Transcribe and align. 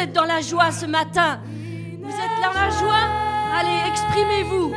Vous 0.00 0.06
êtes 0.06 0.12
dans 0.14 0.24
la 0.24 0.40
joie 0.40 0.72
ce 0.72 0.86
matin. 0.86 1.40
Vous 2.02 2.08
êtes 2.08 2.42
dans 2.42 2.58
la 2.58 2.70
joie? 2.70 3.04
Allez, 3.54 3.90
exprimez-vous. 3.90 4.72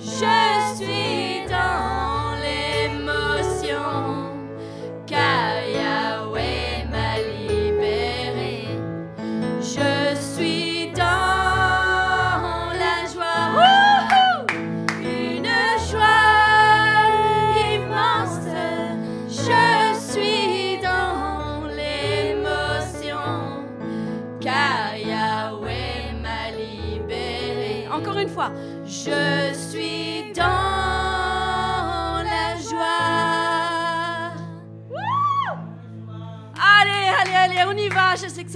Je 0.00 0.76
suis. 0.76 1.35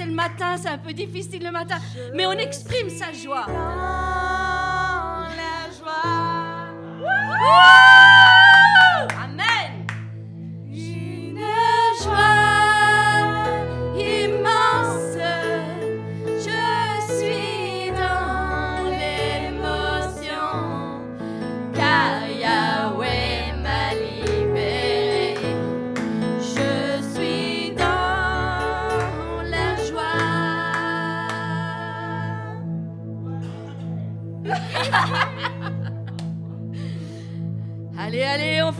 C'est 0.01 0.07
le 0.07 0.13
matin, 0.13 0.57
c'est 0.57 0.69
un 0.69 0.79
peu 0.79 0.95
difficile 0.95 1.45
le 1.45 1.51
matin, 1.51 1.77
mais 2.15 2.25
on 2.25 2.33
exprime 2.33 2.89
sa 2.89 3.13
joie. 3.13 3.45
Dans 3.47 3.53
la 5.37 5.69
joie. 5.79 6.01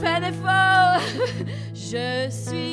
Un 0.05 0.23
effort. 0.23 1.01
Je 1.73 2.27
suis 2.29 2.70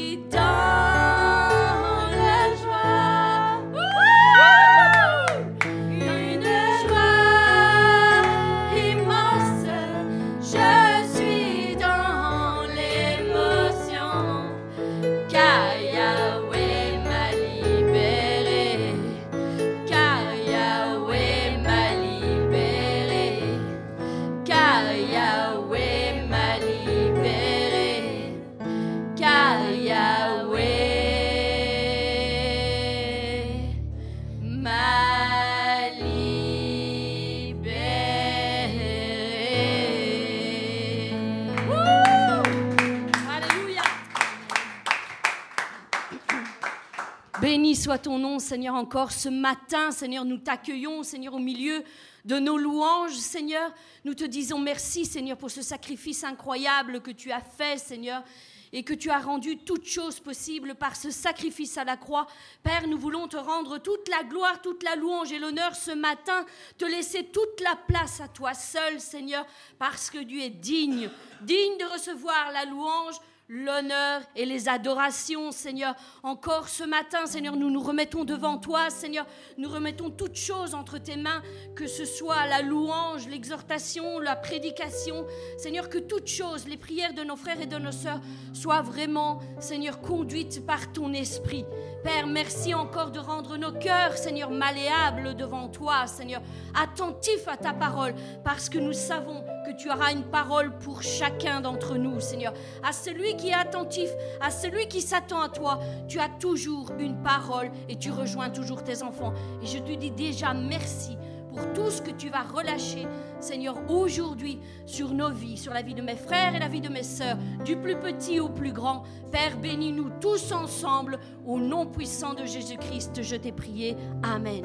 Seigneur, 48.48 48.76
encore 48.76 49.12
ce 49.12 49.28
matin. 49.28 49.90
Seigneur, 49.90 50.24
nous 50.24 50.38
t'accueillons, 50.38 51.02
Seigneur, 51.02 51.34
au 51.34 51.38
milieu 51.38 51.84
de 52.24 52.38
nos 52.38 52.56
louanges, 52.56 53.12
Seigneur. 53.12 53.74
Nous 54.06 54.14
te 54.14 54.24
disons 54.24 54.58
merci, 54.58 55.04
Seigneur, 55.04 55.36
pour 55.36 55.50
ce 55.50 55.60
sacrifice 55.60 56.24
incroyable 56.24 57.02
que 57.02 57.10
tu 57.10 57.30
as 57.30 57.42
fait, 57.42 57.76
Seigneur, 57.76 58.24
et 58.72 58.84
que 58.84 58.94
tu 58.94 59.10
as 59.10 59.18
rendu 59.18 59.58
toutes 59.58 59.84
choses 59.84 60.18
possibles 60.18 60.76
par 60.76 60.96
ce 60.96 61.10
sacrifice 61.10 61.76
à 61.76 61.84
la 61.84 61.98
croix. 61.98 62.26
Père, 62.62 62.88
nous 62.88 62.96
voulons 62.96 63.28
te 63.28 63.36
rendre 63.36 63.76
toute 63.76 64.08
la 64.08 64.24
gloire, 64.24 64.62
toute 64.62 64.82
la 64.82 64.96
louange 64.96 65.30
et 65.30 65.38
l'honneur 65.38 65.76
ce 65.76 65.90
matin, 65.90 66.46
te 66.78 66.86
laisser 66.86 67.24
toute 67.24 67.60
la 67.60 67.76
place 67.76 68.22
à 68.22 68.28
toi 68.28 68.54
seul, 68.54 68.98
Seigneur, 68.98 69.44
parce 69.78 70.08
que 70.08 70.24
tu 70.24 70.40
es 70.40 70.48
digne, 70.48 71.10
digne 71.42 71.76
de 71.76 71.92
recevoir 71.92 72.50
la 72.52 72.64
louange, 72.64 73.16
l'honneur 73.48 74.20
et 74.36 74.44
les 74.44 74.68
adorations, 74.68 75.50
Seigneur. 75.52 75.94
Encore 76.22 76.68
ce 76.68 76.84
matin, 76.84 77.26
Seigneur, 77.26 77.56
nous 77.56 77.70
nous 77.70 77.82
remettons 77.82 78.24
devant 78.24 78.58
toi, 78.58 78.90
Seigneur. 78.90 79.26
Nous 79.56 79.68
remettons 79.68 80.10
toutes 80.10 80.36
choses 80.36 80.74
entre 80.74 80.98
tes 80.98 81.16
mains, 81.16 81.42
que 81.74 81.86
ce 81.86 82.04
soit 82.04 82.46
la 82.46 82.62
louange, 82.62 83.26
l'exhortation, 83.28 84.20
la 84.20 84.36
prédication. 84.36 85.26
Seigneur, 85.56 85.88
que 85.88 85.98
toutes 85.98 86.28
choses, 86.28 86.68
les 86.68 86.76
prières 86.76 87.14
de 87.14 87.24
nos 87.24 87.36
frères 87.36 87.60
et 87.60 87.66
de 87.66 87.78
nos 87.78 87.92
sœurs, 87.92 88.20
soient 88.52 88.82
vraiment, 88.82 89.40
Seigneur, 89.60 90.00
conduites 90.00 90.66
par 90.66 90.92
ton 90.92 91.12
esprit. 91.14 91.64
Père, 92.04 92.26
merci 92.26 92.74
encore 92.74 93.10
de 93.10 93.18
rendre 93.18 93.56
nos 93.56 93.72
cœurs, 93.72 94.16
Seigneur, 94.16 94.50
malléables 94.50 95.34
devant 95.34 95.68
toi, 95.68 96.06
Seigneur, 96.06 96.42
attentifs 96.74 97.48
à 97.48 97.56
ta 97.56 97.72
parole, 97.72 98.14
parce 98.44 98.68
que 98.68 98.78
nous 98.78 98.92
savons 98.92 99.42
que 99.68 99.76
tu 99.76 99.90
auras 99.90 100.12
une 100.12 100.24
parole 100.24 100.70
pour 100.78 101.02
chacun 101.02 101.60
d'entre 101.60 101.96
nous, 101.96 102.20
Seigneur. 102.20 102.54
À 102.82 102.92
celui 102.92 103.36
qui 103.36 103.50
est 103.50 103.54
attentif, 103.54 104.08
à 104.40 104.50
celui 104.50 104.88
qui 104.88 105.02
s'attend 105.02 105.42
à 105.42 105.48
toi, 105.48 105.80
tu 106.08 106.18
as 106.18 106.28
toujours 106.40 106.92
une 106.98 107.22
parole 107.22 107.70
et 107.88 107.96
tu 107.96 108.10
rejoins 108.10 108.48
toujours 108.48 108.82
tes 108.82 109.02
enfants. 109.02 109.34
Et 109.62 109.66
je 109.66 109.78
te 109.78 109.92
dis 109.92 110.10
déjà 110.10 110.54
merci 110.54 111.18
pour 111.50 111.72
tout 111.74 111.90
ce 111.90 112.00
que 112.00 112.10
tu 112.10 112.30
vas 112.30 112.42
relâcher, 112.42 113.06
Seigneur, 113.40 113.76
aujourd'hui 113.90 114.58
sur 114.86 115.12
nos 115.12 115.30
vies, 115.30 115.58
sur 115.58 115.74
la 115.74 115.82
vie 115.82 115.94
de 115.94 116.02
mes 116.02 116.16
frères 116.16 116.54
et 116.54 116.58
la 116.58 116.68
vie 116.68 116.80
de 116.80 116.88
mes 116.88 117.02
sœurs, 117.02 117.36
du 117.64 117.76
plus 117.76 117.96
petit 117.96 118.40
au 118.40 118.48
plus 118.48 118.72
grand. 118.72 119.02
Père, 119.32 119.58
bénis-nous 119.58 120.10
tous 120.20 120.52
ensemble, 120.52 121.18
au 121.46 121.58
nom 121.58 121.84
puissant 121.86 122.32
de 122.32 122.44
Jésus-Christ, 122.44 123.22
je 123.22 123.36
t'ai 123.36 123.52
prié. 123.52 123.96
Amen. 124.22 124.64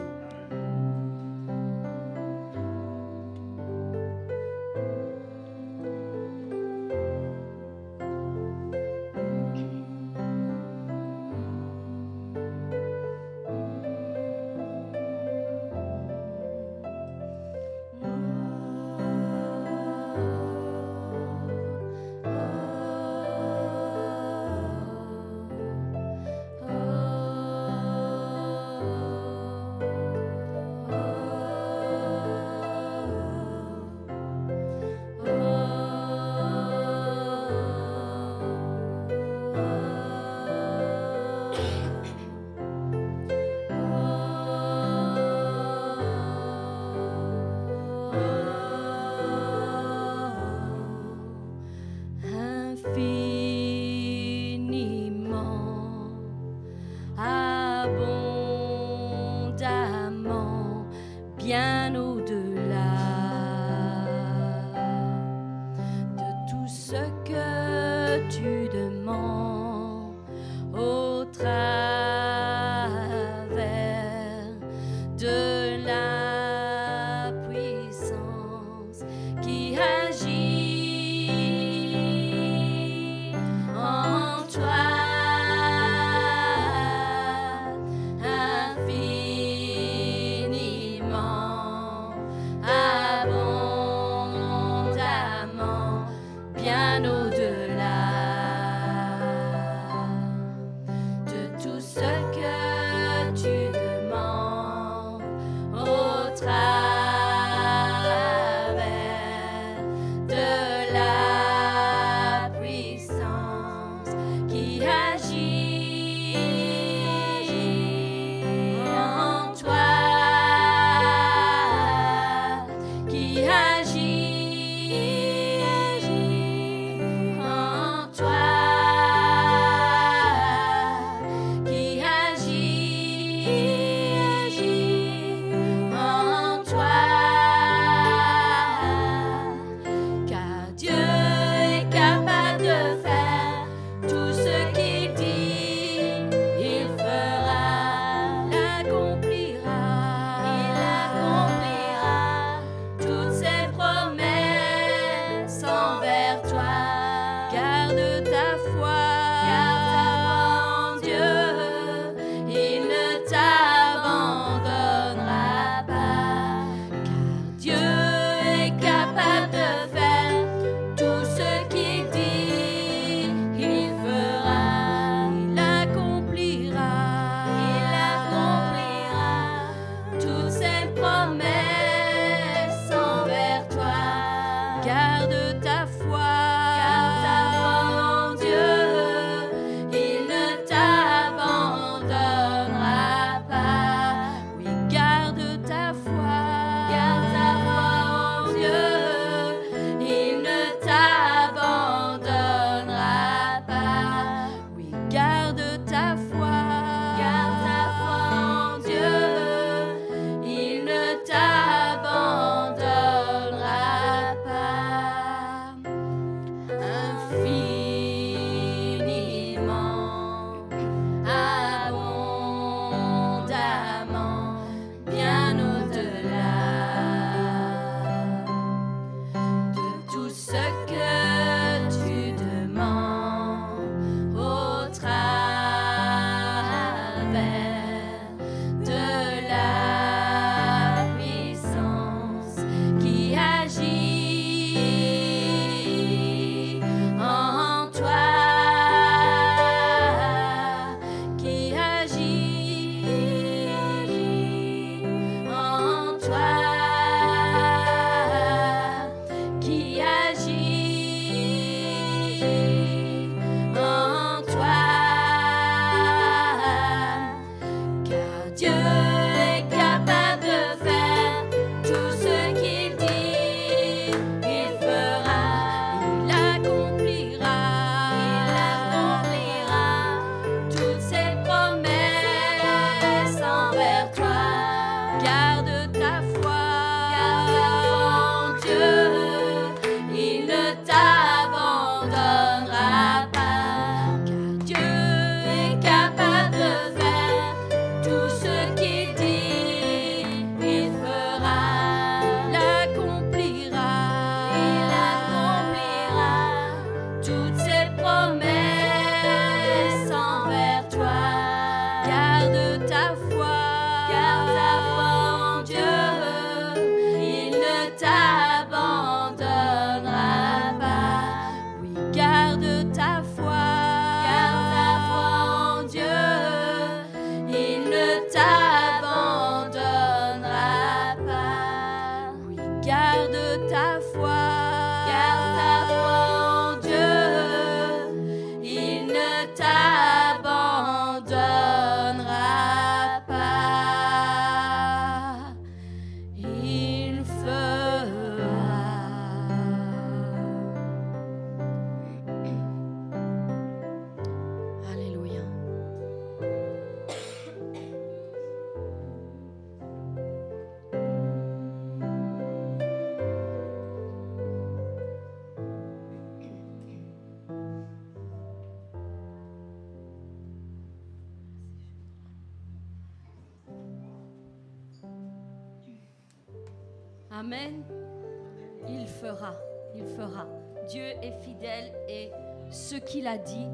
Dit, 383.45 383.67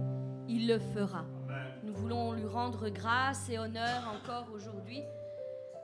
il 0.47 0.67
le 0.67 0.79
fera. 0.79 1.25
Nous 1.83 1.93
voulons 1.93 2.33
lui 2.33 2.45
rendre 2.45 2.89
grâce 2.89 3.49
et 3.49 3.57
honneur 3.57 4.03
encore 4.13 4.51
aujourd'hui 4.53 5.03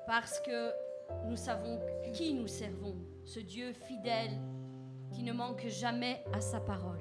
parce 0.05 0.39
que 0.39 0.71
nous 1.27 1.35
savons 1.35 1.79
qui 2.13 2.33
nous 2.33 2.47
servons, 2.47 2.95
ce 3.23 3.39
Dieu 3.39 3.73
fidèle 3.73 4.37
qui 5.11 5.23
ne 5.23 5.33
manque 5.33 5.65
jamais 5.67 6.23
à 6.33 6.41
sa 6.41 6.59
parole. 6.59 6.99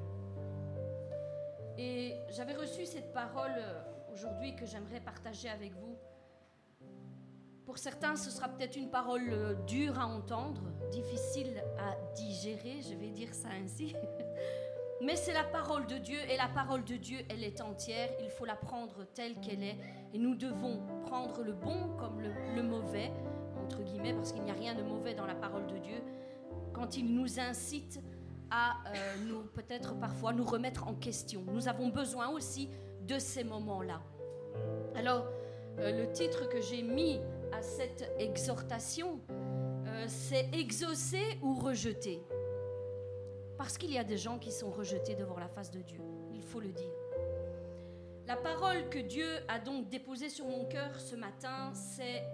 Et 1.77 2.15
j'avais 2.31 2.55
reçu 2.55 2.87
cette 2.87 3.13
parole 3.13 3.55
euh, 3.57 3.83
aujourd'hui 4.13 4.55
que 4.55 4.65
j'aimerais 4.65 5.01
partager 5.01 5.49
avec 5.49 5.73
vous. 5.75 5.97
Pour 7.65 7.79
certains, 7.79 8.15
ce 8.15 8.31
sera 8.31 8.49
peut-être 8.49 8.77
une 8.77 8.91
parole 8.91 9.29
euh, 9.33 9.55
dure 9.67 9.99
à 9.99 10.07
entendre, 10.07 10.63
difficile 10.93 11.63
à 11.79 11.97
digérer, 12.15 12.81
je 12.83 12.95
vais 12.95 13.11
dire 13.11 13.35
ça 13.35 13.49
ainsi. 13.61 13.95
Mais 15.05 15.17
c'est 15.17 15.35
la 15.35 15.45
parole 15.45 15.87
de 15.87 15.99
Dieu 15.99 16.19
et 16.31 16.39
la 16.39 16.49
parole 16.49 16.83
de 16.83 16.97
Dieu, 16.97 17.19
elle 17.29 17.45
est 17.45 17.61
entière. 17.61 18.09
Il 18.23 18.31
faut 18.31 18.47
la 18.47 18.57
prendre 18.57 19.05
telle 19.13 19.39
qu'elle 19.41 19.63
est. 19.63 19.77
Et 20.15 20.19
nous 20.19 20.35
devons 20.35 20.81
prendre 21.03 21.43
le 21.43 21.53
bon 21.53 21.95
comme 21.99 22.23
le, 22.23 22.63
mauvais, 22.63 23.13
entre 23.63 23.83
guillemets, 23.83 24.15
parce 24.15 24.33
qu'il 24.33 24.43
n'y 24.45 24.51
a 24.51 24.55
rien 24.55 24.75
de 24.75 24.83
mauvais 24.83 25.13
dans 25.13 25.27
la 25.27 25.35
parole 25.35 25.67
de 25.67 25.77
Dieu. 25.77 26.03
Quand 26.73 26.97
il 26.97 27.15
nous 27.15 27.39
incite 27.39 28.01
à 28.51 28.77
euh, 28.87 29.17
nous, 29.27 29.43
peut-être 29.43 29.95
parfois, 29.99 30.33
nous 30.33 30.45
remettre 30.45 30.89
en 30.89 30.95
question. 30.95 31.43
Nous 31.53 31.69
avons 31.69 31.89
besoin 31.89 32.31
aussi 32.31 32.71
de 33.03 33.19
ces 33.19 33.45
moments-là. 33.45 34.01
Alors, 34.97 35.27
euh, 35.81 36.07
le 36.07 36.13
titre 36.13 36.49
que 36.49 36.63
j'ai 36.63 36.83
mis 36.83 37.21
à 37.53 37.61
cette 37.61 38.11
exhortation, 38.19 39.21
euh, 39.87 40.05
c'est 40.09 40.49
exaucer 40.55 41.39
ou 41.43 41.55
rejeter. 41.55 42.23
Parce 43.57 43.79
qu'il 43.79 43.93
y 43.93 43.99
a 43.99 44.05
des 44.05 44.17
gens 44.17 44.39
qui 44.39 44.51
sont 44.51 44.71
rejetés 44.71 45.15
devant 45.15 45.39
la 45.39 45.49
face 45.49 45.71
de 45.71 45.81
Dieu, 45.81 46.01
il 46.33 46.43
faut 46.43 46.61
le 46.61 46.73
dire. 46.73 46.93
La 48.27 48.37
parole 48.37 48.89
que 48.89 48.99
Dieu 48.99 49.29
a 49.49 49.59
donc 49.59 49.89
déposée 49.91 50.31
sur 50.31 50.47
mon 50.47 50.65
cœur 50.65 50.99
ce 50.99 51.15
matin, 51.15 51.73
c'est 51.75 52.25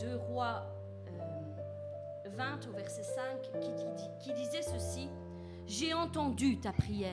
de 0.00 0.14
Roi 0.14 0.66
euh, 1.06 2.28
20 2.30 2.68
au 2.68 2.72
verset 2.72 3.02
5 3.02 3.60
qui, 3.60 3.70
qui 4.24 4.34
disait 4.34 4.62
ceci, 4.62 5.08
J'ai 5.66 5.94
entendu 5.94 6.58
ta 6.58 6.72
prière 6.72 7.12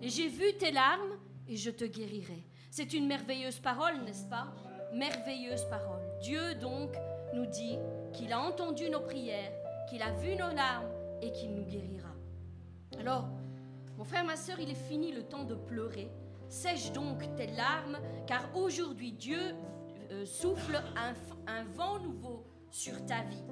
et 0.00 0.08
j'ai 0.08 0.28
vu 0.28 0.56
tes 0.58 0.70
larmes 0.70 1.18
et 1.48 1.56
je 1.56 1.70
te 1.70 1.84
guérirai. 1.84 2.44
C'est 2.70 2.94
une 2.94 3.06
merveilleuse 3.06 3.60
parole, 3.60 4.02
n'est-ce 4.04 4.26
pas? 4.26 4.46
Merveilleuse 4.94 5.64
parole. 5.68 6.02
Dieu 6.20 6.54
donc 6.54 6.94
nous 7.34 7.46
dit 7.46 7.78
qu'il 8.12 8.32
a 8.32 8.40
entendu 8.40 8.88
nos 8.88 9.00
prières, 9.00 9.52
qu'il 9.88 10.02
a 10.02 10.10
vu 10.12 10.36
nos 10.36 10.54
larmes 10.54 10.90
et 11.20 11.32
qu'il 11.32 11.54
nous 11.54 11.64
guérira. 11.64 12.01
Alors, 12.98 13.28
mon 13.96 14.04
frère, 14.04 14.24
ma 14.24 14.36
soeur, 14.36 14.58
il 14.60 14.70
est 14.70 14.88
fini 14.88 15.12
le 15.12 15.22
temps 15.22 15.44
de 15.44 15.54
pleurer. 15.54 16.10
Sèche 16.48 16.92
donc 16.92 17.20
tes 17.36 17.46
larmes, 17.48 17.98
car 18.26 18.54
aujourd'hui 18.54 19.12
Dieu 19.12 19.40
euh, 20.10 20.26
souffle 20.26 20.80
un, 20.96 21.64
vent 21.74 21.98
nouveau 21.98 22.44
sur 22.70 23.04
ta 23.06 23.22
vie. 23.22 23.42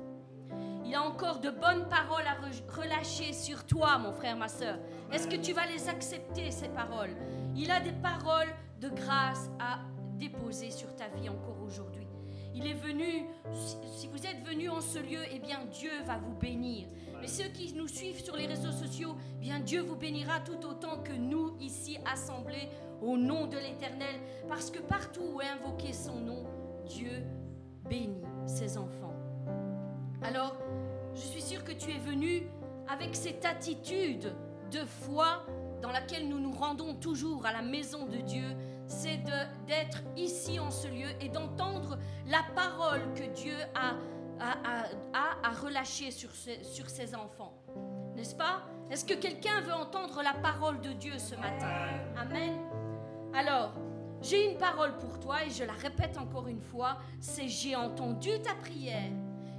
Il 0.84 0.94
a 0.94 1.02
encore 1.02 1.40
de 1.40 1.50
bonnes 1.50 1.88
paroles 1.88 2.26
à 2.26 2.34
re- 2.46 2.80
relâcher 2.80 3.32
sur 3.32 3.64
toi, 3.66 3.98
mon 3.98 4.12
frère, 4.12 4.36
ma 4.36 4.48
soeur. 4.48 4.78
Est-ce 5.12 5.28
que 5.28 5.36
tu 5.36 5.52
vas 5.52 5.66
les 5.66 5.88
accepter, 5.88 6.50
ces 6.50 6.68
paroles? 6.68 7.16
Il 7.54 7.70
a 7.70 7.80
des 7.80 7.92
paroles 7.92 8.52
de 8.80 8.88
grâce 8.88 9.50
à 9.58 9.78
déposer 10.18 10.70
sur 10.70 10.94
ta 10.96 11.08
vie 11.08 11.28
encore 11.28 11.62
aujourd'hui. 11.62 11.99
Il 12.54 12.66
est 12.66 12.74
venu, 12.74 13.26
si- 13.52 14.08
vous 14.08 14.26
êtes 14.26 14.44
venu 14.46 14.68
en 14.68 14.80
ce 14.80 14.98
lieu, 14.98 15.20
eh 15.32 15.38
bien 15.38 15.60
Dieu 15.72 15.90
va 16.04 16.18
vous 16.18 16.34
bénir. 16.34 16.86
Mais 17.20 17.26
ceux 17.28 17.48
qui 17.48 17.72
nous 17.74 17.86
suivent 17.88 18.22
sur 18.24 18.36
les 18.36 18.46
réseaux 18.46 18.72
sociaux, 18.72 19.14
eh 19.36 19.40
bien 19.40 19.60
Dieu 19.60 19.82
vous 19.82 19.96
bénira 19.96 20.40
tout 20.40 20.66
autant 20.66 20.98
que 21.02 21.12
nous 21.12 21.56
ici 21.60 21.98
assemblés 22.10 22.68
au 23.02 23.16
nom 23.16 23.46
de 23.46 23.56
l'Éternel. 23.56 24.16
Parce 24.48 24.70
que 24.70 24.78
partout 24.80 25.22
où 25.34 25.40
est 25.40 25.48
invoqué 25.48 25.92
son 25.92 26.16
nom, 26.20 26.44
Dieu 26.86 27.22
bénit 27.88 28.22
ses 28.46 28.76
enfants. 28.78 29.14
Alors, 30.22 30.56
je 31.14 31.20
suis 31.20 31.42
sûre 31.42 31.64
que 31.64 31.72
tu 31.72 31.90
es 31.90 31.98
venu 31.98 32.42
avec 32.88 33.14
cette 33.14 33.44
attitude 33.44 34.32
de 34.72 34.84
foi 34.84 35.46
dans 35.82 35.90
laquelle 35.90 36.28
nous 36.28 36.38
nous 36.40 36.52
rendons 36.52 36.94
toujours 36.94 37.46
à 37.46 37.52
la 37.52 37.62
maison 37.62 38.06
de 38.06 38.16
Dieu, 38.18 38.56
c'est 38.90 39.18
d'être 39.66 40.02
ici 40.16 40.58
en 40.58 40.70
ce 40.70 40.88
lieu 40.88 41.08
et 41.20 41.28
d'entendre 41.28 41.96
la 42.26 42.42
parole 42.54 43.00
que 43.14 43.22
Dieu 43.34 43.54
a, 43.74 43.94
a, 44.44 44.84
a- 45.14 45.50
relâchée 45.62 46.10
sur, 46.10 46.30
sur 46.34 46.88
ses 46.90 47.14
enfants. 47.14 47.54
N'est-ce 48.16 48.34
pas? 48.34 48.62
Est-ce 48.90 49.04
que 49.04 49.14
quelqu'un 49.14 49.60
veut 49.60 49.72
entendre 49.72 50.20
la 50.22 50.34
parole 50.34 50.80
de 50.80 50.92
Dieu 50.92 51.18
ce 51.18 51.36
matin? 51.36 51.68
Amen. 52.16 52.58
Alors, 53.32 53.72
j'ai 54.20 54.50
une 54.50 54.58
parole 54.58 54.96
pour 54.98 55.20
toi 55.20 55.44
et 55.44 55.50
je 55.50 55.62
la 55.64 55.72
répète 55.72 56.18
encore 56.18 56.48
une 56.48 56.60
fois, 56.60 56.98
c'est 57.20 57.48
j'ai 57.48 57.76
entendu 57.76 58.30
ta 58.42 58.54
prière, 58.54 59.12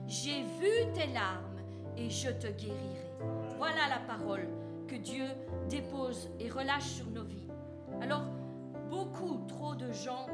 j'ai 0.07 0.43
vu 0.43 0.91
tes 0.93 1.07
larmes 1.07 1.61
et 1.95 2.09
je 2.09 2.29
te 2.29 2.47
guérirai. 2.47 3.09
Voilà 3.57 3.87
la 3.89 3.99
parole 4.13 4.47
que 4.87 4.95
Dieu 4.95 5.25
dépose 5.69 6.29
et 6.39 6.49
relâche 6.49 6.83
sur 6.83 7.09
nos 7.09 7.23
vies. 7.23 7.47
Alors, 8.01 8.23
beaucoup 8.91 9.45
trop 9.47 9.73
de 9.73 9.89
gens, 9.93 10.27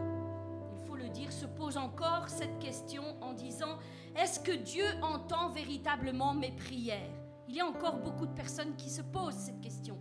il 0.73 0.79
faut 0.87 0.95
le 0.95 1.09
dire, 1.09 1.31
se 1.31 1.45
posent 1.45 1.77
encore 1.77 2.27
cette 2.27 2.57
question 2.57 3.03
en 3.21 3.33
disant, 3.33 3.77
est-ce 4.15 4.39
que 4.39 4.51
Dieu 4.51 4.83
entend 5.03 5.49
véritablement 5.49 6.33
mes 6.33 6.51
prières? 6.53 7.13
Il 7.47 7.55
y 7.55 7.61
a 7.61 7.67
encore 7.67 7.97
beaucoup 7.97 8.25
de 8.25 8.33
personnes 8.33 8.75
qui 8.75 8.89
se 8.89 9.03
posent 9.03 9.35
cette 9.35 9.61
question. 9.61 9.95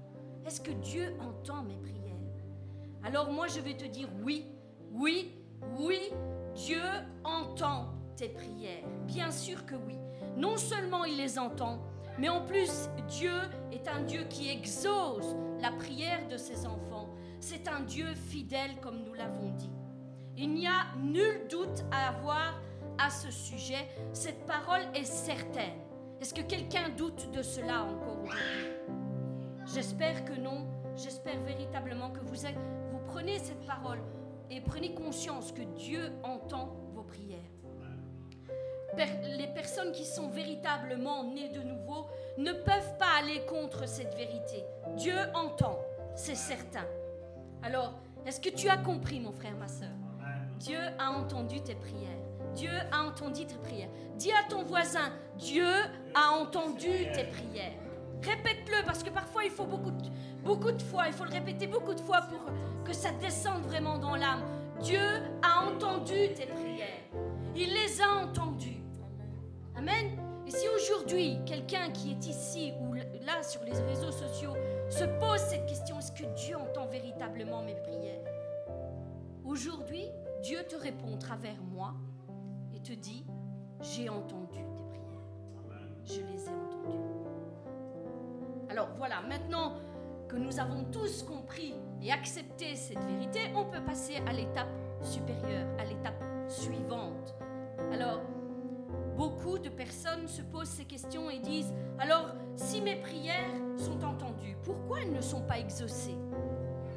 Est-ce 0.47 0.63
que 0.63 0.71
Dieu 0.71 1.15
entend 1.21 1.65
mes 1.65 1.77
prières? 1.77 2.17
Alors 3.05 3.31
moi, 3.31 3.47
je 3.47 3.61
vais 3.61 3.77
te 3.77 3.85
dire 3.85 4.09
oui, 4.25 4.47
oui, 4.91 5.33
oui, 5.79 6.01
Dieu 6.55 6.83
entend 7.25 7.93
tes 8.17 8.31
prières. 8.31 8.89
Bien 9.07 9.31
sûr 9.31 9.67
que 9.67 9.75
oui. 9.75 9.99
Non 10.35 10.57
seulement 10.57 11.05
il 11.05 11.19
les 11.19 11.39
entend, 11.39 11.79
mais 12.19 12.31
en 12.31 12.41
plus, 12.41 12.89
Dieu 13.07 13.39
est 13.71 13.87
un 13.87 14.01
Dieu 14.01 14.25
qui 14.31 14.49
exauce 14.49 15.37
la 15.61 15.73
prière 15.73 16.27
de 16.29 16.39
ses 16.39 16.67
enfants. 16.67 16.86
C'est 17.49 17.69
un 17.69 17.79
Dieu 17.79 18.07
fidèle, 18.29 18.73
comme 18.83 19.05
nous 19.05 19.15
l'avons 19.15 19.51
dit. 19.51 19.71
Il 20.37 20.53
n'y 20.53 20.67
a 20.67 20.85
nul 21.01 21.47
doute 21.49 21.85
à 21.93 22.09
avoir 22.09 22.61
à 22.99 23.09
ce 23.09 23.31
sujet. 23.31 23.87
Cette 24.13 24.45
parole 24.47 24.81
est 24.97 25.05
certaine. 25.05 25.79
Est-ce 26.21 26.35
que 26.35 26.41
quelqu'un 26.41 26.89
doute 26.89 27.31
de 27.31 27.43
cela 27.43 27.85
encore 27.85 28.21
aujourd'hui? 28.25 28.99
J'espère 29.65 30.25
que 30.25 30.33
non. 30.33 30.67
J'espère 30.97 31.41
véritablement 31.43 32.11
que 32.11 32.19
vous, 32.19 32.35
prenez 33.07 33.39
cette 33.39 33.65
parole 33.65 34.01
et 34.51 34.61
prenez 34.61 34.93
conscience 34.93 35.53
que 35.53 35.63
Dieu 35.63 36.11
entend 36.25 36.75
vos 36.95 37.05
prières. 37.05 37.39
Les 39.39 39.55
personnes 39.55 39.93
qui 39.93 40.05
sont 40.05 40.31
véritablement 40.31 41.23
nées 41.23 41.51
de 41.51 41.63
nouveau 41.63 42.09
ne 42.39 42.53
peuvent 42.53 42.99
pas 42.99 43.21
aller 43.21 43.47
contre 43.47 43.87
cette 43.87 44.17
vérité. 44.17 44.65
Dieu 44.97 45.15
entend, 45.33 45.79
c'est 46.17 46.35
certain. 46.35 46.85
Alors, 47.67 47.95
est-ce 48.25 48.41
que 48.41 48.49
tu 48.49 48.69
as 48.69 48.77
compris, 48.77 49.19
mon 49.19 49.33
frère, 49.33 49.57
ma 49.59 49.67
soeur 49.67 49.91
Dieu 50.61 50.79
a 51.01 51.11
entendu 51.11 51.61
tes 51.61 51.75
prières. 51.75 52.21
Dieu 52.55 52.71
a 52.93 53.03
entendu 53.03 53.45
tes 53.45 53.57
prières. 53.57 53.89
Dis 54.15 54.31
à 54.31 54.49
ton 54.49 54.63
voisin, 54.63 55.13
Dieu 55.37 55.67
a 56.15 56.31
entendu 56.39 56.93
tes 57.13 57.25
prières. 57.25 57.73
Répète-le 58.23 58.85
parce 58.87 59.03
que 59.03 59.11
parfois 59.11 59.45
il 59.45 59.51
faut 59.51 59.65
beaucoup 59.65 59.91
de, 59.91 60.09
beaucoup 60.45 60.71
de 60.71 60.81
fois, 60.81 61.09
il 61.09 61.13
faut 61.13 61.25
le 61.25 61.33
répéter 61.33 61.67
beaucoup 61.67 61.93
de 61.93 62.01
fois 62.01 62.21
pour 62.23 62.39
que 62.85 62.93
ça 62.93 63.11
descende 63.21 63.63
vraiment 63.63 63.99
dans 63.99 64.15
l'âme. 64.15 64.45
Dieu 64.81 65.01
a 65.43 65.67
entendu 65.67 66.33
tes 66.37 66.47
prières. 66.47 67.03
Il 67.57 67.75
les 67.75 68.01
a 68.01 68.23
entendues. 68.23 68.81
Amen. 69.77 70.17
Et 70.47 70.53
si 70.53 70.67
aujourd'hui, 70.69 71.41
quelqu'un 71.45 71.91
qui 71.91 72.13
est 72.13 72.27
ici 72.27 72.73
ou 72.81 72.95
là 72.95 73.43
sur 73.43 73.65
les 73.65 73.73
réseaux 73.73 74.13
sociaux 74.13 74.55
se 74.89 75.05
pose 75.05 75.41
cette 75.41 75.67
question, 75.67 75.99
est-ce 75.99 76.13
que 76.13 76.27
Dieu 76.35 76.57
entend 76.57 76.87
véritablement 76.87 77.63
mes 77.63 77.75
prières? 77.75 78.25
Aujourd'hui, 79.45 80.07
Dieu 80.43 80.59
te 80.69 80.77
répond 80.77 81.15
à 81.15 81.19
travers 81.19 81.61
moi 81.73 81.95
et 82.75 82.81
te 82.81 82.93
dit, 82.93 83.27
j'ai 83.81 84.09
entendu 84.09 84.59
tes 84.77 84.85
prières. 84.85 85.81
Je 86.05 86.21
les 86.21 86.45
ai 86.45 86.51
entendues. 86.51 87.01
Alors 88.69 88.89
voilà, 88.97 89.23
maintenant 89.23 89.75
que 90.29 90.37
nous 90.37 90.59
avons 90.59 90.85
tous 90.85 91.23
compris 91.23 91.75
et 92.03 92.13
accepté 92.13 92.75
cette 92.77 93.03
vérité, 93.05 93.41
on 93.55 93.65
peut 93.65 93.83
passer 93.85 94.17
à 94.27 94.33
l'étape 94.33 94.69
supérieure, 95.01 95.67
à 95.79 95.85
l'étape 95.85 96.23
suivante. 96.49 97.35
Alors, 97.93 98.21
beaucoup 99.17 99.59
de 99.59 99.71
personnes 99.71 100.29
se 100.29 100.43
posent 100.43 100.69
ces 100.69 100.85
questions 100.85 101.31
et 101.31 101.39
disent, 101.39 101.73
alors 101.99 102.35
si 102.55 102.83
mes 102.83 102.97
prières 102.97 103.55
sont 103.77 104.05
entendues, 104.05 104.57
pourquoi 104.63 105.01
elles 105.01 105.13
ne 105.13 105.23
sont 105.23 105.43
pas 105.43 105.59
exaucées? 105.59 106.17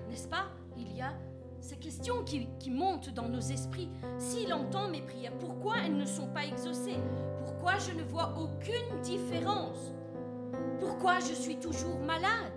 N'est-ce 0.10 0.27
pas? 0.27 0.47
Il 0.77 0.95
y 0.95 1.01
a 1.01 1.13
ces 1.62 1.77
questions 1.77 2.23
qui, 2.23 2.47
montent 2.69 3.13
dans 3.13 3.27
nos 3.27 3.39
esprits. 3.39 3.89
S'il 4.17 4.53
entend 4.53 4.88
mes 4.89 5.01
prières, 5.01 5.38
pourquoi 5.39 5.75
elles 5.86 5.95
ne 5.95 6.05
sont 6.05 6.27
pas 6.27 6.45
exaucées? 6.45 6.97
Pourquoi 7.45 7.73
je 7.77 7.97
ne 7.97 8.03
vois 8.03 8.34
aucune 8.38 9.01
différence? 9.01 9.93
Pourquoi 10.79 11.19
je 11.19 11.34
suis 11.34 11.58
toujours 11.58 11.99
malade? 11.99 12.53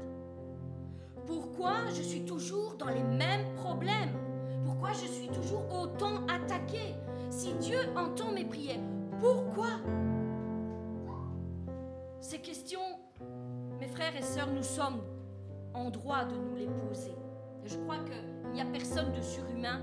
Pourquoi 1.26 1.74
je 1.96 2.02
suis 2.02 2.24
toujours 2.24 2.74
dans 2.74 2.88
les 2.88 3.02
mêmes 3.02 3.54
problèmes? 3.56 4.16
Pourquoi 4.64 4.92
je 4.92 5.06
suis 5.06 5.28
toujours 5.28 5.64
autant 5.72 6.26
attaqué 6.26 6.94
Si 7.30 7.54
Dieu 7.54 7.78
entend 7.96 8.32
mes 8.32 8.44
prières, 8.44 8.80
pourquoi? 9.22 9.68
Ces 12.20 12.40
questions, 12.40 12.80
mes 13.78 13.86
frères 13.86 14.16
et 14.16 14.22
sœurs, 14.22 14.50
nous 14.52 14.64
sommes 14.64 15.00
en 15.74 15.90
droit 15.90 16.24
de 16.24 16.34
nous 16.34 16.56
les 16.56 16.66
poser. 16.66 17.14
je 17.64 17.76
crois 17.76 17.98
qu'il 17.98 18.50
n'y 18.52 18.60
a 18.60 18.64
personne 18.64 19.12
de 19.12 19.20
surhumain 19.20 19.80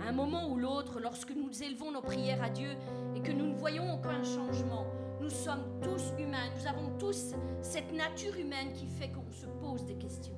à 0.00 0.08
un 0.08 0.12
moment 0.12 0.48
ou 0.50 0.56
l'autre, 0.56 1.00
lorsque 1.00 1.34
nous 1.36 1.62
élevons 1.62 1.92
nos 1.92 2.00
prières 2.00 2.42
à 2.42 2.48
Dieu 2.48 2.70
et 3.14 3.20
que 3.20 3.32
nous 3.32 3.46
ne 3.46 3.54
voyons 3.54 3.94
aucun 3.94 4.22
changement, 4.22 4.86
nous 5.20 5.28
sommes 5.28 5.64
tous 5.82 6.12
humains, 6.18 6.48
nous 6.56 6.66
avons 6.66 6.96
tous 6.98 7.34
cette 7.60 7.92
nature 7.92 8.36
humaine 8.38 8.72
qui 8.72 8.86
fait 8.86 9.10
qu'on 9.10 9.30
se 9.30 9.46
pose 9.60 9.84
des 9.84 9.96
questions. 9.96 10.36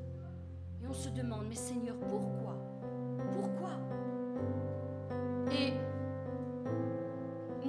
Et 0.83 0.87
on 0.89 0.95
se 0.95 1.11
demande, 1.11 1.47
mais 1.49 1.55
Seigneur, 1.55 1.97
pourquoi? 2.01 2.57
Pourquoi? 3.33 3.71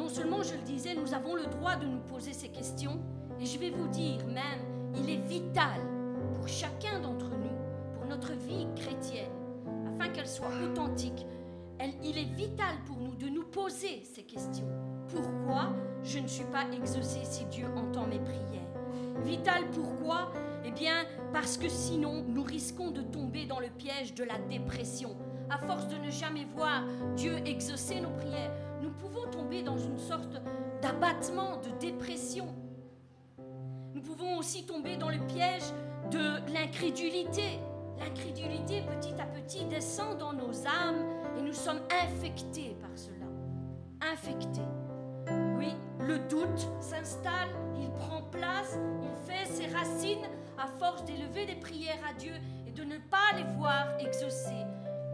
Non 0.01 0.09
seulement, 0.09 0.41
je 0.41 0.55
le 0.55 0.61
disais, 0.61 0.95
nous 0.95 1.13
avons 1.13 1.35
le 1.35 1.45
droit 1.45 1.75
de 1.75 1.85
nous 1.85 1.99
poser 1.99 2.33
ces 2.33 2.49
questions, 2.49 2.99
et 3.39 3.45
je 3.45 3.59
vais 3.59 3.69
vous 3.69 3.87
dire 3.87 4.25
même, 4.25 4.91
il 4.95 5.11
est 5.11 5.21
vital 5.27 5.79
pour 6.33 6.47
chacun 6.47 6.99
d'entre 6.99 7.29
nous, 7.29 7.93
pour 7.93 8.07
notre 8.07 8.33
vie 8.33 8.65
chrétienne, 8.75 9.31
afin 9.85 10.09
qu'elle 10.09 10.27
soit 10.27 10.49
authentique, 10.65 11.27
il 12.03 12.17
est 12.17 12.33
vital 12.35 12.77
pour 12.87 12.97
nous 12.97 13.15
de 13.15 13.27
nous 13.27 13.43
poser 13.43 14.01
ces 14.03 14.23
questions. 14.23 14.67
Pourquoi 15.07 15.69
je 16.03 16.17
ne 16.17 16.27
suis 16.27 16.45
pas 16.45 16.65
exaucé 16.75 17.19
si 17.23 17.45
Dieu 17.45 17.67
entend 17.75 18.07
mes 18.07 18.19
prières? 18.19 18.41
Vital 19.23 19.69
pourquoi? 19.71 20.31
Eh 20.65 20.71
bien, 20.71 21.05
parce 21.31 21.57
que 21.57 21.69
sinon, 21.69 22.23
nous 22.27 22.43
risquons 22.43 22.89
de 22.89 23.01
tomber 23.01 23.45
dans 23.45 23.59
le 23.59 23.69
piège 23.69 24.15
de 24.15 24.23
la 24.23 24.39
dépression. 24.49 25.15
À 25.49 25.59
force 25.59 25.87
de 25.87 25.97
ne 25.97 26.09
jamais 26.09 26.45
voir 26.55 26.83
Dieu 27.15 27.35
exaucer 27.45 27.99
nos 28.01 28.09
prières, 28.11 28.51
dans 29.59 29.77
une 29.77 29.97
sorte 29.97 30.41
d'abattement, 30.81 31.57
de 31.57 31.77
dépression. 31.79 32.47
Nous 33.93 34.01
pouvons 34.01 34.37
aussi 34.37 34.65
tomber 34.65 34.95
dans 34.95 35.09
le 35.09 35.19
piège 35.27 35.63
de 36.09 36.53
l'incrédulité. 36.53 37.59
L'incrédulité 37.99 38.83
petit 38.83 39.13
à 39.21 39.25
petit 39.25 39.65
descend 39.65 40.17
dans 40.17 40.33
nos 40.33 40.65
âmes 40.65 41.05
et 41.37 41.41
nous 41.41 41.53
sommes 41.53 41.81
infectés 42.03 42.77
par 42.79 42.91
cela. 42.95 43.25
Infectés. 44.13 44.61
Oui, 45.57 45.73
le 45.99 46.17
doute 46.29 46.67
s'installe, 46.79 47.49
il 47.79 47.91
prend 47.91 48.23
place, 48.31 48.79
il 49.03 49.27
fait 49.27 49.45
ses 49.45 49.67
racines 49.67 50.25
à 50.57 50.67
force 50.79 51.03
d'élever 51.03 51.45
des 51.45 51.55
prières 51.55 51.99
à 52.09 52.13
Dieu 52.13 52.33
et 52.67 52.71
de 52.71 52.83
ne 52.83 52.97
pas 52.97 53.35
les 53.35 53.43
voir 53.57 53.87
exaucer. 53.99 54.65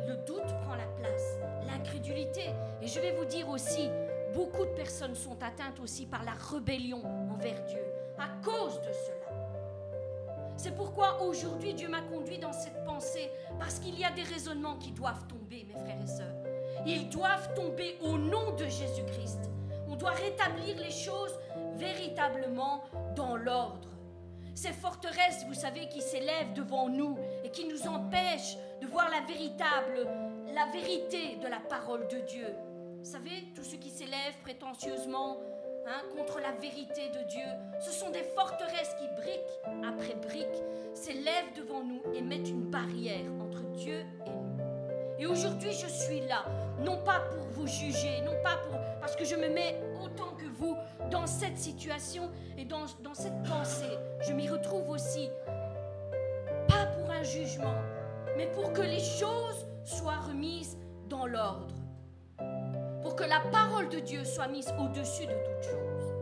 Le 0.08 0.16
doute 0.26 0.46
prend 0.64 0.76
la 0.76 0.88
place, 1.02 1.38
l'incrédulité. 1.66 2.52
Et 2.82 2.88
je 2.88 3.00
vais 3.02 3.12
vous 3.12 3.26
dire 3.26 3.50
aussi, 3.50 3.90
beaucoup 4.34 4.66
de 4.66 4.72
personnes 4.72 5.16
sont 5.16 5.42
atteintes 5.42 5.80
aussi 5.80 6.06
par 6.06 6.24
la 6.24 6.34
rébellion 6.34 7.02
envers 7.32 7.64
Dieu 7.66 7.84
à 8.18 8.30
cause 8.44 8.80
de 8.82 8.92
cela. 8.92 9.18
C'est 10.58 10.76
pourquoi 10.76 11.22
aujourd'hui 11.22 11.76
Dieu 11.76 11.88
m'a 11.88 12.02
conduit 12.02 12.40
dans 12.40 12.52
cette 12.52 12.84
pensée, 12.84 13.30
parce 13.60 13.78
qu'il 13.78 13.98
y 13.98 14.04
a 14.04 14.10
des 14.10 14.24
raisonnements 14.24 14.78
qui 14.78 14.92
doivent 14.92 15.28
tomber, 15.28 15.68
mes 15.68 15.80
frères 15.80 16.02
et 16.02 16.08
sœurs. 16.08 16.36
Ils 16.86 17.10
doivent 17.10 17.54
tomber 17.54 17.98
au 18.02 18.18
nom 18.18 18.56
de 18.56 18.66
Jésus-Christ. 18.66 19.52
On 19.88 19.96
doit 19.96 20.12
rétablir 20.12 20.78
les 20.78 20.92
choses 20.92 21.38
véritablement 21.76 22.84
dans 23.16 23.36
l'ordre. 23.36 23.88
Ces 24.56 24.74
forteresses, 24.74 25.46
vous 25.48 25.54
savez, 25.54 25.88
qui 25.90 26.02
s'élèvent 26.02 26.54
devant 26.54 26.90
nous 26.90 27.16
et 27.44 27.52
qui 27.52 27.68
nous 27.68 27.88
empêchent 27.88 28.58
de 28.82 28.88
voir 28.88 29.08
la 29.12 29.22
véritable, 29.32 30.08
la 30.56 30.66
vérité 30.72 31.36
de 31.36 31.48
la 31.48 31.60
parole 31.60 32.08
de 32.08 32.18
Dieu. 32.22 32.48
Vous 33.08 33.14
savez, 33.14 33.48
tous 33.56 33.64
ceux 33.64 33.78
qui 33.78 33.90
s'élèvent 33.90 34.38
prétentieusement 34.44 35.38
hein, 35.88 36.02
contre 36.18 36.42
la 36.42 36.52
vérité 36.52 37.08
de 37.08 37.26
Dieu, 37.30 37.46
ce 37.80 37.90
sont 37.90 38.10
des 38.10 38.24
forteresses 38.36 38.94
qui, 39.00 39.08
brique 39.16 39.88
après 39.88 40.14
brique, 40.16 40.62
s'élèvent 40.94 41.54
devant 41.56 41.86
nous 41.86 42.02
et 42.14 42.22
mettent 42.22 42.50
une 42.50 42.70
barrière 42.70 43.32
entre 43.40 43.62
Dieu 43.72 44.04
et 44.26 44.30
nous. 44.30 44.58
Et 45.20 45.26
aujourd'hui, 45.26 45.72
je 45.72 45.88
suis 45.88 46.20
là, 46.28 46.44
non 46.84 47.02
pas 47.06 47.22
pour 47.22 47.46
vous 47.52 47.66
juger, 47.66 48.20
non 48.26 48.36
pas 48.44 48.58
pour, 48.58 48.78
parce 49.00 49.16
que 49.16 49.24
je 49.24 49.36
me 49.36 49.48
mets 49.48 49.80
autant 50.04 50.36
que 50.36 50.48
vous 50.58 50.76
dans 51.10 51.28
cette 51.28 51.58
situation 51.58 52.30
et 52.58 52.66
dans, 52.66 52.88
dans 53.04 53.14
cette 53.14 53.42
pensée. 53.44 53.98
Je 54.28 54.34
m'y 54.34 54.50
retrouve 54.50 54.90
aussi, 54.90 55.30
pas 56.68 56.88
pour 56.88 57.10
un 57.10 57.24
jugement, 57.24 57.76
mais 58.36 58.48
pour 58.48 58.74
que 58.74 58.82
les 58.82 59.00
choses 59.00 59.66
soient 59.86 60.20
remises 60.28 60.78
dans 61.08 61.26
l'ordre. 61.26 61.77
Que 63.18 63.24
la 63.24 63.40
parole 63.52 63.90
de 63.90 63.98
Dieu 63.98 64.24
soit 64.24 64.48
mise 64.48 64.72
au-dessus 64.80 65.26
de 65.26 65.32
toutes 65.32 65.72
choses. 65.72 66.14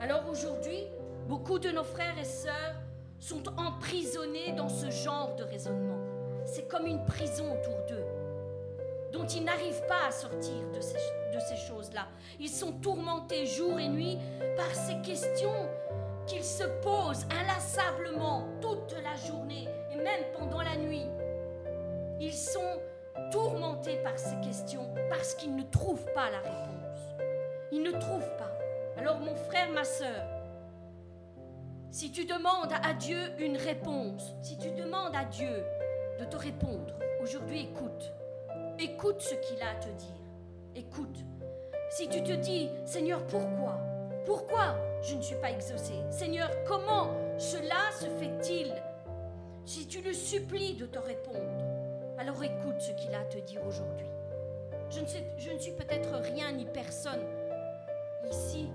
Alors 0.00 0.28
aujourd'hui, 0.28 0.88
beaucoup 1.28 1.60
de 1.60 1.70
nos 1.70 1.84
frères 1.84 2.18
et 2.18 2.24
sœurs 2.24 2.74
sont 3.20 3.44
emprisonnés 3.56 4.50
dans 4.56 4.68
ce 4.68 4.90
genre 4.90 5.36
de 5.36 5.44
raisonnement. 5.44 6.00
C'est 6.46 6.66
comme 6.66 6.86
une 6.86 7.04
prison 7.04 7.44
autour 7.52 7.76
d'eux, 7.88 8.04
dont 9.12 9.24
ils 9.24 9.44
n'arrivent 9.44 9.86
pas 9.86 10.08
à 10.08 10.10
sortir 10.10 10.68
de 10.74 10.80
ces, 10.80 10.98
de 11.32 11.38
ces 11.48 11.56
choses-là. 11.68 12.08
Ils 12.40 12.48
sont 12.48 12.72
tourmentés 12.72 13.46
jour 13.46 13.78
et 13.78 13.88
nuit 13.88 14.18
par 14.56 14.74
ces 14.74 15.00
questions 15.02 15.68
qu'ils 16.26 16.42
se 16.44 16.64
posent 16.82 17.24
inlassablement 17.40 18.48
toute 18.60 18.96
la 19.04 19.14
journée 19.28 19.68
et 19.92 19.96
même 19.96 20.24
pendant 20.36 20.62
la 20.62 20.74
nuit. 20.76 21.06
Ils 22.18 22.34
sont 22.34 22.80
tourmentés 23.30 23.96
par 24.02 24.18
ces 24.18 24.36
questions 24.40 24.92
parce 25.08 25.34
qu'ils 25.34 25.54
ne 25.54 25.62
trouvent 25.62 26.06
pas 26.14 26.30
la 26.30 26.38
réponse. 26.38 27.00
Ils 27.72 27.82
ne 27.82 27.92
trouvent 27.92 28.36
pas. 28.36 28.50
Alors 28.96 29.18
mon 29.20 29.34
frère, 29.34 29.70
ma 29.70 29.84
soeur, 29.84 30.26
si 31.90 32.12
tu 32.12 32.24
demandes 32.24 32.72
à 32.84 32.94
Dieu 32.94 33.18
une 33.38 33.56
réponse, 33.56 34.34
si 34.42 34.56
tu 34.58 34.70
demandes 34.70 35.14
à 35.14 35.24
Dieu 35.24 35.64
de 36.18 36.24
te 36.24 36.36
répondre, 36.36 36.94
aujourd'hui 37.20 37.62
écoute. 37.62 38.12
Écoute 38.78 39.20
ce 39.20 39.34
qu'il 39.34 39.60
a 39.62 39.70
à 39.70 39.74
te 39.74 39.88
dire. 39.88 40.20
Écoute. 40.76 41.18
Si 41.90 42.08
tu 42.08 42.22
te 42.22 42.32
dis, 42.32 42.70
Seigneur, 42.84 43.26
pourquoi? 43.26 43.78
Pourquoi 44.24 44.76
je 45.02 45.16
ne 45.16 45.22
suis 45.22 45.34
pas 45.36 45.50
exaucé? 45.50 45.94
Seigneur, 46.10 46.50
comment 46.64 47.10
cela 47.36 47.90
se 47.98 48.06
fait-il? 48.06 48.72
Si 49.64 49.86
tu 49.86 50.00
le 50.00 50.12
supplies 50.12 50.74
de 50.74 50.86
te 50.86 50.98
répondre, 50.98 51.64
alors 52.20 52.44
écoute 52.44 52.78
ce 52.80 52.92
qu'il 52.92 53.14
a 53.14 53.20
à 53.20 53.24
te 53.24 53.38
dire 53.38 53.66
aujourd'hui. 53.66 54.06
Je 54.90 55.00
ne, 55.00 55.58
suis 55.58 55.72
peut-être 55.72 56.14
rien 56.16 56.52
ni 56.52 56.66
personne 56.66 57.24
ici 58.30 58.68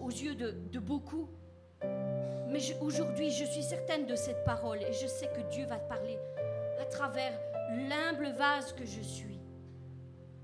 aux 0.00 0.10
yeux 0.10 0.36
de, 0.36 0.54
de 0.70 0.78
beaucoup, 0.78 1.28
mais 2.48 2.60
aujourd'hui 2.80 3.30
je 3.30 3.44
suis 3.46 3.64
certaine 3.64 4.06
de 4.06 4.14
cette 4.14 4.44
parole 4.44 4.80
et 4.80 4.92
je 4.92 5.08
sais 5.08 5.26
que 5.26 5.40
Dieu 5.50 5.66
va 5.66 5.78
te 5.78 5.88
parler 5.88 6.18
à 6.80 6.84
travers 6.84 7.32
l'humble 7.70 8.28
vase 8.36 8.72
que 8.72 8.84
je 8.84 9.00
suis. 9.00 9.40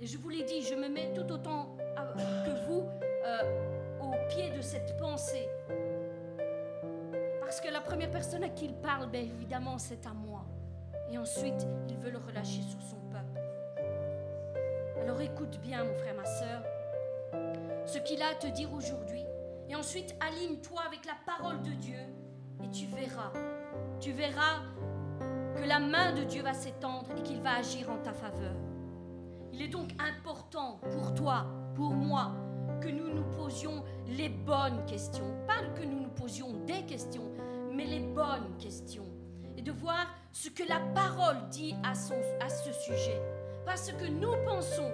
Et 0.01 0.07
je 0.07 0.19
vous 0.19 0.31
l'ai 0.31 0.43
dit, 0.43 0.63
je 0.63 0.75
me 0.75 0.89
mets 0.89 1.13
tout 1.15 1.31
autant 1.31 1.77
que 2.17 2.67
vous 2.67 2.89
euh, 3.27 4.01
au 4.03 4.29
pied 4.29 4.51
de 4.51 4.61
cette 4.61 4.97
pensée. 4.97 5.49
Parce 7.41 7.61
que 7.61 7.69
la 7.71 7.81
première 7.81 8.11
personne 8.11 8.43
à 8.43 8.49
qui 8.49 8.65
il 8.65 8.75
parle, 8.75 9.09
bien 9.09 9.21
évidemment, 9.21 9.79
c'est 9.79 10.05
à 10.07 10.13
moi. 10.15 10.47
Et 11.13 11.19
ensuite, 11.19 11.67
il 11.89 11.97
veut 11.97 12.11
le 12.11 12.19
relâcher 12.19 12.63
sur 12.63 12.81
son 12.81 12.97
peuple. 13.11 13.41
Alors 15.03 15.21
écoute 15.21 15.59
bien, 15.61 15.85
mon 15.85 15.95
frère, 15.95 16.15
ma 16.15 16.25
soeur, 16.25 16.63
ce 17.87 17.99
qu'il 17.99 18.23
a 18.23 18.29
à 18.29 18.35
te 18.35 18.47
dire 18.47 18.73
aujourd'hui. 18.73 19.25
Et 19.69 19.75
ensuite, 19.75 20.15
aligne-toi 20.21 20.81
avec 20.87 21.05
la 21.07 21.15
parole 21.27 21.63
de 21.63 21.71
Dieu 21.71 21.99
et 22.63 22.71
tu 22.71 22.87
verras. 22.87 23.33
Tu 24.01 24.13
verras 24.13 24.63
que 25.57 25.65
la 25.65 25.79
main 25.79 26.13
de 26.13 26.25
Dieu 26.25 26.43
va 26.43 26.55
s'étendre 26.55 27.09
et 27.17 27.23
qu'il 27.23 27.41
va 27.41 27.57
agir 27.57 27.91
en 27.91 27.99
ta 27.99 28.13
faveur. 28.13 28.55
Il 29.53 29.63
est 29.63 29.69
donc 29.69 29.91
important 29.99 30.81
pour 30.91 31.15
toi, 31.15 31.47
pour 31.75 31.91
moi, 31.91 32.33
que 32.81 32.89
nous 32.89 33.13
nous 33.13 33.25
posions 33.25 33.85
les 34.07 34.29
bonnes 34.29 34.85
questions. 34.87 35.27
Pas 35.47 35.63
que 35.75 35.85
nous 35.85 36.01
nous 36.01 36.11
posions 36.11 36.53
des 36.67 36.83
questions, 36.87 37.31
mais 37.73 37.85
les 37.85 38.01
bonnes 38.01 38.57
questions. 38.59 39.07
Et 39.57 39.63
de 39.63 39.73
voir 39.73 40.07
ce 40.33 40.49
que 40.49 40.63
la 40.69 40.81
parole 40.95 41.49
dit 41.51 41.75
à, 41.83 41.95
ce 41.95 42.73
sujet. 42.73 43.21
Pas 43.65 43.77
ce 43.77 43.93
que 43.93 44.07
nous 44.07 44.35
pensons, 44.45 44.91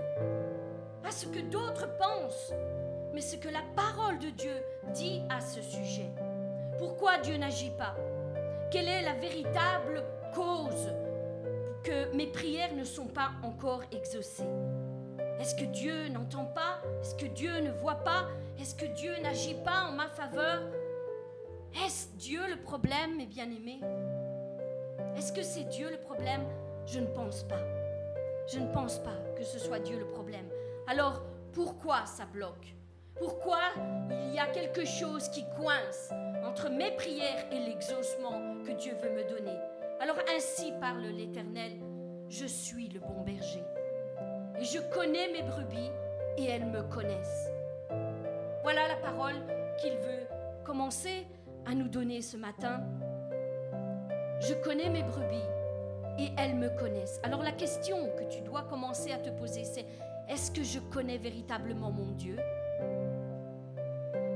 pas 1.02 1.10
ce 1.10 1.26
que 1.26 1.40
d'autres 1.40 1.88
pensent, 1.98 2.52
mais 3.12 3.20
ce 3.20 3.36
que 3.36 3.48
la 3.48 3.62
parole 3.74 4.18
de 4.18 4.30
Dieu 4.30 4.56
dit 4.92 5.22
à 5.28 5.40
ce 5.40 5.62
sujet. 5.62 6.10
Pourquoi 6.78 7.18
Dieu 7.18 7.36
n'agit 7.36 7.70
pas? 7.78 7.94
Quelle 8.70 8.88
est 8.88 9.02
la 9.02 9.14
véritable 9.14 10.04
cause 10.34 10.92
que 11.84 12.14
mes 12.14 12.26
prières 12.26 12.74
ne 12.74 12.84
sont 12.84 13.06
pas 13.06 13.30
encore 13.42 13.82
exaucées? 13.92 14.48
Est-ce 15.38 15.54
que 15.54 15.64
Dieu 15.64 16.08
n'entend 16.08 16.46
pas? 16.46 16.80
Est-ce 17.00 17.14
que 17.14 17.26
Dieu 17.26 17.60
ne 17.60 17.70
voit 17.70 18.02
pas? 18.04 18.26
Est-ce 18.58 18.74
que 18.74 18.86
Dieu 18.86 19.14
n'agit 19.22 19.56
pas 19.64 19.84
en 19.88 19.92
ma 19.92 20.08
faveur? 20.08 20.62
Est-ce 21.84 22.08
Dieu 22.16 22.40
le 22.48 22.56
problème, 22.56 23.16
mes 23.16 23.26
bien-aimés? 23.26 23.80
Est-ce 25.16 25.32
que 25.32 25.42
c'est 25.42 25.64
Dieu 25.64 25.90
le 25.90 25.98
problème? 25.98 26.42
Je 26.86 27.00
ne 27.00 27.06
pense 27.06 27.42
pas. 27.44 27.60
Je 28.52 28.58
ne 28.58 28.72
pense 28.72 28.98
pas 28.98 29.16
que 29.36 29.44
ce 29.44 29.58
soit 29.58 29.78
Dieu 29.78 29.98
le 29.98 30.06
problème. 30.06 30.46
Alors, 30.86 31.22
pourquoi 31.52 32.04
ça 32.06 32.26
bloque? 32.26 32.74
Pourquoi 33.18 33.60
il 34.10 34.34
y 34.34 34.38
a 34.38 34.46
quelque 34.46 34.84
chose 34.84 35.28
qui 35.30 35.44
coince 35.58 36.10
entre 36.44 36.68
mes 36.68 36.90
prières 36.92 37.46
et 37.50 37.58
l'exaucement 37.58 38.62
que 38.64 38.72
Dieu 38.72 38.92
veut 39.02 39.10
me 39.10 39.28
donner? 39.28 39.58
Alors 40.00 40.18
ainsi 40.36 40.72
parle 40.80 41.06
l'Éternel, 41.06 41.72
je 42.28 42.44
suis 42.44 42.88
le 42.88 43.00
bon 43.00 43.22
berger. 43.22 43.64
Et 44.60 44.64
je 44.64 44.80
connais 44.94 45.32
mes 45.32 45.42
brebis 45.42 45.90
et 46.36 46.44
elles 46.44 46.66
me 46.66 46.82
connaissent. 46.82 47.50
Voilà 48.62 48.86
la 48.86 48.96
parole 48.96 49.36
qu'il 49.80 49.96
veut 49.96 50.26
commencer 50.62 51.26
à 51.64 51.74
nous 51.74 51.88
donner 51.88 52.20
ce 52.20 52.36
matin. 52.36 52.82
Je 54.40 54.54
connais 54.54 54.90
mes 54.90 55.02
brebis 55.02 55.44
et 56.18 56.30
elles 56.38 56.54
me 56.54 56.68
connaissent. 56.68 57.20
Alors 57.22 57.42
la 57.42 57.52
question 57.52 58.10
que 58.18 58.24
tu 58.24 58.40
dois 58.40 58.62
commencer 58.62 59.12
à 59.12 59.18
te 59.18 59.30
poser, 59.30 59.64
c'est 59.64 59.86
est-ce 60.28 60.50
que 60.50 60.62
je 60.62 60.78
connais 60.78 61.18
véritablement 61.18 61.90
mon 61.90 62.12
Dieu? 62.12 62.36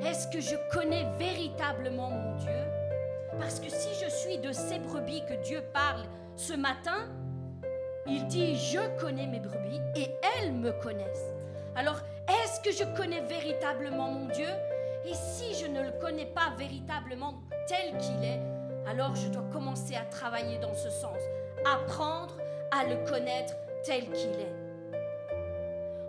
Est-ce 0.06 0.28
que 0.28 0.40
je 0.40 0.56
connais 0.72 1.06
véritablement 1.18 2.10
mon 2.10 2.36
Dieu? 2.36 2.50
Parce 3.38 3.60
que 3.60 3.68
si 3.68 3.88
je 4.02 4.10
suis 4.10 4.38
de 4.38 4.52
ces 4.52 4.78
brebis 4.78 5.22
que 5.26 5.34
Dieu 5.42 5.62
parle 5.72 6.04
ce 6.36 6.54
matin, 6.54 7.08
il 8.06 8.26
dit, 8.26 8.56
je 8.56 8.80
connais 8.98 9.26
mes 9.26 9.40
brebis 9.40 9.80
et 9.94 10.10
elles 10.38 10.52
me 10.52 10.72
connaissent. 10.72 11.34
Alors, 11.76 12.00
est-ce 12.28 12.60
que 12.60 12.72
je 12.72 12.84
connais 12.96 13.20
véritablement 13.20 14.10
mon 14.10 14.26
Dieu? 14.28 14.48
Et 15.04 15.14
si 15.14 15.54
je 15.54 15.66
ne 15.66 15.82
le 15.82 15.92
connais 16.00 16.26
pas 16.26 16.52
véritablement 16.58 17.34
tel 17.66 17.96
qu'il 17.98 18.24
est, 18.24 18.40
alors 18.90 19.14
je 19.14 19.28
dois 19.28 19.44
commencer 19.52 19.94
à 19.94 20.04
travailler 20.04 20.58
dans 20.58 20.74
ce 20.74 20.90
sens, 20.90 21.18
apprendre 21.64 22.36
à 22.72 22.84
le 22.84 22.96
connaître 23.08 23.54
tel 23.84 24.10
qu'il 24.10 24.30
est. 24.30 24.54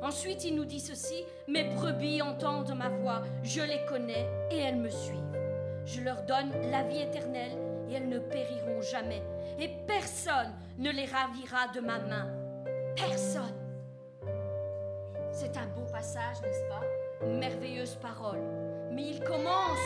Ensuite, 0.01 0.43
il 0.45 0.55
nous 0.55 0.65
dit 0.65 0.79
ceci, 0.79 1.25
mes 1.47 1.63
brebis 1.75 2.23
entendent 2.23 2.73
ma 2.75 2.89
voix, 2.89 3.21
je 3.43 3.61
les 3.61 3.85
connais 3.85 4.27
et 4.49 4.57
elles 4.57 4.77
me 4.77 4.89
suivent. 4.89 5.19
Je 5.85 6.01
leur 6.01 6.23
donne 6.23 6.51
la 6.71 6.81
vie 6.83 7.01
éternelle 7.01 7.51
et 7.87 7.93
elles 7.93 8.09
ne 8.09 8.17
périront 8.17 8.81
jamais. 8.81 9.21
Et 9.59 9.69
personne 9.85 10.51
ne 10.79 10.89
les 10.89 11.05
ravira 11.05 11.67
de 11.75 11.81
ma 11.81 11.99
main. 11.99 12.31
Personne. 12.95 13.53
C'est 15.31 15.55
un 15.55 15.67
beau 15.67 15.85
passage, 15.91 16.41
n'est-ce 16.41 16.67
pas? 16.67 17.25
Merveilleuse 17.27 17.95
parole. 17.95 18.39
Mais 18.91 19.03
il 19.03 19.23
commence, 19.23 19.79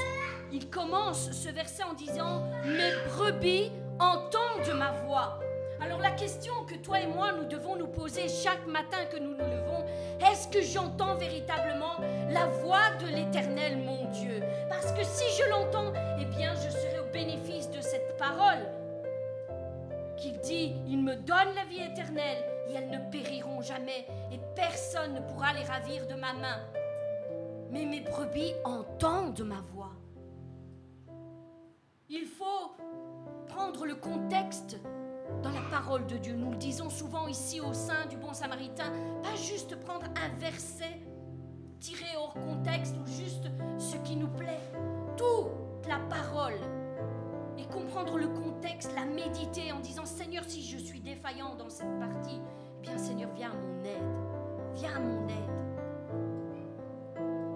il 0.51 0.69
commence 0.69 1.31
ce 1.31 1.49
verset 1.49 1.83
en 1.83 1.93
disant, 1.93 2.43
mes 2.65 2.91
brebis 3.07 3.71
entendent 3.99 4.77
ma 4.77 4.91
voix. 5.05 5.39
Alors 5.81 5.99
la 5.99 6.11
question 6.11 6.53
que 6.65 6.75
toi 6.75 7.01
et 7.01 7.07
moi 7.07 7.31
nous 7.33 7.45
devons 7.45 7.75
nous 7.75 7.87
poser 7.87 8.27
chaque 8.29 8.65
matin 8.65 9.05
que 9.11 9.17
nous 9.17 9.31
nous 9.31 9.45
levons, 9.45 9.85
est-ce 10.31 10.47
que 10.47 10.61
j'entends 10.61 11.15
véritablement 11.15 11.97
la 12.29 12.45
voix 12.45 12.91
de 13.01 13.07
l'Éternel 13.07 13.77
mon 13.77 14.09
Dieu? 14.11 14.41
Parce 14.69 14.91
que 14.93 15.03
si 15.03 15.25
je 15.37 15.49
l'entends, 15.49 15.91
eh 16.19 16.25
bien 16.25 16.53
je 16.55 16.69
serai 16.69 16.99
au 16.99 17.11
bénéfice 17.11 17.69
de 17.69 17.81
cette 17.81 18.17
parole 18.17 18.65
qu'il 20.17 20.39
dit, 20.39 20.75
il 20.87 21.03
me 21.03 21.15
donne 21.15 21.53
la 21.55 21.65
vie 21.65 21.81
éternelle 21.81 22.43
et 22.69 22.73
elles 22.73 22.89
ne 22.89 23.11
périront 23.11 23.61
jamais 23.61 24.07
et 24.31 24.39
personne 24.55 25.13
ne 25.13 25.19
pourra 25.19 25.53
les 25.53 25.63
ravir 25.63 26.07
de 26.07 26.15
ma 26.15 26.33
main. 26.33 26.61
Mais 27.71 27.85
mes 27.85 28.01
brebis 28.01 28.53
entendent 28.63 29.41
ma 29.41 29.61
voix. 29.73 29.93
Il 32.09 32.25
faut 32.25 32.71
prendre 33.47 33.85
le 33.85 33.95
contexte 33.95 34.79
dans 35.41 35.51
la 35.51 35.61
parole 35.71 36.05
de 36.05 36.17
Dieu. 36.17 36.35
Nous 36.35 36.51
le 36.51 36.57
disons 36.57 36.89
souvent 36.89 37.27
ici 37.27 37.59
au 37.59 37.73
sein 37.73 38.05
du 38.09 38.17
bon 38.17 38.33
samaritain, 38.33 38.91
pas 39.23 39.35
juste 39.35 39.75
prendre 39.79 40.05
un 40.05 40.39
verset 40.39 41.01
tiré 41.79 42.15
hors 42.17 42.33
contexte 42.33 42.95
ou 42.97 43.05
juste 43.05 43.45
ce 43.77 43.97
qui 43.97 44.15
nous 44.15 44.27
plaît. 44.27 44.59
Toute 45.17 45.87
la 45.87 45.99
parole. 46.09 46.59
Et 47.57 47.65
comprendre 47.67 48.17
le 48.17 48.27
contexte, 48.27 48.91
la 48.95 49.05
méditer 49.05 49.71
en 49.71 49.79
disant 49.79 50.05
Seigneur, 50.05 50.43
si 50.45 50.61
je 50.61 50.77
suis 50.77 50.99
défaillant 50.99 51.55
dans 51.55 51.69
cette 51.69 51.99
partie, 51.99 52.41
eh 52.77 52.81
bien 52.81 52.97
Seigneur, 52.97 53.29
viens 53.33 53.51
à 53.51 53.55
mon 53.55 53.83
aide. 53.83 54.75
Viens 54.75 54.95
à 54.95 54.99
mon 54.99 55.27
aide. 55.27 55.74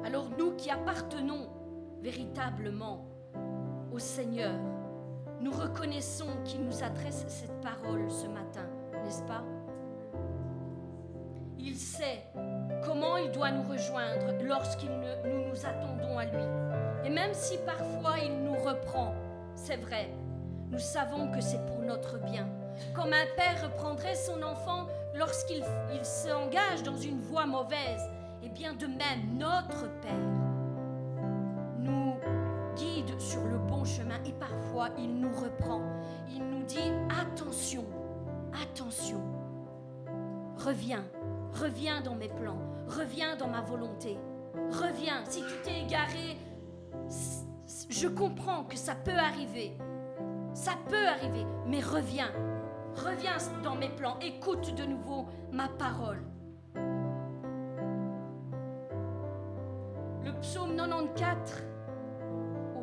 Alors 0.10 0.26
nous 0.40 0.56
qui 0.56 0.72
appartenons 0.72 1.50
véritablement 2.02 3.06
au 3.94 4.00
Seigneur, 4.00 4.56
nous 5.40 5.52
reconnaissons 5.52 6.26
qu'il 6.44 6.66
nous 6.66 6.84
adresse 6.84 7.26
cette 7.28 7.62
parole 7.62 8.10
ce 8.10 8.26
matin, 8.26 8.66
n'est-ce 9.04 9.22
pas? 9.22 9.44
Il 11.60 11.76
sait 11.76 12.24
comment 12.84 13.18
il 13.18 13.32
doit 13.32 13.52
nous 13.52 13.70
rejoindre 13.70 14.34
lorsqu'il 14.44 14.90
nous 14.90 15.48
nous 15.48 15.64
attendons 15.64 16.18
à 16.18 16.26
lui. 16.26 16.44
Et 17.06 17.12
même 17.12 17.36
si 17.36 17.60
parfois 17.60 18.18
il 18.18 18.44
nous 18.44 18.58
reprend, 18.58 19.14
c'est 19.54 19.78
vrai, 19.78 20.10
nous 20.72 20.80
savons 20.80 21.32
que 21.32 21.40
c'est 21.40 21.64
pour 21.68 21.84
notre 21.84 22.18
bien. 22.18 22.50
Comme 22.96 23.14
un 23.14 23.28
père 23.36 23.62
reprendrait 23.64 24.16
son 24.16 24.42
enfant 24.42 24.88
lorsqu'il 25.14 25.64
s'engage 26.02 26.82
dans 26.84 26.98
une 26.98 27.22
voie 27.22 27.46
mauvaise, 27.46 28.10
eh 28.44 28.50
bien 28.50 28.74
de 28.74 28.88
même 28.88 29.38
notre 29.38 29.90
Père 30.02 30.40
sur 33.20 33.44
le 33.44 33.58
bon 33.58 33.84
chemin 33.84 34.16
et 34.26 34.32
parfois 34.34 34.90
il 34.98 35.20
nous 35.20 35.34
reprend. 35.34 35.82
Il 36.30 36.44
nous 36.44 36.64
dit 36.64 36.92
attention, 37.22 37.86
attention, 38.64 39.22
reviens, 40.58 41.04
reviens 41.54 42.02
dans 42.02 42.16
mes 42.16 42.30
plans, 42.30 42.62
reviens 42.88 43.36
dans 43.36 43.50
ma 43.50 43.62
volonté, 43.62 44.18
reviens. 44.72 45.24
Si 45.26 45.42
tu 45.42 45.54
t'es 45.64 45.82
égaré, 45.82 46.38
je 47.90 48.08
comprends 48.08 48.64
que 48.64 48.78
ça 48.78 48.96
peut 48.96 49.18
arriver, 49.18 49.78
ça 50.54 50.72
peut 50.88 51.08
arriver, 51.08 51.46
mais 51.68 51.82
reviens, 51.82 52.32
reviens 52.96 53.38
dans 53.64 53.76
mes 53.76 53.90
plans, 53.90 54.18
écoute 54.22 54.74
de 54.76 54.86
nouveau 54.86 55.28
ma 55.52 55.68
parole. 55.68 56.24
Psaume 60.42 60.76
94 60.76 61.70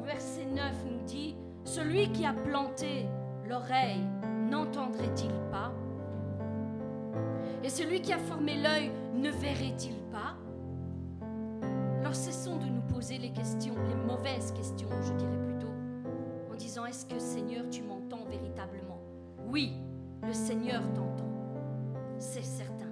verset 0.06 0.46
9 0.46 0.62
nous 0.90 1.04
dit, 1.04 1.36
Celui 1.64 2.10
qui 2.12 2.24
a 2.24 2.32
planté 2.32 3.06
l'oreille, 3.48 4.06
n'entendrait-il 4.48 5.32
pas? 5.50 5.72
Et 7.62 7.68
celui 7.68 8.00
qui 8.00 8.12
a 8.12 8.18
formé 8.18 8.56
l'œil, 8.56 8.90
ne 9.14 9.30
verrait-il 9.30 9.96
pas? 10.12 10.36
Alors 12.00 12.14
cessons 12.14 12.56
de 12.56 12.66
nous 12.66 12.82
poser 12.82 13.18
les 13.18 13.30
questions, 13.30 13.74
les 13.88 13.94
mauvaises 13.96 14.52
questions, 14.52 14.88
je 15.02 15.12
dirais 15.14 15.38
plutôt, 15.44 15.72
en 16.52 16.54
disant, 16.54 16.86
Est-ce 16.86 17.04
que 17.06 17.18
Seigneur, 17.18 17.64
tu 17.68 17.82
m'entends 17.82 18.24
véritablement? 18.30 19.00
Oui, 19.48 19.72
le 20.22 20.32
Seigneur 20.32 20.82
t'entend. 20.94 21.28
C'est 22.18 22.44
certain. 22.44 22.86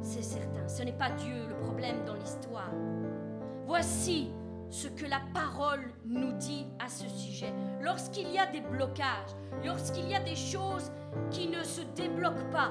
C'est 0.00 0.22
certain. 0.22 0.68
Ce 0.68 0.82
n'est 0.82 0.92
pas 0.92 1.10
Dieu 1.10 1.48
le 1.48 1.56
problème 1.56 2.04
dans 2.06 2.14
l'histoire. 2.14 2.70
Voici 3.66 4.30
ce 4.70 4.86
que 4.86 5.06
la 5.06 5.20
parole 5.34 5.92
nous 6.04 6.32
dit 6.34 6.66
à 6.78 6.88
ce 6.88 7.08
sujet. 7.08 7.52
Lorsqu'il 7.82 8.30
y 8.30 8.38
a 8.38 8.46
des 8.46 8.60
blocages, 8.60 9.34
lorsqu'il 9.64 10.08
y 10.08 10.14
a 10.14 10.20
des 10.20 10.36
choses 10.36 10.92
qui 11.30 11.48
ne 11.48 11.62
se 11.64 11.82
débloquent 11.96 12.50
pas, 12.52 12.70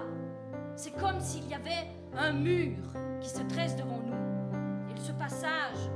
c'est 0.75 0.95
comme 0.95 1.19
s'il 1.19 1.47
y 1.49 1.53
avait 1.53 1.87
un 2.17 2.31
mur 2.31 2.77
qui 3.19 3.29
se 3.29 3.41
dresse 3.43 3.75
devant 3.75 3.99
nous. 4.05 4.93
Et 4.93 4.99
ce 4.99 5.11
passage 5.11 5.89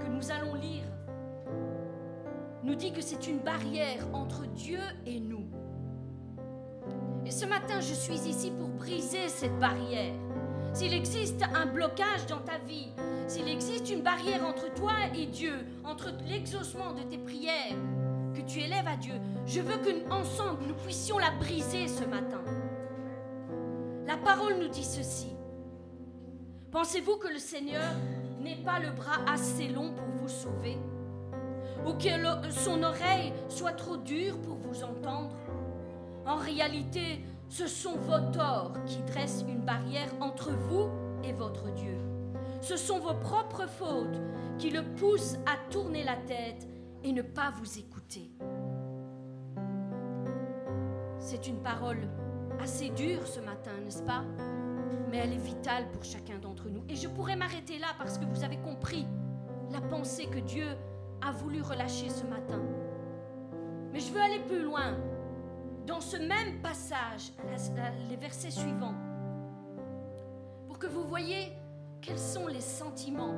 que 0.00 0.06
nous 0.06 0.30
allons 0.30 0.54
lire 0.54 0.84
nous 2.62 2.74
dit 2.74 2.92
que 2.92 3.02
c'est 3.02 3.26
une 3.26 3.38
barrière 3.38 4.06
entre 4.12 4.46
Dieu 4.46 4.80
et 5.06 5.20
nous. 5.20 5.46
Et 7.26 7.30
ce 7.30 7.44
matin, 7.46 7.80
je 7.80 7.94
suis 7.94 8.28
ici 8.28 8.50
pour 8.50 8.68
briser 8.68 9.28
cette 9.28 9.58
barrière. 9.58 10.14
S'il 10.72 10.94
existe 10.94 11.42
un 11.54 11.66
blocage 11.66 12.26
dans 12.28 12.40
ta 12.40 12.58
vie, 12.58 12.88
s'il 13.26 13.48
existe 13.48 13.90
une 13.90 14.02
barrière 14.02 14.46
entre 14.46 14.72
toi 14.74 14.92
et 15.16 15.26
Dieu, 15.26 15.54
entre 15.84 16.10
l'exaucement 16.28 16.92
de 16.92 17.02
tes 17.02 17.18
prières 17.18 17.76
que 18.34 18.40
tu 18.42 18.60
élèves 18.60 18.86
à 18.86 18.96
Dieu, 18.96 19.14
je 19.46 19.60
veux 19.60 19.78
que 19.78 20.10
ensemble 20.12 20.64
nous 20.66 20.74
puissions 20.74 21.18
la 21.18 21.30
briser 21.32 21.88
ce 21.88 22.04
matin. 22.04 22.40
La 24.06 24.16
parole 24.16 24.58
nous 24.60 24.68
dit 24.68 24.84
ceci. 24.84 25.28
Pensez-vous 26.70 27.16
que 27.16 27.28
le 27.28 27.38
Seigneur 27.38 27.92
n'ait 28.40 28.62
pas 28.64 28.78
le 28.78 28.90
bras 28.90 29.20
assez 29.26 29.68
long 29.68 29.92
pour 29.92 30.06
vous 30.20 30.28
sauver? 30.28 30.78
Ou 31.86 31.92
que 31.94 32.50
son 32.50 32.82
oreille 32.82 33.32
soit 33.48 33.72
trop 33.72 33.96
dure 33.96 34.38
pour 34.40 34.56
vous 34.56 34.84
entendre? 34.84 35.34
En 36.26 36.36
réalité, 36.36 37.20
ce 37.48 37.66
sont 37.66 37.96
vos 37.96 38.30
torts 38.32 38.72
qui 38.86 38.98
dressent 39.02 39.44
une 39.48 39.60
barrière 39.60 40.10
entre 40.20 40.50
vous 40.50 40.88
et 41.24 41.32
votre 41.32 41.72
Dieu. 41.72 41.96
Ce 42.60 42.76
sont 42.76 42.98
vos 42.98 43.14
propres 43.14 43.66
fautes 43.66 44.20
qui 44.58 44.70
le 44.70 44.82
poussent 44.82 45.36
à 45.46 45.56
tourner 45.70 46.04
la 46.04 46.16
tête 46.16 46.68
et 47.04 47.12
ne 47.12 47.22
pas 47.22 47.52
vous 47.56 47.78
écouter. 47.78 48.30
C'est 51.18 51.46
une 51.46 51.62
parole 51.62 52.08
assez 52.60 52.90
dure 52.90 53.26
ce 53.26 53.40
matin, 53.40 53.72
n'est-ce 53.84 54.02
pas? 54.02 54.24
Mais 55.10 55.18
elle 55.18 55.32
est 55.32 55.36
vitale 55.36 55.90
pour 55.92 56.04
chacun 56.04 56.38
d'entre 56.38 56.68
nous. 56.68 56.82
Et 56.88 56.96
je 56.96 57.08
pourrais 57.08 57.36
m'arrêter 57.36 57.78
là 57.78 57.88
parce 57.96 58.18
que 58.18 58.24
vous 58.24 58.44
avez 58.44 58.58
compris 58.58 59.06
la 59.70 59.80
pensée 59.80 60.26
que 60.26 60.38
Dieu 60.38 60.66
a 61.26 61.32
voulu 61.32 61.62
relâcher 61.62 62.10
ce 62.10 62.24
matin. 62.24 62.60
Mais 63.92 64.00
je 64.00 64.12
veux 64.12 64.20
aller 64.20 64.40
plus 64.40 64.62
loin. 64.62 64.96
Dans 65.98 66.04
ce 66.04 66.16
même 66.16 66.62
passage, 66.62 67.32
les 68.08 68.14
versets 68.14 68.52
suivants, 68.52 68.94
pour 70.68 70.78
que 70.78 70.86
vous 70.86 71.02
voyez 71.02 71.52
quels 72.00 72.20
sont 72.20 72.46
les 72.46 72.60
sentiments 72.60 73.34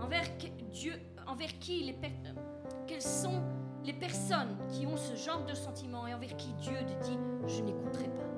envers 0.00 0.28
Dieu, 0.70 0.92
envers 1.26 1.58
qui 1.58 1.80
les 1.82 1.98
quels 2.86 3.02
sont 3.02 3.42
les 3.82 3.92
personnes 3.92 4.56
qui 4.68 4.86
ont 4.86 4.96
ce 4.96 5.16
genre 5.16 5.44
de 5.46 5.54
sentiments 5.54 6.06
et 6.06 6.14
envers 6.14 6.36
qui 6.36 6.52
Dieu 6.52 6.76
dit 7.02 7.18
je 7.48 7.60
n'écouterai 7.64 8.06
pas. 8.06 8.30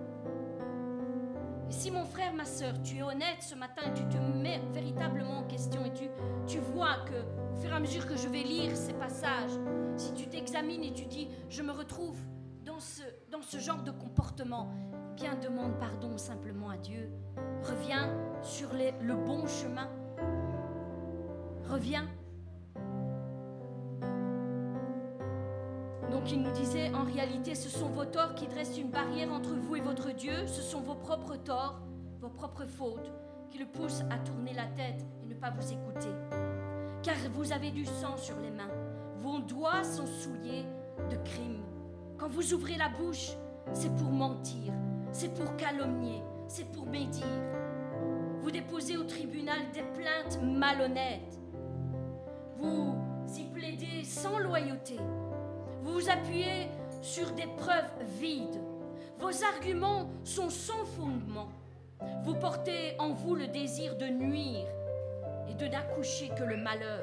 Et 1.69 1.73
si 1.73 1.91
mon 1.91 2.07
frère, 2.07 2.33
ma 2.33 2.47
soeur, 2.47 2.81
tu 2.81 2.97
es 2.97 3.03
honnête 3.03 3.43
ce 3.43 3.55
matin 3.55 3.83
tu 3.95 4.09
te 4.09 4.17
mets 4.17 4.63
véritablement 4.73 5.41
en 5.41 5.45
question 5.45 5.85
et 5.85 5.93
tu, 5.93 6.09
tu 6.47 6.59
vois 6.59 7.05
que 7.05 7.53
au 7.53 7.61
fur 7.61 7.71
et 7.71 7.75
à 7.75 7.81
mesure 7.81 8.07
que 8.07 8.17
je 8.17 8.29
vais 8.29 8.45
lire 8.45 8.75
ces 8.75 8.95
passages, 8.95 9.53
si 9.99 10.15
tu 10.15 10.27
t'examines 10.27 10.85
et 10.85 10.95
tu 10.95 11.05
dis 11.05 11.29
je 11.51 11.61
me 11.63 11.73
retrouve 11.73 12.17
dans 12.65 12.81
ce, 12.81 13.03
ce 13.43 13.59
genre 13.59 13.83
de 13.83 13.91
comportement, 13.91 14.73
bien 15.17 15.35
demande 15.37 15.79
pardon 15.79 16.17
simplement 16.17 16.71
à 16.71 16.77
Dieu. 16.77 17.11
Reviens 17.63 18.11
sur 18.43 18.71
le 18.73 19.15
bon 19.15 19.47
chemin. 19.47 19.89
Reviens 21.69 22.09
Donc 26.11 26.33
il 26.33 26.43
nous 26.43 26.51
disait, 26.51 26.93
en 26.93 27.05
réalité, 27.05 27.55
ce 27.55 27.69
sont 27.69 27.89
vos 27.89 28.05
torts 28.05 28.35
qui 28.35 28.47
dressent 28.47 28.77
une 28.77 28.91
barrière 28.91 29.33
entre 29.33 29.55
vous 29.55 29.77
et 29.77 29.81
votre 29.81 30.11
Dieu, 30.11 30.47
ce 30.47 30.61
sont 30.61 30.81
vos 30.81 30.95
propres 30.95 31.37
torts, 31.37 31.81
vos 32.21 32.29
propres 32.29 32.67
fautes, 32.67 33.13
qui 33.49 33.59
le 33.59 33.67
poussent 33.67 34.03
à 34.11 34.19
tourner 34.19 34.53
la 34.53 34.67
tête 34.67 35.07
et 35.23 35.27
ne 35.27 35.35
pas 35.35 35.51
vous 35.51 35.73
écouter. 35.73 36.11
Car 37.03 37.17
vous 37.33 37.53
avez 37.53 37.71
du 37.71 37.87
sang 37.87 38.17
sur 38.17 38.39
les 38.41 38.51
mains, 38.51 38.71
vos 39.21 39.39
doigts 39.39 39.85
sont 39.85 40.07
souillés 40.07 40.67
de 41.11 41.17
crimes. 41.25 41.63
Quand 42.21 42.29
vous 42.29 42.53
ouvrez 42.53 42.77
la 42.77 42.91
bouche, 42.91 43.31
c'est 43.73 43.97
pour 43.97 44.11
mentir, 44.11 44.75
c'est 45.11 45.33
pour 45.33 45.57
calomnier, 45.57 46.21
c'est 46.49 46.71
pour 46.71 46.85
médire. 46.85 47.25
Vous 48.43 48.51
déposez 48.51 48.99
au 48.99 49.05
tribunal 49.05 49.61
des 49.73 49.81
plaintes 49.81 50.39
malhonnêtes. 50.43 51.41
Vous 52.59 52.95
y 53.39 53.45
plaidez 53.45 54.05
sans 54.05 54.39
loyauté 54.39 54.99
vous 55.83 55.95
vous 55.95 56.11
appuyez 56.11 56.69
sur 57.01 57.33
des 57.33 57.47
preuves 57.57 57.91
vides. 58.21 58.61
Vos 59.19 59.43
arguments 59.45 60.11
sont 60.25 60.51
sans 60.51 60.85
fondement. 60.85 61.49
Vous 62.23 62.35
portez 62.35 62.95
en 62.99 63.15
vous 63.15 63.35
le 63.35 63.47
désir 63.47 63.97
de 63.97 64.07
nuire 64.07 64.67
et 65.49 65.55
de 65.55 65.67
n'accoucher 65.67 66.31
que 66.39 66.45
le 66.45 66.59
malheur. 66.59 67.03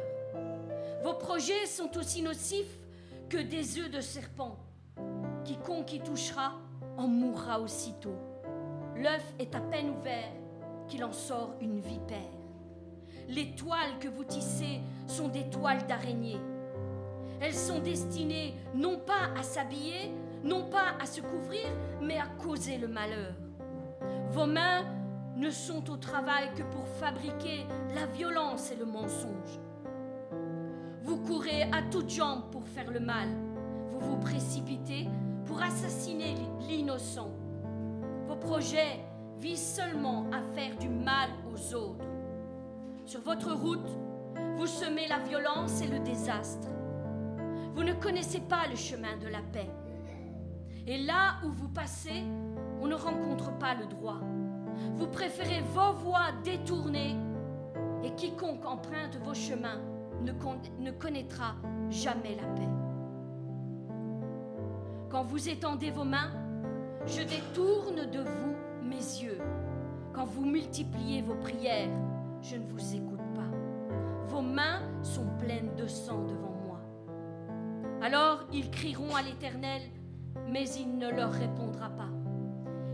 Vos 1.03 1.15
projets 1.15 1.65
sont 1.65 1.97
aussi 1.97 2.21
nocifs 2.21 2.77
que 3.29 3.37
des 3.37 3.79
œufs 3.79 3.89
de 3.89 4.01
serpent. 4.01 4.55
Quiconque 5.47 5.93
y 5.93 5.99
touchera 6.01 6.55
en 6.97 7.07
mourra 7.07 7.61
aussitôt. 7.61 8.17
L'œuf 8.97 9.33
est 9.39 9.55
à 9.55 9.61
peine 9.61 9.91
ouvert 9.91 10.33
qu'il 10.89 11.05
en 11.05 11.13
sort 11.13 11.53
une 11.61 11.79
vipère. 11.79 12.17
Les 13.29 13.55
toiles 13.55 13.97
que 14.01 14.09
vous 14.09 14.25
tissez 14.25 14.81
sont 15.07 15.29
des 15.29 15.49
toiles 15.49 15.87
d'araignée. 15.87 16.41
Elles 17.39 17.53
sont 17.53 17.79
destinées 17.79 18.55
non 18.75 18.99
pas 18.99 19.31
à 19.39 19.43
s'habiller, 19.43 20.11
non 20.43 20.65
pas 20.65 20.97
à 21.01 21.05
se 21.05 21.21
couvrir, 21.21 21.65
mais 22.01 22.17
à 22.17 22.27
causer 22.43 22.77
le 22.77 22.89
malheur. 22.89 23.33
Vos 24.31 24.47
mains 24.47 24.83
ne 25.37 25.49
sont 25.49 25.89
au 25.89 25.95
travail 25.95 26.49
que 26.57 26.63
pour 26.63 26.85
fabriquer 26.99 27.65
la 27.95 28.05
violence 28.05 28.69
et 28.71 28.75
le 28.75 28.85
mensonge. 28.85 29.61
Vous 31.03 31.17
courez 31.23 31.61
à 31.71 31.83
toutes 31.89 32.09
jambes 32.09 32.51
pour 32.51 32.67
faire 32.67 32.91
le 32.91 32.99
mal. 32.99 33.29
Vous 33.91 33.99
vous 34.01 34.17
précipitez 34.17 35.07
pour 35.47 35.61
assassiner 35.61 36.35
l'innocent. 36.67 37.31
Vos 38.27 38.35
projets 38.35 38.99
visent 39.39 39.75
seulement 39.75 40.25
à 40.31 40.41
faire 40.53 40.77
du 40.77 40.89
mal 40.89 41.29
aux 41.51 41.73
autres. 41.73 42.05
Sur 43.05 43.21
votre 43.21 43.53
route, 43.53 43.89
vous 44.57 44.67
semez 44.67 45.07
la 45.07 45.19
violence 45.19 45.81
et 45.81 45.87
le 45.87 45.99
désastre. 45.99 46.67
Vous 47.73 47.83
ne 47.83 47.93
connaissez 47.93 48.41
pas 48.41 48.67
le 48.69 48.75
chemin 48.75 49.15
de 49.17 49.27
la 49.27 49.41
paix. 49.53 49.69
Et 50.85 50.97
là 50.97 51.37
où 51.45 51.51
vous 51.51 51.69
passez, 51.69 52.23
on 52.81 52.87
ne 52.87 52.95
rencontre 52.95 53.57
pas 53.57 53.75
le 53.75 53.85
droit. 53.85 54.19
Vous 54.95 55.07
préférez 55.07 55.61
vos 55.73 55.93
voies 55.93 56.31
détournées 56.43 57.15
et 58.03 58.13
quiconque 58.15 58.65
emprunte 58.65 59.17
vos 59.23 59.33
chemins 59.33 59.81
ne, 60.21 60.91
connaîtra 60.91 61.55
jamais 61.89 62.35
la 62.35 62.47
paix. 62.55 62.86
Quand 65.09 65.23
vous 65.23 65.49
étendez 65.49 65.91
vos 65.91 66.03
mains, 66.03 66.31
je 67.05 67.21
détourne 67.21 68.09
de 68.09 68.19
vous 68.19 68.55
mes 68.83 68.95
yeux. 68.95 69.39
Quand 70.13 70.25
vous 70.25 70.45
multipliez 70.45 71.21
vos 71.21 71.35
prières, 71.35 71.89
je 72.41 72.55
ne 72.55 72.67
vous 72.67 72.95
écoute 72.95 73.21
pas. 73.35 73.49
Vos 74.27 74.41
mains 74.41 74.81
sont 75.03 75.27
pleines 75.39 75.75
de 75.75 75.87
sang 75.87 76.23
devant 76.25 76.47
alors 78.01 78.43
ils 78.53 78.69
crieront 78.69 79.15
à 79.15 79.21
l'Éternel, 79.21 79.81
mais 80.47 80.69
il 80.69 80.97
ne 80.97 81.09
leur 81.09 81.31
répondra 81.31 81.89
pas. 81.89 82.09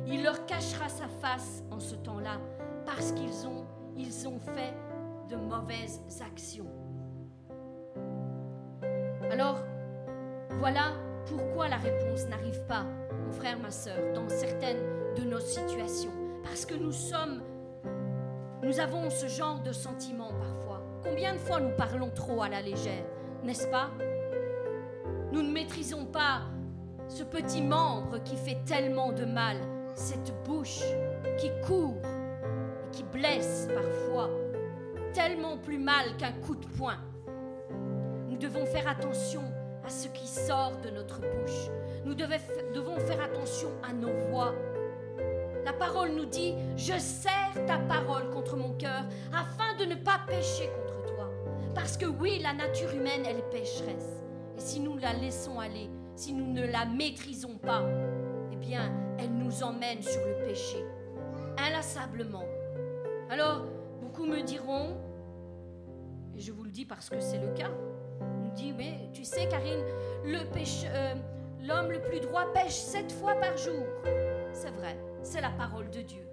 Il 0.08 0.24
leur 0.24 0.46
cachera 0.46 0.90
sa 0.90 1.08
face 1.08 1.64
en 1.72 1.80
ce 1.80 1.96
temps-là, 1.96 2.40
parce 2.86 3.12
qu'ils 3.12 3.48
ont, 3.48 3.66
ils 3.98 4.28
ont 4.28 4.40
fait 4.40 4.74
de 5.30 5.36
mauvaises 5.36 6.02
actions. 6.26 6.70
Alors, 9.32 9.60
voilà 10.60 10.94
pourquoi 11.26 11.68
la 11.68 11.78
réponse 11.78 12.28
n'arrive 12.28 12.62
pas, 12.68 12.86
mon 13.26 13.32
frère, 13.32 13.60
ma 13.60 13.72
soeur, 13.72 14.14
dans 14.14 14.28
certaines 14.30 14.84
de 15.16 15.24
nos 15.24 15.40
situations? 15.40 16.12
Parce 16.44 16.66
que 16.66 16.76
nous 16.76 16.92
sommes, 16.92 17.42
nous 18.62 18.80
avons 18.80 19.10
ce 19.10 19.28
genre 19.28 19.62
de 19.62 19.72
sentiments 19.72 20.34
parfois. 20.34 20.82
Combien 21.04 21.34
de 21.34 21.40
fois 21.40 21.60
nous 21.60 21.76
parlons 21.76 22.10
trop 22.10 22.44
à 22.44 22.50
la 22.50 22.62
légère, 22.62 23.06
n'est-ce 23.44 23.68
pas? 23.68 23.90
Nous 25.32 25.42
ne 25.42 25.52
maîtrisons 25.52 26.06
pas 26.06 26.42
ce 27.08 27.24
petit 27.24 27.62
membre 27.62 28.22
qui 28.24 28.36
fait 28.36 28.60
tellement 28.66 29.12
de 29.12 29.26
mal, 29.26 29.58
cette 29.96 30.34
bouche 30.46 30.84
qui 31.38 31.52
court 31.66 32.02
et 32.86 32.90
qui 32.92 33.04
blesse 33.04 33.68
parfois 33.74 34.30
tellement 35.14 35.58
plus 35.58 35.78
mal 35.78 36.18
qu'un 36.18 36.32
coup 36.32 36.56
de 36.56 36.66
poing. 36.66 36.98
Nous 38.30 38.38
devons 38.38 38.66
faire 38.66 38.88
attention 38.88 39.44
à 39.86 39.90
ce 39.90 40.08
qui 40.10 40.28
sort 40.28 40.78
de 40.84 40.90
notre 40.90 41.20
bouche. 41.20 41.70
Nous 42.06 42.16
devons 42.16 42.98
faire 42.98 43.22
attention 43.22 43.70
à 43.88 43.94
nos 43.94 44.14
voix. 44.30 44.54
La 45.66 45.74
parole 45.74 46.12
nous 46.12 46.26
dit, 46.26 46.56
je 46.76 46.98
serre 47.00 47.66
ta 47.66 47.78
parole 47.78 48.30
contre 48.30 48.58
mon 48.58 48.74
cœur 48.74 49.04
afin 49.34 49.76
de 49.78 49.86
ne 49.86 49.96
pas 49.96 50.20
pécher 50.28 50.70
contre 50.76 51.06
toi. 51.06 51.30
Parce 51.74 51.98
que 51.98 52.06
oui, 52.06 52.40
la 52.42 52.54
nature 52.54 52.94
humaine, 52.94 53.24
elle 53.26 53.38
est 53.38 53.50
pécheresse. 53.50 54.22
Et 54.58 54.60
si 54.60 54.80
nous 54.80 54.98
la 54.98 55.14
laissons 55.14 55.60
aller, 55.60 55.90
si 56.16 56.34
nous 56.34 56.52
ne 56.52 56.66
la 56.66 56.86
maîtrisons 56.86 57.58
pas, 57.58 57.84
eh 58.52 58.56
bien, 58.58 58.92
elle 59.18 59.34
nous 59.34 59.64
emmène 59.64 60.02
sur 60.02 60.22
le 60.26 60.46
péché, 60.46 60.84
inlassablement. 61.58 62.44
Alors, 63.30 63.66
beaucoup 64.02 64.26
me 64.26 64.42
diront, 64.42 64.98
et 66.36 66.40
je 66.40 66.52
vous 66.52 66.64
le 66.64 66.72
dis 66.72 66.86
parce 66.86 67.10
que 67.10 67.20
c'est 67.20 67.40
le 67.40 67.54
cas, 67.54 67.72
dit, 68.54 68.74
mais 68.74 69.10
tu 69.14 69.24
sais 69.24 69.48
Karine, 69.48 69.84
euh, 70.26 71.16
l'homme 71.66 71.92
le 71.92 72.02
plus 72.02 72.20
droit 72.20 72.52
pêche 72.54 72.74
sept 72.74 73.12
fois 73.12 73.36
par 73.36 73.58
jour. 73.58 73.86
C'est 74.54 74.72
vrai, 74.72 74.98
c'est 75.22 75.42
la 75.42 75.50
parole 75.50 75.90
de 75.90 76.02
Dieu. 76.02 76.24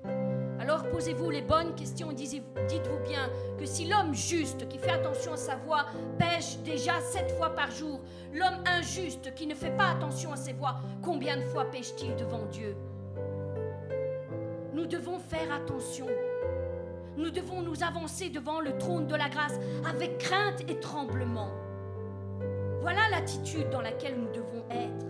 Alors 0.59 0.89
posez-vous 0.91 1.31
les 1.31 1.41
bonnes 1.41 1.75
questions, 1.75 2.13
dites-vous 2.13 2.99
bien 3.09 3.31
que 3.59 3.65
si 3.65 3.87
l'homme 3.87 4.15
juste 4.15 4.69
qui 4.69 4.79
fait 4.79 4.91
attention 4.91 5.33
à 5.33 5.37
sa 5.37 5.57
voix 5.57 5.87
pêche 6.19 6.59
déjà 6.59 7.01
sept 7.01 7.33
fois 7.33 7.51
par 7.51 7.71
jour, 7.71 8.01
l'homme 8.33 8.63
injuste 8.67 9.35
qui 9.35 9.47
ne 9.47 9.55
fait 9.55 9.77
pas 9.77 9.91
attention 9.91 10.33
à 10.33 10.37
ses 10.37 10.53
voix, 10.53 10.77
combien 11.03 11.39
de 11.39 11.45
fois 11.45 11.65
pêche-t-il 11.65 12.15
devant 12.17 12.45
Dieu? 12.47 12.77
Nous 14.75 14.87
devons 14.87 15.19
faire 15.19 15.53
attention. 15.53 16.07
Nous 17.17 17.31
devons 17.31 17.63
nous 17.63 17.83
avancer 17.83 18.29
devant 18.29 18.61
le 18.61 18.77
trône 18.79 19.07
de 19.07 19.17
la 19.17 19.29
grâce 19.29 19.59
avec 19.89 20.19
crainte 20.19 20.61
et 20.69 20.79
tremblement. 20.79 21.51
Voilà 22.81 23.09
l'attitude 23.11 23.69
dans 23.71 23.81
laquelle 23.81 24.19
nous 24.19 24.33
devons 24.33 24.65
être. 24.71 25.07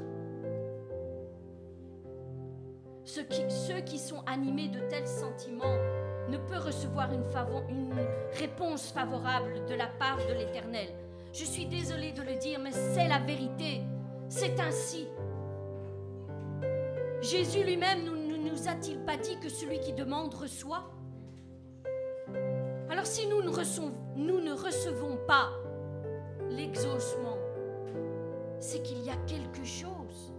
Ceux 3.04 3.80
qui, 3.80 3.98
sont 3.98 4.22
animés 4.26 4.68
de 4.68 4.78
tels 4.88 5.06
sentiments 5.06 5.76
ne 6.28 6.36
peuvent 6.36 6.66
recevoir 6.66 7.10
une, 7.12 7.24
réponse 8.38 8.92
favorable 8.92 9.64
de 9.66 9.74
la 9.74 9.88
part 9.88 10.18
de 10.28 10.32
l'Éternel. 10.32 10.88
Je 11.32 11.44
suis 11.44 11.66
désolée 11.66 12.12
de 12.12 12.22
le 12.22 12.36
dire, 12.36 12.60
mais 12.60 12.70
c'est 12.70 13.08
la 13.08 13.18
vérité. 13.18 13.82
C'est 14.28 14.60
ainsi. 14.60 15.08
Jésus 17.20 17.64
lui-même 17.64 18.04
ne 18.04 18.10
nous, 18.10 18.50
nous 18.50 18.68
a-t-il 18.68 19.00
pas 19.00 19.16
dit 19.16 19.38
que 19.40 19.48
celui 19.48 19.80
qui 19.80 19.92
demande 19.92 20.32
reçoit? 20.34 20.90
Alors 22.88 23.06
si 23.06 23.26
nous 23.26 23.42
ne 23.42 23.48
recevons, 23.48 23.92
nous 24.14 24.40
ne 24.40 24.52
recevons 24.52 25.18
pas 25.26 25.50
l'exaucement, 26.48 27.36
c'est 28.60 28.82
qu'il 28.82 29.02
y 29.02 29.10
a 29.10 29.16
quelque 29.26 29.64
chose 29.64 30.32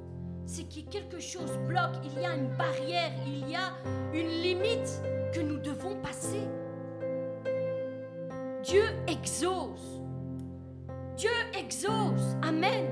c'est 0.51 0.63
que 0.63 0.81
quelque 0.89 1.19
chose 1.21 1.57
bloque, 1.65 1.95
il 2.03 2.21
y 2.21 2.25
a 2.25 2.35
une 2.35 2.49
barrière, 2.57 3.11
il 3.25 3.49
y 3.49 3.55
a 3.55 3.71
une 4.13 4.27
limite 4.27 5.01
que 5.33 5.39
nous 5.39 5.57
devons 5.57 5.95
passer. 6.01 6.45
Dieu 8.61 8.83
exauce. 9.07 10.01
Dieu 11.15 11.31
exauce. 11.57 12.35
Amen. 12.41 12.85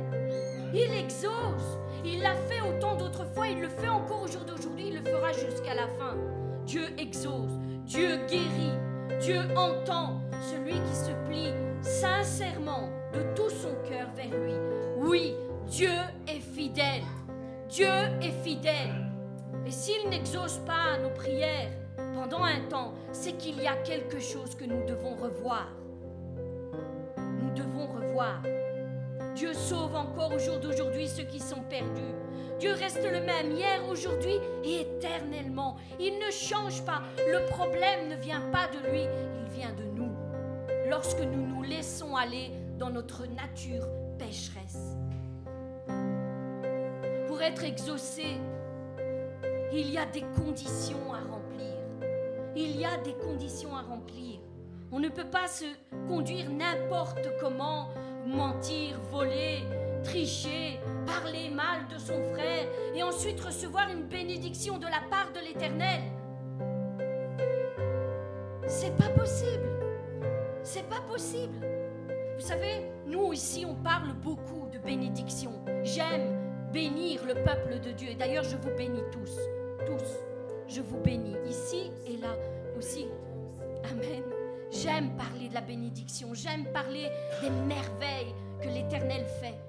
Il 0.73 0.89
exauce. 0.93 1.79
Il 2.05 2.21
l'a 2.21 2.35
fait 2.35 2.61
autant 2.61 2.95
d'autres 2.95 3.25
fois, 3.25 3.49
il 3.49 3.59
le 3.59 3.67
fait 3.67 3.89
encore 3.89 4.23
au 4.23 4.27
jour 4.27 4.45
d'aujourd'hui, 4.45 4.87
il 4.87 4.93
le 4.93 5.03
fera 5.03 5.33
jusqu'à 5.33 5.75
la 5.75 5.89
fin. 5.99 6.15
Dieu 6.65 6.85
exauce. 6.97 7.51
Dieu 7.85 8.21
guérit. 8.29 8.77
Dieu 9.19 9.41
entend 9.57 10.21
celui 10.49 10.75
qui 10.75 10.95
se 10.95 11.11
plie 11.27 11.51
sincèrement 11.81 12.89
de 13.13 13.21
tout 13.35 13.49
son 13.49 13.73
cœur 13.89 14.07
vers 14.15 14.39
lui. 14.39 14.53
Oui, 14.97 15.35
Dieu 15.67 15.91
est 16.27 16.39
fidèle. 16.39 17.03
Dieu 17.69 17.87
est 18.21 18.43
fidèle. 18.43 19.09
Et 19.65 19.71
s'il 19.71 20.09
n'exauce 20.09 20.57
pas 20.65 20.97
nos 21.01 21.09
prières 21.09 21.71
pendant 22.15 22.43
un 22.43 22.61
temps, 22.69 22.93
c'est 23.11 23.33
qu'il 23.33 23.61
y 23.61 23.67
a 23.67 23.75
quelque 23.77 24.19
chose 24.19 24.55
que 24.55 24.65
nous 24.65 24.85
devons 24.85 25.15
revoir. 25.15 25.67
Nous 27.17 27.51
devons 27.55 27.87
revoir. 27.87 28.41
Dieu 29.35 29.53
sauve 29.53 29.95
encore 29.95 30.33
au 30.33 30.39
jour 30.39 30.57
d'aujourd'hui 30.59 31.07
ceux 31.07 31.23
qui 31.23 31.39
sont 31.39 31.61
perdus. 31.69 32.15
Dieu 32.59 32.73
reste 32.73 33.03
le 33.03 33.21
même 33.21 33.55
hier, 33.55 33.79
aujourd'hui 33.89 34.35
et 34.65 34.81
éternellement. 34.81 35.77
Il 35.99 36.19
ne 36.19 36.31
change 36.31 36.83
pas. 36.83 37.01
Le 37.17 37.45
problème 37.47 38.09
ne 38.09 38.15
vient 38.15 38.41
pas 38.51 38.67
de 38.67 38.89
lui, 38.89 39.03
il 39.03 39.49
vient 39.57 39.71
de 39.73 39.83
nous. 39.95 40.11
Lorsque 40.89 41.21
nous 41.21 41.45
nous 41.47 41.63
laissons 41.63 42.15
aller 42.15 42.51
dans 42.79 42.89
notre 42.89 43.27
nature 43.27 43.85
pécheresse 44.17 44.97
être 47.41 47.63
exaucé, 47.63 48.37
il 49.71 49.91
y 49.91 49.97
a 49.97 50.05
des 50.05 50.23
conditions 50.35 51.13
à 51.13 51.19
remplir. 51.19 51.73
Il 52.55 52.79
y 52.79 52.85
a 52.85 52.97
des 52.97 53.13
conditions 53.13 53.75
à 53.75 53.81
remplir. 53.81 54.39
On 54.91 54.99
ne 54.99 55.09
peut 55.09 55.29
pas 55.29 55.47
se 55.47 55.65
conduire 56.07 56.49
n'importe 56.49 57.27
comment, 57.39 57.89
mentir, 58.25 58.99
voler, 59.11 59.63
tricher, 60.03 60.79
parler 61.05 61.49
mal 61.49 61.87
de 61.87 61.97
son 61.97 62.21
frère 62.33 62.67
et 62.95 63.03
ensuite 63.03 63.39
recevoir 63.39 63.89
une 63.89 64.03
bénédiction 64.03 64.77
de 64.77 64.85
la 64.85 65.01
part 65.09 65.31
de 65.33 65.39
l'Éternel. 65.39 66.01
C'est 68.67 68.95
pas 68.97 69.09
possible. 69.09 69.69
C'est 70.63 70.87
pas 70.89 71.01
possible. 71.01 71.78
Vous 72.39 72.47
savez, 72.47 72.89
nous 73.05 73.33
ici, 73.33 73.65
on 73.67 73.75
parle 73.75 74.13
beaucoup 74.13 74.69
de 74.71 74.77
bénédiction. 74.79 75.51
J'aime 75.83 76.71
bénir 76.71 77.25
le 77.25 77.33
peuple 77.33 77.81
de 77.81 77.91
Dieu. 77.91 78.11
Et 78.11 78.15
d'ailleurs, 78.15 78.45
je 78.45 78.55
vous 78.55 78.73
bénis 78.77 79.03
tous, 79.11 79.35
tous. 79.85 80.09
Je 80.65 80.79
vous 80.79 80.99
bénis 81.01 81.35
ici 81.49 81.91
et 82.07 82.15
là 82.15 82.33
aussi. 82.77 83.07
Amen. 83.91 84.23
J'aime 84.71 85.17
parler 85.17 85.49
de 85.49 85.53
la 85.53 85.59
bénédiction, 85.59 86.33
j'aime 86.33 86.63
parler 86.71 87.09
des 87.41 87.49
merveilles 87.49 88.33
que 88.61 88.69
l'Éternel 88.69 89.25
fait. 89.41 89.59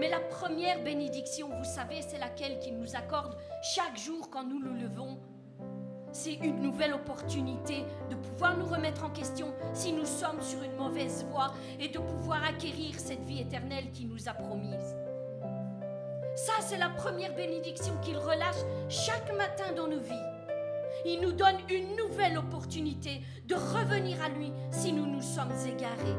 Mais 0.00 0.08
la 0.08 0.20
première 0.20 0.82
bénédiction, 0.82 1.50
vous 1.58 1.64
savez, 1.64 2.00
c'est 2.00 2.18
laquelle 2.18 2.58
qu'il 2.60 2.78
nous 2.78 2.96
accorde 2.96 3.36
chaque 3.60 3.98
jour 3.98 4.30
quand 4.30 4.44
nous 4.44 4.60
nous 4.60 4.80
levons. 4.80 5.18
C'est 6.12 6.34
une 6.34 6.62
nouvelle 6.62 6.94
opportunité 6.94 7.84
de 8.10 8.16
pouvoir 8.16 8.56
nous 8.56 8.66
remettre 8.66 9.04
en 9.04 9.10
question 9.10 9.52
si 9.74 9.92
nous 9.92 10.06
sommes 10.06 10.40
sur 10.40 10.62
une 10.62 10.76
mauvaise 10.76 11.24
voie 11.30 11.52
et 11.78 11.88
de 11.88 11.98
pouvoir 11.98 12.42
acquérir 12.44 12.98
cette 12.98 13.24
vie 13.24 13.40
éternelle 13.40 13.90
qu'il 13.92 14.08
nous 14.08 14.28
a 14.28 14.32
promise. 14.32 14.96
Ça, 16.34 16.52
c'est 16.60 16.78
la 16.78 16.88
première 16.90 17.34
bénédiction 17.34 17.92
qu'il 18.00 18.16
relâche 18.16 18.62
chaque 18.88 19.36
matin 19.36 19.72
dans 19.76 19.88
nos 19.88 20.00
vies. 20.00 20.14
Il 21.04 21.20
nous 21.20 21.32
donne 21.32 21.58
une 21.68 21.96
nouvelle 21.96 22.38
opportunité 22.38 23.20
de 23.46 23.54
revenir 23.54 24.22
à 24.22 24.28
lui 24.28 24.52
si 24.70 24.92
nous 24.92 25.06
nous 25.06 25.22
sommes 25.22 25.52
égarés. 25.66 26.16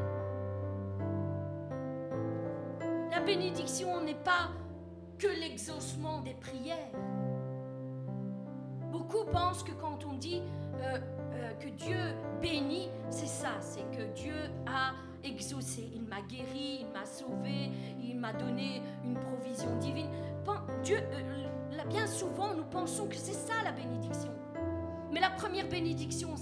La 3.11 3.19
bénédiction 3.21 4.01
n'est 4.01 4.13
pas 4.13 4.49
que 5.17 5.27
l'exaucement 5.27 6.21
des 6.21 6.33
prières. 6.33 6.91
Beaucoup 8.99 9.23
pensent 9.31 9.63
que 9.63 9.71
quand 9.71 10.05
on 10.05 10.17
dit 10.17 10.41
euh, 10.81 10.97
euh, 11.33 11.53
que 11.53 11.69
Dieu 11.69 11.95
bénit, 12.41 12.89
c'est 13.09 13.29
ça, 13.29 13.51
c'est 13.61 13.89
que 13.95 14.13
Dieu 14.13 14.35
a 14.67 14.91
exaucé, 15.23 15.89
il 15.95 16.01
m'a 16.01 16.21
guéri, 16.21 16.81
il 16.81 16.87
m'a 16.91 17.05
sauvé, 17.05 17.71
il 18.03 18.17
m'a 18.17 18.33
donné 18.33 18.81
une 19.05 19.15
provision 19.15 19.73
divine. 19.77 20.09
Dieu, 20.83 20.97
euh, 21.13 21.83
bien 21.87 22.07
souvent, 22.07 22.53
nous 22.53 22.65
pensons 22.65 23.07
que 23.07 23.15
c'est 23.15 23.31
ça 23.31 23.53
la 23.63 23.71
bénédiction. 23.71 24.33
Mais 25.13 25.21
la 25.21 25.29
première 25.29 25.69
bénédiction 25.69 26.35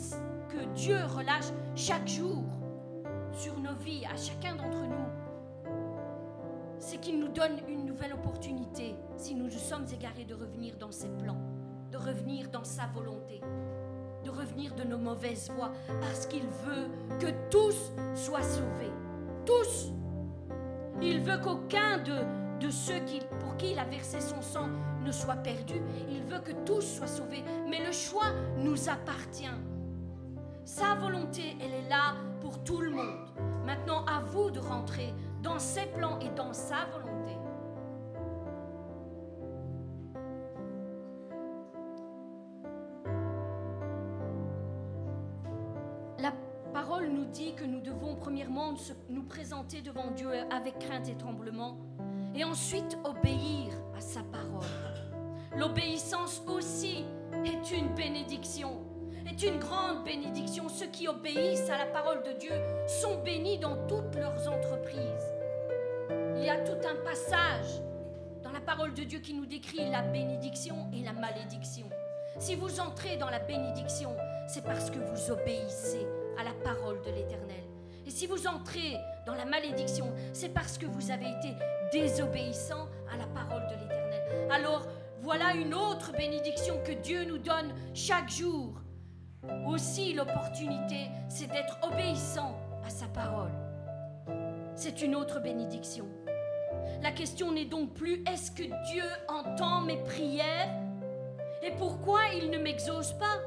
que 0.50 0.66
Dieu 0.74 0.98
relâche 1.16 1.52
chaque 1.76 2.08
jour 2.08 2.44
sur 3.34 3.56
nos 3.60 3.76
vies, 3.76 4.04
à 4.12 4.18
chacun 4.18 4.56
d'entre 4.56 4.82
nous, 4.82 5.72
c'est 6.80 7.00
qu'il 7.00 7.20
nous 7.20 7.28
donne 7.28 7.60
une 7.68 7.86
nouvelle 7.86 8.14
opportunité, 8.14 8.96
si 9.16 9.36
nous 9.36 9.46
nous 9.46 9.52
sommes 9.52 9.86
égarés, 9.94 10.26
de 10.26 10.34
revenir 10.34 10.76
dans 10.78 10.92
ses 10.92 11.10
plans, 11.10 11.38
de 11.92 11.98
revenir 11.98 12.50
dans 12.50 12.64
sa 12.64 12.88
volonté 12.88 13.42
de 14.28 14.32
revenir 14.32 14.76
de 14.76 14.84
nos 14.84 14.98
mauvaises 14.98 15.50
voies, 15.52 15.72
parce 16.02 16.26
qu'il 16.26 16.44
veut 16.66 16.90
que 17.20 17.28
tous 17.50 17.94
soient 18.14 18.44
sauvés. 18.44 18.92
Tous. 19.46 19.94
Il 21.02 21.22
veut 21.22 21.38
qu'aucun 21.38 22.00
de, 22.00 22.66
de 22.66 22.70
ceux 22.70 23.00
qui, 23.06 23.22
pour 23.40 23.56
qui 23.56 23.72
il 23.72 23.80
a 23.80 23.86
versé 23.86 24.20
son 24.20 24.42
sang 24.42 24.68
ne 25.06 25.12
soit 25.12 25.38
perdu. 25.38 25.76
Il 26.10 26.24
veut 26.24 26.40
que 26.40 26.52
tous 26.66 26.82
soient 26.82 27.08
sauvés. 27.08 27.44
Mais 27.70 27.86
le 27.86 27.94
choix 27.94 28.32
nous 28.58 28.90
appartient. 28.90 29.46
Sa 30.66 30.96
volonté, 30.96 31.56
elle 31.62 31.86
est 31.86 31.90
là 31.90 32.16
pour 32.42 32.62
tout 32.64 32.82
le 32.82 32.90
monde. 32.90 33.30
Maintenant, 33.66 34.04
à 34.06 34.20
vous 34.22 34.52
de 34.52 34.60
rentrer 34.60 35.14
dans 35.42 35.60
ses 35.60 35.86
plans 35.86 36.20
et 36.20 36.30
dans 36.36 36.52
sa 36.52 36.86
volonté. 36.92 37.07
Nous 47.08 47.26
dit 47.26 47.54
que 47.56 47.64
nous 47.64 47.82
devons 47.82 48.16
premièrement 48.16 48.74
nous 49.10 49.24
présenter 49.24 49.82
devant 49.82 50.12
Dieu 50.12 50.30
avec 50.52 50.80
crainte 50.80 51.10
et 51.10 51.16
tremblement 51.16 51.78
et 52.36 52.44
ensuite 52.44 52.98
obéir 53.04 53.74
à 53.96 54.02
sa 54.02 54.22
parole. 54.24 54.66
L'obéissance 55.56 56.44
aussi 56.48 57.06
est 57.46 57.72
une 57.72 57.94
bénédiction, 57.96 58.82
est 59.26 59.42
une 59.44 59.60
grande 59.60 60.04
bénédiction. 60.04 60.70
Ceux 60.70 60.88
qui 60.88 61.08
obéissent 61.08 61.70
à 61.70 61.78
la 61.78 61.88
parole 61.88 62.24
de 62.24 62.34
Dieu 62.34 62.54
sont 62.88 63.24
bénis 63.24 63.58
dans 63.58 63.88
toutes 63.88 64.16
leurs 64.16 64.48
entreprises. 64.48 65.36
Il 66.38 66.44
y 66.44 66.50
a 66.50 66.58
tout 66.58 66.88
un 66.88 66.96
passage 67.04 67.82
dans 68.44 68.52
la 68.52 68.62
parole 68.62 68.94
de 68.94 69.04
Dieu 69.04 69.20
qui 69.20 69.34
nous 69.34 69.46
décrit 69.46 69.90
la 69.90 70.04
bénédiction 70.04 70.76
et 70.94 71.04
la 71.04 71.14
malédiction. 71.14 71.90
Si 72.40 72.56
vous 72.56 72.80
entrez 72.80 73.18
dans 73.18 73.30
la 73.30 73.40
bénédiction, 73.40 74.16
c'est 74.48 74.64
parce 74.64 74.92
que 74.92 75.00
vous 75.00 75.32
obéissez 75.32 76.06
à 76.38 76.44
la 76.44 76.54
parole 76.64 77.02
de 77.02 77.12
l'Éternel. 77.12 77.64
Et 78.06 78.10
si 78.10 78.26
vous 78.26 78.48
entrez 78.48 78.98
dans 79.26 79.36
la 79.36 79.46
malédiction, 79.46 80.12
c'est 80.32 80.54
parce 80.54 80.78
que 80.78 80.86
vous 80.86 81.12
avez 81.12 81.30
été 81.30 81.54
désobéissant 81.92 82.88
à 83.14 83.18
la 83.18 83.28
parole 83.28 83.68
de 83.68 83.74
l'Éternel. 83.74 84.50
Alors, 84.50 84.88
voilà 85.22 85.54
une 85.54 85.74
autre 85.74 86.14
bénédiction 86.14 86.80
que 86.86 86.94
Dieu 86.94 87.26
nous 87.26 87.38
donne 87.38 87.74
chaque 87.94 88.30
jour. 88.30 88.82
Aussi, 89.68 90.14
l'opportunité, 90.14 91.10
c'est 91.28 91.48
d'être 91.48 91.78
obéissant 91.84 92.56
à 92.86 92.90
sa 92.90 93.08
parole. 93.08 93.52
C'est 94.76 95.02
une 95.02 95.16
autre 95.16 95.42
bénédiction. 95.42 96.06
La 97.02 97.12
question 97.12 97.52
n'est 97.52 97.66
donc 97.66 97.94
plus 97.94 98.24
est-ce 98.32 98.52
que 98.52 98.64
Dieu 98.92 99.04
entend 99.28 99.82
mes 99.82 99.98
prières? 99.98 100.70
Et 101.64 101.72
pourquoi 101.72 102.20
il 102.34 102.50
ne 102.50 102.58
m'exauce 102.58 103.14
pas? 103.14 103.40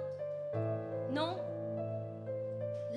Non. 1.13 1.37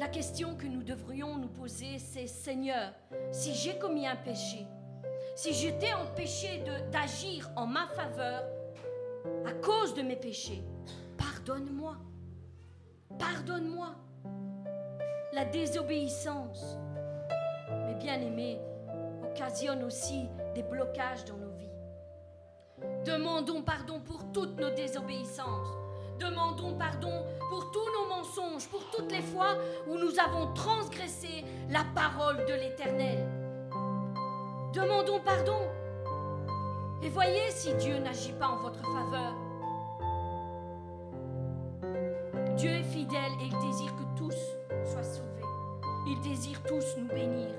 La 0.04 0.10
question 0.10 0.56
que 0.56 0.68
nous 0.68 0.84
devrions 0.84 1.38
nous 1.38 1.48
poser, 1.48 1.98
c'est 1.98 2.28
Seigneur, 2.28 2.92
si 3.32 3.54
j'ai 3.54 3.80
commis 3.80 4.06
un 4.06 4.18
péché, 4.18 4.68
si 5.34 5.54
j'étais 5.54 5.94
empêché 5.94 6.62
d'agir 6.92 7.50
en 7.56 7.66
ma 7.66 7.88
faveur 7.88 8.44
à 9.46 9.54
cause 9.54 9.94
de 9.94 10.02
mes 10.02 10.18
péchés, 10.18 10.62
pardonne-moi. 11.18 11.96
Pardonne-moi. 13.18 13.96
La 15.32 15.46
désobéissance, 15.46 16.78
mes 17.88 17.96
bien-aimés, 17.96 18.60
occasionne 19.24 19.86
aussi 19.86 20.28
des 20.54 20.64
blocages 20.64 21.24
dans 21.24 21.38
nos 21.38 21.54
vies. 21.54 23.06
Demandons 23.06 23.62
pardon 23.62 24.02
pour 24.02 24.34
toutes 24.34 24.60
nos 24.60 24.72
désobéissances. 24.72 25.83
Demandons 26.20 26.78
pardon 26.78 27.26
pour 27.50 27.72
tous 27.72 27.86
nos 27.92 28.10
mensonges, 28.10 28.68
pour 28.68 28.84
toutes 28.92 29.12
les 29.12 29.22
fois 29.22 29.56
où 29.88 29.98
nous 29.98 30.20
avons 30.20 30.54
transgressé 30.54 31.44
la 31.70 31.84
parole 31.96 32.38
de 32.46 32.54
l'Éternel. 32.54 33.28
Demandons 34.74 35.20
pardon. 35.20 35.60
Et 37.02 37.10
voyez 37.10 37.52
si 37.52 37.74
Dieu 37.76 37.98
n'agit 38.00 38.34
pas 38.34 38.48
en 38.48 38.58
votre 38.58 38.82
faveur. 38.82 39.34
Dieu 42.56 42.72
est 42.72 42.84
fidèle 42.84 43.32
et 43.42 43.46
il 43.46 43.68
désire 43.68 43.94
que 43.96 44.18
tous 44.18 44.36
soient 44.86 45.04
sauvés. 45.04 45.44
Il 46.08 46.20
désire 46.22 46.62
tous 46.64 46.86
nous 46.98 47.08
bénir. 47.08 47.50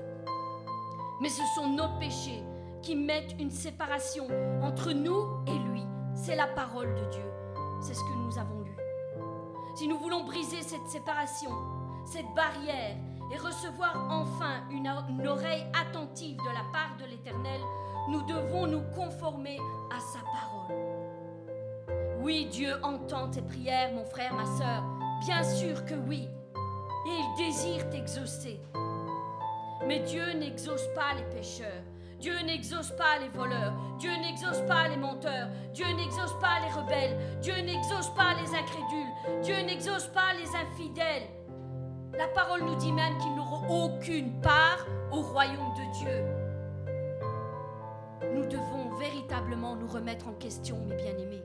Mais 1.21 1.29
ce 1.29 1.41
sont 1.55 1.69
nos 1.69 1.99
péchés 1.99 2.43
qui 2.81 2.95
mettent 2.95 3.35
une 3.39 3.51
séparation 3.51 4.27
entre 4.61 4.91
nous 4.91 5.25
et 5.47 5.57
lui. 5.69 5.83
C'est 6.13 6.35
la 6.35 6.47
parole 6.47 6.93
de 6.95 7.11
Dieu. 7.11 7.44
C'est 7.85 7.93
ce 7.93 8.03
que 8.03 8.15
nous 8.15 8.39
avons 8.39 8.61
lu. 8.61 8.75
Si 9.75 9.87
nous 9.87 9.99
voulons 9.99 10.23
briser 10.23 10.63
cette 10.63 10.87
séparation, 10.87 11.51
cette 12.03 12.33
barrière, 12.35 12.95
et 13.31 13.37
recevoir 13.37 14.07
enfin 14.09 14.63
une, 14.71 14.87
oreille 15.27 15.67
attentive 15.79 16.37
de 16.37 16.49
la 16.49 16.63
part 16.73 16.97
de 16.99 17.05
l'Éternel, 17.05 17.61
nous 18.09 18.23
devons 18.23 18.65
nous 18.65 18.81
conformer 18.95 19.59
à 19.95 19.99
sa 19.99 20.17
parole. 20.19 20.75
Oui, 22.21 22.47
Dieu 22.51 22.73
entend 22.81 23.29
tes 23.29 23.43
prières, 23.43 23.93
mon 23.93 24.05
frère, 24.05 24.33
ma 24.33 24.45
soeur. 24.45 24.83
Bien 25.21 25.43
sûr 25.43 25.85
que 25.85 25.93
oui. 25.93 26.27
Et 27.07 27.11
il 27.11 27.35
désire 27.37 27.87
t'exaucer. 27.91 28.59
Mais 29.85 29.99
Dieu 29.99 30.33
n'exauce 30.33 30.87
pas 30.95 31.13
les 31.15 31.35
pécheurs. 31.35 31.84
Dieu 32.25 32.41
n'exauce 32.43 32.89
pas 32.89 33.19
les 33.21 33.29
voleurs. 33.29 33.71
Dieu 33.99 34.09
n'exauce 34.19 34.59
pas 34.67 34.87
les 34.87 34.97
menteurs. 34.97 35.47
Dieu 35.75 35.85
n'exauce 35.95 36.33
pas 36.41 36.59
les 36.59 36.71
rebelles. 36.73 37.39
Dieu 37.39 37.53
n'exauce 37.61 38.09
pas 38.15 38.33
les 38.33 38.49
incrédules. 38.49 39.43
Dieu 39.43 39.61
n'exauce 39.63 40.07
pas 40.07 40.33
les 40.33 40.49
infidèles. 40.55 41.27
La 42.17 42.27
parole 42.29 42.63
nous 42.63 42.77
dit 42.77 42.91
même 42.91 43.15
qu'ils 43.19 43.35
n'auront 43.35 43.85
aucune 43.85 44.41
part 44.41 44.87
au 45.11 45.21
royaume 45.21 45.71
de 45.75 45.99
Dieu. 45.99 46.25
Nous 48.33 48.47
devons 48.47 48.95
véritablement 48.97 49.75
nous 49.75 49.87
remettre 49.87 50.27
en 50.27 50.33
question, 50.33 50.83
mes 50.83 50.95
bien-aimés. 50.95 51.43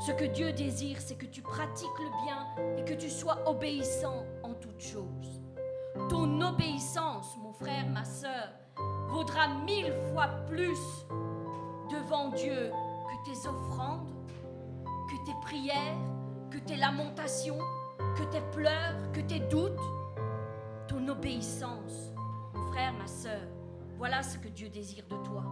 Ce 0.00 0.12
que 0.12 0.24
Dieu 0.24 0.54
désire, 0.54 0.96
c'est 0.98 1.16
que 1.16 1.26
tu 1.26 1.42
pratiques 1.42 1.98
le 1.98 2.24
bien 2.24 2.46
et 2.78 2.84
que 2.86 2.94
tu 2.94 3.10
sois 3.10 3.46
obéissant 3.46 4.24
en 4.42 4.54
toutes 4.54 4.80
choses. 4.80 5.37
Ton 6.08 6.40
obéissance, 6.40 7.36
mon 7.42 7.52
frère, 7.52 7.86
ma 7.90 8.04
soeur, 8.04 8.48
vaudra 9.08 9.48
mille 9.66 9.92
fois 10.10 10.28
plus 10.46 10.78
devant 11.90 12.30
Dieu 12.30 12.70
que 12.72 13.30
tes 13.30 13.48
offrandes, 13.48 14.08
que 14.84 15.26
tes 15.26 15.36
prières, 15.42 15.98
que 16.50 16.58
tes 16.58 16.76
lamentations, 16.76 17.58
que 18.16 18.22
tes 18.24 18.40
pleurs, 18.52 18.96
que 19.12 19.20
tes 19.20 19.40
doutes. 19.40 19.78
Ton 20.88 21.06
obéissance, 21.08 22.12
mon 22.54 22.72
frère, 22.72 22.94
ma 22.94 23.06
soeur, 23.06 23.42
voilà 23.98 24.22
ce 24.22 24.38
que 24.38 24.48
Dieu 24.48 24.70
désire 24.70 25.04
de 25.10 25.16
toi. 25.26 25.44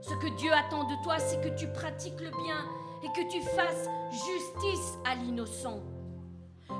Ce 0.00 0.14
que 0.14 0.36
Dieu 0.36 0.50
attend 0.52 0.84
de 0.84 1.00
toi, 1.04 1.18
c'est 1.18 1.40
que 1.40 1.54
tu 1.56 1.68
pratiques 1.68 2.20
le 2.20 2.30
bien 2.30 2.64
et 3.04 3.08
que 3.08 3.30
tu 3.30 3.40
fasses 3.42 3.88
justice 4.10 4.98
à 5.04 5.14
l'innocent. 5.14 5.80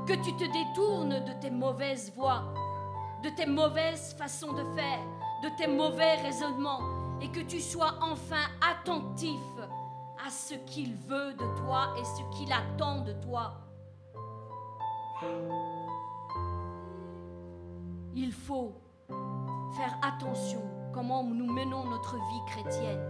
Que 0.07 0.15
tu 0.15 0.35
te 0.37 0.45
détournes 0.45 1.25
de 1.25 1.33
tes 1.41 1.51
mauvaises 1.51 2.13
voies, 2.15 2.45
de 3.23 3.29
tes 3.31 3.47
mauvaises 3.47 4.15
façons 4.15 4.53
de 4.53 4.65
faire, 4.75 5.01
de 5.43 5.49
tes 5.57 5.67
mauvais 5.67 6.17
raisonnements 6.17 6.81
et 7.21 7.29
que 7.29 7.41
tu 7.41 7.61
sois 7.61 7.95
enfin 8.01 8.47
attentif 8.61 9.41
à 10.25 10.31
ce 10.31 10.55
qu'il 10.55 10.95
veut 10.95 11.33
de 11.35 11.59
toi 11.61 11.95
et 11.99 12.05
ce 12.05 12.37
qu'il 12.37 12.53
attend 12.53 13.03
de 13.03 13.13
toi. 13.25 13.61
Il 18.15 18.33
faut 18.33 18.75
faire 19.77 19.99
attention 20.03 20.63
comment 20.93 21.23
nous 21.23 21.53
menons 21.53 21.85
notre 21.85 22.17
vie 22.17 22.45
chrétienne, 22.47 23.01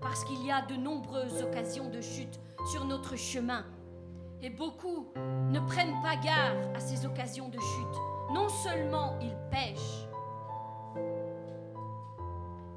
parce 0.00 0.24
qu'il 0.24 0.44
y 0.46 0.50
a 0.50 0.62
de 0.62 0.76
nombreuses 0.76 1.42
occasions 1.42 1.88
de 1.90 2.00
chute 2.00 2.38
sur 2.70 2.84
notre 2.84 3.16
chemin. 3.16 3.64
Et 4.42 4.50
beaucoup 4.50 5.06
ne 5.16 5.60
prennent 5.60 6.00
pas 6.02 6.16
garde 6.16 6.74
à 6.74 6.80
ces 6.80 7.04
occasions 7.04 7.48
de 7.48 7.58
chute. 7.58 8.32
Non 8.32 8.48
seulement 8.48 9.18
ils 9.20 9.36
pêchent, 9.50 10.08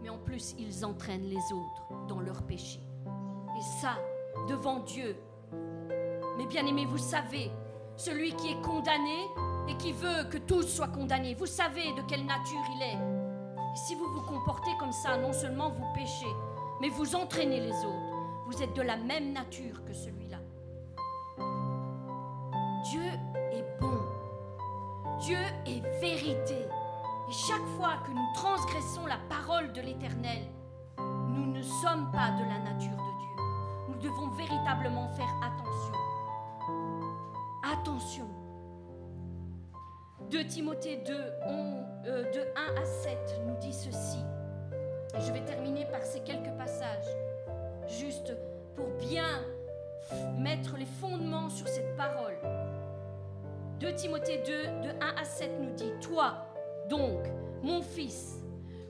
mais 0.01 0.09
en 0.09 0.17
plus 0.17 0.55
ils 0.57 0.83
entraînent 0.85 1.29
les 1.29 1.53
autres 1.53 2.07
dans 2.07 2.19
leur 2.19 2.43
péché. 2.43 2.79
Et 3.57 3.61
ça, 3.81 3.97
devant 4.49 4.79
Dieu. 4.79 5.15
Mais 6.37 6.45
bien 6.47 6.65
aimés, 6.65 6.85
vous 6.85 6.97
savez, 6.97 7.51
celui 7.95 8.33
qui 8.35 8.51
est 8.51 8.61
condamné 8.61 9.27
et 9.69 9.77
qui 9.77 9.93
veut 9.93 10.25
que 10.29 10.39
tous 10.39 10.63
soient 10.63 10.87
condamnés, 10.87 11.35
vous 11.35 11.45
savez 11.45 11.93
de 11.93 12.01
quelle 12.01 12.25
nature 12.25 12.63
il 12.75 12.81
est. 12.81 13.75
Si 13.75 13.95
vous 13.95 14.07
vous 14.11 14.21
comportez 14.21 14.71
comme 14.79 14.91
ça, 14.91 15.17
non 15.17 15.31
seulement 15.31 15.69
vous 15.69 15.93
péchez, 15.93 16.33
mais 16.81 16.89
vous 16.89 17.15
entraînez 17.15 17.59
les 17.59 17.85
autres. 17.85 18.13
Vous 18.47 18.61
êtes 18.61 18.75
de 18.75 18.81
la 18.81 18.97
même 18.97 19.31
nature 19.31 19.85
que 19.85 19.93
celui-là. 19.93 20.22
Dieu 22.83 23.01
est 23.51 23.79
bon. 23.79 23.99
Dieu 25.19 25.37
est 25.65 25.81
vérité. 26.01 26.67
Et 27.29 27.31
chaque 27.31 27.65
fois 27.77 27.93
que 28.05 28.11
nous 28.11 28.33
transgressons 28.35 29.05
la 29.05 29.19
parole 29.29 29.71
de 29.71 29.79
l'Éternel, 29.79 30.41
nous 30.97 31.45
ne 31.53 31.61
sommes 31.61 32.11
pas 32.11 32.31
de 32.31 32.43
la 32.43 32.59
nature 32.59 32.91
de 32.91 32.97
Dieu. 32.97 33.87
Nous 33.87 33.95
devons 34.01 34.27
véritablement 34.31 35.07
faire 35.09 35.33
attention. 35.41 35.93
Attention. 37.63 38.27
2 40.29 40.45
Timothée 40.47 40.97
2, 41.05 41.13
1 41.13 41.83
euh, 42.05 42.45
à 42.81 42.85
7 42.85 43.41
nous 43.47 43.57
dit 43.59 43.73
ceci. 43.73 44.19
Et 45.15 45.21
je 45.21 45.31
vais 45.31 45.45
terminer 45.45 45.85
par 45.85 46.01
ces 46.01 46.19
quelques 46.21 46.51
passages, 46.57 47.07
juste 47.87 48.35
pour 48.75 48.87
bien 48.99 49.41
mettre 50.37 50.75
les 50.77 50.85
fondements 50.85 51.49
sur 51.49 51.67
cette 51.67 51.95
parole. 51.95 52.32
2 53.79 53.95
Timothée 53.95 54.43
2, 54.45 54.53
de 54.87 54.89
1 55.01 55.15
à 55.21 55.25
7 55.25 55.51
nous 55.59 55.73
dit, 55.73 55.91
Toi, 56.01 56.45
donc, 56.89 57.27
mon 57.61 57.81
fils, 57.81 58.39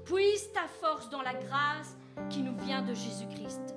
puise 0.06 0.52
ta 0.52 0.68
force 0.68 1.10
dans 1.10 1.22
la 1.22 1.34
grâce 1.34 1.96
qui 2.30 2.42
nous 2.42 2.58
vient 2.58 2.82
de 2.82 2.94
Jésus-Christ. 2.94 3.76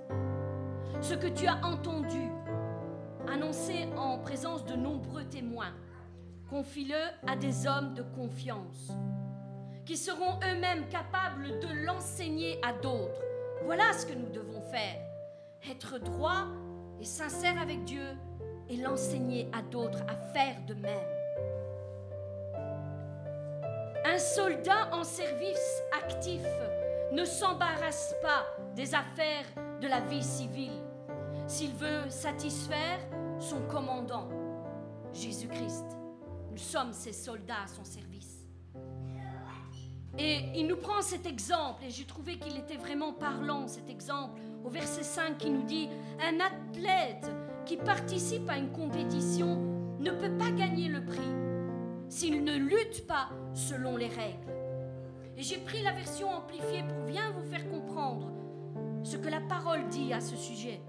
Ce 1.01 1.15
que 1.15 1.29
tu 1.29 1.47
as 1.47 1.65
entendu, 1.65 2.31
annoncé 3.29 3.89
en 3.97 4.19
présence 4.19 4.65
de 4.65 4.75
nombreux 4.75 5.25
témoins, 5.25 5.75
confie-le 6.51 7.31
à 7.31 7.37
des 7.37 7.67
hommes 7.67 7.95
de 7.95 8.03
confiance, 8.03 8.93
qui 9.85 9.97
seront 9.97 10.39
eux-mêmes 10.45 10.89
capables 10.89 11.61
de 11.61 11.85
l'enseigner 11.85 12.59
à 12.65 12.73
d'autres. 12.73 13.23
Voilà 13.65 13.93
ce 13.93 14.07
que 14.07 14.15
nous 14.15 14.31
devons 14.31 14.61
faire. 14.63 15.01
Être 15.71 15.99
droit 15.99 16.47
et 17.01 17.05
sincère 17.05 17.61
avec 17.61 17.85
Dieu 17.85 18.17
et 18.69 18.77
l'enseigner 18.77 19.49
à 19.53 19.63
d'autres 19.63 20.03
à 20.09 20.17
faire 20.33 20.57
de 20.67 20.75
même. 20.75 21.09
Un 24.05 24.19
soldat 24.19 24.89
en 24.93 25.05
service 25.05 25.83
actif 25.93 26.43
ne 27.13 27.25
s'embarrasse 27.25 28.15
pas 28.23 28.47
des 28.75 28.95
affaires 28.95 29.47
de 29.81 29.89
la 29.89 30.01
vie 30.01 30.23
civile 30.23 30.83
s'il 31.47 31.73
veut 31.75 32.09
satisfaire 32.09 32.99
son 33.39 33.61
commandant. 33.63 34.29
Jésus-Christ. 35.13 35.87
Nous 36.51 36.59
sommes 36.59 36.93
ses 36.93 37.13
soldats 37.13 37.65
à 37.65 37.67
son 37.67 37.85
service. 37.85 38.47
Et 40.19 40.39
il 40.55 40.67
nous 40.67 40.79
prend 40.79 41.03
cet 41.03 41.27
exemple, 41.27 41.85
et 41.85 41.91
j'ai 41.91 42.07
trouvé 42.07 42.39
qu'il 42.39 42.57
était 42.57 42.79
vraiment 42.79 43.13
parlant, 43.13 43.69
cet 43.69 43.91
exemple, 43.91 44.41
au 44.65 44.71
verset 44.71 45.03
5 45.03 45.37
qui 45.37 45.51
nous 45.51 45.65
dit, 45.65 45.89
un 46.21 46.41
athlète 46.41 47.31
qui 47.67 47.77
participe 47.77 48.49
à 48.49 48.57
une 48.57 48.71
compétition 48.71 49.59
ne 49.99 50.13
peut 50.13 50.39
pas 50.39 50.51
gagner 50.53 50.89
le 50.89 51.05
prix 51.05 51.35
s'il 52.09 52.45
ne 52.45 52.57
lutte 52.57 53.07
pas 53.09 53.29
selon 53.55 53.97
les 53.97 54.07
règles. 54.07 54.55
Et 55.37 55.43
j'ai 55.43 55.59
pris 55.59 55.83
la 55.83 55.93
version 55.93 56.31
amplifiée 56.31 56.85
pour 56.85 57.05
bien 57.05 57.33
vous 57.33 57.45
faire 57.51 57.69
comprendre 57.69 58.31
ce 59.03 59.17
que 59.17 59.29
la 59.29 59.41
parole 59.41 59.89
dit 59.89 60.13
à 60.13 60.21
ce 60.21 60.37
sujet. 60.37 60.81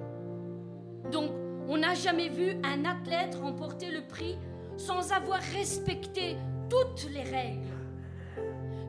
Donc, 1.11 1.31
on 1.67 1.77
n'a 1.77 1.95
jamais 1.95 2.29
vu 2.29 2.55
un 2.63 2.85
athlète 2.85 3.35
remporter 3.35 3.89
le 3.89 4.05
prix 4.07 4.37
sans 4.77 5.11
avoir 5.11 5.39
respecté 5.39 6.37
toutes 6.69 7.09
les 7.11 7.23
règles. 7.23 7.73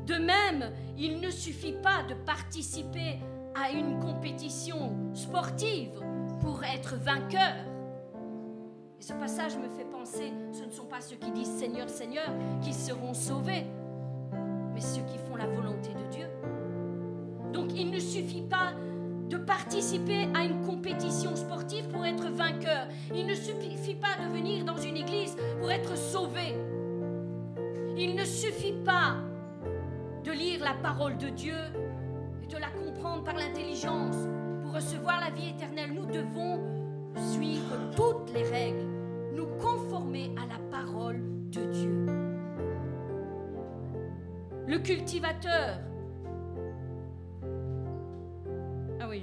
De 0.07 0.15
même, 0.15 0.73
il 0.97 1.21
ne 1.21 1.31
suffit 1.31 1.75
pas 1.83 2.03
de 2.09 2.15
participer 2.15 3.19
à 3.55 3.71
une 3.71 3.99
compétition 3.99 5.15
sportive 5.15 6.01
pour 6.41 6.63
être 6.65 6.97
vainqueur. 6.97 7.57
Et 8.99 9.03
ce 9.03 9.13
passage 9.13 9.57
me 9.57 9.69
fait 9.69 9.85
penser, 9.85 10.33
ce 10.53 10.65
ne 10.65 10.71
sont 10.71 10.87
pas 10.87 11.01
ceux 11.01 11.17
qui 11.17 11.31
disent 11.31 11.57
Seigneur, 11.57 11.89
Seigneur 11.89 12.29
qui 12.61 12.75
seront 12.75 13.15
sauvés, 13.15 13.65
mais 14.75 14.81
ceux 14.81 15.03
qui 15.03 15.19
font 15.19 15.37
la 15.37 15.47
volonté 15.47 15.91
de 15.95 16.11
Dieu. 16.11 16.27
Donc 17.53 17.73
il 17.75 17.91
ne 17.91 17.99
suffit 17.99 18.43
pas 18.43 18.73
de 19.29 19.37
participer 19.37 20.29
à 20.35 20.45
une 20.45 20.65
compétition 20.67 21.37
sportive 21.37 21.87
pour 21.89 22.05
être 22.05 22.29
vainqueur. 22.31 22.89
Il 23.15 23.27
ne 23.27 23.35
suffit 23.35 23.95
pas 23.95 24.23
de 24.25 24.33
venir 24.33 24.65
dans 24.65 24.77
une 24.77 24.97
église 24.97 25.37
pour 25.61 25.71
être 25.71 25.97
sauvé. 25.97 26.57
Il 27.97 28.15
ne 28.15 28.25
suffit 28.25 28.77
pas 28.85 29.17
de 30.25 30.33
lire 30.33 30.61
la 30.65 30.75
parole 30.75 31.17
de 31.19 31.29
Dieu 31.29 31.57
et 32.43 32.47
de 32.47 32.57
la 32.57 32.71
comprendre 32.71 33.23
par 33.25 33.35
l'intelligence 33.35 34.17
pour 34.63 34.75
recevoir 34.75 35.21
la 35.21 35.31
vie 35.31 35.51
éternelle. 35.51 35.93
Nous 35.93 36.07
devons 36.07 36.61
suivre 37.33 37.77
toutes 37.97 38.33
les 38.33 38.45
règles, 38.45 38.87
nous 39.39 39.47
conformer 39.59 40.33
à 40.37 40.47
la 40.47 40.59
parole 40.69 41.21
de 41.51 41.61
Dieu. 41.73 42.07
Le 44.67 44.79
cultivateur 44.79 45.79
oui, 49.09 49.23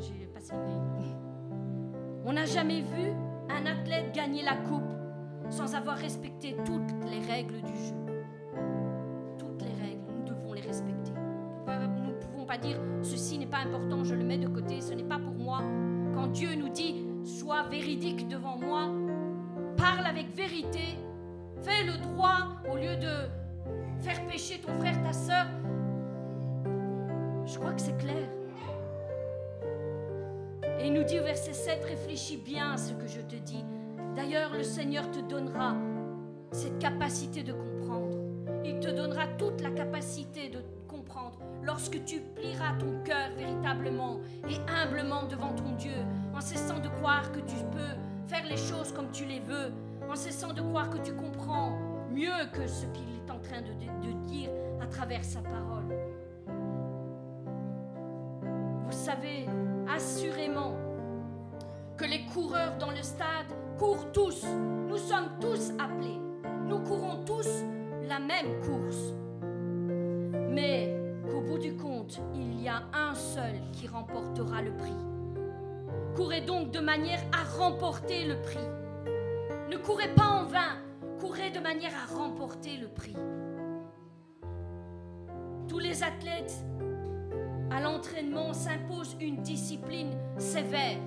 j'ai 0.00 0.26
passé 0.34 0.52
On 2.24 2.32
n'a 2.32 2.44
jamais 2.44 2.80
vu 2.80 3.12
un 3.48 3.66
athlète 3.66 4.12
gagner 4.12 4.42
la 4.42 4.56
coupe 4.56 4.82
sans 5.48 5.76
avoir 5.76 5.96
respecté 5.96 6.56
toutes 6.64 7.04
les 7.08 7.20
règles 7.20 7.60
du 7.62 7.76
jeu. 7.76 7.94
Toutes 9.38 9.62
les 9.62 9.80
règles, 9.80 10.02
nous 10.16 10.24
devons 10.24 10.54
les 10.54 10.62
respecter. 10.62 11.12
Nous 11.68 12.06
ne 12.06 12.14
pouvons 12.14 12.46
pas 12.46 12.58
dire 12.58 12.80
ceci 13.02 13.38
n'est 13.38 13.46
pas 13.46 13.58
important, 13.58 14.02
je 14.02 14.14
le 14.14 14.24
mets 14.24 14.38
de 14.38 14.48
côté, 14.48 14.80
ce 14.80 14.92
n'est 14.92 15.04
pas 15.04 15.20
pour 15.20 15.34
moi. 15.34 15.62
Quand 16.14 16.26
Dieu 16.26 16.56
nous 16.56 16.70
dit 16.70 17.06
sois 17.24 17.62
véridique 17.64 18.26
devant 18.26 18.58
moi, 18.58 18.88
parle 19.82 20.06
avec 20.06 20.32
vérité, 20.36 20.96
fais 21.60 21.82
le 21.82 21.98
droit 21.98 22.46
au 22.70 22.76
lieu 22.76 22.96
de 22.96 23.28
faire 24.00 24.24
pécher 24.28 24.60
ton 24.60 24.72
frère, 24.78 25.02
ta 25.02 25.12
soeur. 25.12 25.46
Je 27.44 27.58
crois 27.58 27.72
que 27.72 27.80
c'est 27.80 27.98
clair. 27.98 28.28
Et 30.78 30.86
il 30.86 30.92
nous 30.92 31.02
dit 31.02 31.18
au 31.18 31.24
verset 31.24 31.52
7, 31.52 31.84
réfléchis 31.84 32.36
bien 32.36 32.74
à 32.74 32.76
ce 32.76 32.92
que 32.92 33.08
je 33.08 33.20
te 33.22 33.34
dis. 33.34 33.64
D'ailleurs, 34.14 34.52
le 34.52 34.62
Seigneur 34.62 35.10
te 35.10 35.18
donnera 35.18 35.74
cette 36.52 36.78
capacité 36.78 37.42
de 37.42 37.52
comprendre. 37.52 38.18
Il 38.64 38.78
te 38.78 38.88
donnera 38.88 39.26
toute 39.36 39.60
la 39.62 39.70
capacité 39.70 40.48
de 40.48 40.60
comprendre 40.86 41.40
lorsque 41.64 42.04
tu 42.04 42.20
plieras 42.20 42.74
ton 42.78 43.02
cœur 43.02 43.30
véritablement 43.36 44.20
et 44.48 44.54
humblement 44.70 45.24
devant 45.24 45.52
ton 45.54 45.72
Dieu, 45.72 46.06
en 46.32 46.40
cessant 46.40 46.78
de 46.78 46.88
croire 46.88 47.32
que 47.32 47.40
tu 47.40 47.56
peux 47.72 47.96
faire 48.26 48.44
les 48.48 48.56
choses 48.56 48.92
comme 48.92 49.10
tu 49.10 49.24
les 49.24 49.40
veux, 49.40 49.72
en 50.08 50.16
cessant 50.16 50.52
de 50.52 50.60
croire 50.60 50.90
que 50.90 50.98
tu 50.98 51.12
comprends 51.14 51.78
mieux 52.10 52.46
que 52.52 52.66
ce 52.66 52.86
qu'il 52.86 53.08
est 53.16 53.30
en 53.30 53.38
train 53.38 53.62
de, 53.62 53.72
dire 54.26 54.50
à 54.80 54.86
travers 54.86 55.24
sa 55.24 55.40
parole. 55.40 55.96
Vous 58.84 58.92
savez, 58.92 59.46
assurément 59.88 60.74
que 61.96 62.04
les 62.04 62.24
coureurs 62.26 62.76
dans 62.78 62.90
le 62.90 63.02
stade 63.02 63.46
courent 63.78 64.12
tous. 64.12 64.44
Nous 64.88 64.98
sommes 64.98 65.30
tous 65.40 65.70
appelés. 65.78 66.20
Nous 66.66 66.78
courons 66.80 67.24
tous 67.24 67.48
la 68.08 68.18
même 68.18 68.60
course. 68.60 69.14
Mais 70.50 70.94
qu'au 71.30 71.40
bout 71.40 71.58
du 71.58 71.74
compte, 71.74 72.20
il 72.34 72.62
y 72.62 72.68
a 72.68 72.82
un 72.92 73.14
seul 73.14 73.54
qui 73.72 73.86
remportera 73.86 74.62
le 74.62 74.76
prix. 74.76 74.96
Courez 76.14 76.42
donc 76.42 76.70
de 76.70 76.80
manière 76.80 77.20
à 77.32 77.42
remporter 77.58 78.24
le 78.26 78.40
prix. 78.42 78.68
Ne 79.70 79.78
courez 79.78 80.08
pas 80.14 80.26
en 80.26 80.44
vain, 80.44 80.78
courez 81.18 81.50
de 81.50 81.58
manière 81.58 81.92
à 81.94 82.14
remporter 82.14 82.76
le 82.76 82.88
prix. 82.88 83.16
Tous 85.68 85.78
les 85.78 86.02
athlètes 86.02 86.54
à 87.70 87.80
l'entraînement 87.80 88.52
s'impose 88.52 89.16
une 89.20 89.40
discipline 89.40 90.12
sévère. 90.36 90.98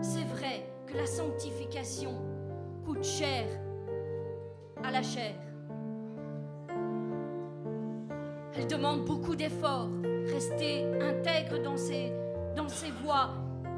C'est 0.00 0.26
vrai 0.26 0.64
que 0.86 0.96
la 0.96 1.06
sanctification 1.06 2.14
coûte 2.84 3.04
cher 3.04 3.44
à 4.84 4.92
la 4.92 5.02
chair. 5.02 5.34
Elle 8.54 8.68
demande 8.68 9.04
beaucoup 9.04 9.34
d'efforts. 9.34 9.88
Rester 10.32 10.84
intègre 11.00 11.60
dans 11.60 11.76
ses, 11.76 12.12
dans 12.54 12.68
ses 12.68 12.92
voies 13.02 13.30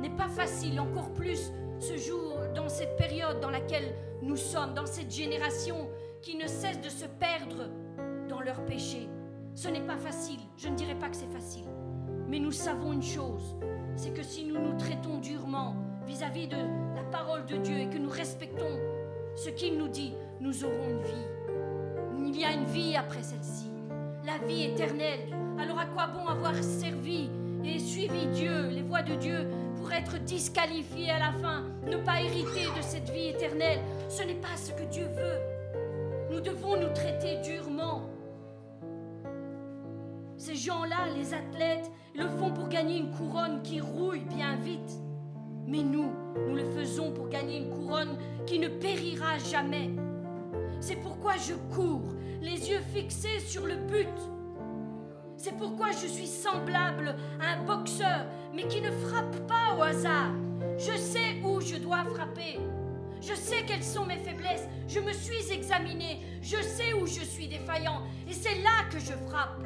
n'est 0.04 0.10
pas 0.10 0.28
facile, 0.28 0.78
encore 0.80 1.14
plus 1.14 1.50
ce 1.78 1.96
jour, 1.96 2.36
dans 2.54 2.68
cette 2.68 2.96
période 2.96 3.40
dans 3.40 3.48
laquelle 3.48 3.94
nous 4.20 4.36
sommes, 4.36 4.74
dans 4.74 4.84
cette 4.84 5.10
génération 5.10 5.88
qui 6.20 6.36
ne 6.36 6.46
cesse 6.46 6.80
de 6.82 6.90
se 6.90 7.06
perdre 7.06 7.70
dans 8.28 8.40
leurs 8.40 8.62
péchés. 8.66 9.08
Ce 9.54 9.68
n'est 9.68 9.80
pas 9.80 9.96
facile, 9.96 10.40
je 10.58 10.68
ne 10.68 10.74
dirais 10.74 10.94
pas 10.94 11.08
que 11.08 11.16
c'est 11.16 11.32
facile. 11.32 11.64
Mais 12.28 12.38
nous 12.38 12.52
savons 12.52 12.92
une 12.92 13.02
chose, 13.02 13.56
c'est 13.96 14.12
que 14.12 14.22
si 14.22 14.44
nous 14.44 14.60
nous 14.60 14.76
traitons 14.76 15.18
durement 15.20 15.74
vis-à-vis 16.06 16.48
de 16.48 16.58
la 16.96 17.04
parole 17.10 17.46
de 17.46 17.56
Dieu 17.56 17.78
et 17.78 17.88
que 17.88 17.98
nous 17.98 18.10
respectons 18.10 18.78
ce 19.36 19.48
qu'il 19.48 19.78
nous 19.78 19.88
dit, 19.88 20.12
nous 20.38 20.64
aurons 20.64 20.90
une 20.90 21.02
vie. 21.02 22.28
Il 22.28 22.38
y 22.38 22.44
a 22.44 22.52
une 22.52 22.66
vie 22.66 22.94
après 22.94 23.22
celle-ci, 23.22 23.70
la 24.26 24.36
vie 24.46 24.64
éternelle. 24.64 25.34
Alors 25.58 25.78
à 25.78 25.86
quoi 25.86 26.08
bon 26.08 26.26
avoir 26.26 26.54
servi 26.62 27.30
et 27.64 27.78
suivi 27.78 28.26
Dieu, 28.26 28.68
les 28.68 28.82
voies 28.82 29.02
de 29.02 29.14
Dieu, 29.14 29.48
pour 29.84 29.92
être 29.92 30.18
disqualifié 30.20 31.10
à 31.10 31.18
la 31.18 31.32
fin, 31.32 31.62
ne 31.86 31.98
pas 31.98 32.22
hériter 32.22 32.68
de 32.74 32.80
cette 32.80 33.10
vie 33.10 33.28
éternelle 33.28 33.80
Ce 34.08 34.22
n'est 34.22 34.40
pas 34.40 34.56
ce 34.56 34.72
que 34.72 34.84
Dieu 34.84 35.04
veut. 35.04 35.40
Nous 36.30 36.40
devons 36.40 36.80
nous 36.80 36.88
traiter 36.94 37.36
durement. 37.42 38.08
Ces 40.38 40.54
gens-là, 40.54 41.08
les 41.14 41.34
athlètes, 41.34 41.90
le 42.14 42.26
font 42.28 42.50
pour 42.50 42.70
gagner 42.70 42.96
une 42.96 43.10
couronne 43.10 43.60
qui 43.60 43.82
rouille 43.82 44.24
bien 44.24 44.56
vite. 44.56 45.02
Mais 45.66 45.82
nous, 45.82 46.10
nous 46.48 46.54
le 46.54 46.64
faisons 46.70 47.12
pour 47.12 47.28
gagner 47.28 47.58
une 47.58 47.68
couronne 47.68 48.16
qui 48.46 48.58
ne 48.58 48.68
périra 48.68 49.36
jamais. 49.36 49.90
C'est 50.80 50.96
pourquoi 50.96 51.34
je 51.36 51.52
cours, 51.74 52.14
les 52.40 52.70
yeux 52.70 52.80
fixés 52.94 53.38
sur 53.40 53.66
le 53.66 53.76
but. 53.76 54.33
C'est 55.36 55.56
pourquoi 55.56 55.90
je 55.90 56.06
suis 56.06 56.26
semblable 56.26 57.14
à 57.40 57.54
un 57.54 57.64
boxeur, 57.64 58.26
mais 58.54 58.66
qui 58.66 58.80
ne 58.80 58.90
frappe 58.90 59.36
pas 59.46 59.76
au 59.78 59.82
hasard. 59.82 60.30
Je 60.78 60.96
sais 60.96 61.40
où 61.44 61.60
je 61.60 61.76
dois 61.76 62.04
frapper. 62.04 62.58
Je 63.20 63.34
sais 63.34 63.64
quelles 63.66 63.84
sont 63.84 64.04
mes 64.04 64.18
faiblesses. 64.18 64.68
Je 64.86 65.00
me 65.00 65.12
suis 65.12 65.50
examiné. 65.52 66.20
Je 66.42 66.60
sais 66.62 66.92
où 66.92 67.06
je 67.06 67.24
suis 67.24 67.48
défaillant. 67.48 68.02
Et 68.28 68.32
c'est 68.32 68.62
là 68.62 68.84
que 68.90 68.98
je 68.98 69.12
frappe. 69.28 69.62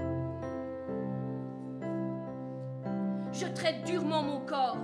Je 3.32 3.46
traite 3.46 3.84
durement 3.84 4.22
mon 4.22 4.40
corps 4.40 4.76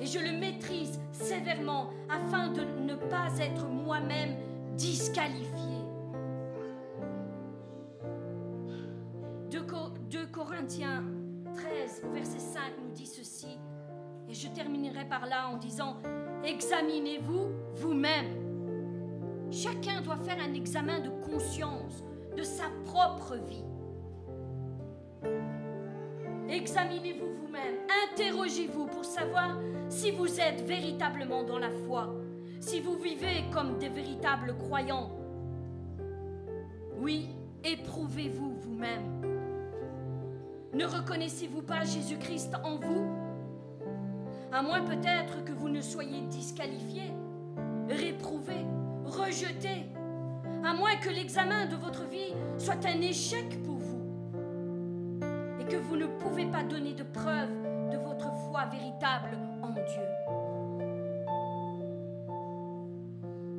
et 0.00 0.06
je 0.06 0.18
le 0.18 0.32
maîtrise 0.32 1.00
sévèrement 1.12 1.90
afin 2.10 2.48
de 2.48 2.62
ne 2.62 2.94
pas 2.94 3.28
être 3.38 3.66
moi-même 3.66 4.36
disqualifié. 4.76 5.52
2 9.50 9.60
Corinthiens 10.30 11.04
13, 11.54 12.02
verset 12.12 12.38
5 12.38 12.60
nous 12.82 12.90
dit 12.92 13.06
ceci, 13.06 13.58
et 14.28 14.34
je 14.34 14.48
terminerai 14.48 15.06
par 15.06 15.26
là 15.26 15.48
en 15.48 15.56
disant, 15.56 15.96
examinez-vous 16.44 17.48
vous-même. 17.74 19.50
Chacun 19.50 20.00
doit 20.02 20.16
faire 20.16 20.38
un 20.38 20.54
examen 20.54 21.00
de 21.00 21.08
conscience 21.30 22.04
de 22.36 22.42
sa 22.42 22.64
propre 22.84 23.36
vie. 23.36 23.64
Examinez-vous 26.48 27.34
vous-même, 27.34 27.76
interrogez-vous 28.12 28.86
pour 28.86 29.04
savoir 29.04 29.58
si 29.88 30.10
vous 30.10 30.40
êtes 30.40 30.60
véritablement 30.62 31.42
dans 31.42 31.58
la 31.58 31.70
foi, 31.70 32.14
si 32.60 32.80
vous 32.80 32.96
vivez 32.96 33.44
comme 33.50 33.78
des 33.78 33.88
véritables 33.88 34.56
croyants, 34.58 35.10
oui, 36.98 37.30
éprouvez-vous 37.64 38.54
vous-même. 38.56 39.31
Ne 40.72 40.86
reconnaissez-vous 40.86 41.60
pas 41.60 41.84
Jésus-Christ 41.84 42.54
en 42.64 42.76
vous? 42.76 43.06
À 44.50 44.62
moins 44.62 44.80
peut-être 44.82 45.44
que 45.44 45.52
vous 45.52 45.68
ne 45.68 45.82
soyez 45.82 46.22
disqualifié, 46.22 47.12
réprouvé, 47.90 48.56
rejeté, 49.04 49.86
à 50.64 50.72
moins 50.72 50.96
que 50.96 51.10
l'examen 51.10 51.66
de 51.66 51.76
votre 51.76 52.04
vie 52.08 52.32
soit 52.56 52.86
un 52.86 53.02
échec 53.02 53.62
pour 53.62 53.76
vous. 53.76 54.00
Et 55.60 55.64
que 55.66 55.76
vous 55.76 55.96
ne 55.96 56.06
pouvez 56.06 56.46
pas 56.46 56.62
donner 56.62 56.94
de 56.94 57.02
preuve 57.02 57.50
de 57.90 57.98
votre 57.98 58.32
foi 58.48 58.64
véritable 58.64 59.36
en 59.62 59.72
Dieu. 59.72 60.08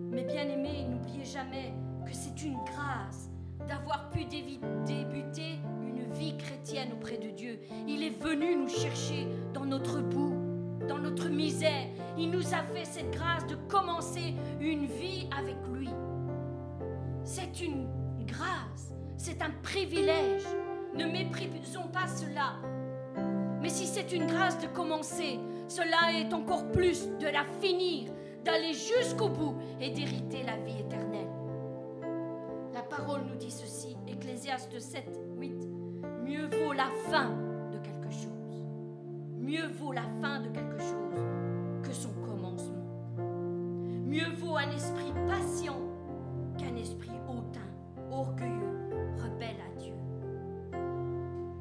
Mais 0.10 0.24
bien 0.24 0.48
aimés, 0.50 0.88
n'oubliez 0.90 1.26
jamais 1.26 1.74
que 2.08 2.14
c'est 2.14 2.44
une 2.44 2.58
grâce 2.66 3.30
d'avoir 3.68 4.10
pu 4.10 4.26
débuter 4.26 5.60
vie 6.14 6.38
chrétienne 6.38 6.90
auprès 6.94 7.18
de 7.18 7.30
Dieu. 7.30 7.60
Il 7.88 8.04
est 8.04 8.22
venu 8.22 8.56
nous 8.56 8.70
chercher 8.70 9.28
dans 9.54 9.66
notre 9.66 10.02
boue, 10.02 10.36
dans 10.88 10.98
notre 10.98 11.30
misère. 11.30 11.88
Il 12.18 12.32
nous 12.32 12.54
a 12.54 12.64
fait 12.74 12.86
cette 12.86 13.12
grâce 13.12 13.46
de 13.48 13.56
commencer 13.68 14.34
une 14.60 14.86
vie 14.86 15.28
avec 15.38 15.56
lui. 15.74 15.90
C'est 17.24 17.62
une 17.62 17.88
grâce, 18.26 18.94
c'est 19.18 19.42
un 19.42 19.52
privilège. 19.62 20.44
Ne 20.96 21.06
méprisons 21.06 21.88
pas 21.92 22.08
cela. 22.08 22.56
Mais 23.62 23.70
si 23.70 23.88
c'est 23.88 24.12
une 24.12 24.28
grâce 24.28 24.60
de 24.60 24.68
commencer, 24.68 25.40
cela 25.68 26.14
est 26.20 26.34
encore 26.34 26.72
plus 26.72 27.08
de 27.20 27.28
la 27.28 27.46
finir, 27.62 28.12
d'aller 28.44 28.74
jusqu'au 28.74 29.30
bout 29.30 29.56
et 29.80 29.90
d'hériter 29.90 30.44
la 30.44 30.58
vie 30.58 30.82
éternelle. 30.82 31.30
La 32.74 32.82
parole 32.82 33.22
nous 33.30 33.36
dit 33.36 33.52
ceci, 33.52 33.96
Ecclésiaste 34.08 34.78
7, 34.78 35.06
8. 35.38 35.73
Mieux 36.34 36.48
vaut 36.48 36.74
la 36.74 36.90
fin 37.12 37.30
de 37.72 37.78
quelque 37.78 38.10
chose. 38.12 38.66
Mieux 39.38 39.68
vaut 39.68 39.92
la 39.92 40.08
fin 40.20 40.40
de 40.40 40.48
quelque 40.48 40.80
chose 40.80 41.22
que 41.84 41.94
son 41.94 42.10
commencement. 42.26 42.88
Mieux 44.04 44.32
vaut 44.38 44.58
un 44.58 44.72
esprit 44.72 45.14
patient 45.28 45.78
qu'un 46.58 46.76
esprit 46.76 47.12
hautain, 47.30 47.70
orgueilleux, 48.12 48.90
rebelle 49.20 49.58
à 49.62 49.80
Dieu. 49.80 49.94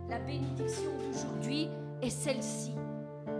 La 0.08 0.20
bénédiction 0.20 0.90
d'aujourd'hui 1.06 1.68
est 2.00 2.08
celle-ci. 2.08 2.72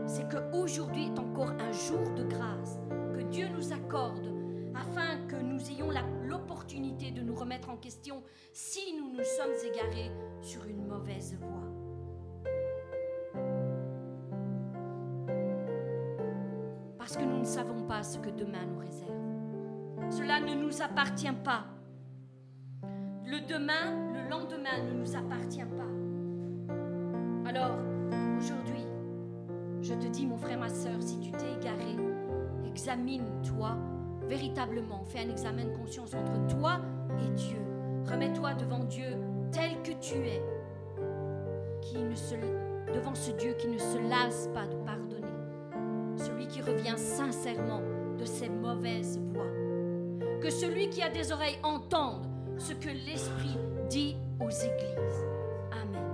C'est 0.04 0.28
qu'aujourd'hui 0.28 1.06
est 1.06 1.18
encore 1.18 1.52
un 1.52 1.72
jour 1.72 2.10
de 2.14 2.24
grâce 2.24 2.78
que 3.14 3.22
Dieu 3.22 3.48
nous 3.56 3.72
accorde 3.72 4.31
afin 4.74 5.26
que 5.28 5.36
nous 5.36 5.60
ayons 5.70 5.90
l'opportunité 6.24 7.10
de 7.10 7.22
nous 7.22 7.34
remettre 7.34 7.70
en 7.70 7.76
question 7.76 8.22
si 8.52 8.94
nous 8.96 9.10
nous 9.10 9.24
sommes 9.24 9.54
égarés 9.70 10.10
sur 10.40 10.64
une 10.64 10.86
mauvaise 10.86 11.36
voie. 11.40 11.48
Parce 16.98 17.16
que 17.16 17.22
nous 17.22 17.38
ne 17.38 17.44
savons 17.44 17.82
pas 17.82 18.02
ce 18.02 18.18
que 18.18 18.30
demain 18.30 18.64
nous 18.66 18.78
réserve. 18.78 20.10
Cela 20.10 20.40
ne 20.40 20.54
nous 20.54 20.82
appartient 20.82 21.32
pas. 21.44 21.64
Le 23.24 23.46
demain, 23.46 24.12
le 24.12 24.28
lendemain 24.28 24.82
ne 24.84 24.92
nous 24.92 25.16
appartient 25.16 25.64
pas. 25.64 27.48
Alors, 27.48 27.76
aujourd'hui, 28.38 28.86
je 29.80 29.94
te 29.94 30.06
dis, 30.06 30.26
mon 30.26 30.36
frère, 30.36 30.58
ma 30.58 30.68
soeur, 30.68 31.02
si 31.02 31.18
tu 31.20 31.32
t'es 31.32 31.54
égaré, 31.54 31.96
examine-toi 32.66 33.76
véritablement. 34.28 35.04
Fais 35.04 35.20
un 35.20 35.30
examen 35.30 35.64
de 35.64 35.76
conscience 35.76 36.14
entre 36.14 36.56
toi 36.56 36.80
et 37.20 37.30
Dieu. 37.34 37.58
Remets-toi 38.10 38.54
devant 38.54 38.84
Dieu 38.84 39.16
tel 39.52 39.82
que 39.82 39.92
tu 40.00 40.14
es, 40.14 40.42
devant 42.94 43.14
ce 43.14 43.30
Dieu 43.32 43.54
qui 43.58 43.68
ne 43.68 43.78
se 43.78 43.98
lasse 44.08 44.48
pas 44.54 44.66
de 44.66 44.76
pardonner, 44.84 45.26
celui 46.16 46.46
qui 46.46 46.60
revient 46.60 46.96
sincèrement 46.96 47.82
de 48.18 48.24
ses 48.24 48.48
mauvaises 48.48 49.18
voies. 49.32 50.40
Que 50.40 50.50
celui 50.50 50.88
qui 50.90 51.02
a 51.02 51.08
des 51.08 51.32
oreilles 51.32 51.58
entende 51.62 52.26
ce 52.58 52.72
que 52.72 52.88
l'Esprit 52.88 53.56
dit 53.88 54.16
aux 54.40 54.50
églises. 54.50 54.92
sur 55.82 56.11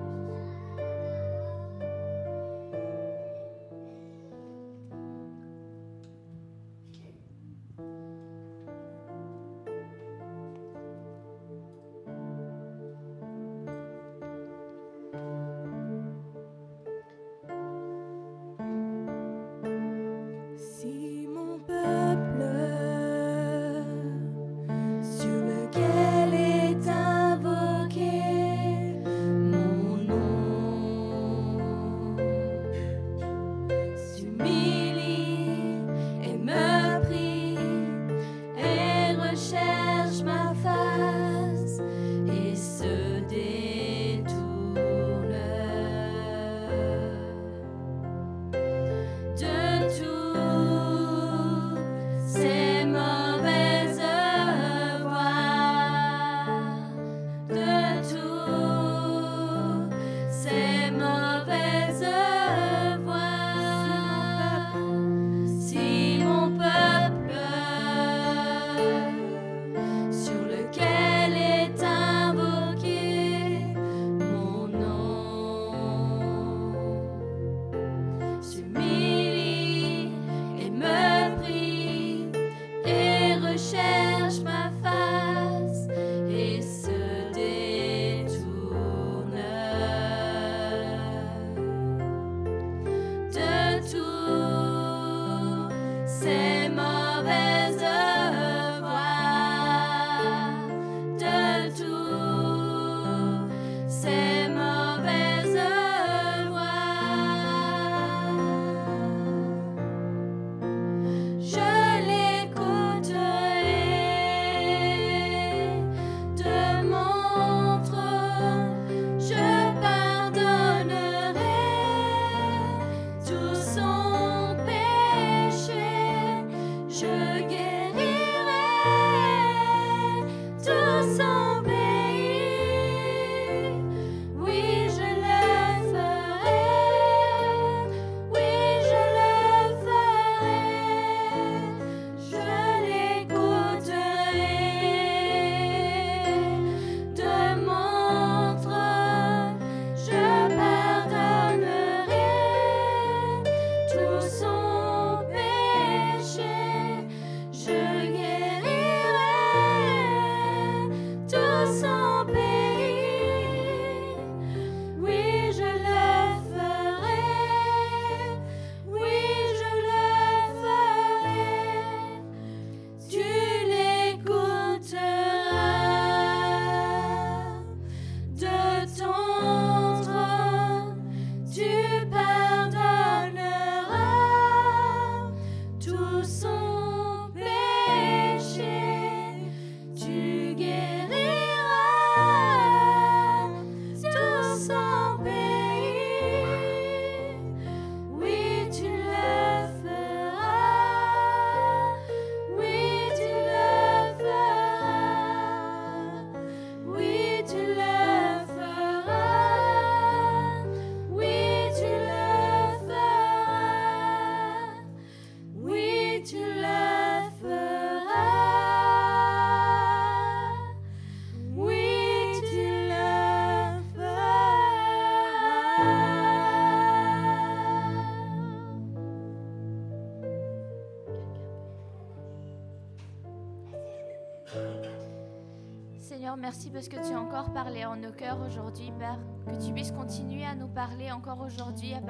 merci 236.39 236.70
parce 236.70 236.89
que 236.89 236.97
tu 236.97 237.14
as 237.14 237.20
encore 237.20 237.53
parlé 237.53 237.84
en 237.84 237.97
nos 237.97 238.12
cœurs 238.12 238.41
aujourd'hui, 238.41 238.93
Père. 238.99 239.18
Que 239.47 239.64
tu 239.64 239.72
puisses 239.72 239.93
continuer 239.93 240.45
à 240.45 240.55
nous 240.55 240.68
parler 240.68 241.11
encore 241.11 241.41
aujourd'hui 241.41 241.95
à, 241.95 242.01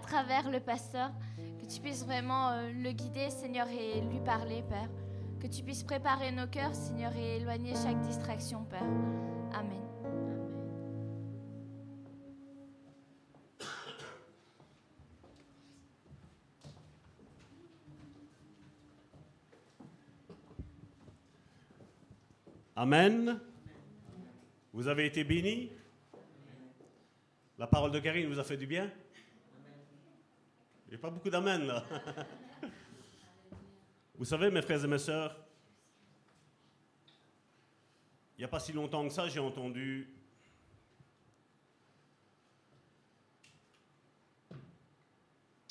travers 0.00 0.50
le 0.50 0.60
pasteur. 0.60 1.10
Que 1.36 1.66
tu 1.66 1.80
puisses 1.80 2.04
vraiment 2.04 2.50
euh, 2.50 2.70
le 2.72 2.92
guider, 2.92 3.30
Seigneur, 3.30 3.66
et 3.68 4.00
lui 4.00 4.20
parler, 4.20 4.64
Père. 4.68 4.88
Que 5.40 5.46
tu 5.46 5.62
puisses 5.62 5.82
préparer 5.82 6.32
nos 6.32 6.46
cœurs, 6.46 6.74
Seigneur, 6.74 7.14
et 7.16 7.36
éloigner 7.36 7.74
chaque 7.74 8.00
distraction, 8.00 8.64
Père. 8.64 8.82
Amen. 9.52 9.93
Amen. 22.76 23.40
Vous 24.72 24.88
avez 24.88 25.06
été 25.06 25.22
bénis. 25.22 25.70
La 27.56 27.68
parole 27.68 27.92
de 27.92 28.00
Karine 28.00 28.28
vous 28.28 28.40
a 28.40 28.44
fait 28.44 28.56
du 28.56 28.66
bien. 28.66 28.92
Il 30.86 30.90
n'y 30.90 30.94
a 30.96 30.98
pas 30.98 31.10
beaucoup 31.10 31.30
d'amen 31.30 31.66
là. 31.66 31.84
Vous 34.16 34.24
savez, 34.24 34.50
mes 34.50 34.62
frères 34.62 34.84
et 34.84 34.88
mes 34.88 34.98
sœurs, 34.98 35.36
il 38.36 38.40
n'y 38.40 38.44
a 38.44 38.48
pas 38.48 38.60
si 38.60 38.72
longtemps 38.72 39.06
que 39.06 39.12
ça, 39.12 39.28
j'ai 39.28 39.40
entendu 39.40 40.08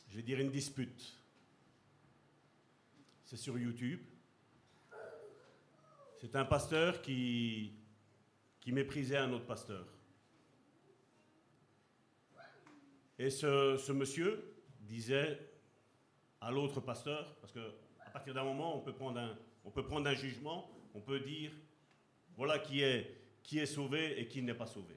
je 0.09 0.17
vais 0.17 0.23
dire 0.23 0.39
une 0.39 0.51
dispute. 0.51 1.17
C'est 3.25 3.37
sur 3.37 3.57
YouTube. 3.57 3.99
C'est 6.23 6.37
un 6.37 6.45
pasteur 6.45 7.01
qui, 7.01 7.73
méprisait 8.67 9.17
un 9.17 9.33
autre 9.33 9.45
pasteur. 9.45 9.85
Et 13.19 13.29
ce, 13.29 13.91
monsieur 13.91 14.55
disait 14.79 15.37
à 16.39 16.49
l'autre 16.49 16.79
pasteur, 16.79 17.35
parce 17.41 17.51
qu'à 17.51 18.09
partir 18.13 18.33
d'un 18.33 18.45
moment, 18.45 18.77
on 18.77 18.79
peut, 18.79 18.93
prendre 18.93 19.19
un, 19.19 19.37
on 19.65 19.69
peut 19.69 19.83
prendre 19.83 20.07
un 20.07 20.13
jugement, 20.13 20.71
on 20.93 21.01
peut 21.01 21.19
dire, 21.19 21.51
voilà 22.37 22.57
qui 22.57 22.81
est, 22.81 23.65
sauvé 23.65 24.17
et 24.17 24.25
qui 24.29 24.41
n'est 24.41 24.53
pas 24.53 24.67
sauvé. 24.67 24.95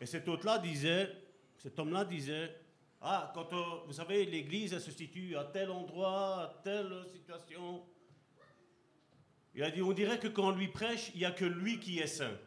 Et 0.00 0.06
cet 0.06 0.26
autre-là 0.26 0.58
disait, 0.58 1.12
cet 1.58 1.78
homme-là 1.78 2.04
disait, 2.04 2.56
ah, 3.00 3.30
quand 3.32 3.52
euh, 3.52 3.84
vous 3.86 3.92
savez, 3.92 4.24
l'église, 4.26 4.76
se 4.80 4.90
situe 4.90 5.36
à 5.36 5.44
tel 5.44 5.70
endroit, 5.70 6.42
à 6.42 6.60
telle 6.64 7.04
situation, 7.06 7.84
il 9.58 9.64
a 9.64 9.72
dit, 9.72 9.82
on 9.82 9.92
dirait 9.92 10.20
que 10.20 10.28
quand 10.28 10.50
on 10.50 10.56
lui 10.56 10.68
prêche, 10.68 11.10
il 11.14 11.18
n'y 11.18 11.24
a 11.24 11.32
que 11.32 11.44
lui 11.44 11.80
qui 11.80 11.98
est 11.98 12.06
saint. 12.06 12.38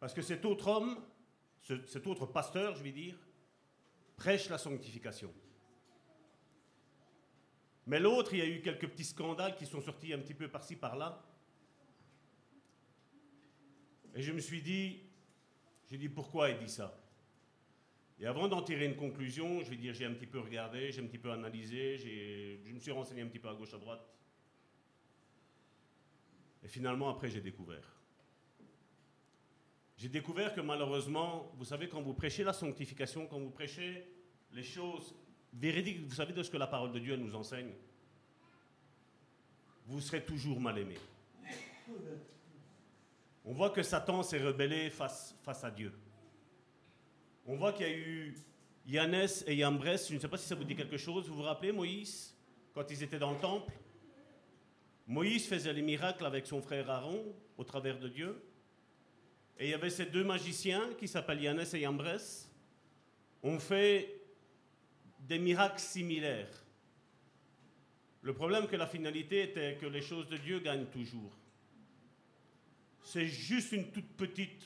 Parce 0.00 0.12
que 0.12 0.20
cet 0.20 0.44
autre 0.44 0.66
homme, 0.66 1.00
cet 1.60 2.08
autre 2.08 2.26
pasteur, 2.26 2.74
je 2.74 2.82
vais 2.82 2.90
dire, 2.90 3.16
prêche 4.16 4.48
la 4.48 4.58
sanctification. 4.58 5.32
Mais 7.86 8.00
l'autre, 8.00 8.34
il 8.34 8.40
y 8.40 8.42
a 8.42 8.46
eu 8.46 8.60
quelques 8.62 8.88
petits 8.88 9.04
scandales 9.04 9.54
qui 9.54 9.64
sont 9.64 9.80
sortis 9.80 10.12
un 10.12 10.18
petit 10.18 10.34
peu 10.34 10.48
par-ci, 10.48 10.74
par-là. 10.74 11.24
Et 14.16 14.22
je 14.22 14.32
me 14.32 14.40
suis 14.40 14.60
dit, 14.60 15.04
j'ai 15.88 15.98
dit 15.98 16.08
pourquoi 16.08 16.50
il 16.50 16.58
dit 16.58 16.68
ça? 16.68 17.00
Et 18.18 18.26
avant 18.26 18.48
d'en 18.48 18.62
tirer 18.62 18.86
une 18.86 18.96
conclusion, 18.96 19.60
je 19.62 19.70
vais 19.70 19.76
dire, 19.76 19.94
j'ai 19.94 20.06
un 20.06 20.14
petit 20.14 20.26
peu 20.26 20.40
regardé, 20.40 20.90
j'ai 20.90 21.00
un 21.00 21.06
petit 21.06 21.18
peu 21.18 21.30
analysé, 21.30 22.58
je 22.64 22.72
me 22.72 22.80
suis 22.80 22.90
renseigné 22.90 23.22
un 23.22 23.28
petit 23.28 23.38
peu 23.38 23.48
à 23.48 23.54
gauche, 23.54 23.72
à 23.72 23.78
droite. 23.78 24.04
Et 26.62 26.68
finalement, 26.68 27.08
après, 27.08 27.28
j'ai 27.28 27.40
découvert. 27.40 27.96
J'ai 29.96 30.08
découvert 30.08 30.54
que 30.54 30.60
malheureusement, 30.60 31.52
vous 31.56 31.64
savez, 31.64 31.88
quand 31.88 32.02
vous 32.02 32.14
prêchez 32.14 32.44
la 32.44 32.52
sanctification, 32.52 33.26
quand 33.26 33.38
vous 33.38 33.50
prêchez 33.50 34.06
les 34.52 34.62
choses 34.62 35.14
véridiques, 35.52 36.00
vous 36.00 36.14
savez 36.14 36.32
de 36.32 36.42
ce 36.42 36.50
que 36.50 36.56
la 36.56 36.66
parole 36.66 36.92
de 36.92 36.98
Dieu 36.98 37.16
nous 37.16 37.34
enseigne, 37.34 37.72
vous 39.86 40.00
serez 40.00 40.24
toujours 40.24 40.60
mal 40.60 40.78
aimé. 40.78 40.96
On 43.44 43.52
voit 43.52 43.70
que 43.70 43.82
Satan 43.82 44.22
s'est 44.22 44.42
rebellé 44.42 44.90
face, 44.90 45.36
face 45.42 45.64
à 45.64 45.70
Dieu. 45.70 45.92
On 47.44 47.56
voit 47.56 47.72
qu'il 47.72 47.86
y 47.86 47.90
a 47.90 47.96
eu 47.96 48.36
Yannès 48.86 49.44
et 49.46 49.56
Yambrès, 49.56 50.08
je 50.08 50.14
ne 50.14 50.20
sais 50.20 50.28
pas 50.28 50.38
si 50.38 50.46
ça 50.46 50.54
vous 50.54 50.64
dit 50.64 50.76
quelque 50.76 50.96
chose, 50.96 51.28
vous 51.28 51.34
vous 51.34 51.42
rappelez 51.42 51.72
Moïse, 51.72 52.36
quand 52.72 52.88
ils 52.90 53.02
étaient 53.02 53.18
dans 53.18 53.32
le 53.32 53.38
temple? 53.38 53.72
Moïse 55.06 55.46
faisait 55.46 55.72
les 55.72 55.82
miracles 55.82 56.24
avec 56.24 56.46
son 56.46 56.62
frère 56.62 56.90
Aaron 56.90 57.34
au 57.56 57.64
travers 57.64 57.98
de 57.98 58.08
Dieu. 58.08 58.42
Et 59.58 59.66
il 59.66 59.70
y 59.70 59.74
avait 59.74 59.90
ces 59.90 60.06
deux 60.06 60.24
magiciens 60.24 60.94
qui 60.98 61.08
s'appellent 61.08 61.42
Yannès 61.42 61.72
et 61.74 61.80
Yambrès. 61.80 62.48
ont 63.42 63.58
fait 63.58 64.20
des 65.20 65.38
miracles 65.38 65.80
similaires. 65.80 66.64
Le 68.22 68.32
problème 68.32 68.68
que 68.68 68.76
la 68.76 68.86
finalité 68.86 69.42
était 69.42 69.76
que 69.80 69.86
les 69.86 70.02
choses 70.02 70.28
de 70.28 70.36
Dieu 70.36 70.60
gagnent 70.60 70.86
toujours. 70.86 71.32
C'est 73.02 73.26
juste 73.26 73.72
une 73.72 73.90
toute 73.90 74.16
petite 74.16 74.64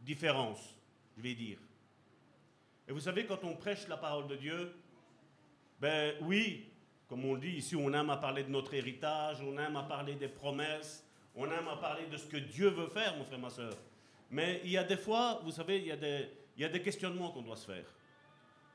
différence, 0.00 0.76
je 1.16 1.22
vais 1.22 1.34
dire. 1.34 1.58
Et 2.86 2.92
vous 2.92 3.00
savez, 3.00 3.26
quand 3.26 3.42
on 3.42 3.56
prêche 3.56 3.88
la 3.88 3.96
parole 3.96 4.28
de 4.28 4.36
Dieu, 4.36 4.76
ben 5.80 6.14
oui, 6.22 6.68
comme 7.08 7.24
on 7.24 7.36
dit 7.36 7.56
ici, 7.56 7.76
on 7.76 7.92
aime 7.92 8.10
à 8.10 8.16
parler 8.16 8.44
de 8.44 8.50
notre 8.50 8.74
héritage, 8.74 9.38
on 9.42 9.58
aime 9.58 9.76
à 9.76 9.82
parler 9.82 10.14
des 10.14 10.28
promesses, 10.28 11.04
on 11.34 11.44
aime 11.46 11.68
à 11.68 11.76
parler 11.76 12.06
de 12.06 12.16
ce 12.16 12.26
que 12.26 12.36
Dieu 12.36 12.68
veut 12.68 12.88
faire, 12.88 13.16
mon 13.16 13.24
frère, 13.24 13.38
ma 13.38 13.50
soeur. 13.50 13.74
Mais 14.30 14.60
il 14.64 14.70
y 14.70 14.78
a 14.78 14.84
des 14.84 14.96
fois, 14.96 15.40
vous 15.44 15.50
savez, 15.50 15.78
il 15.78 15.86
y 15.86 15.92
a 15.92 15.96
des, 15.96 16.28
il 16.56 16.62
y 16.62 16.64
a 16.64 16.68
des 16.68 16.80
questionnements 16.80 17.30
qu'on 17.30 17.42
doit 17.42 17.56
se 17.56 17.66
faire. 17.66 17.84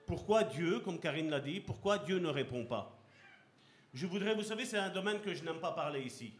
Pourquoi 0.06 0.44
Dieu, 0.44 0.80
comme 0.80 1.00
Karine 1.00 1.30
l'a 1.30 1.40
dit, 1.40 1.60
pourquoi 1.60 2.00
Dieu 2.00 2.20
ne 2.20 2.30
répond 2.30 2.66
pas? 2.66 2.98
Je 3.94 4.06
voudrais, 4.06 4.36
vous 4.36 4.44
savez, 4.44 4.66
c'est 4.66 4.78
un 4.78 4.90
domaine 4.90 5.20
que 5.22 5.34
je 5.34 5.44
n'aime 5.44 5.60
pas 5.60 5.72
parler 5.72 6.02
ici. 6.02 6.34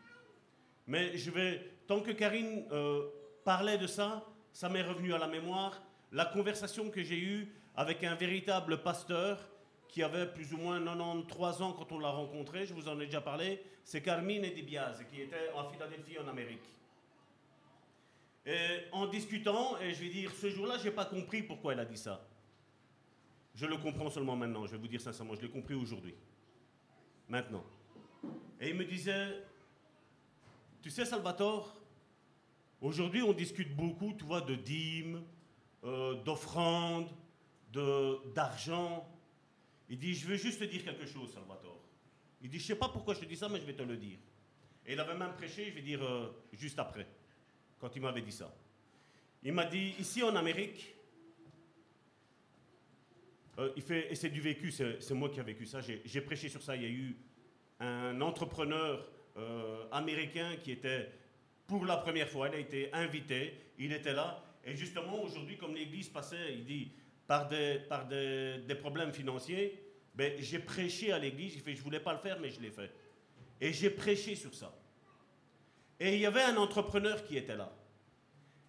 Mais 0.88 1.18
je 1.18 1.32
vais, 1.32 1.72
tant 1.88 2.02
que 2.02 2.12
Karine 2.12 2.66
euh, 2.72 3.08
parlait 3.44 3.78
de 3.78 3.88
ça, 3.88 4.24
ça 4.54 4.70
m'est 4.70 4.82
revenu 4.82 5.14
à 5.14 5.18
la 5.18 5.28
mémoire, 5.28 5.82
la 6.12 6.26
conversation 6.26 6.90
que 6.90 7.04
j'ai 7.04 7.20
eue 7.20 7.54
avec 7.76 8.04
un 8.04 8.16
véritable 8.16 8.82
pasteur 8.82 9.40
qui 9.90 10.04
avait 10.04 10.28
plus 10.28 10.54
ou 10.54 10.58
moins 10.58 10.80
93 10.80 11.62
ans 11.62 11.74
quand 11.74 11.92
on 11.92 12.00
l'a 12.00 12.10
rencontré, 12.12 12.66
je 12.66 12.74
vous 12.74 12.88
en 12.88 13.00
ai 13.00 13.06
déjà 13.06 13.22
parlé, 13.22 13.62
c'est 13.84 14.02
Carmine 14.02 14.44
Dibiaz, 14.54 15.04
qui 15.10 15.22
était 15.22 15.50
en 15.56 15.68
Philadelphie 15.70 16.20
en 16.20 16.28
Amérique. 16.28 16.64
Et 18.46 18.86
en 18.92 19.08
discutant, 19.08 19.80
et 19.80 19.94
je 19.94 20.00
vais 20.00 20.10
dire, 20.10 20.32
ce 20.32 20.50
jour-là, 20.50 20.78
je 20.78 20.86
n'ai 20.86 20.92
pas 20.92 21.06
compris 21.06 21.42
pourquoi 21.42 21.74
elle 21.74 21.80
a 21.80 21.86
dit 21.86 21.98
ça. 21.98 22.26
Je 23.56 23.66
le 23.66 23.78
comprends 23.78 24.10
seulement 24.10 24.36
maintenant, 24.36 24.66
je 24.68 24.72
vais 24.72 24.78
vous 24.78 24.88
dire 24.88 25.02
sincèrement, 25.02 25.34
je 25.36 25.42
l'ai 25.42 25.50
compris 25.50 25.74
aujourd'hui. 25.74 26.14
Maintenant. 27.28 27.64
Et 28.62 28.70
il 28.70 28.76
me 28.76 28.86
disait, 28.86 29.44
tu 30.82 30.90
sais 30.90 31.04
Salvatore, 31.04 31.76
aujourd'hui 32.80 33.24
on 33.24 33.34
discute 33.34 33.76
beaucoup, 33.76 34.14
tu 34.14 34.24
vois, 34.24 34.42
de 34.42 34.56
dîmes, 34.56 35.24
euh, 35.84 36.16
d'offrandes, 36.24 37.10
d'argent. 38.36 39.08
Il 39.90 39.98
dit, 39.98 40.14
je 40.14 40.28
veux 40.28 40.36
juste 40.36 40.60
te 40.60 40.66
dire 40.66 40.84
quelque 40.84 41.06
chose, 41.06 41.34
Salvatore. 41.34 41.82
Il 42.42 42.50
dit, 42.50 42.60
je 42.60 42.64
ne 42.64 42.68
sais 42.68 42.76
pas 42.76 42.90
pourquoi 42.90 43.16
je 43.16 43.22
te 43.22 43.26
dis 43.26 43.36
ça, 43.36 43.50
mais 43.50 43.60
je 43.60 43.66
vais 43.66 43.74
te 43.74 43.82
le 43.82 43.98
dire. 43.98 44.20
Et 44.86 44.94
il 44.94 45.00
avait 45.00 45.16
même 45.16 45.34
prêché, 45.34 45.66
je 45.66 45.72
vais 45.72 45.82
dire, 45.82 46.04
euh, 46.04 46.30
juste 46.54 46.80
après, 46.80 47.08
quand 47.80 47.96
il 47.96 48.02
m'avait 48.02 48.22
dit 48.22 48.32
ça. 48.32 48.54
Il 49.44 49.54
m'a 49.54 49.66
dit, 49.66 49.96
ici 50.00 50.22
en 50.24 50.36
Amérique, 50.36 50.96
euh, 53.58 53.72
il 53.76 53.82
fait, 53.82 54.12
et 54.12 54.16
c'est 54.16 54.30
du 54.30 54.42
vécu, 54.42 54.72
c'est 54.72 55.12
moi 55.12 55.30
qui 55.30 55.40
ai 55.40 55.44
vécu 55.44 55.66
ça, 55.66 55.82
j'ai 55.82 56.22
prêché 56.22 56.50
sur 56.50 56.62
ça. 56.62 56.76
Il 56.76 56.84
y 56.84 56.86
a 56.86 56.90
eu 56.90 57.18
un 57.80 58.22
entrepreneur 58.22 59.06
euh, 59.38 59.86
américain 59.92 60.56
qui 60.62 60.72
était, 60.72 61.12
pour 61.68 61.86
la 61.86 61.98
première 61.98 62.30
fois, 62.30 62.50
il 62.50 62.56
a 62.56 62.60
été 62.60 62.94
invité, 62.94 63.54
il 63.78 63.92
était 63.92 64.14
là. 64.14 64.44
Et 64.64 64.76
justement, 64.76 65.24
aujourd'hui, 65.24 65.58
comme 65.58 65.76
l'église 65.76 66.10
passait, 66.10 66.54
il 66.54 66.66
dit, 66.66 66.92
par 67.30 67.48
des, 67.48 67.78
par 67.88 68.08
des, 68.08 68.58
des 68.68 68.74
problèmes 68.74 69.14
financiers, 69.14 69.80
ben, 70.16 70.34
j'ai 70.42 70.58
prêché 70.58 71.12
à 71.12 71.20
l'église. 71.20 71.62
Je 71.64 71.72
ne 71.72 71.76
voulais 71.78 72.00
pas 72.00 72.12
le 72.12 72.18
faire, 72.18 72.40
mais 72.40 72.50
je 72.50 72.60
l'ai 72.60 72.72
fait. 72.72 72.92
Et 73.62 73.72
j'ai 73.72 73.92
prêché 73.92 74.36
sur 74.36 74.52
ça. 74.56 74.76
Et 76.00 76.16
il 76.16 76.22
y 76.22 76.26
avait 76.26 76.42
un 76.42 76.58
entrepreneur 76.58 77.24
qui 77.24 77.38
était 77.38 77.56
là. 77.56 77.72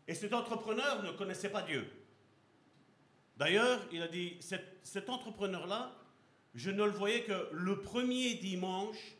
Et 0.07 0.13
cet 0.13 0.35
entrepreneur 0.35 1.03
ne 1.03 1.11
connaissait 1.13 1.49
pas 1.49 1.63
Dieu. 1.63 1.91
D'ailleurs, 3.39 3.81
il 3.93 4.03
a 4.03 4.09
dit, 4.09 4.37
cet, 4.41 4.81
cet 4.83 5.09
entrepreneur-là, 5.09 5.97
je 6.55 6.71
ne 6.71 6.85
le 6.85 6.91
voyais 6.91 7.23
que 7.23 7.49
le 7.53 7.81
premier 7.81 8.35
dimanche 8.35 9.17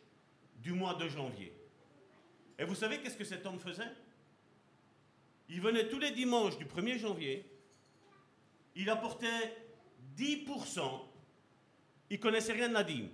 du 0.57 0.71
mois 0.71 0.93
de 0.93 1.07
janvier. 1.07 1.51
Et 2.59 2.63
vous 2.63 2.75
savez 2.75 2.99
qu'est-ce 2.99 3.17
que 3.17 3.23
cet 3.23 3.43
homme 3.47 3.59
faisait? 3.59 3.91
Il 5.49 5.61
venait 5.61 5.89
tous 5.89 5.97
les 5.97 6.11
dimanches 6.11 6.59
du 6.59 6.65
1er 6.65 6.99
janvier 6.99 7.50
il 8.75 8.89
apportait 8.89 9.55
10%. 10.17 10.81
Il 12.09 12.19
connaissait 12.19 12.53
rien 12.53 12.69
de 12.69 12.73
la 12.73 12.83
dîme. 12.83 13.09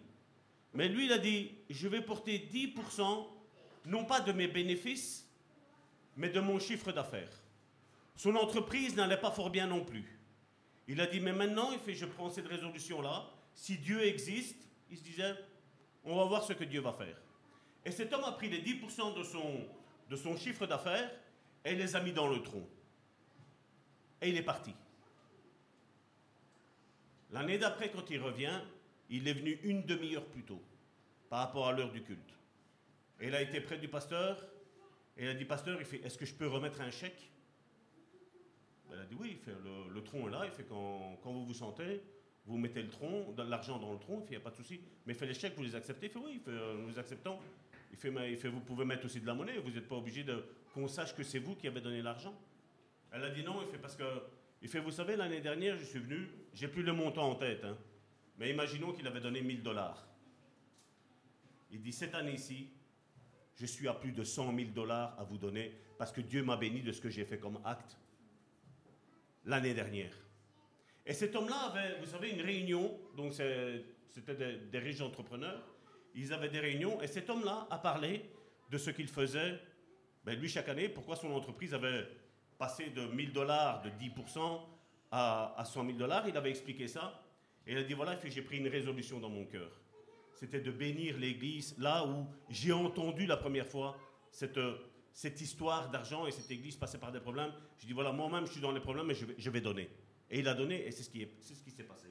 Mais 0.74 0.88
lui, 0.88 1.06
il 1.06 1.14
a 1.14 1.18
dit, 1.18 1.52
je 1.70 1.88
vais 1.88 2.02
porter 2.02 2.38
10% 2.52 3.28
non 3.86 4.06
pas 4.06 4.20
de 4.20 4.32
mes 4.32 4.48
bénéfices, 4.48 5.28
mais 6.16 6.30
de 6.30 6.40
mon 6.40 6.60
chiffre 6.60 6.92
d'affaires. 6.92 7.32
Son 8.16 8.36
entreprise 8.36 8.96
n'allait 8.96 9.20
pas 9.20 9.32
fort 9.32 9.50
bien 9.50 9.68
non 9.68 9.84
plus. 9.84 10.20
Il 10.88 11.00
a 11.02 11.08
dit, 11.08 11.20
mais 11.20 11.34
maintenant, 11.34 11.72
il 11.72 11.80
fait, 11.80 11.94
je 11.94 12.06
prends 12.06 12.30
cette 12.30 12.48
résolution-là. 12.48 13.30
Si 13.54 13.78
Dieu 13.78 14.04
existe, 14.06 14.68
il 14.90 14.98
se 14.98 15.04
disait, 15.04 15.36
on 16.04 16.16
va 16.16 16.26
voir 16.26 16.44
ce 16.44 16.54
que 16.54 16.64
Dieu 16.64 16.82
va 16.82 16.94
faire. 16.94 17.18
Et 17.86 17.92
cet 17.92 18.14
homme 18.14 18.24
a 18.24 18.32
pris 18.32 18.50
les 18.50 18.62
10% 18.62 19.18
de 19.18 19.24
son, 19.24 19.66
de 20.10 20.16
son 20.16 20.36
chiffre 20.36 20.66
d'affaires 20.66 21.10
et 21.64 21.76
les 21.76 21.96
a 21.96 22.02
mis 22.02 22.14
dans 22.14 22.28
le 22.28 22.42
tronc. 22.42 22.68
Et 24.22 24.30
il 24.30 24.38
est 24.38 24.44
parti. 24.44 24.74
L'année 27.32 27.58
d'après, 27.58 27.92
quand 27.92 28.10
il 28.10 28.22
revient, 28.22 28.62
il 29.10 29.28
est 29.28 29.34
venu 29.34 29.60
une 29.64 29.84
demi-heure 29.84 30.26
plus 30.26 30.44
tôt, 30.44 30.62
par 31.30 31.40
rapport 31.40 31.68
à 31.68 31.74
l'heure 31.74 31.92
du 31.92 32.02
culte. 32.02 32.34
Et 33.20 33.28
il 33.28 33.36
a 33.36 33.42
été 33.42 33.60
près 33.62 33.78
du 33.78 33.88
pasteur, 33.88 34.38
et 35.18 35.24
il 35.24 35.30
a 35.30 35.34
dit, 35.34 35.46
pasteur, 35.46 35.78
il 35.80 35.86
fait, 35.86 35.98
est-ce 35.98 36.18
que 36.18 36.26
je 36.26 36.34
peux 36.34 36.48
remettre 36.48 36.82
un 36.82 36.92
chèque? 36.92 37.32
Elle 38.92 39.00
a 39.00 39.06
dit, 39.06 39.16
oui, 39.20 39.40
le, 39.94 40.02
tronc 40.02 40.28
est 40.28 40.32
là, 40.32 40.46
il 40.46 40.52
fait, 40.52 40.66
quand, 40.68 41.20
vous 41.26 41.46
vous 41.46 41.54
sentez, 41.54 42.02
vous 42.46 42.58
mettez 42.58 42.82
le 42.82 42.90
tronc, 42.90 43.36
l'argent 43.38 43.80
dans 43.80 43.92
le 43.92 44.00
tronc, 44.00 44.22
il 44.22 44.28
fait, 44.28 44.36
il 44.36 44.38
n'y 44.38 44.42
a 44.42 44.44
pas 44.44 44.52
de 44.52 44.56
souci. 44.56 44.80
Mais 45.06 45.14
il 45.14 45.16
fait 45.16 45.26
les 45.26 45.34
chèques, 45.34 45.56
vous 45.56 45.64
les 45.64 45.76
acceptez? 45.76 46.06
Il 46.06 46.12
fait, 46.12 46.20
oui, 46.20 46.42
euh, 46.48 46.78
nous 46.78 46.98
acceptons. 46.98 47.40
Il 47.92 47.98
fait, 47.98 48.12
fait, 48.38 48.50
vous 48.50 48.60
pouvez 48.60 48.86
mettre 48.86 49.06
aussi 49.06 49.20
de 49.20 49.28
la 49.28 49.34
monnaie, 49.34 49.58
vous 49.58 49.72
n'êtes 49.72 49.88
pas 49.88 49.96
obligé 49.96 50.26
qu'on 50.74 50.88
sache 50.88 51.16
que 51.16 51.24
c'est 51.24 51.40
vous 51.40 51.56
qui 51.56 51.68
avez 51.68 51.82
donné 51.82 52.02
l'argent. 52.02 52.36
Elle 53.12 53.24
a 53.24 53.30
dit 53.30 53.44
non, 53.44 53.62
il 53.62 53.68
fait, 53.68 53.78
parce 53.78 53.96
que, 53.96 54.04
il 54.62 54.70
fait, 54.70 54.80
vous 54.80 54.92
savez, 54.92 55.16
l'année 55.16 55.42
dernière, 55.42 55.78
je 55.78 55.86
suis 55.86 56.00
venu, 56.00 56.30
j'ai 56.54 56.68
plus 56.68 56.84
le 56.84 56.94
montant 56.94 57.30
en 57.30 57.36
tête, 57.36 57.64
hein, 57.64 57.78
mais 58.38 58.50
imaginons 58.50 58.92
qu'il 58.94 59.08
avait 59.08 59.22
donné 59.22 59.42
1000 59.42 59.64
dollars. 59.64 60.08
Il 61.72 61.82
dit, 61.82 61.92
cette 61.92 62.16
année-ci, 62.16 62.70
je 63.56 63.66
suis 63.66 63.88
à 63.88 63.94
plus 63.94 64.12
de 64.12 64.24
100 64.24 64.56
000 64.56 64.70
dollars 64.72 65.20
à 65.20 65.24
vous 65.24 65.38
donner 65.38 65.74
parce 65.98 66.12
que 66.12 66.22
Dieu 66.22 66.44
m'a 66.44 66.58
béni 66.58 66.82
de 66.82 66.92
ce 66.92 67.02
que 67.02 67.10
j'ai 67.10 67.26
fait 67.26 67.40
comme 67.40 67.60
acte 67.66 67.98
l'année 69.46 69.74
dernière. 69.74 70.14
Et 71.06 71.14
cet 71.14 71.36
homme-là 71.36 71.72
avait, 71.72 72.00
vous 72.00 72.06
savez, 72.06 72.32
une 72.32 72.42
réunion, 72.42 73.00
donc 73.16 73.34
c'était 73.34 74.58
des, 74.60 74.80
riches 74.80 75.02
entrepreneurs, 75.02 75.64
ils 76.14 76.34
avaient 76.34 76.50
des 76.50 76.60
réunions, 76.60 77.02
et 77.02 77.08
cet 77.08 77.30
homme-là 77.30 77.68
a 77.70 77.78
parlé 77.78 78.30
de 78.70 78.78
ce 78.78 78.90
qu'il 78.90 79.08
faisait, 79.08 79.60
ben 80.26 80.38
lui 80.38 80.50
chaque 80.50 80.68
année, 80.68 80.90
pourquoi 80.90 81.16
son 81.16 81.32
entreprise 81.32 81.74
avait 81.74 82.08
passé 82.58 82.90
de 82.90 83.06
1000 83.06 83.34
dollars, 83.34 83.82
de 83.82 83.90
10% 83.90 84.62
à, 85.12 85.54
à 85.58 85.66
100 85.66 85.86
000 85.86 85.98
dollars, 85.98 86.28
il 86.28 86.36
avait 86.36 86.50
expliqué 86.50 86.88
ça, 86.88 87.24
et 87.66 87.74
il 87.74 87.78
a 87.78 87.84
dit, 87.84 87.94
voilà, 87.94 88.18
j'ai 88.24 88.42
pris 88.42 88.58
une 88.58 88.68
résolution 88.68 89.20
dans 89.20 89.30
mon 89.30 89.46
cœur 89.46 89.70
c'était 90.38 90.60
de 90.60 90.72
bénir 90.72 91.18
l'Église 91.18 91.76
là 91.80 92.06
où 92.06 92.28
j'ai 92.50 92.72
entendu 92.72 93.26
la 93.26 93.38
première 93.38 93.66
fois 93.66 93.98
cette, 94.30 94.60
cette 95.12 95.42
histoire 95.42 95.90
d'argent 95.90 96.28
et 96.28 96.32
cette 96.32 96.50
Église 96.52 96.76
passait 96.76 97.00
par 97.00 97.12
des 97.12 97.20
problèmes. 97.20 97.52
Je 97.80 97.88
dis 97.88 97.94
voilà, 97.94 98.12
moi-même 98.12 98.46
je 98.46 98.52
suis 98.52 98.62
dans 98.62 98.72
les 98.72 98.80
problèmes 98.80 99.10
et 99.10 99.16
je 99.16 99.26
vais, 99.26 99.36
je 99.38 99.50
vais 99.50 99.62
donner. 99.62 99.90
Et 100.30 100.40
il 100.40 100.48
a 100.48 100.54
donné 100.54 100.86
et 100.86 100.92
c'est 100.92 101.04
ce 101.04 101.10
qui 101.10 101.28
c'est 101.42 101.56
ce 101.56 101.70
s'est 101.72 101.84
passé. 101.84 102.08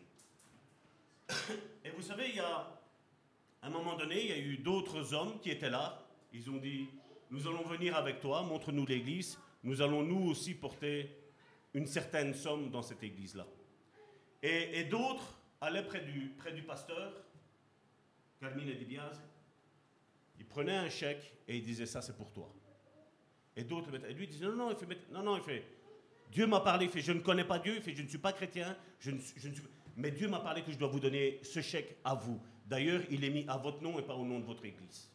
Et 1.84 1.90
vous 1.90 2.02
savez, 2.02 2.30
il 2.30 2.36
y 2.36 2.40
a 2.40 2.68
un 3.62 3.70
moment 3.70 3.96
donné, 3.96 4.20
il 4.22 4.28
y 4.28 4.32
a 4.32 4.38
eu 4.38 4.58
d'autres 4.58 5.14
hommes 5.14 5.38
qui 5.40 5.50
étaient 5.50 5.70
là. 5.70 6.04
Ils 6.32 6.50
ont 6.50 6.56
dit 6.56 6.88
nous 7.30 7.46
allons 7.46 7.62
venir 7.62 7.96
avec 7.96 8.20
toi, 8.20 8.42
montre-nous 8.42 8.86
l'Église. 8.86 9.38
Nous 9.62 9.82
allons 9.82 10.02
nous 10.02 10.30
aussi 10.30 10.54
porter 10.54 11.10
une 11.74 11.86
certaine 11.86 12.34
somme 12.34 12.70
dans 12.70 12.82
cette 12.82 13.02
Église-là. 13.02 13.46
Et, 14.42 14.84
d'autres 14.84 15.40
allaient 15.60 15.84
près 15.84 16.00
du, 16.00 16.62
pasteur 16.66 17.12
Carmine 18.40 18.74
Di 18.76 18.84
Biase, 18.84 19.20
il 20.38 20.46
prenait 20.46 20.76
un 20.76 20.88
chèque 20.88 21.32
et 21.48 21.56
il 21.56 21.62
disait 21.62 21.86
ça 21.86 22.02
c'est 22.02 22.16
pour 22.16 22.30
toi. 22.32 22.52
Et 23.56 23.64
d'autres, 23.64 23.88
et 24.08 24.12
lui 24.12 24.26
disait 24.26 24.44
non, 24.44 24.56
non, 24.56 24.70
il 24.70 24.76
fait, 24.76 25.10
non, 25.10 25.22
non, 25.22 25.36
il 25.36 25.42
fait, 25.42 25.64
Dieu 26.30 26.46
m'a 26.46 26.60
parlé, 26.60 26.84
il 26.84 26.90
fait, 26.90 27.00
je 27.00 27.12
ne 27.12 27.20
connais 27.20 27.44
pas 27.44 27.58
Dieu, 27.58 27.76
il 27.76 27.82
fait, 27.82 27.94
je 27.94 28.02
ne 28.02 28.08
suis 28.08 28.18
pas 28.18 28.32
chrétien, 28.32 28.76
je 29.00 29.10
ne 29.10 29.18
suis, 29.18 29.34
mais 29.96 30.10
Dieu 30.10 30.28
m'a 30.28 30.40
parlé 30.40 30.62
que 30.62 30.70
je 30.70 30.78
dois 30.78 30.88
vous 30.88 31.00
donner 31.00 31.40
ce 31.42 31.60
chèque 31.60 31.96
à 32.04 32.14
vous. 32.14 32.40
D'ailleurs, 32.66 33.00
il 33.10 33.24
est 33.24 33.30
mis 33.30 33.44
à 33.48 33.56
votre 33.56 33.82
nom 33.82 33.98
et 33.98 34.02
pas 34.02 34.14
au 34.14 34.24
nom 34.24 34.38
de 34.38 34.44
votre 34.44 34.64
église. 34.64 35.10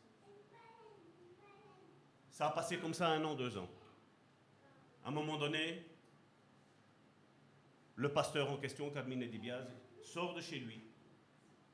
Ça 2.31 2.47
a 2.47 2.51
passé 2.51 2.77
comme 2.77 2.93
ça 2.93 3.09
un 3.09 3.23
an, 3.23 3.35
deux 3.35 3.57
ans. 3.57 3.69
À 5.03 5.09
un 5.09 5.11
moment 5.11 5.37
donné, 5.37 5.85
le 7.95 8.11
pasteur 8.11 8.51
en 8.51 8.57
question, 8.57 8.89
Carmine 8.89 9.27
Di 9.27 9.37
Biase, 9.37 9.71
sort 10.03 10.33
de 10.33 10.41
chez 10.41 10.59
lui 10.59 10.81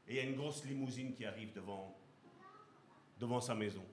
et 0.08 0.14
il 0.14 0.16
y 0.16 0.20
a 0.20 0.24
une 0.24 0.36
grosse 0.36 0.64
limousine 0.66 1.14
qui 1.14 1.26
arrive 1.26 1.54
devant, 1.54 1.98
devant 3.20 3.42
sa 3.42 3.56
maison. 3.56 3.86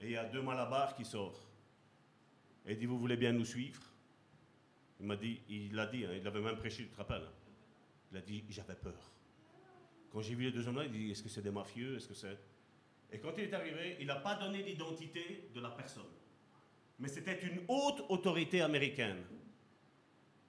Et 0.00 0.06
il 0.06 0.10
y 0.12 0.16
a 0.16 0.24
deux 0.24 0.42
malabars 0.42 0.94
qui 0.94 1.04
sortent. 1.04 1.46
Et 2.66 2.72
il 2.72 2.78
dit, 2.78 2.86
vous 2.86 2.98
voulez 2.98 3.16
bien 3.16 3.32
nous 3.32 3.44
suivre? 3.44 3.80
Il 5.00 5.06
m'a 5.06 5.16
dit, 5.16 5.40
il 5.48 5.74
l'a 5.74 5.86
dit, 5.86 6.04
hein, 6.06 6.14
il 6.14 6.26
avait 6.26 6.40
même 6.40 6.56
prêché, 6.56 6.84
tu 6.84 6.90
te 6.90 6.96
rappelles? 6.96 7.28
Il 8.10 8.16
a 8.16 8.20
dit, 8.22 8.44
j'avais 8.48 8.74
peur. 8.74 9.12
Quand 10.10 10.22
j'ai 10.22 10.34
vu 10.34 10.44
les 10.44 10.52
deux 10.52 10.66
hommes-là, 10.66 10.84
il 10.84 10.92
dit, 10.92 11.10
est-ce 11.10 11.22
que 11.22 11.28
c'est 11.28 11.42
des 11.42 11.50
mafieux? 11.50 11.96
Est-ce 11.96 12.08
que 12.08 12.14
c'est... 12.14 12.38
Et 13.12 13.18
quand 13.18 13.32
il 13.36 13.44
est 13.44 13.52
arrivé, 13.52 13.98
il 14.00 14.06
n'a 14.06 14.16
pas 14.16 14.36
donné 14.36 14.62
l'identité 14.62 15.50
de 15.54 15.60
la 15.60 15.70
personne. 15.70 16.04
Mais 16.98 17.08
c'était 17.08 17.40
une 17.42 17.60
haute 17.68 18.04
autorité 18.08 18.60
américaine 18.60 19.22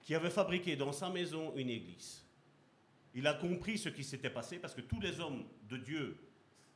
qui 0.00 0.14
avait 0.14 0.30
fabriqué 0.30 0.76
dans 0.76 0.92
sa 0.92 1.10
maison 1.10 1.52
une 1.56 1.70
église. 1.70 2.24
Il 3.14 3.26
a 3.26 3.34
compris 3.34 3.78
ce 3.78 3.88
qui 3.88 4.04
s'était 4.04 4.30
passé 4.30 4.58
parce 4.58 4.74
que 4.74 4.82
tous 4.82 5.00
les 5.00 5.20
hommes 5.20 5.44
de 5.68 5.76
Dieu, 5.76 6.16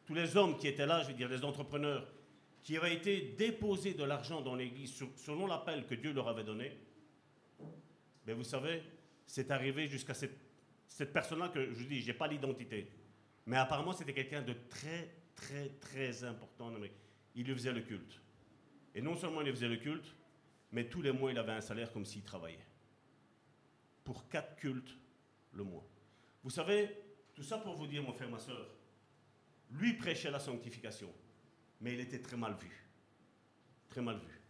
tous 0.07 0.15
les 0.15 0.37
hommes 0.37 0.59
qui 0.59 0.67
étaient 0.67 0.87
là, 0.87 1.03
je 1.03 1.09
veux 1.09 1.15
dire 1.15 1.29
les 1.29 1.45
entrepreneurs, 1.45 2.07
qui 2.63 2.77
avaient 2.77 2.95
été 2.95 3.35
déposés 3.39 3.95
de 3.95 4.05
l'argent 4.05 4.41
dans 4.41 4.55
l'église 4.55 5.03
selon 5.17 5.47
l'appel 5.47 5.87
que 5.87 5.95
Dieu 5.95 6.13
leur 6.13 6.29
avait 6.29 6.45
donné, 6.45 6.77
mais 8.27 8.33
vous 8.35 8.45
savez, 8.45 8.83
c'est 9.27 9.51
arrivé 9.51 9.89
jusqu'à 9.89 10.15
cette, 10.15 10.37
cette 10.87 11.13
personne-là 11.13 11.49
que 11.49 11.73
je 11.73 11.85
dis, 11.85 12.01
je 12.01 12.09
n'ai 12.09 12.13
pas 12.13 12.27
l'identité. 12.27 12.91
Mais 13.47 13.57
apparemment, 13.57 13.93
c'était 13.93 14.13
quelqu'un 14.13 14.43
de 14.43 14.55
très, 14.69 15.09
très, 15.35 15.69
très 15.81 16.25
important 16.25 16.73
Il 17.35 17.47
lui 17.47 17.55
faisait 17.55 17.73
le 17.73 17.81
culte. 17.81 18.21
Et 18.95 19.03
non 19.03 19.17
seulement 19.17 19.41
il 19.43 19.51
faisait 19.51 19.69
le 19.69 19.77
culte, 19.77 20.15
mais 20.73 20.89
tous 20.89 21.03
les 21.03 21.13
mois, 21.13 21.31
il 21.31 21.39
avait 21.39 21.53
un 21.53 21.61
salaire 21.61 21.93
comme 21.93 22.05
s'il 22.05 22.23
travaillait. 22.23 22.67
Pour 24.05 24.29
quatre 24.29 24.57
cultes 24.57 24.97
le 25.53 25.65
mois. 25.65 25.85
Vous 26.43 26.51
savez, 26.51 26.89
tout 27.35 27.43
ça 27.43 27.59
pour 27.59 27.75
vous 27.75 27.87
dire, 27.87 28.03
mon 28.03 28.13
frère, 28.13 28.31
ma 28.31 28.39
soeur, 28.39 28.67
lui 29.73 29.95
prêchait 29.95 30.31
la 30.31 30.41
sanctification, 30.41 31.13
mais 31.81 31.95
il 31.95 32.01
était 32.01 32.21
très 32.21 32.37
mal 32.37 32.55
vu. 32.55 32.71
Très 33.89 34.03
mal 34.03 34.19
vu. 34.19 34.41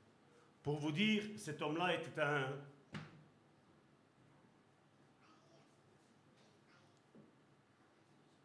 Pour 0.62 0.78
vous 0.78 0.92
dire, 0.92 1.24
cet 1.36 1.62
homme-là 1.62 1.94
était 1.94 2.20
un, 2.20 2.46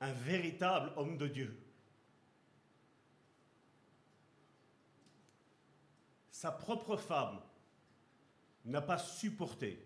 un 0.01 0.13
véritable 0.13 0.91
homme 0.95 1.17
de 1.17 1.27
Dieu. 1.27 1.64
Sa 6.35 6.51
propre 6.51 6.97
femme 6.97 7.39
n'a 8.65 8.81
pas 8.81 8.97
supporté 8.97 9.81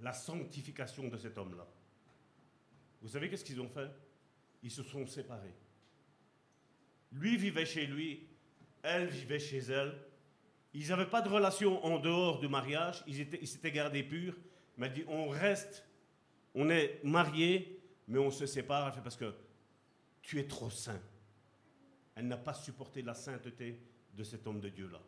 la 0.00 0.14
sanctification 0.14 1.08
de 1.08 1.18
cet 1.18 1.36
homme-là. 1.36 1.66
Vous 3.02 3.08
savez 3.08 3.28
qu'est-ce 3.28 3.44
qu'ils 3.44 3.60
ont 3.60 3.68
fait? 3.68 3.90
Ils 4.62 4.70
se 4.70 4.82
sont 4.82 5.06
séparés. 5.06 5.54
Lui 7.12 7.36
vivait 7.36 7.66
chez 7.66 7.86
lui, 7.86 8.26
elle 8.82 9.08
vivait 9.08 9.38
chez 9.38 9.58
elle. 9.58 9.98
Ils 10.72 10.88
n'avaient 10.88 11.10
pas 11.10 11.20
de 11.20 11.28
relation 11.28 11.84
en 11.84 11.98
dehors 11.98 12.38
du 12.38 12.48
mariage, 12.48 13.04
ils 13.06 13.46
s'étaient 13.46 13.72
gardés 13.72 14.04
purs. 14.04 14.38
Mais 14.78 14.86
elle 14.86 14.94
dit, 14.94 15.04
on 15.06 15.28
reste, 15.28 15.86
on 16.54 16.70
est 16.70 16.98
mariés, 17.04 17.78
mais 18.08 18.18
on 18.18 18.30
se 18.30 18.46
sépare 18.46 18.90
parce 19.02 19.18
que 19.18 19.34
tu 20.22 20.40
es 20.40 20.46
trop 20.46 20.70
saint. 20.70 21.02
Elle 22.14 22.26
n'a 22.26 22.38
pas 22.38 22.54
supporté 22.54 23.02
la 23.02 23.12
sainteté 23.12 23.82
de 24.14 24.24
cet 24.24 24.46
homme 24.46 24.60
de 24.60 24.70
Dieu-là. 24.70 25.02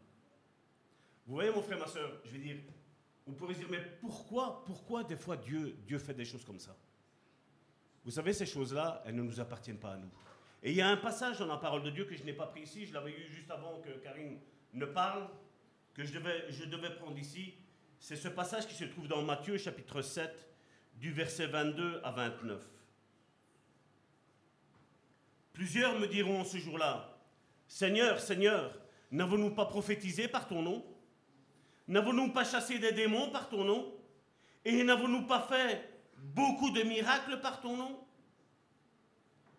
Vous 1.29 1.35
voyez, 1.35 1.51
mon 1.51 1.61
frère, 1.61 1.79
ma 1.79 1.87
soeur, 1.87 2.11
je 2.25 2.31
vais 2.31 2.39
dire, 2.39 2.57
on 3.27 3.33
pourrait 3.33 3.53
dire, 3.53 3.67
mais 3.71 3.83
pourquoi, 4.01 4.65
pourquoi 4.65 5.05
des 5.05 5.17
fois 5.17 5.37
Dieu, 5.37 5.77
Dieu 5.87 5.99
fait 5.99 6.15
des 6.15 6.25
choses 6.25 6.43
comme 6.43 6.59
ça? 6.59 6.75
Vous 8.03 8.11
savez, 8.11 8.33
ces 8.33 8.47
choses-là, 8.47 9.03
elles 9.05 9.15
ne 9.15 9.23
nous 9.23 9.39
appartiennent 9.39 9.79
pas 9.79 9.93
à 9.93 9.97
nous. 9.99 10.11
Et 10.63 10.71
il 10.71 10.77
y 10.77 10.81
a 10.81 10.89
un 10.89 10.97
passage 10.97 11.39
dans 11.39 11.47
la 11.47 11.59
parole 11.59 11.83
de 11.83 11.91
Dieu 11.91 12.07
que 12.07 12.17
je 12.17 12.25
n'ai 12.25 12.33
pas 12.33 12.47
pris 12.47 12.63
ici, 12.63 12.87
je 12.87 12.95
l'avais 12.95 13.11
eu 13.11 13.31
juste 13.31 13.51
avant 13.51 13.79
que 13.81 13.91
Karine 13.99 14.39
ne 14.73 14.87
parle, 14.87 15.29
que 15.93 16.03
je 16.03 16.15
devais, 16.15 16.51
je 16.51 16.65
devais 16.65 16.95
prendre 16.95 17.19
ici. 17.19 17.53
C'est 18.01 18.17
ce 18.17 18.29
passage 18.29 18.67
qui 18.67 18.75
se 18.75 18.85
trouve 18.85 19.07
dans 19.07 19.21
Matthieu 19.21 19.59
chapitre 19.59 20.01
7, 20.01 20.33
du 20.95 21.13
verset 21.13 21.49
22 21.49 22.01
à 22.05 22.11
29. 22.11 22.59
Plusieurs 25.53 25.99
me 25.99 26.07
diront 26.07 26.43
ce 26.45 26.57
jour-là, 26.57 27.19
Seigneur, 27.67 28.19
Seigneur, 28.19 28.81
n'avons-nous 29.11 29.51
pas 29.51 29.67
prophétisé 29.67 30.27
par 30.27 30.49
ton 30.49 30.63
nom? 30.63 30.83
N'avons-nous 31.89 32.33
pas 32.33 32.45
chassé 32.45 32.79
des 32.79 32.93
démons 32.93 33.31
par 33.31 33.49
ton 33.49 33.65
nom? 33.65 33.95
Et 34.65 34.85
n'avons-nous 34.85 35.23
pas 35.23 35.41
fait 35.41 35.89
beaucoup 36.17 36.71
de 36.71 36.83
miracles 36.83 37.41
par 37.41 37.61
ton 37.61 37.77
nom? 37.77 37.99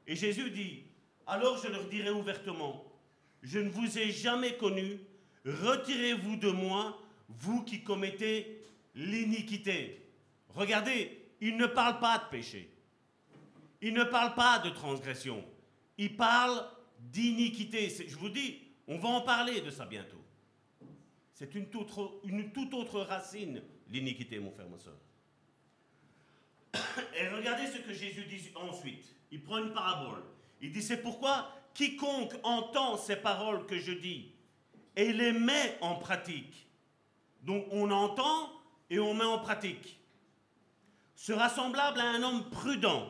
Et 0.06 0.16
Jésus 0.16 0.52
dit, 0.52 0.84
alors 1.26 1.58
je 1.58 1.68
leur 1.68 1.86
dirai 1.86 2.12
ouvertement, 2.12 2.86
je 3.42 3.60
ne 3.60 3.70
vous 3.70 3.98
ai 3.98 4.12
jamais 4.12 4.56
connu, 4.58 5.00
retirez-vous 5.46 6.36
de 6.36 6.50
moi, 6.50 7.02
vous 7.30 7.64
qui 7.64 7.84
commettez 7.84 8.62
l'iniquité. 8.96 10.06
Regardez, 10.50 11.18
il 11.42 11.58
ne 11.58 11.66
parle 11.66 12.00
pas 12.00 12.18
de 12.18 12.30
péché. 12.30 12.70
Il 13.82 13.94
ne 13.94 14.04
parle 14.04 14.36
pas 14.36 14.60
de 14.60 14.70
transgression. 14.70 15.44
Il 15.98 16.18
parle 16.18 16.66
d'iniquité. 17.00 17.90
Je 17.90 18.16
vous 18.18 18.30
dis, 18.30 18.60
on 18.88 18.98
va 18.98 19.10
en 19.10 19.22
parler 19.22 19.62
de 19.62 19.70
ça 19.70 19.86
bientôt. 19.86 20.19
C'est 21.40 21.56
une, 21.56 21.68
toute 21.70 22.74
autre 22.74 23.00
racine, 23.00 23.62
l'iniquité, 23.90 24.40
mon 24.40 24.52
frère, 24.52 24.68
ma 24.68 24.78
soeur. 24.78 24.98
Et 27.18 27.30
regardez 27.30 27.66
ce 27.66 27.78
que 27.78 27.94
Jésus 27.94 28.26
dit 28.26 28.52
ensuite. 28.56 29.16
Il 29.32 29.42
prend 29.42 29.60
une 29.60 29.72
parabole. 29.72 30.22
Il 30.62 30.74
dit, 30.74 30.82
c'est 30.82 31.02
pourquoi 31.02 31.56
quiconque 31.74 32.34
entend 32.44 32.98
ces 32.98 33.16
paroles 33.16 33.66
que 33.68 33.80
je 33.80 33.94
dis 33.94 34.34
et 34.98 35.14
les 35.14 35.32
met 35.32 35.78
en 35.80 35.96
pratique, 35.96 36.68
donc 37.44 37.66
on 37.72 37.90
entend 37.90 38.52
et 38.90 39.00
on 39.00 39.14
met 39.14 39.24
en 39.24 39.40
pratique, 39.40 39.98
sera 41.16 41.48
semblable 41.48 42.02
à 42.02 42.10
un 42.10 42.22
homme 42.22 42.50
prudent 42.50 43.08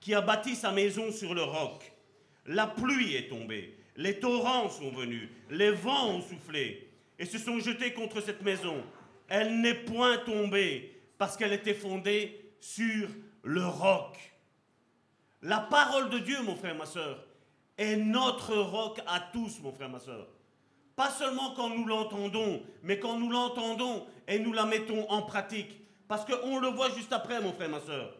qui 0.00 0.14
a 0.14 0.20
bâti 0.20 0.56
sa 0.56 0.72
maison 0.72 1.12
sur 1.12 1.32
le 1.32 1.44
roc. 1.44 1.92
La 2.46 2.66
pluie 2.66 3.14
est 3.14 3.28
tombée, 3.28 3.78
les 3.94 4.18
torrents 4.18 4.68
sont 4.68 4.90
venus, 4.90 5.28
les 5.48 5.70
vents 5.70 6.08
ont 6.08 6.22
soufflé 6.22 6.91
et 7.22 7.24
se 7.24 7.38
sont 7.38 7.60
jetés 7.60 7.92
contre 7.92 8.20
cette 8.20 8.42
maison. 8.42 8.82
Elle 9.28 9.60
n'est 9.60 9.84
point 9.84 10.18
tombée 10.18 11.00
parce 11.18 11.36
qu'elle 11.36 11.52
était 11.52 11.72
fondée 11.72 12.52
sur 12.58 13.08
le 13.44 13.64
roc. 13.64 14.18
La 15.40 15.60
parole 15.60 16.10
de 16.10 16.18
Dieu, 16.18 16.42
mon 16.42 16.56
frère, 16.56 16.74
ma 16.74 16.84
soeur, 16.84 17.24
est 17.78 17.94
notre 17.94 18.56
roc 18.56 19.00
à 19.06 19.20
tous, 19.20 19.60
mon 19.60 19.72
frère, 19.72 19.88
ma 19.88 20.00
soeur. 20.00 20.26
Pas 20.96 21.10
seulement 21.10 21.54
quand 21.54 21.68
nous 21.68 21.86
l'entendons, 21.86 22.60
mais 22.82 22.98
quand 22.98 23.16
nous 23.16 23.30
l'entendons 23.30 24.04
et 24.26 24.40
nous 24.40 24.52
la 24.52 24.66
mettons 24.66 25.08
en 25.08 25.22
pratique. 25.22 25.80
Parce 26.08 26.24
qu'on 26.24 26.58
le 26.58 26.68
voit 26.68 26.90
juste 26.90 27.12
après, 27.12 27.40
mon 27.40 27.52
frère, 27.52 27.68
ma 27.68 27.80
soeur. 27.80 28.16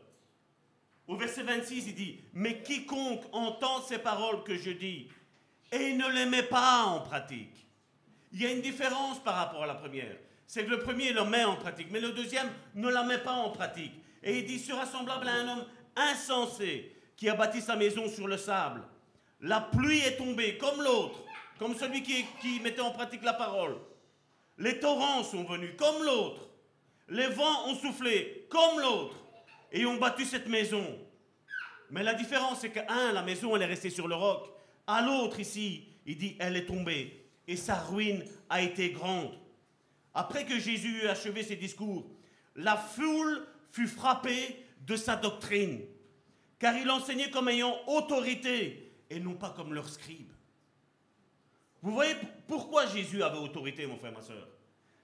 Au 1.09 1.17
verset 1.17 1.43
26, 1.43 1.89
il 1.89 1.95
dit, 1.97 2.21
mais 2.35 2.63
quiconque 2.63 3.25
entend 3.33 3.83
ces 3.83 3.99
paroles 3.99 4.45
que 4.45 4.57
je 4.57 4.71
dis 4.71 5.09
et 5.73 5.93
ne 5.95 6.09
les 6.09 6.27
met 6.27 6.45
pas 6.45 6.85
en 6.85 7.01
pratique. 7.01 7.62
Il 8.33 8.43
y 8.43 8.47
a 8.47 8.51
une 8.51 8.63
différence 8.63 9.23
par 9.23 9.35
rapport 9.35 9.63
à 9.63 9.67
la 9.67 9.75
première. 9.75 10.17
C'est 10.47 10.65
que 10.65 10.71
le 10.71 10.79
premier 10.79 11.13
le 11.13 11.25
met 11.25 11.45
en 11.45 11.57
pratique, 11.57 11.89
mais 11.91 12.01
le 12.01 12.13
deuxième 12.13 12.49
ne 12.75 12.89
la 12.89 13.03
met 13.03 13.19
pas 13.19 13.33
en 13.33 13.51
pratique. 13.51 13.93
Et 14.23 14.39
il 14.39 14.47
dit, 14.47 14.59
sera 14.59 14.87
semblable 14.87 15.29
à 15.29 15.33
un 15.33 15.49
homme 15.49 15.65
insensé 15.97 16.95
qui 17.17 17.29
a 17.29 17.35
bâti 17.35 17.61
sa 17.61 17.77
maison 17.77 18.09
sur 18.09 18.27
le 18.27 18.37
sable. 18.37 18.83
La 19.41 19.61
pluie 19.61 20.01
est 20.01 20.17
tombée 20.17 20.57
comme 20.57 20.83
l'autre, 20.83 21.21
comme 21.59 21.75
celui 21.75 22.03
qui, 22.03 22.61
mettait 22.61 22.81
en 22.81 22.93
pratique 22.93 23.23
la 23.23 23.33
parole. 23.33 23.77
Les 24.59 24.79
torrents 24.79 25.25
sont 25.25 25.45
venus 25.45 25.75
comme 25.77 26.05
l'autre. 26.05 26.49
Les 27.09 27.29
vents 27.29 27.69
ont 27.69 27.75
soufflé 27.75 28.47
comme 28.49 28.81
l'autre 28.81 29.17
et 29.73 29.85
ont 29.85 29.97
battu 29.97 30.25
cette 30.25 30.49
maison. 30.49 30.85
Mais 31.91 32.03
la 32.03 32.15
différence, 32.15 32.61
c'est 32.61 32.71
qu'à 32.71 32.87
un, 32.89 33.13
la 33.13 33.23
maison, 33.23 33.55
elle 33.55 33.63
est 33.63 33.67
restée 33.67 33.91
sur 33.91 34.09
le 34.09 34.15
roc. 34.15 34.49
À 34.87 35.03
l'autre, 35.03 35.41
ici, 35.41 35.89
il 36.07 36.17
dit, 36.17 36.37
elle 36.39 36.57
est 36.57 36.67
tombée. 36.67 37.22
Et 37.49 37.57
sa 37.57 37.75
ruine 37.75 38.25
a 38.49 38.63
été 38.63 38.91
grande. 38.91 39.39
Après 40.15 40.45
que 40.45 40.59
Jésus 40.59 41.03
eut 41.03 41.09
achevé 41.09 41.43
ses 41.43 41.57
discours, 41.57 42.09
la 42.57 42.77
foule 42.77 43.47
fut 43.71 43.89
frappée 43.89 44.65
de 44.87 44.97
sa 44.97 45.17
doctrine, 45.17 45.81
car 46.59 46.77
il 46.77 46.91
enseignait 46.91 47.31
comme 47.31 47.49
ayant 47.49 47.77
autorité 47.87 48.93
et 49.09 49.21
non 49.21 49.35
pas 49.35 49.51
comme 49.51 49.75
leur 49.75 49.89
scribe. 49.89 50.31
Vous 51.83 51.93
voyez 51.93 52.15
pourquoi 52.47 52.87
Jésus 52.87 53.23
avait 53.23 53.39
autorité, 53.39 53.87
mon 53.87 53.97
frère, 53.97 54.13
ma 54.13 54.23
soeur 54.23 54.49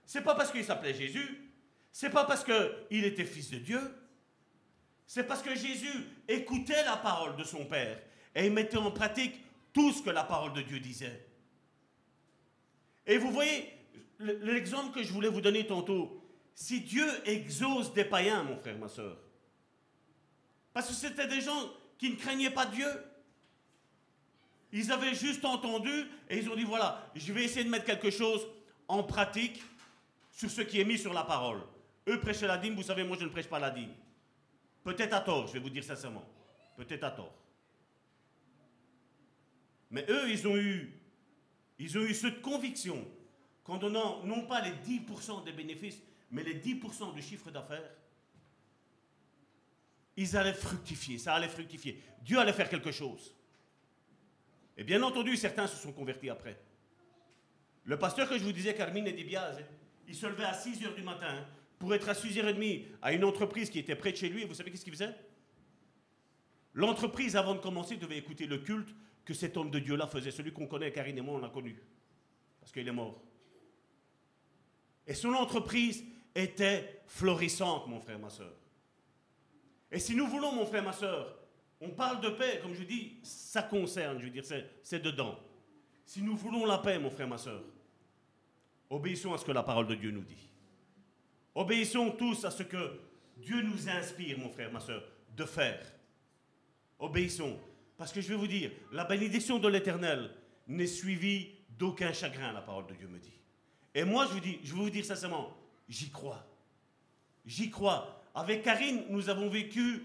C'est 0.05 0.23
pas 0.23 0.35
parce 0.35 0.53
qu'il 0.53 0.65
s'appelait 0.65 0.95
Jésus, 0.95 1.51
c'est 1.91 2.11
pas 2.11 2.25
parce 2.25 2.45
qu'il 2.45 3.05
était 3.05 3.25
fils 3.25 3.51
de 3.51 3.59
Dieu, 3.59 3.81
c'est 5.07 5.25
parce 5.25 5.43
que 5.43 5.55
Jésus 5.55 6.07
écoutait 6.29 6.85
la 6.85 6.97
parole 6.97 7.37
de 7.37 7.45
son 7.45 7.65
Père 7.65 7.99
et 8.35 8.47
il 8.47 8.53
mettait 8.53 8.77
en 8.77 8.91
pratique 8.91 9.43
tout 9.73 9.93
ce 9.93 10.03
que 10.03 10.11
la 10.11 10.23
parole 10.25 10.53
de 10.53 10.63
Dieu 10.63 10.81
disait. 10.81 11.28
Et 13.09 13.19
vous 13.19 13.33
voyez, 13.33 13.69
l'exemple 14.21 14.95
que 14.95 15.03
je 15.03 15.13
voulais 15.13 15.29
vous 15.29 15.41
donner 15.41 15.67
tantôt, 15.67 16.23
si 16.55 16.83
Dieu 16.83 17.07
exauce 17.25 17.93
des 17.95 18.05
païens, 18.05 18.45
mon 18.45 18.57
frère, 18.57 18.79
ma 18.79 18.89
soeur, 18.89 19.17
parce 20.73 20.89
que 20.89 20.95
c'était 20.95 21.27
des 21.27 21.41
gens 21.41 21.71
qui 21.99 22.11
ne 22.11 22.17
craignaient 22.17 22.51
pas 22.51 22.67
Dieu, 22.67 22.87
ils 24.71 24.93
avaient 24.93 25.15
juste 25.15 25.45
entendu 25.45 25.91
et 26.29 26.39
ils 26.39 26.49
ont 26.51 26.55
dit 26.55 26.65
voilà, 26.65 27.11
je 27.17 27.33
vais 27.33 27.45
essayer 27.45 27.65
de 27.65 27.71
mettre 27.71 27.87
quelque 27.87 28.11
chose 28.11 28.47
en 28.87 29.03
pratique 29.03 29.63
sur 30.31 30.51
ce 30.51 30.61
qui 30.61 30.81
est 30.81 30.85
mis 30.85 30.99
sur 30.99 31.15
la 31.15 31.25
parole. 31.25 31.63
Eux 32.09 32.21
prêchaient 32.21 32.47
la 32.47 32.59
dîme, 32.59 32.75
vous 32.75 32.83
savez, 32.83 33.05
moi 33.05 33.17
je 33.19 33.25
ne 33.25 33.31
prêche 33.31 33.49
pas 33.49 33.59
la 33.59 33.71
dîme. 33.71 33.95
Peut-être 34.85 35.15
à 35.15 35.21
tort, 35.21 35.47
je 35.47 35.55
vais 35.55 35.59
vous 35.59 35.71
dire 35.71 35.85
sincèrement. 35.85 36.25
Peut-être 36.77 37.05
à 37.05 37.11
tort. 37.11 37.35
Mais 39.91 40.05
eux, 40.09 40.31
ils 40.31 40.47
ont 40.47 40.57
eu, 40.57 40.98
ils 41.79 41.97
ont 41.97 42.03
eu 42.03 42.15
cette 42.15 42.43
conviction 42.43 43.07
qu'en 43.65 43.77
donnant 43.77 44.25
non 44.25 44.47
pas 44.47 44.61
les 44.61 44.73
10% 44.73 45.45
des 45.45 45.53
bénéfices, 45.53 46.01
mais 46.31 46.43
les 46.43 46.61
10% 46.61 47.15
du 47.15 47.23
chiffre 47.23 47.51
d'affaires, 47.51 47.91
ils 50.17 50.37
allaient 50.37 50.55
fructifier, 50.55 51.19
ça 51.19 51.35
allait 51.35 51.49
fructifier. 51.49 52.03
Dieu 52.23 52.39
allait 52.39 52.53
faire 52.53 52.69
quelque 52.69 52.91
chose. 52.91 53.35
Et 54.77 54.85
bien 54.85 55.03
entendu, 55.03 55.37
certains 55.37 55.67
se 55.67 55.77
sont 55.77 55.93
convertis 55.93 56.31
après. 56.31 56.59
Le 57.85 57.99
pasteur 57.99 58.29
que 58.29 58.37
je 58.37 58.45
vous 58.45 58.53
disais, 58.53 58.75
Carmine 58.75 59.11
Dibiaz, 59.13 59.59
il 60.07 60.15
se 60.15 60.27
levait 60.27 60.45
à 60.45 60.55
6 60.55 60.83
h 60.83 60.95
du 60.95 61.03
matin 61.03 61.47
pour 61.79 61.95
être 61.95 62.09
à 62.09 62.13
6h30 62.13 62.87
à 63.01 63.13
une 63.13 63.25
entreprise 63.25 63.71
qui 63.71 63.79
était 63.79 63.97
près 63.97 64.13
de 64.13 64.17
chez 64.17 64.29
lui. 64.29 64.43
Et 64.43 64.45
vous 64.45 64.55
savez 64.55 64.71
qu'est-ce 64.71 64.85
qu'il 64.85 64.93
faisait 64.93 65.15
L'entreprise, 66.79 67.35
avant 67.35 67.57
de 67.57 67.59
commencer, 67.59 67.97
devait 67.97 68.19
écouter 68.19 68.47
le 68.47 68.59
culte 68.59 68.95
que 69.25 69.35
cet 69.35 69.57
homme 69.57 69.69
de 69.69 69.81
Dieu-là 69.81 70.07
faisait. 70.07 70.31
Celui 70.31 70.53
qu'on 70.53 70.69
connaît, 70.69 70.93
Karine 70.93 71.19
et 71.19 71.21
moi, 71.21 71.35
on 71.35 71.41
l'a 71.41 71.49
connu. 71.49 71.77
Parce 72.61 72.71
qu'il 72.71 72.87
est 72.87 72.93
mort. 72.93 73.21
Et 75.05 75.15
son 75.15 75.35
entreprise 75.35 76.05
était 76.37 77.03
florissante, 77.09 77.89
mon 77.89 77.99
frère, 77.99 78.21
ma 78.21 78.31
soeur. 78.31 78.55
Et 79.91 79.99
si 79.99 80.15
nous 80.15 80.29
voulons, 80.29 80.53
mon 80.53 80.67
frère, 80.67 80.85
ma 80.85 80.93
soeur, 80.93 81.37
on 81.81 81.91
parle 81.91 82.21
de 82.21 82.29
paix, 82.29 82.61
comme 82.63 82.75
je 82.75 82.85
dis, 82.85 83.17
ça 83.25 83.65
concerne, 83.65 84.21
je 84.21 84.27
veux 84.27 84.31
dire, 84.31 84.45
c'est 84.45 85.03
dedans. 85.03 85.37
Si 86.05 86.23
nous 86.23 86.37
voulons 86.37 86.65
la 86.65 86.79
paix, 86.79 87.01
mon 87.01 87.11
frère, 87.11 87.27
ma 87.27 87.39
soeur, 87.39 87.65
obéissons 88.89 89.35
à 89.35 89.39
ce 89.39 89.45
que 89.45 89.51
la 89.51 89.65
parole 89.65 89.89
de 89.89 89.97
Dieu 89.97 90.13
nous 90.13 90.23
dit. 90.23 90.49
Obéissons 91.57 92.13
tous 92.13 92.45
à 92.45 92.53
ce 92.53 92.63
que 92.63 93.01
Dieu 93.37 93.63
nous 93.63 93.89
inspire, 93.89 94.39
mon 94.39 94.49
frère, 94.49 94.71
ma 94.71 94.79
soeur, 94.79 95.03
de 95.35 95.45
faire. 95.45 95.85
Obéissons. 96.99 97.59
Parce 97.97 98.13
que 98.13 98.21
je 98.21 98.29
vais 98.29 98.37
vous 98.37 98.47
dire, 98.47 98.71
la 98.93 99.05
bénédiction 99.05 99.59
de 99.59 99.69
l'Éternel 99.69 100.31
n'est 100.67 100.87
suivie 100.87 101.51
d'aucun 101.79 102.13
chagrin, 102.13 102.53
la 102.53 102.61
parole 102.61 102.87
de 102.87 102.95
Dieu 102.95 103.09
me 103.09 103.19
dit. 103.19 103.33
Et 103.95 104.05
moi, 104.05 104.27
je 104.27 104.35
vous 104.35 104.41
dis, 104.41 104.59
vais 104.63 104.73
vous 104.73 104.91
dire 104.91 105.05
sincèrement, 105.05 105.57
j'y 105.89 106.11
crois. 106.11 106.47
J'y 107.45 107.71
crois. 107.71 108.23
Avec 108.35 108.63
Karine, 108.63 109.05
nous 109.09 109.29
avons 109.29 109.49
vécu 109.49 110.03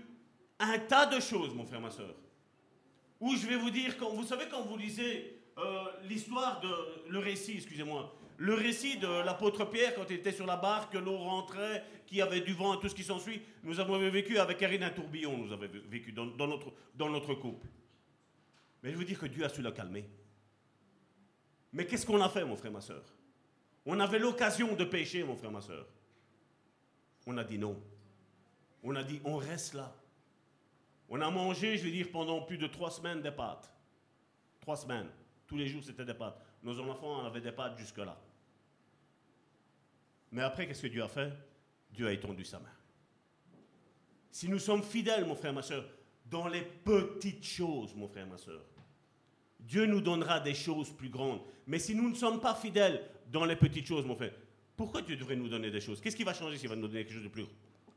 un 0.60 0.80
tas 0.80 1.06
de 1.06 1.20
choses, 1.20 1.54
mon 1.54 1.66
frère, 1.66 1.82
ma 1.82 1.92
soeur. 1.92 2.16
Où 3.20 3.36
je 3.36 3.46
vais 3.48 3.58
vous 3.58 3.70
dire, 3.70 3.98
quand, 3.98 4.10
vous 4.10 4.26
savez, 4.26 4.46
quand 4.50 4.64
vous 4.64 4.78
lisez 4.78 5.40
euh, 5.58 5.84
l'histoire 6.10 6.62
de. 6.62 6.70
le 7.10 7.20
récit, 7.20 7.54
excusez-moi, 7.54 8.14
le 8.38 8.54
récit 8.54 8.98
de 8.98 9.08
l'apôtre 9.08 9.66
Pierre 9.66 9.96
quand 9.96 10.06
il 10.10 10.18
était 10.18 10.32
sur 10.32 10.46
la 10.46 10.58
barque, 10.58 10.94
que 10.94 10.98
l'eau 10.98 11.18
rentrait, 11.18 11.84
qu'il 12.06 12.18
y 12.18 12.22
avait 12.22 12.42
du 12.42 12.54
vent 12.54 12.78
et 12.78 12.80
tout 12.80 12.90
ce 12.90 12.96
qui 12.96 13.04
s'ensuit. 13.04 13.42
Nous 13.64 13.80
avons 13.80 13.98
vécu 14.10 14.38
avec 14.38 14.58
Karine 14.58 14.84
un 14.84 14.90
tourbillon, 14.90 15.38
nous 15.38 15.52
avons 15.52 15.68
vécu 15.88 16.12
dans, 16.12 16.26
notre, 16.26 16.74
dans 16.96 17.10
notre 17.10 17.34
couple. 17.36 17.68
Mais 18.82 18.92
je 18.92 18.98
veux 18.98 19.06
dire 19.06 19.20
que 19.20 19.28
Dieu 19.28 19.46
a 19.46 19.50
su 19.50 19.62
la 19.62 19.72
calmer. 19.72 20.06
Mais 21.72 21.86
qu'est-ce 21.86 22.06
qu'on 22.06 22.22
a 22.22 22.30
fait, 22.30 22.46
mon 22.46 22.56
frère, 22.56 22.72
ma 22.72 22.82
soeur 22.82 23.04
On 23.86 24.00
avait 24.00 24.20
l'occasion 24.20 24.76
de 24.76 24.84
pécher, 24.84 25.24
mon 25.24 25.36
frère, 25.36 25.52
ma 25.52 25.62
soeur. 25.62 25.88
On 27.26 27.38
a 27.38 27.44
dit 27.44 27.58
non. 27.58 27.82
On 28.84 28.96
a 28.96 29.04
dit, 29.04 29.22
on 29.24 29.38
reste 29.38 29.74
là. 29.74 29.96
On 31.10 31.22
a 31.22 31.30
mangé, 31.30 31.78
je 31.78 31.84
veux 31.84 31.92
dire, 31.92 32.10
pendant 32.12 32.42
plus 32.42 32.58
de 32.58 32.68
trois 32.68 32.92
semaines 32.92 33.22
des 33.22 33.32
pâtes. 33.32 33.72
Trois 34.60 34.76
semaines. 34.76 35.10
Tous 35.48 35.58
les 35.58 35.68
jours, 35.68 35.84
c'était 35.84 36.06
des 36.06 36.14
pâtes. 36.14 36.42
Nos 36.64 36.80
enfants 36.80 37.18
en 37.18 37.26
avaient 37.26 37.42
des 37.42 37.52
pâtes 37.52 37.78
jusque-là. 37.78 38.18
Mais 40.32 40.42
après, 40.42 40.68
qu'est-ce 40.68 40.82
que 40.82 40.88
Dieu 40.88 41.04
a 41.04 41.08
fait? 41.08 41.32
Dieu 41.92 42.08
a 42.08 42.12
étendu 42.12 42.44
sa 42.44 42.60
main. 42.60 42.72
Si 44.32 44.50
nous 44.50 44.60
sommes 44.60 44.82
fidèles, 44.82 45.26
mon 45.26 45.36
frère, 45.36 45.54
ma 45.54 45.62
soeur, 45.62 45.86
dans 46.26 46.48
les 46.48 46.62
petites 46.62 47.46
choses, 47.46 47.94
mon 47.96 48.08
frère, 48.08 48.26
ma 48.26 48.38
soeur, 48.38 48.62
Dieu 49.60 49.86
nous 49.86 50.02
donnera 50.02 50.40
des 50.40 50.56
choses 50.56 50.90
plus 50.90 51.10
grandes. 51.10 51.42
Mais 51.68 51.80
si 51.80 51.94
nous 51.94 52.10
ne 52.10 52.16
sommes 52.16 52.42
pas 52.42 52.56
fidèles 52.56 53.08
dans 53.32 53.46
les 53.46 53.56
petites 53.56 53.86
choses, 53.86 54.06
mon 54.06 54.16
frère, 54.16 54.34
pourquoi 54.76 55.02
Dieu 55.02 55.16
devrait 55.16 55.36
nous 55.36 55.50
donner 55.50 55.70
des 55.70 55.82
choses? 55.82 56.02
Qu'est-ce 56.02 56.16
qui 56.16 56.24
va 56.24 56.34
changer 56.34 56.58
s'il 56.58 56.70
va 56.70 56.76
nous 56.76 56.88
donner 56.88 57.04
quelque 57.04 57.14
chose 57.14 57.24
de 57.24 57.30
plus, 57.30 57.46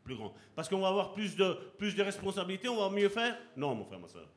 plus 0.05 0.15
grand? 0.15 0.35
Parce 0.55 0.69
qu'on 0.69 0.81
va 0.81 0.89
avoir 0.89 1.15
plus 1.15 1.37
de, 1.37 1.55
plus 1.79 1.95
de 1.95 2.03
responsabilités, 2.03 2.69
on 2.69 2.77
va 2.77 2.91
mieux 2.91 3.09
faire? 3.09 3.39
Non, 3.57 3.75
mon 3.75 3.85
frère, 3.85 3.99
ma 3.99 4.09
soeur. 4.09 4.29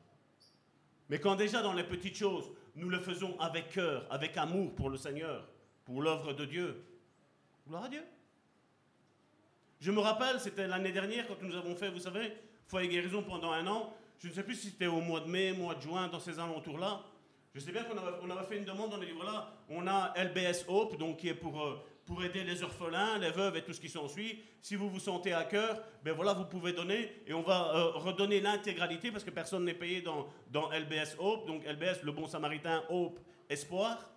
Mais 1.10 1.20
quand 1.20 1.34
déjà 1.36 1.60
dans 1.60 1.74
les 1.74 1.84
petites 1.84 2.16
choses, 2.16 2.50
nous 2.76 2.88
le 2.88 2.98
faisons 2.98 3.38
avec 3.40 3.70
cœur, 3.70 4.06
avec 4.10 4.36
amour 4.36 4.74
pour 4.74 4.90
le 4.90 4.96
Seigneur, 4.96 5.46
pour 5.84 6.02
l'œuvre 6.02 6.32
de 6.32 6.44
Dieu, 6.44 6.84
gloire 7.66 7.84
à 7.84 7.88
Dieu. 7.88 8.02
Je 9.80 9.90
me 9.90 10.00
rappelle, 10.00 10.38
c'était 10.40 10.66
l'année 10.66 10.92
dernière 10.92 11.26
quand 11.26 11.40
nous 11.42 11.54
avons 11.54 11.74
fait, 11.74 11.90
vous 11.90 12.00
savez, 12.00 12.32
foyer 12.66 12.88
guérison 12.88 13.22
pendant 13.22 13.52
un 13.52 13.66
an. 13.66 13.94
Je 14.18 14.28
ne 14.28 14.32
sais 14.32 14.42
plus 14.42 14.54
si 14.54 14.70
c'était 14.70 14.86
au 14.86 15.00
mois 15.00 15.20
de 15.20 15.28
mai, 15.28 15.52
mois 15.52 15.74
de 15.74 15.80
juin, 15.80 16.08
dans 16.08 16.20
ces 16.20 16.38
alentours-là. 16.38 17.02
Je 17.54 17.60
sais 17.60 17.72
bien 17.72 17.82
qu'on 17.84 17.96
avait, 18.30 18.44
fait 18.44 18.58
une 18.58 18.64
demande, 18.64 18.92
on 18.92 19.00
a 19.00 19.04
dit 19.04 19.12
voilà, 19.12 19.50
on 19.68 19.86
a 19.86 20.14
LBS 20.16 20.66
Hope, 20.68 20.98
donc 20.98 21.16
qui 21.16 21.28
est 21.28 21.34
pour, 21.34 21.60
euh, 21.60 21.82
pour 22.10 22.24
aider 22.24 22.42
les 22.42 22.64
orphelins, 22.64 23.18
les 23.18 23.30
veuves 23.30 23.56
et 23.56 23.62
tout 23.62 23.72
ce 23.72 23.80
qui 23.80 23.88
s'ensuit. 23.88 24.42
Si 24.62 24.74
vous 24.74 24.90
vous 24.90 24.98
sentez 24.98 25.32
à 25.32 25.44
cœur, 25.44 25.80
ben 26.02 26.12
voilà, 26.12 26.32
vous 26.32 26.44
pouvez 26.44 26.72
donner 26.72 27.08
et 27.24 27.32
on 27.32 27.42
va 27.42 27.72
euh, 27.72 27.90
redonner 27.92 28.40
l'intégralité 28.40 29.12
parce 29.12 29.22
que 29.22 29.30
personne 29.30 29.64
n'est 29.64 29.74
payé 29.74 30.02
dans, 30.02 30.26
dans 30.50 30.72
LBS 30.72 31.14
Hope, 31.20 31.46
donc 31.46 31.64
LBS, 31.64 32.02
le 32.02 32.10
bon 32.10 32.26
samaritain, 32.26 32.82
Hope, 32.88 33.20
Espoir. 33.48 34.10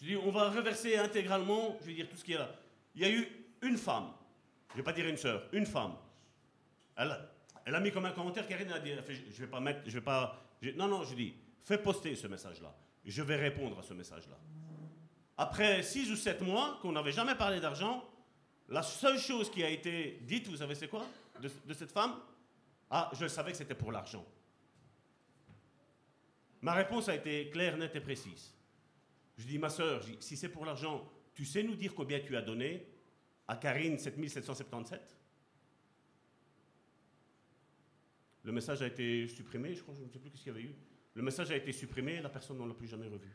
Je 0.00 0.06
dis, 0.06 0.16
on 0.16 0.30
va 0.30 0.48
reverser 0.48 0.96
intégralement, 0.96 1.76
je 1.80 1.86
vais 1.86 1.94
dire 1.94 2.08
tout 2.08 2.16
ce 2.16 2.22
qu'il 2.22 2.34
y 2.34 2.36
a 2.36 2.40
là. 2.42 2.54
Il 2.94 3.02
y 3.02 3.04
a 3.04 3.10
eu 3.10 3.26
une 3.62 3.76
femme, 3.76 4.12
je 4.68 4.74
ne 4.74 4.76
vais 4.76 4.84
pas 4.84 4.92
dire 4.92 5.08
une 5.08 5.16
sœur, 5.16 5.48
une 5.52 5.66
femme. 5.66 5.94
Elle, 6.96 7.18
elle 7.64 7.74
a 7.74 7.80
mis 7.80 7.90
comme 7.90 8.04
un 8.04 8.12
commentaire, 8.12 8.46
Karine 8.46 8.70
a 8.70 8.78
dit, 8.78 8.92
je 9.32 9.40
vais 9.40 9.50
pas 9.50 9.58
mettre, 9.58 9.80
je 9.86 9.90
vais 9.90 10.04
pas, 10.04 10.40
non, 10.76 10.86
non, 10.86 11.02
je 11.02 11.16
dis, 11.16 11.34
fais 11.64 11.78
poster 11.78 12.14
ce 12.14 12.28
message-là. 12.28 12.72
Je 13.04 13.22
vais 13.22 13.36
répondre 13.36 13.76
à 13.76 13.82
ce 13.82 13.92
message-là. 13.92 14.36
Après 15.40 15.82
six 15.82 16.10
ou 16.10 16.16
sept 16.16 16.42
mois 16.42 16.78
qu'on 16.82 16.92
n'avait 16.92 17.12
jamais 17.12 17.34
parlé 17.34 17.60
d'argent, 17.60 18.06
la 18.68 18.82
seule 18.82 19.18
chose 19.18 19.50
qui 19.50 19.64
a 19.64 19.70
été 19.70 20.18
dite, 20.20 20.46
vous 20.48 20.56
savez 20.58 20.74
c'est 20.74 20.86
quoi 20.86 21.06
de, 21.40 21.72
cette 21.72 21.92
femme? 21.92 22.12
Ah, 22.90 23.10
je 23.18 23.26
savais 23.26 23.52
que 23.52 23.56
c'était 23.56 23.74
pour 23.74 23.90
l'argent. 23.90 24.22
Ma 26.60 26.74
réponse 26.74 27.08
a 27.08 27.14
été 27.14 27.48
claire, 27.48 27.78
nette 27.78 27.96
et 27.96 28.02
précise. 28.02 28.52
Je 29.38 29.46
dis, 29.46 29.58
ma 29.58 29.70
soeur, 29.70 30.04
si 30.20 30.36
c'est 30.36 30.50
pour 30.50 30.66
l'argent, 30.66 31.10
tu 31.32 31.46
sais 31.46 31.62
nous 31.62 31.74
dire 31.74 31.94
combien 31.94 32.20
tu 32.20 32.36
as 32.36 32.42
donné 32.42 32.86
à 33.48 33.56
Karine 33.56 33.96
7777 33.96 35.00
Le 38.42 38.52
message 38.52 38.82
a 38.82 38.88
été 38.88 39.26
supprimé, 39.26 39.74
je 39.74 39.82
crois, 39.82 39.94
je 39.94 40.04
ne 40.04 40.10
sais 40.10 40.18
plus 40.18 40.28
ce 40.32 40.36
qu'il 40.36 40.48
y 40.48 40.50
avait 40.50 40.64
eu. 40.64 40.74
Le 41.14 41.22
message 41.22 41.50
a 41.50 41.56
été 41.56 41.72
supprimé, 41.72 42.20
la 42.20 42.28
personne 42.28 42.58
ne 42.58 42.68
l'a 42.68 42.74
plus 42.74 42.88
jamais 42.88 43.08
revu. 43.08 43.30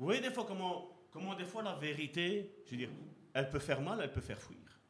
Vous 0.00 0.06
voyez 0.06 0.22
des 0.22 0.30
fois 0.30 0.46
comment, 0.46 0.98
comment 1.10 1.34
des 1.34 1.44
fois 1.44 1.62
la 1.62 1.74
vérité, 1.74 2.50
je 2.64 2.70
veux 2.70 2.76
dire, 2.78 2.88
elle 3.34 3.50
peut 3.50 3.58
faire 3.58 3.82
mal, 3.82 4.00
elle 4.02 4.10
peut 4.10 4.22
faire 4.22 4.40
fuir. 4.40 4.80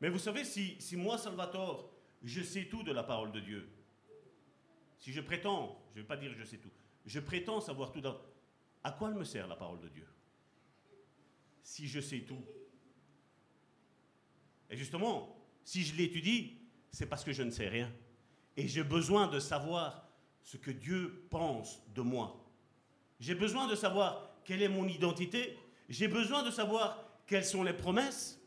Mais 0.00 0.08
vous 0.08 0.20
savez, 0.20 0.44
si, 0.44 0.80
si 0.80 0.96
moi, 0.96 1.18
Salvatore, 1.18 1.92
je 2.22 2.40
sais 2.40 2.66
tout 2.66 2.84
de 2.84 2.92
la 2.92 3.02
parole 3.02 3.32
de 3.32 3.40
Dieu, 3.40 3.68
si 5.00 5.12
je 5.12 5.20
prétends, 5.20 5.82
je 5.90 5.98
ne 5.98 6.02
vais 6.02 6.06
pas 6.06 6.16
dire 6.16 6.32
je 6.38 6.44
sais 6.44 6.58
tout, 6.58 6.70
je 7.04 7.18
prétends 7.18 7.60
savoir 7.60 7.90
tout, 7.90 8.00
à 8.84 8.92
quoi 8.92 9.08
elle 9.08 9.16
me 9.16 9.24
sert 9.24 9.48
la 9.48 9.56
parole 9.56 9.80
de 9.80 9.88
Dieu? 9.88 10.06
Si 11.64 11.88
je 11.88 11.98
sais 11.98 12.20
tout. 12.20 12.44
Et 14.70 14.76
justement, 14.76 15.44
si 15.64 15.82
je 15.82 15.96
l'étudie, 15.96 16.56
c'est 16.92 17.06
parce 17.06 17.24
que 17.24 17.32
je 17.32 17.42
ne 17.42 17.50
sais 17.50 17.68
rien. 17.68 17.92
Et 18.56 18.68
j'ai 18.68 18.84
besoin 18.84 19.26
de 19.26 19.40
savoir 19.40 20.08
ce 20.40 20.56
que 20.56 20.70
Dieu 20.70 21.26
pense 21.30 21.82
de 21.92 22.02
moi. 22.02 22.46
J'ai 23.20 23.34
besoin 23.34 23.66
de 23.68 23.74
savoir 23.74 24.30
quelle 24.44 24.62
est 24.62 24.68
mon 24.68 24.88
identité. 24.88 25.58
J'ai 25.88 26.08
besoin 26.08 26.42
de 26.42 26.50
savoir 26.50 27.04
quelles 27.26 27.44
sont 27.44 27.62
les 27.62 27.74
promesses. 27.74 28.40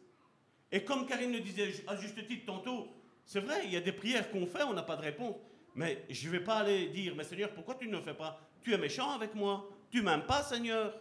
Et 0.71 0.83
comme 0.83 1.05
Karine 1.05 1.31
le 1.31 1.39
disait 1.39 1.71
à 1.87 1.95
juste 1.95 2.25
titre 2.27 2.45
tantôt, 2.45 2.87
c'est 3.25 3.39
vrai, 3.39 3.61
il 3.65 3.71
y 3.71 3.77
a 3.77 3.81
des 3.81 3.91
prières 3.91 4.29
qu'on 4.31 4.47
fait, 4.47 4.63
on 4.63 4.73
n'a 4.73 4.83
pas 4.83 4.95
de 4.95 5.03
réponse. 5.03 5.35
Mais 5.75 6.05
je 6.09 6.27
ne 6.27 6.31
vais 6.33 6.43
pas 6.43 6.57
aller 6.57 6.87
dire, 6.89 7.15
mais 7.15 7.23
Seigneur, 7.23 7.53
pourquoi 7.53 7.75
tu 7.75 7.87
ne 7.87 7.97
le 7.97 8.01
fais 8.01 8.13
pas? 8.13 8.39
Tu 8.61 8.73
es 8.73 8.77
méchant 8.77 9.11
avec 9.11 9.35
moi. 9.35 9.69
Tu 9.91 10.01
m'aimes 10.01 10.25
pas, 10.25 10.43
Seigneur. 10.43 10.93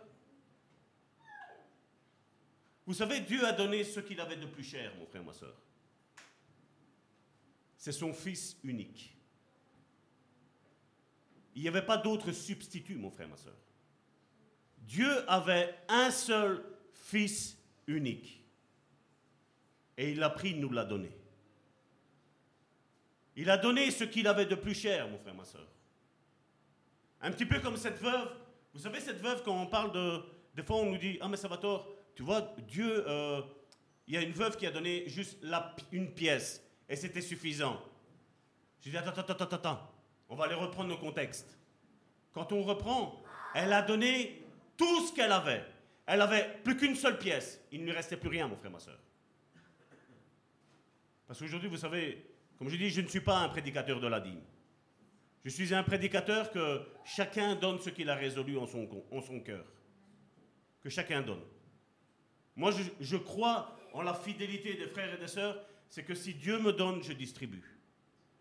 Vous 2.84 2.94
savez, 2.94 3.20
Dieu 3.20 3.46
a 3.46 3.52
donné 3.52 3.84
ce 3.84 4.00
qu'il 4.00 4.20
avait 4.20 4.36
de 4.36 4.46
plus 4.46 4.64
cher, 4.64 4.92
mon 4.98 5.06
frère, 5.06 5.24
ma 5.24 5.32
soeur. 5.32 5.54
C'est 7.76 7.92
son 7.92 8.12
Fils 8.12 8.56
unique. 8.62 9.16
Il 11.54 11.62
n'y 11.62 11.68
avait 11.68 11.84
pas 11.84 11.96
d'autre 11.96 12.32
substitut, 12.32 12.96
mon 12.96 13.10
frère, 13.10 13.28
ma 13.28 13.36
soeur. 13.36 13.56
Dieu 14.82 15.30
avait 15.30 15.74
un 15.88 16.10
seul 16.10 16.64
Fils 16.92 17.58
unique. 17.86 18.42
Et 19.96 20.12
il 20.12 20.18
l'a 20.18 20.30
pris, 20.30 20.50
il 20.50 20.60
nous 20.60 20.70
l'a 20.70 20.84
donné. 20.84 21.10
Il 23.36 23.50
a 23.50 23.56
donné 23.56 23.90
ce 23.90 24.04
qu'il 24.04 24.26
avait 24.26 24.46
de 24.46 24.54
plus 24.54 24.74
cher, 24.74 25.08
mon 25.08 25.18
frère, 25.18 25.34
ma 25.34 25.44
soeur. 25.44 25.66
Un 27.20 27.30
petit 27.30 27.46
peu 27.46 27.60
comme 27.60 27.76
cette 27.76 27.98
veuve. 27.98 28.30
Vous 28.74 28.80
savez, 28.80 29.00
cette 29.00 29.20
veuve, 29.20 29.42
quand 29.42 29.54
on 29.54 29.66
parle 29.66 29.92
de... 29.92 30.22
Des 30.54 30.62
fois, 30.62 30.76
on 30.76 30.90
nous 30.90 30.98
dit, 30.98 31.18
ah 31.20 31.28
mais 31.28 31.36
Salvatore, 31.36 31.88
tu 32.14 32.22
vois, 32.22 32.54
Dieu, 32.68 33.04
euh, 33.08 33.42
il 34.06 34.14
y 34.14 34.16
a 34.16 34.22
une 34.22 34.32
veuve 34.32 34.56
qui 34.56 34.66
a 34.66 34.70
donné 34.70 35.08
juste 35.08 35.38
la, 35.42 35.74
une 35.92 36.12
pièce, 36.12 36.62
et 36.88 36.96
c'était 36.96 37.22
suffisant. 37.22 37.80
Je 38.80 38.90
dis, 38.90 38.96
attends, 38.96 39.18
attends, 39.18 39.32
attends, 39.32 39.56
attends, 39.56 39.90
on 40.28 40.36
va 40.36 40.44
aller 40.44 40.54
reprendre 40.54 40.90
nos 40.90 40.98
contextes. 40.98 41.58
Quand 42.32 42.52
on 42.52 42.62
reprend, 42.62 43.22
elle 43.54 43.72
a 43.72 43.82
donné 43.82 44.41
tout 44.76 45.06
ce 45.06 45.12
qu'elle 45.14 45.32
avait. 45.32 45.64
Elle 46.06 46.20
avait 46.20 46.58
plus 46.64 46.76
qu'une 46.76 46.96
seule 46.96 47.18
pièce. 47.18 47.60
Il 47.70 47.80
ne 47.80 47.86
lui 47.86 47.92
restait 47.92 48.16
plus 48.16 48.28
rien, 48.28 48.48
mon 48.48 48.56
frère, 48.56 48.70
ma 48.70 48.80
soeur. 48.80 48.98
Parce 51.26 51.38
qu'aujourd'hui, 51.38 51.68
vous 51.68 51.76
savez, 51.76 52.26
comme 52.58 52.68
je 52.68 52.76
dis, 52.76 52.90
je 52.90 53.00
ne 53.00 53.06
suis 53.06 53.20
pas 53.20 53.38
un 53.38 53.48
prédicateur 53.48 54.00
de 54.00 54.06
la 54.06 54.20
dîme. 54.20 54.42
Je 55.44 55.50
suis 55.50 55.74
un 55.74 55.82
prédicateur 55.82 56.50
que 56.50 56.82
chacun 57.04 57.54
donne 57.56 57.80
ce 57.80 57.90
qu'il 57.90 58.08
a 58.10 58.14
résolu 58.14 58.58
en 58.58 58.66
son, 58.66 59.40
cœur. 59.40 59.64
Que 60.82 60.90
chacun 60.90 61.22
donne. 61.22 61.42
Moi, 62.54 62.70
je, 62.70 62.82
je, 63.00 63.16
crois 63.16 63.76
en 63.92 64.02
la 64.02 64.14
fidélité 64.14 64.74
des 64.74 64.86
frères 64.86 65.12
et 65.14 65.18
des 65.18 65.28
sœurs. 65.28 65.64
C'est 65.88 66.04
que 66.04 66.14
si 66.14 66.34
Dieu 66.34 66.58
me 66.58 66.72
donne, 66.72 67.02
je 67.02 67.12
distribue. 67.12 67.78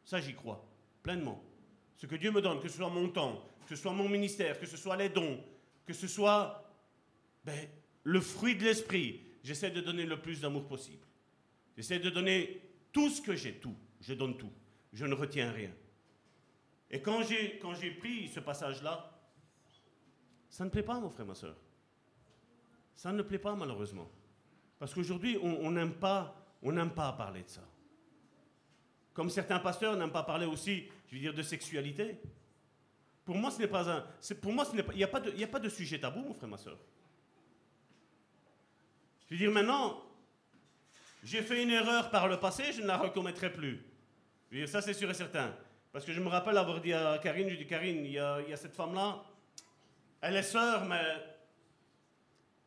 Ça, 0.03 0.19
j'y 0.19 0.33
crois, 0.33 0.63
pleinement. 1.03 1.43
Ce 1.97 2.05
que 2.05 2.15
Dieu 2.15 2.31
me 2.31 2.41
donne, 2.41 2.59
que 2.59 2.67
ce 2.67 2.77
soit 2.77 2.89
mon 2.89 3.09
temps, 3.09 3.43
que 3.67 3.75
ce 3.75 3.81
soit 3.81 3.93
mon 3.93 4.09
ministère, 4.09 4.59
que 4.59 4.65
ce 4.65 4.77
soit 4.77 4.97
les 4.97 5.09
dons, 5.09 5.39
que 5.91 5.97
ce 5.97 6.07
soit 6.07 6.63
ben, 7.43 7.68
le 8.03 8.22
fruit 8.22 8.55
de 8.55 8.63
l'esprit, 8.63 9.22
j'essaie 9.43 9.72
de 9.72 9.81
donner 9.81 10.05
le 10.05 10.22
plus 10.22 10.39
d'amour 10.39 10.65
possible. 10.65 11.05
J'essaie 11.76 11.99
de 11.99 12.09
donner 12.09 12.61
tout 12.91 13.09
ce 13.09 13.22
que 13.22 13.35
j'ai, 13.35 13.55
tout. 13.55 13.76
Je 13.99 14.13
donne 14.13 14.38
tout. 14.38 14.51
Je 14.93 15.05
ne 15.05 15.13
retiens 15.13 15.51
rien. 15.51 15.72
Et 16.89 17.01
quand 17.01 17.23
j'ai, 17.23 17.91
pris 17.91 18.30
ce 18.30 18.39
passage-là, 18.39 19.11
ça 20.49 20.65
ne 20.65 20.69
plaît 20.69 20.84
pas, 20.84 20.99
mon 20.99 21.09
frère, 21.09 21.26
ma 21.26 21.35
soeur. 21.35 21.55
Ça 22.95 23.11
ne 23.11 23.22
plaît 23.22 23.39
pas, 23.39 23.55
malheureusement. 23.55 24.09
Parce 24.80 24.93
qu'aujourd'hui, 24.93 25.38
on 25.41 25.72
n'aime 25.72 25.93
pas, 25.93 26.35
on 26.61 26.72
n'aime 26.72 26.91
pas 26.91 27.11
parler 27.13 27.43
de 27.43 27.49
ça. 27.49 27.68
Comme 29.13 29.30
certains 29.30 29.59
pasteurs 29.59 29.95
n'aiment 29.97 30.11
pas 30.11 30.23
parler 30.23 30.45
aussi, 30.45 30.88
je 31.07 31.15
veux 31.15 31.22
dire, 31.22 31.34
de 31.34 31.43
sexualité. 31.43 32.18
Pour 33.26 33.35
moi, 33.35 33.52
ce 33.52 33.60
n'est 33.60 33.68
pas 33.68 33.89
un. 33.89 34.06
Pour 34.41 34.52
moi, 34.52 34.65
il 34.73 34.95
n'y 34.95 35.03
a, 35.03 35.07
pas 35.07 35.19
de, 35.19 35.43
a 35.43 35.48
pas 35.48 35.60
de 35.60 35.69
sujet 35.69 35.99
tabou, 35.99 36.22
mon 36.22 36.34
frère, 36.34 36.49
ma 36.49 36.57
soeur. 36.57 36.77
Je 39.30 39.35
veux 39.35 39.39
dire, 39.39 39.52
maintenant, 39.52 40.03
j'ai 41.23 41.41
fait 41.41 41.64
une 41.64 41.69
erreur 41.69 42.10
par 42.10 42.27
le 42.27 42.39
passé, 42.39 42.73
je 42.73 42.81
ne 42.81 42.88
la 42.88 42.98
recommettrai 42.98 43.52
plus. 43.52 43.85
Je 44.49 44.56
veux 44.56 44.61
dire, 44.64 44.69
ça, 44.69 44.81
c'est 44.81 44.93
sûr 44.93 45.10
et 45.10 45.14
certain. 45.14 45.56
Parce 45.91 46.03
que 46.06 46.14
je 46.14 46.19
me 46.19 46.27
rappelle 46.27 46.57
avoir 46.57 46.81
dit 46.81 46.93
à 46.93 47.19
Karine, 47.19 47.49
je 47.49 47.56
dis 47.56 47.68
Karine, 47.68 48.06
il 48.06 48.11
y 48.11 48.19
a, 48.19 48.41
il 48.41 48.49
y 48.49 48.53
a 48.53 48.57
cette 48.57 48.76
femme-là, 48.76 49.23
elle 50.22 50.35
est 50.35 50.43
sœur, 50.43 50.85
mais 50.85 51.02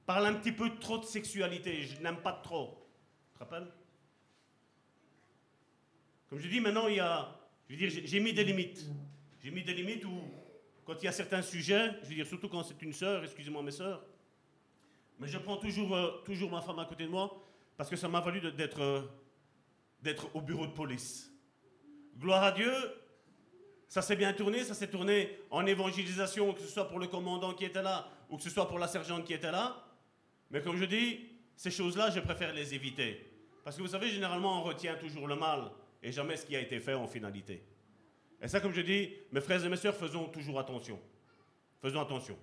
parle 0.07 0.27
un 0.27 0.35
petit 0.35 0.53
peu 0.53 0.79
trop 0.79 0.99
de 0.99 1.05
sexualité, 1.05 1.83
je 1.83 2.01
n'aime 2.01 2.19
pas 2.19 2.33
trop. 2.33 2.87
Tu 3.33 3.35
te 3.35 3.39
rappelles? 3.41 3.71
Comme 6.29 6.39
je 6.39 6.49
dis, 6.49 6.61
maintenant, 6.61 6.89
il 6.89 6.97
y 6.97 7.01
a, 7.01 7.29
je 7.69 7.75
veux 7.75 7.79
dire, 7.79 8.03
j'ai 8.05 8.21
mis 8.21 8.33
des 8.33 8.45
limites. 8.45 8.87
J'ai 9.43 9.51
mis 9.51 9.63
des 9.63 9.75
limites 9.75 10.05
où, 10.05 10.21
quand 10.85 10.95
il 11.01 11.05
y 11.05 11.09
a 11.09 11.13
certains 11.13 11.43
sujets, 11.43 11.93
je 12.03 12.09
veux 12.09 12.15
dire, 12.15 12.27
surtout 12.27 12.49
quand 12.49 12.63
c'est 12.63 12.81
une 12.83 12.93
sœur, 12.93 13.25
excusez-moi 13.25 13.63
mes 13.63 13.71
sœurs, 13.71 14.05
mais 15.19 15.29
je 15.29 15.39
prends 15.39 15.57
toujours, 15.57 15.95
euh, 15.95 16.23
toujours 16.25 16.51
ma 16.51 16.61
femme 16.61 16.79
à 16.79 16.85
côté 16.85 17.05
de 17.05 17.11
moi, 17.11 17.43
parce 17.77 17.89
que 17.89 17.97
ça 17.97 18.09
m'a 18.09 18.21
valu 18.21 18.41
d'être, 18.53 18.81
euh, 18.81 19.03
d'être 20.03 20.35
au 20.35 20.41
bureau 20.41 20.67
de 20.67 20.73
police. 20.73 21.33
Gloire 22.19 22.43
à 22.43 22.53
Dieu, 22.53 22.73
ça 23.89 24.03
s'est 24.03 24.17
bien 24.17 24.33
tourné, 24.33 24.65
ça 24.65 24.75
s'est 24.75 24.89
tourné 24.89 25.39
en 25.51 25.67
évangélisation, 25.67 26.53
que 26.53 26.61
ce 26.61 26.69
soit 26.69 26.89
pour 26.89 26.99
le 26.99 27.07
commandant 27.07 27.55
qui 27.55 27.65
était 27.65 27.83
là 27.83 28.09
ou 28.29 28.37
que 28.37 28.43
ce 28.43 28.51
soit 28.51 28.69
pour 28.69 28.79
la 28.79 28.89
sergente 28.89 29.25
qui 29.25 29.33
était 29.33 29.51
là. 29.51 29.85
Mais 30.51 30.61
comme 30.61 30.77
je 30.77 30.85
dis, 30.85 31.21
ces 31.57 31.71
choses-là, 31.71 32.11
je 32.11 32.21
préfère 32.21 32.53
les 32.53 32.75
éviter. 32.75 33.31
Parce 33.63 33.77
que 33.77 33.83
vous 33.83 33.89
savez, 33.89 34.11
généralement, 34.11 34.61
on 34.61 34.63
retient 34.65 34.97
toujours 34.97 35.27
le 35.27 35.37
mal 35.37 35.71
et 36.03 36.13
jamais 36.13 36.37
ce 36.37 36.45
qui 36.45 36.55
a 36.57 36.61
été 36.61 36.81
fait 36.81 36.95
en 36.95 37.07
finalité. 37.07 37.63
Et 38.45 38.49
ça, 38.49 38.61
comme 38.61 38.73
je 38.73 38.83
dis, 38.83 39.13
mes 39.33 39.41
frères 39.41 39.65
et 39.65 39.69
mes 39.69 39.77
sœurs, 39.77 39.97
faisons 39.97 40.29
toujours 40.29 40.61
attention. 40.61 41.01
Faisons 41.83 42.01
attention. 42.01 42.39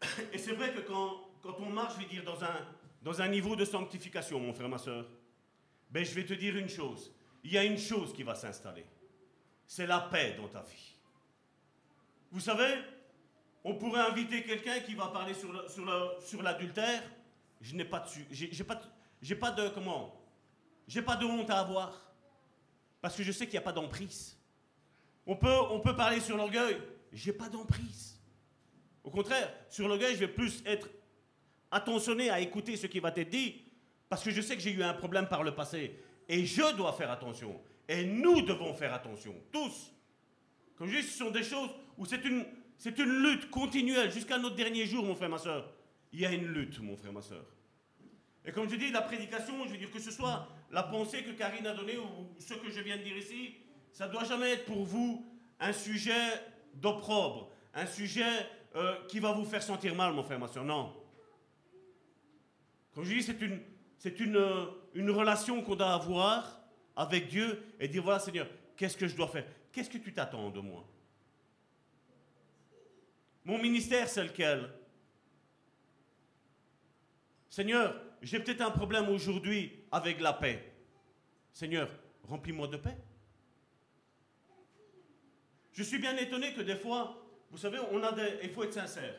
Et 0.32 0.38
c'est 0.38 0.52
vrai 0.52 0.72
que 0.72 0.80
quand, 0.80 1.28
quand, 1.42 1.54
on 1.60 1.70
marche, 1.70 1.94
je 1.94 2.00
vais 2.00 2.06
dire, 2.06 2.24
dans 2.24 2.42
un, 2.42 2.66
dans 3.02 3.22
un 3.22 3.28
niveau 3.28 3.54
de 3.54 3.64
sanctification, 3.64 4.40
mon 4.40 4.52
frère, 4.52 4.68
ma 4.68 4.78
sœur, 4.78 5.06
ben, 5.90 6.04
je 6.04 6.14
vais 6.14 6.24
te 6.24 6.34
dire 6.34 6.56
une 6.56 6.68
chose. 6.68 7.12
Il 7.44 7.52
y 7.52 7.58
a 7.58 7.64
une 7.64 7.78
chose 7.78 8.12
qui 8.12 8.24
va 8.24 8.34
s'installer 8.34 8.84
c'est 9.70 9.86
la 9.86 10.00
paix 10.00 10.34
dans 10.36 10.48
ta 10.48 10.62
vie. 10.62 10.96
Vous 12.32 12.40
savez, 12.40 12.74
on 13.62 13.76
pourrait 13.76 14.00
inviter 14.00 14.42
quelqu'un 14.42 14.80
qui 14.80 14.96
va 14.96 15.06
parler 15.06 15.32
sur, 15.32 15.70
sur, 15.70 16.42
l'adultère. 16.42 17.04
Je 17.60 17.76
n'ai 17.76 17.84
pas 17.84 18.00
de, 18.00 19.68
comment? 19.68 20.20
J'ai 20.88 21.02
pas 21.02 21.14
de 21.14 21.24
honte 21.24 21.50
à 21.50 21.60
avoir. 21.60 22.02
Parce 23.00 23.16
que 23.16 23.22
je 23.22 23.32
sais 23.32 23.46
qu'il 23.46 23.54
n'y 23.54 23.58
a 23.58 23.62
pas 23.62 23.72
d'emprise. 23.72 24.36
On 25.26 25.36
peut, 25.36 25.58
on 25.70 25.80
peut 25.80 25.96
parler 25.96 26.20
sur 26.20 26.36
l'orgueil. 26.36 26.76
J'ai 27.12 27.32
pas 27.32 27.48
d'emprise. 27.48 28.20
Au 29.02 29.10
contraire, 29.10 29.52
sur 29.68 29.88
l'orgueil, 29.88 30.14
je 30.14 30.20
vais 30.20 30.28
plus 30.28 30.62
être 30.66 30.88
attentionné 31.70 32.30
à 32.30 32.40
écouter 32.40 32.76
ce 32.76 32.86
qui 32.86 33.00
va 33.00 33.12
être 33.16 33.30
dit. 33.30 33.62
Parce 34.08 34.22
que 34.22 34.30
je 34.30 34.40
sais 34.40 34.56
que 34.56 34.62
j'ai 34.62 34.72
eu 34.72 34.82
un 34.82 34.94
problème 34.94 35.28
par 35.28 35.42
le 35.42 35.54
passé. 35.54 35.98
Et 36.28 36.44
je 36.44 36.76
dois 36.76 36.92
faire 36.92 37.10
attention. 37.10 37.60
Et 37.88 38.04
nous 38.04 38.42
devons 38.42 38.74
faire 38.74 38.92
attention. 38.92 39.34
Tous. 39.52 39.92
Comme 40.76 40.88
je 40.88 40.98
dis, 40.98 41.02
ce 41.02 41.18
sont 41.18 41.30
des 41.30 41.42
choses 41.42 41.70
où 41.96 42.06
c'est 42.06 42.24
une, 42.24 42.44
c'est 42.78 42.98
une 42.98 43.22
lutte 43.22 43.50
continuelle 43.50 44.10
jusqu'à 44.10 44.38
notre 44.38 44.56
dernier 44.56 44.86
jour, 44.86 45.04
mon 45.04 45.14
frère, 45.14 45.28
ma 45.28 45.38
soeur. 45.38 45.72
Il 46.12 46.20
y 46.20 46.26
a 46.26 46.32
une 46.32 46.46
lutte, 46.46 46.80
mon 46.80 46.96
frère, 46.96 47.12
ma 47.12 47.22
soeur. 47.22 47.44
Et 48.44 48.52
comme 48.52 48.68
je 48.68 48.76
dis, 48.76 48.90
la 48.90 49.02
prédication, 49.02 49.64
je 49.66 49.72
veux 49.72 49.78
dire 49.78 49.90
que 49.90 50.00
ce 50.00 50.10
soit 50.10 50.48
la 50.70 50.82
pensée 50.84 51.22
que 51.22 51.32
Karine 51.32 51.66
a 51.66 51.74
donnée 51.74 51.98
ou 51.98 52.34
ce 52.38 52.54
que 52.54 52.70
je 52.70 52.80
viens 52.80 52.96
de 52.96 53.02
dire 53.02 53.16
ici, 53.16 53.56
ça 53.92 54.06
ne 54.06 54.12
doit 54.12 54.24
jamais 54.24 54.50
être 54.52 54.66
pour 54.66 54.84
vous 54.84 55.26
un 55.58 55.72
sujet 55.72 56.40
d'opprobre, 56.74 57.50
un 57.74 57.86
sujet 57.86 58.46
euh, 58.76 58.94
qui 59.08 59.18
va 59.18 59.32
vous 59.32 59.44
faire 59.44 59.62
sentir 59.62 59.94
mal, 59.94 60.12
mon 60.12 60.22
frère, 60.22 60.38
ma 60.38 60.48
soeur. 60.48 60.64
Non. 60.64 60.94
Comme 62.94 63.04
je 63.04 63.14
dis, 63.14 63.22
c'est 63.98 64.20
une, 64.20 64.36
euh, 64.36 64.66
une 64.94 65.10
relation 65.10 65.62
qu'on 65.62 65.74
doit 65.74 65.92
avoir 65.92 66.60
avec 66.96 67.28
Dieu 67.28 67.62
et 67.78 67.88
dire 67.88 68.02
voilà, 68.02 68.20
Seigneur, 68.20 68.46
qu'est-ce 68.76 68.96
que 68.96 69.08
je 69.08 69.16
dois 69.16 69.28
faire? 69.28 69.46
Qu'est-ce 69.72 69.90
que 69.90 69.98
tu 69.98 70.12
t'attends 70.12 70.50
de 70.50 70.60
moi? 70.60 70.86
Mon 73.44 73.58
ministère, 73.58 74.08
c'est 74.08 74.22
lequel? 74.22 74.70
Seigneur, 77.48 78.00
j'ai 78.22 78.40
peut-être 78.40 78.60
un 78.60 78.70
problème 78.70 79.08
aujourd'hui 79.08 79.84
avec 79.90 80.20
la 80.20 80.32
paix. 80.32 80.72
Seigneur, 81.52 81.90
remplis-moi 82.24 82.68
de 82.68 82.76
paix. 82.76 82.96
Je 85.72 85.82
suis 85.82 85.98
bien 85.98 86.16
étonné 86.16 86.52
que 86.52 86.60
des 86.60 86.76
fois, 86.76 87.22
vous 87.50 87.58
savez, 87.58 87.78
on 87.90 88.02
a 88.02 88.12
des, 88.12 88.40
il 88.42 88.50
faut 88.50 88.64
être 88.64 88.74
sincère. 88.74 89.14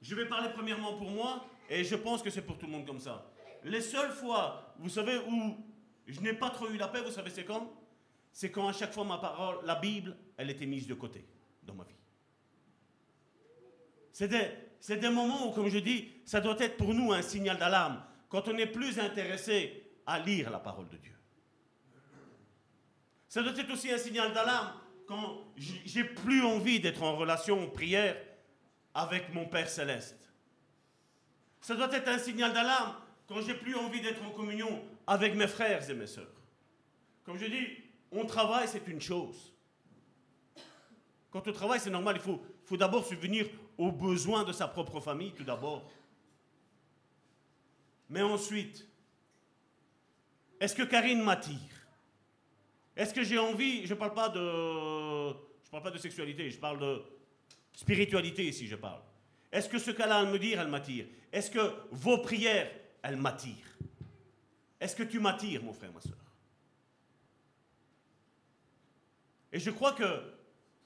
Je 0.00 0.14
vais 0.14 0.26
parler 0.26 0.48
premièrement 0.52 0.96
pour 0.96 1.10
moi, 1.10 1.46
et 1.70 1.84
je 1.84 1.94
pense 1.94 2.22
que 2.22 2.30
c'est 2.30 2.42
pour 2.42 2.58
tout 2.58 2.66
le 2.66 2.72
monde 2.72 2.86
comme 2.86 2.98
ça. 2.98 3.30
Les 3.64 3.80
seules 3.80 4.10
fois, 4.10 4.74
vous 4.78 4.88
savez, 4.88 5.18
où 5.18 5.56
je 6.06 6.20
n'ai 6.20 6.32
pas 6.32 6.50
trop 6.50 6.68
eu 6.68 6.76
la 6.76 6.88
paix, 6.88 7.00
vous 7.00 7.12
savez, 7.12 7.30
c'est 7.30 7.44
quand? 7.44 7.72
C'est 8.32 8.50
quand 8.50 8.66
à 8.66 8.72
chaque 8.72 8.92
fois 8.92 9.04
ma 9.04 9.18
parole, 9.18 9.64
la 9.64 9.76
Bible, 9.76 10.16
elle 10.36 10.50
était 10.50 10.66
mise 10.66 10.86
de 10.86 10.94
côté 10.94 11.24
dans 11.62 11.74
ma 11.74 11.84
vie. 11.84 11.94
C'est 14.82 14.96
des, 14.96 15.10
moments 15.10 15.46
où, 15.46 15.52
comme 15.52 15.68
je 15.68 15.78
dis, 15.78 16.10
ça 16.24 16.40
doit 16.40 16.58
être 16.58 16.76
pour 16.76 16.92
nous 16.92 17.12
un 17.12 17.22
signal 17.22 17.56
d'alarme, 17.56 18.02
quand 18.28 18.48
on 18.48 18.58
est 18.58 18.66
plus 18.66 18.98
intéressé 18.98 19.80
à 20.04 20.18
lire 20.18 20.50
la 20.50 20.58
parole 20.58 20.88
de 20.88 20.96
Dieu. 20.96 21.14
Ça 23.28 23.44
doit 23.44 23.56
être 23.56 23.72
aussi 23.72 23.92
un 23.92 23.96
signal 23.96 24.32
d'alarme 24.32 24.72
quand 25.06 25.54
j'ai 25.56 26.02
plus 26.02 26.42
envie 26.42 26.80
d'être 26.80 27.04
en 27.04 27.14
relation, 27.14 27.62
en 27.62 27.68
prière 27.68 28.16
avec 28.92 29.32
mon 29.32 29.46
Père 29.46 29.68
céleste. 29.68 30.18
Ça 31.60 31.76
doit 31.76 31.94
être 31.94 32.08
un 32.08 32.18
signal 32.18 32.52
d'alarme 32.52 32.96
quand 33.28 33.40
j'ai 33.40 33.54
plus 33.54 33.76
envie 33.76 34.00
d'être 34.00 34.24
en 34.24 34.30
communion 34.30 34.82
avec 35.06 35.36
mes 35.36 35.46
frères 35.46 35.88
et 35.88 35.94
mes 35.94 36.08
sœurs. 36.08 36.42
Comme 37.22 37.38
je 37.38 37.46
dis, 37.46 37.68
on 38.10 38.26
travaille, 38.26 38.66
c'est 38.66 38.88
une 38.88 39.00
chose. 39.00 39.54
Quand 41.30 41.46
on 41.46 41.52
travaille, 41.52 41.78
c'est 41.78 41.88
normal, 41.88 42.16
il 42.16 42.22
faut, 42.22 42.42
faut 42.64 42.76
d'abord 42.76 43.06
subvenir 43.06 43.46
aux 43.78 43.92
besoins 43.92 44.44
de 44.44 44.52
sa 44.52 44.68
propre 44.68 45.00
famille 45.00 45.32
tout 45.32 45.44
d'abord. 45.44 45.90
Mais 48.08 48.22
ensuite, 48.22 48.86
est-ce 50.60 50.74
que 50.74 50.82
Karine 50.82 51.22
m'attire? 51.22 51.56
Est-ce 52.96 53.14
que 53.14 53.22
j'ai 53.22 53.38
envie 53.38 53.86
Je 53.86 53.94
ne 53.94 53.98
parle 53.98 54.14
pas 54.14 54.28
de, 54.28 54.38
je 55.64 55.70
parle 55.70 55.82
pas 55.82 55.90
de 55.90 55.98
sexualité, 55.98 56.50
je 56.50 56.58
parle 56.58 56.78
de 56.78 57.02
spiritualité 57.74 58.46
ici, 58.46 58.66
je 58.66 58.76
parle. 58.76 59.00
Est-ce 59.50 59.68
que 59.68 59.78
ce 59.78 59.90
qu'elle 59.90 60.10
a 60.10 60.18
à 60.18 60.24
me 60.24 60.38
dire, 60.38 60.60
elle 60.60 60.68
m'attire? 60.68 61.06
Est-ce 61.32 61.50
que 61.50 61.74
vos 61.90 62.18
prières, 62.18 62.70
elles 63.02 63.16
m'attirent? 63.16 63.78
Est-ce 64.78 64.96
que 64.96 65.02
tu 65.02 65.20
m'attires, 65.20 65.62
mon 65.62 65.72
frère, 65.72 65.92
ma 65.92 66.00
soeur 66.00 66.16
Et 69.52 69.58
je 69.58 69.70
crois 69.70 69.92
que 69.92 70.22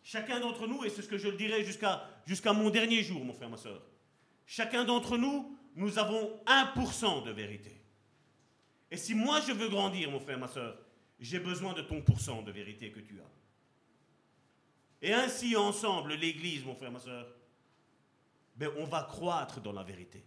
Chacun 0.07 0.39
d'entre 0.39 0.69
nous, 0.69 0.85
et 0.85 0.89
c'est 0.89 1.03
ce 1.03 1.09
que 1.09 1.19
je 1.19 1.27
le 1.27 1.37
dirai 1.37 1.65
jusqu'à 1.65 2.53
mon 2.53 2.71
dernier 2.71 3.03
jour, 3.03 3.25
mon 3.25 3.33
frère, 3.33 3.51
ma 3.51 3.57
soeur, 3.57 3.83
chacun 4.47 4.85
d'entre 4.85 5.17
nous, 5.17 5.59
nous 5.75 5.99
avons 5.99 6.41
1% 6.47 7.25
de 7.25 7.33
vérité. 7.33 7.83
Et 8.89 8.97
si 8.97 9.17
moi 9.17 9.41
je 9.41 9.51
veux 9.51 9.69
grandir, 9.69 10.09
mon 10.13 10.21
frère, 10.21 10.39
ma 10.39 10.47
soeur, 10.47 10.79
j'ai 11.19 11.41
besoin 11.41 11.73
de 11.73 11.83
ton 11.83 12.03
pourcent 12.03 12.43
de 12.43 12.53
vérité 12.53 12.93
que 12.93 13.01
tu 13.01 13.19
as. 13.19 15.05
Et 15.05 15.13
ainsi, 15.13 15.57
ensemble, 15.57 16.15
l'Église, 16.15 16.65
mon 16.65 16.77
frère, 16.77 16.93
ma 16.93 17.01
soeur, 17.01 17.27
ben, 18.55 18.71
on 18.77 18.85
va 18.85 19.03
croître 19.03 19.61
dans 19.61 19.73
la 19.73 19.83
vérité. 19.83 20.25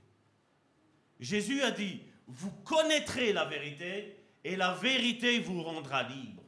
Jésus 1.21 1.61
a 1.61 1.71
dit, 1.71 2.01
vous 2.27 2.51
connaîtrez 2.65 3.31
la 3.31 3.45
vérité 3.45 4.17
et 4.43 4.57
la 4.57 4.73
vérité 4.73 5.39
vous 5.39 5.63
rendra 5.63 6.03
libre. 6.03 6.38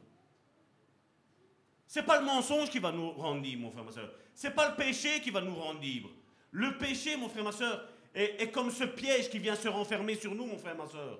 C'est 1.92 2.04
pas 2.04 2.18
le 2.18 2.24
mensonge 2.24 2.70
qui 2.70 2.78
va 2.78 2.90
nous 2.90 3.10
rendre 3.10 3.42
libres, 3.42 3.64
mon 3.64 3.70
frère, 3.70 3.84
ma 3.84 3.92
soeur. 3.92 4.10
C'est 4.32 4.54
pas 4.54 4.70
le 4.70 4.76
péché 4.76 5.20
qui 5.20 5.30
va 5.30 5.42
nous 5.42 5.54
rendre 5.54 5.78
libres. 5.78 6.08
Le 6.50 6.78
péché, 6.78 7.18
mon 7.18 7.28
frère, 7.28 7.44
ma 7.44 7.52
soeur, 7.52 7.86
est, 8.14 8.50
comme 8.50 8.70
ce 8.70 8.84
piège 8.84 9.28
qui 9.28 9.38
vient 9.38 9.54
se 9.54 9.68
renfermer 9.68 10.14
sur 10.14 10.34
nous, 10.34 10.46
mon 10.46 10.56
frère, 10.56 10.74
ma 10.74 10.86
soeur. 10.86 11.18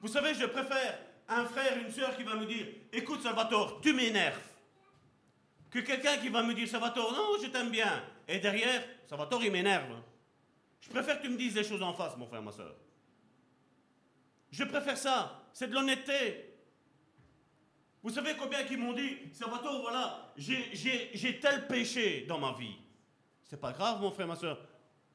Vous 0.00 0.08
savez, 0.08 0.32
je 0.32 0.46
préfère 0.46 0.98
un 1.28 1.44
frère, 1.44 1.76
une 1.76 1.92
soeur 1.92 2.16
qui 2.16 2.22
va 2.22 2.36
me 2.36 2.46
dire 2.46 2.64
Écoute, 2.90 3.20
Salvatore, 3.20 3.82
tu 3.82 3.92
m'énerves. 3.92 4.40
Que 5.70 5.80
quelqu'un 5.80 6.16
qui 6.16 6.30
va 6.30 6.42
me 6.42 6.54
dire 6.54 6.68
Salvatore, 6.68 7.12
non, 7.12 7.36
je 7.42 7.48
t'aime 7.48 7.68
bien. 7.68 8.02
Et 8.26 8.38
derrière, 8.38 8.82
Salvatore, 9.10 9.44
il 9.44 9.52
m'énerve. 9.52 9.92
Je 10.80 10.88
préfère 10.88 11.18
que 11.18 11.26
tu 11.26 11.28
me 11.28 11.36
dises 11.36 11.54
les 11.54 11.64
choses 11.64 11.82
en 11.82 11.92
face, 11.92 12.16
mon 12.16 12.26
frère, 12.26 12.40
ma 12.40 12.52
soeur. 12.52 12.74
Je 14.50 14.64
préfère 14.64 14.96
ça. 14.96 15.44
C'est 15.52 15.68
de 15.68 15.74
l'honnêteté. 15.74 16.47
Vous 18.02 18.10
savez 18.10 18.34
combien 18.38 18.64
qui 18.64 18.76
m'ont 18.76 18.92
dit, 18.92 19.16
Salvatore, 19.32 19.80
voilà, 19.82 20.32
j'ai 20.36 21.40
tel 21.40 21.66
péché 21.66 22.24
dans 22.28 22.38
ma 22.38 22.52
vie. 22.52 22.76
C'est 23.44 23.60
pas 23.60 23.72
grave, 23.72 24.00
mon 24.00 24.10
frère, 24.10 24.26
ma 24.26 24.36
soeur. 24.36 24.58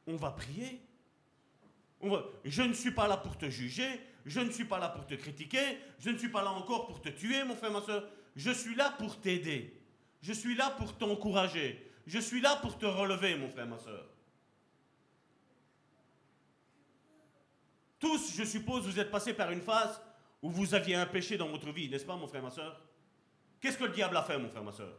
On 0.05 0.15
va 0.15 0.31
prier. 0.31 0.81
Je 2.43 2.61
ne 2.61 2.73
suis 2.73 2.91
pas 2.91 3.07
là 3.07 3.18
pour 3.18 3.38
te 3.38 3.49
juger. 3.49 3.88
Je 4.26 4.39
ne 4.39 4.51
suis 4.51 4.65
pas 4.65 4.80
là 4.80 4.89
pour 4.89 5.05
te 5.07 5.15
critiquer. 5.15 5.77
Je 5.99 6.10
ne 6.10 6.18
suis 6.18 6.30
pas 6.30 6.43
là 6.43 6.51
encore 6.51 6.88
pour 6.88 7.01
te 7.01 7.10
tuer, 7.10 7.43
mon 7.43 7.55
frère, 7.55 7.72
ma 7.72 7.81
soeur. 7.81 8.07
Je 8.35 8.51
suis 8.51 8.76
là 8.76 8.93
pour 8.97 9.19
t'aider. 9.22 9.80
Je 10.22 10.34
suis 10.34 10.55
là 10.55 10.72
pour 10.72 10.97
t'encourager. 10.97 11.89
Je 12.05 12.19
suis 12.19 12.41
là 12.41 12.57
pour 12.57 12.77
te 12.77 12.85
relever, 12.85 13.35
mon 13.35 13.49
frère, 13.49 13.68
ma 13.68 13.77
soeur. 13.77 14.05
Tous, 17.99 18.35
je 18.35 18.43
suppose, 18.43 18.84
vous 18.84 18.99
êtes 18.99 19.11
passés 19.11 19.34
par 19.34 19.51
une 19.51 19.61
phase 19.61 20.01
où 20.44 20.52
vous 20.52 20.76
aviez 20.76 20.95
un 20.95 21.06
péché 21.06 21.38
dans 21.38 21.48
votre 21.48 21.72
vie, 21.72 21.90
n'est-ce 21.90 22.06
pas, 22.06 22.18
mon 22.18 22.28
frère, 22.28 22.44
ma 22.44 22.52
soeur? 22.52 22.80
Qu'est-ce 23.61 23.78
que 23.78 23.86
le 23.86 23.94
diable 23.94 24.18
a 24.18 24.24
fait, 24.24 24.38
mon 24.38 24.49
frère, 24.49 24.64
ma 24.64 24.74
soeur? 24.74 24.94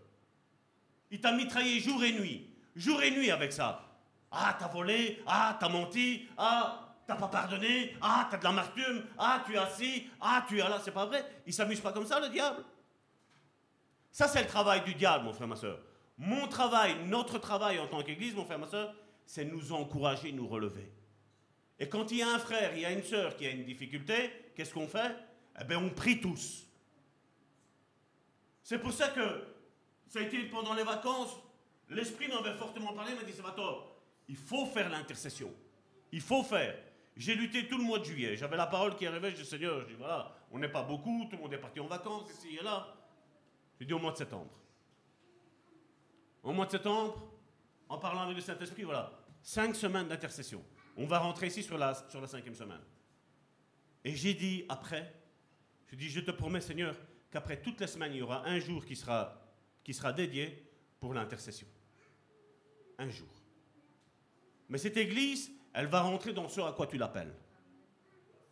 Il 1.11 1.21
t'a 1.21 1.33
mitraillé 1.33 1.79
jour 1.81 2.03
et 2.03 2.13
nuit, 2.13 2.49
jour 2.75 3.03
et 3.03 3.11
nuit 3.11 3.31
avec 3.31 3.53
ça. 3.53 3.87
Ah, 4.33 4.57
t'as 4.59 4.69
volé, 4.69 5.23
ah, 5.27 5.57
t'as 5.61 5.69
menti, 5.69 6.27
ah, 6.39 6.97
t'as 7.07 7.17
pas 7.17 7.29
pardonné, 7.29 7.95
ah, 8.01 8.27
t'as 8.31 8.39
de 8.39 8.45
l'amertume, 8.45 9.05
ah, 9.19 9.45
tu 9.47 9.55
es 9.55 9.59
assis, 9.59 10.09
ah, 10.19 10.45
tu 10.49 10.59
es 10.59 10.63
là, 10.63 10.81
c'est 10.83 10.91
pas 10.91 11.05
vrai? 11.05 11.25
Il 11.47 11.53
s'amuse 11.53 11.81
pas 11.81 11.93
comme 11.93 12.07
ça, 12.07 12.19
le 12.19 12.31
diable? 12.31 12.65
Ça, 14.11 14.27
c'est 14.27 14.41
le 14.41 14.49
travail 14.49 14.83
du 14.83 14.95
diable, 14.95 15.25
mon 15.27 15.35
frère, 15.35 15.47
ma 15.47 15.57
soeur. 15.57 15.79
Mon 16.17 16.49
travail, 16.49 16.97
notre 17.05 17.39
travail 17.39 17.79
en 17.79 17.87
tant 17.87 18.03
qu'église, 18.03 18.35
mon 18.35 18.47
frère, 18.47 18.59
ma 18.59 18.67
soeur, 18.67 18.95
c'est 19.27 19.45
nous 19.45 19.73
encourager, 19.73 20.33
nous 20.33 20.49
relever. 20.49 20.91
Et 21.79 21.89
quand 21.89 22.11
il 22.13 22.19
y 22.19 22.23
a 22.23 22.31
un 22.31 22.39
frère, 22.39 22.75
il 22.75 22.81
y 22.81 22.87
a 22.87 22.93
une 22.93 23.03
soeur 23.03 23.37
qui 23.37 23.47
a 23.47 23.51
une 23.51 23.65
difficulté, 23.65 24.31
qu'est-ce 24.57 24.73
qu'on 24.73 24.89
fait? 24.89 25.15
Eh 25.61 25.65
bien, 25.65 25.79
on 25.79 25.91
prie 25.91 26.21
tous. 26.21 26.67
C'est 28.63 28.79
pour 28.79 28.93
ça 28.93 29.09
que 29.09 29.47
ça 30.07 30.21
a 30.21 30.23
été 30.23 30.45
pendant 30.45 30.75
les 30.75 30.85
vacances, 30.85 31.37
l'Esprit 31.91 32.29
m'avait 32.29 32.55
fortement 32.55 32.93
parlé, 32.93 33.13
il 33.13 33.19
m'a 33.19 33.25
dit, 33.25 33.33
Salvatore, 33.33 33.97
il 34.29 34.37
faut 34.37 34.67
faire 34.67 34.89
l'intercession. 34.89 35.53
Il 36.13 36.21
faut 36.21 36.43
faire. 36.43 36.79
J'ai 37.17 37.35
lutté 37.35 37.69
tout 37.69 37.79
le 37.79 37.85
mois 37.85 37.99
de 37.99 38.05
juillet. 38.05 38.37
J'avais 38.37 38.57
la 38.57 38.67
parole 38.67 38.97
qui 38.97 39.07
arrivait, 39.07 39.31
je 39.31 39.37
dis, 39.37 39.45
Seigneur, 39.45 39.81
je 39.83 39.87
dis, 39.87 39.95
voilà, 39.95 40.35
on 40.51 40.59
n'est 40.59 40.69
pas 40.69 40.83
beaucoup, 40.83 41.27
tout 41.31 41.37
le 41.37 41.43
monde 41.43 41.53
est 41.53 41.59
parti 41.59 41.81
en 41.81 41.87
vacances, 41.87 42.31
ici 42.31 42.57
et 42.57 42.63
là. 42.63 42.95
J'ai 43.79 43.87
dit 43.87 43.93
au 43.93 43.99
mois 43.99 44.13
de 44.13 44.17
septembre. 44.17 44.51
Au 46.43 46.53
mois 46.53 46.67
de 46.67 46.71
septembre, 46.71 47.31
en 47.89 47.99
parlant 47.99 48.23
avec 48.23 48.37
le 48.37 48.43
Saint-Esprit, 48.43 48.83
voilà, 48.85 49.13
cinq 49.43 49.75
semaines 49.77 50.09
d'intercession. 50.09 50.65
On 50.97 51.07
va 51.07 51.19
rentrer 51.19 51.49
ici 51.49 51.63
sur 51.63 51.77
la, 51.77 51.95
sur 52.09 52.21
la 52.21 52.27
cinquième 52.27 52.55
semaine. 52.55 52.83
Et 54.05 54.15
j'ai 54.15 54.35
dit 54.35 54.65
après, 54.69 55.13
je 55.87 55.97
dis, 55.97 56.09
je 56.09 56.21
te 56.21 56.31
promets, 56.31 56.61
Seigneur, 56.61 56.97
qu'après 57.31 57.61
toutes 57.61 57.81
les 57.81 57.87
semaines, 57.87 58.13
il 58.13 58.19
y 58.19 58.23
aura 58.23 58.47
un 58.47 58.59
jour 58.59 58.85
qui 58.85 58.97
sera, 58.97 59.41
qui 59.83 59.95
sera 59.95 60.13
dédié 60.13 60.69
pour 61.01 61.15
l'intercession. 61.15 61.67
Un 62.99 63.09
jour. 63.11 63.29
Mais 64.69 64.79
cette 64.79 64.97
église, 64.97 65.51
elle 65.73 65.87
va 65.87 66.03
rentrer 66.03 66.33
dans 66.33 66.49
ce 66.49 66.61
à 66.61 66.73
quoi 66.73 66.87
tu 66.87 66.97
l'appelles. 66.97 67.35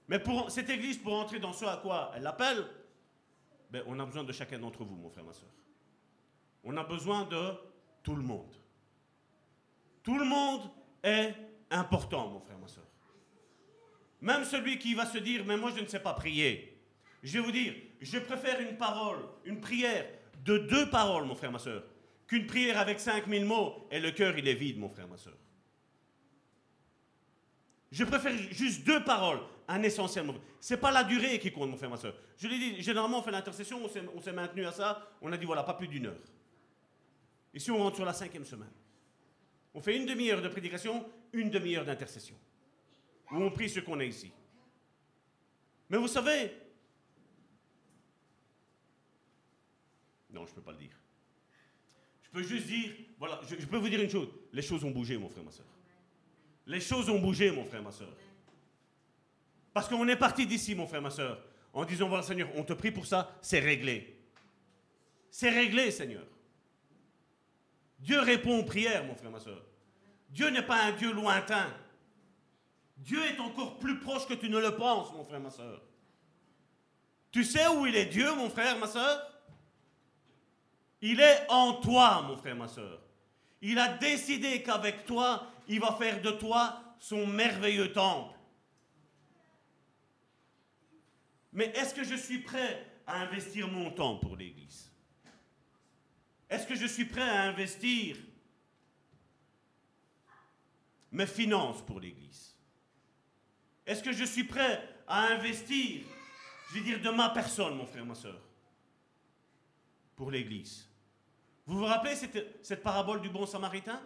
Mais 0.09 0.19
pour 0.19 0.51
cette 0.51 0.69
église, 0.69 0.99
pour 0.99 1.15
entrer 1.15 1.39
dans 1.39 1.53
ce 1.53 1.65
à 1.65 1.77
quoi 1.77 2.13
elle 2.15 2.23
l'appelle, 2.23 2.67
ben, 3.71 3.83
on 3.87 3.99
a 3.99 4.05
besoin 4.05 4.25
de 4.25 4.33
chacun 4.33 4.59
d'entre 4.59 4.85
vous, 4.85 4.97
mon 4.97 5.09
frère, 5.09 5.25
ma 5.25 5.33
soeur. 5.33 5.49
On 6.65 6.77
a 6.77 6.85
besoin 6.85 7.25
de 7.25 7.55
tout 8.03 8.15
le 8.15 8.23
monde. 8.23 8.55
Tout 10.03 10.19
le 10.19 10.25
monde 10.25 10.71
est 11.03 11.35
important, 11.71 12.29
mon 12.29 12.41
frère, 12.41 12.59
ma 12.59 12.69
soeur. 12.69 12.85
Même 14.21 14.45
celui 14.45 14.79
qui 14.79 14.95
va 14.95 15.07
se 15.07 15.19
dire, 15.19 15.45
mais 15.47 15.57
moi 15.57 15.73
je 15.75 15.81
ne 15.81 15.87
sais 15.87 16.01
pas 16.01 16.13
prier. 16.13 16.72
Je 17.23 17.39
vais 17.39 17.45
vous 17.45 17.53
dire, 17.53 17.75
je 18.01 18.19
préfère 18.19 18.61
une 18.61 18.77
parole, 18.77 19.19
une 19.45 19.61
prière 19.61 20.07
de 20.45 20.59
deux 20.59 20.91
paroles, 20.91 21.25
mon 21.25 21.35
frère, 21.35 21.53
ma 21.53 21.59
soeur, 21.59 21.85
qu'une 22.27 22.47
prière 22.47 22.79
avec 22.79 22.99
5000 22.99 23.45
mots 23.45 23.87
et 23.91 24.01
le 24.01 24.11
cœur 24.11 24.37
il 24.37 24.49
est 24.49 24.55
vide, 24.55 24.79
mon 24.79 24.89
frère, 24.89 25.07
ma 25.07 25.17
soeur. 25.17 25.37
Je 27.93 28.05
préfère 28.05 28.37
juste 28.37 28.85
deux 28.85 29.05
paroles, 29.05 29.41
un 29.69 29.83
essentiel. 29.83 30.27
C'est 30.59 30.79
pas 30.79 30.91
la 30.91 31.05
durée 31.05 31.39
qui 31.39 31.53
compte, 31.53 31.71
mon 31.71 31.77
frère, 31.77 31.91
ma 31.91 31.97
soeur. 31.97 32.15
Je 32.39 32.49
l'ai 32.49 32.59
dit, 32.59 32.83
généralement, 32.83 33.19
on 33.19 33.23
fait 33.23 33.31
l'intercession, 33.31 33.81
on 34.15 34.21
s'est 34.21 34.33
maintenu 34.33 34.65
à 34.65 34.73
ça, 34.73 35.07
on 35.21 35.31
a 35.31 35.37
dit, 35.37 35.45
voilà, 35.45 35.63
pas 35.63 35.75
plus 35.75 35.89
d'une 35.89 36.07
heure. 36.07 36.21
Ici, 37.55 37.71
on 37.71 37.77
rentre 37.77 37.97
sur 37.97 38.07
la 38.07 38.15
cinquième 38.15 38.47
semaine. 38.47 38.73
On 39.75 39.81
fait 39.81 39.97
une 39.97 40.07
demi-heure 40.07 40.41
de 40.41 40.49
prédication, 40.49 41.07
une 41.33 41.51
demi-heure 41.51 41.85
d'intercession. 41.85 42.35
Où 43.31 43.37
on 43.37 43.51
prie 43.51 43.69
ce 43.69 43.81
qu'on 43.81 44.01
est 44.01 44.09
ici. 44.09 44.33
Mais 45.91 45.99
vous 45.99 46.09
savez, 46.09 46.51
non, 50.33 50.45
je 50.47 50.51
ne 50.51 50.55
peux 50.57 50.63
pas 50.63 50.73
le 50.73 50.79
dire. 50.79 50.97
Je 52.23 52.31
peux 52.31 52.43
juste 52.43 52.67
dire, 52.67 52.93
voilà, 53.19 53.41
je, 53.49 53.67
peux 53.67 53.77
vous 53.77 53.89
dire 53.89 54.01
une 54.01 54.11
chose, 54.11 54.29
les 54.53 54.63
choses 54.63 54.83
ont 54.85 54.91
bougé, 54.91 55.19
mon 55.19 55.29
frère, 55.29 55.45
ma 55.45 55.51
soeur. 55.51 55.67
Les 56.67 56.81
choses 56.81 57.11
ont 57.11 57.19
bougé, 57.19 57.51
mon 57.51 57.65
frère, 57.65 57.83
ma 57.83 57.93
soeur. 57.93 58.15
Parce 59.75 59.89
qu'on 59.89 60.07
est 60.09 60.17
parti 60.17 60.47
d'ici, 60.47 60.75
mon 60.75 60.87
frère, 60.87 61.03
ma 61.03 61.11
soeur, 61.11 61.43
en 61.73 61.85
disant, 61.85 62.09
voilà, 62.09 62.23
Seigneur, 62.23 62.49
on 62.55 62.65
te 62.65 62.73
prie 62.73 62.91
pour 62.91 63.07
ça, 63.07 63.37
c'est 63.43 63.61
réglé. 63.61 64.19
C'est 65.31 65.51
réglé, 65.51 65.91
Seigneur. 65.91 66.25
Dieu 67.99 68.21
répond 68.21 68.59
aux 68.59 68.65
prières, 68.65 69.05
mon 69.05 69.15
frère, 69.15 69.31
ma 69.31 69.41
soeur. 69.41 69.63
Dieu 70.31 70.49
n'est 70.51 70.67
pas 70.67 70.83
un 70.85 70.93
Dieu 70.93 71.13
lointain. 71.13 71.67
Dieu 72.97 73.23
est 73.25 73.41
encore 73.41 73.79
plus 73.79 73.99
proche 73.99 74.27
que 74.27 74.35
tu 74.35 74.49
ne 74.49 74.59
le 74.59 74.77
penses, 74.77 75.13
mon 75.13 75.25
frère, 75.25 75.41
ma 75.41 75.51
soeur. 75.51 75.83
Tu 77.31 77.45
sais 77.45 77.67
où 77.69 77.87
il 77.87 77.97
est 77.97 78.07
Dieu, 78.07 78.35
mon 78.35 78.49
frère, 78.49 78.79
ma 78.79 78.87
soeur? 78.87 79.32
Il 81.03 81.19
est 81.19 81.47
en 81.51 81.75
toi, 81.75 82.23
mon 82.23 82.37
frère, 82.37 82.55
ma 82.55 82.69
soeur. 82.69 83.01
Il 83.61 83.79
a 83.79 83.97
décidé 83.99 84.63
qu'avec 84.63 85.05
toi, 85.05 85.51
il 85.67 85.81
va 85.81 85.93
faire 85.93 86.23
de 86.23 86.31
toi 86.31 86.81
son 87.01 87.27
merveilleux 87.27 87.93
temple. 87.93 88.39
Mais 91.53 91.67
est-ce 91.75 91.93
que 91.93 92.05
je 92.05 92.15
suis 92.15 92.39
prêt 92.39 92.87
à 93.07 93.21
investir 93.21 93.69
mon 93.69 93.91
temps 93.91 94.17
pour 94.17 94.37
l'Église? 94.37 94.91
Est-ce 96.49 96.67
que 96.67 96.77
je 96.77 96.87
suis 96.87 97.05
prêt 97.05 97.29
à 97.29 97.43
investir 97.43 98.17
mes 101.11 101.27
finances 101.27 101.83
pour 101.83 101.99
l'Église? 101.99 102.57
Est-ce 103.85 104.03
que 104.03 104.13
je 104.13 104.25
suis 104.25 104.45
prêt 104.45 104.89
à 105.09 105.27
investir, 105.33 106.03
je 106.71 106.79
veux 106.79 106.85
dire, 106.85 107.01
de 107.01 107.11
ma 107.11 107.31
personne, 107.31 107.75
mon 107.75 107.87
frère, 107.87 108.07
ma 108.07 108.15
soeur, 108.15 108.41
pour 110.15 110.31
l'Église? 110.31 110.89
Vous 111.67 111.79
vous 111.79 111.85
rappelez 111.85 112.17
cette, 112.17 112.83
parabole 112.83 113.21
du 113.21 113.29
bon 113.29 113.47
samaritain? 113.47 114.01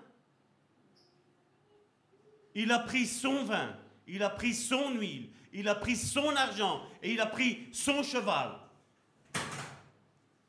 Il 2.55 2.73
a 2.73 2.79
pris 2.79 3.07
son 3.07 3.45
vin, 3.45 3.77
il 4.07 4.23
a 4.23 4.31
pris 4.31 4.55
son 4.55 4.95
huile, 4.95 5.31
il 5.53 5.69
a 5.69 5.75
pris 5.75 5.97
son 5.97 6.35
argent 6.37 6.83
et 7.03 7.13
il 7.13 7.21
a 7.21 7.27
pris 7.27 7.69
son 7.73 8.03
cheval. 8.03 8.59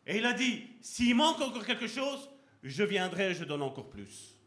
Et 0.05 0.17
il 0.17 0.25
a 0.25 0.34
dit, 0.34 0.67
s'il 0.81 1.15
manque 1.15 1.41
encore 1.41 1.65
quelque 1.65 1.88
chose, 1.88 2.29
je 2.63 2.84
viendrai 2.84 3.31
et 3.31 3.34
je 3.34 3.43
donne 3.43 3.61
encore 3.61 3.89
plus. 3.89 4.38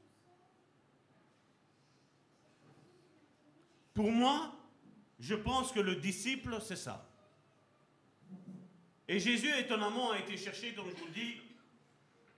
Pour 3.92 4.10
moi, 4.10 4.54
je 5.18 5.34
pense 5.34 5.72
que 5.72 5.80
le 5.80 5.96
disciple, 5.96 6.58
c'est 6.62 6.76
ça. 6.76 7.06
Et 9.06 9.18
Jésus, 9.18 9.50
étonnamment, 9.58 10.12
a 10.12 10.18
été 10.18 10.36
cherché, 10.36 10.72
comme 10.72 10.88
je 10.88 10.96
vous 10.96 11.06
le 11.06 11.12
dis, 11.12 11.34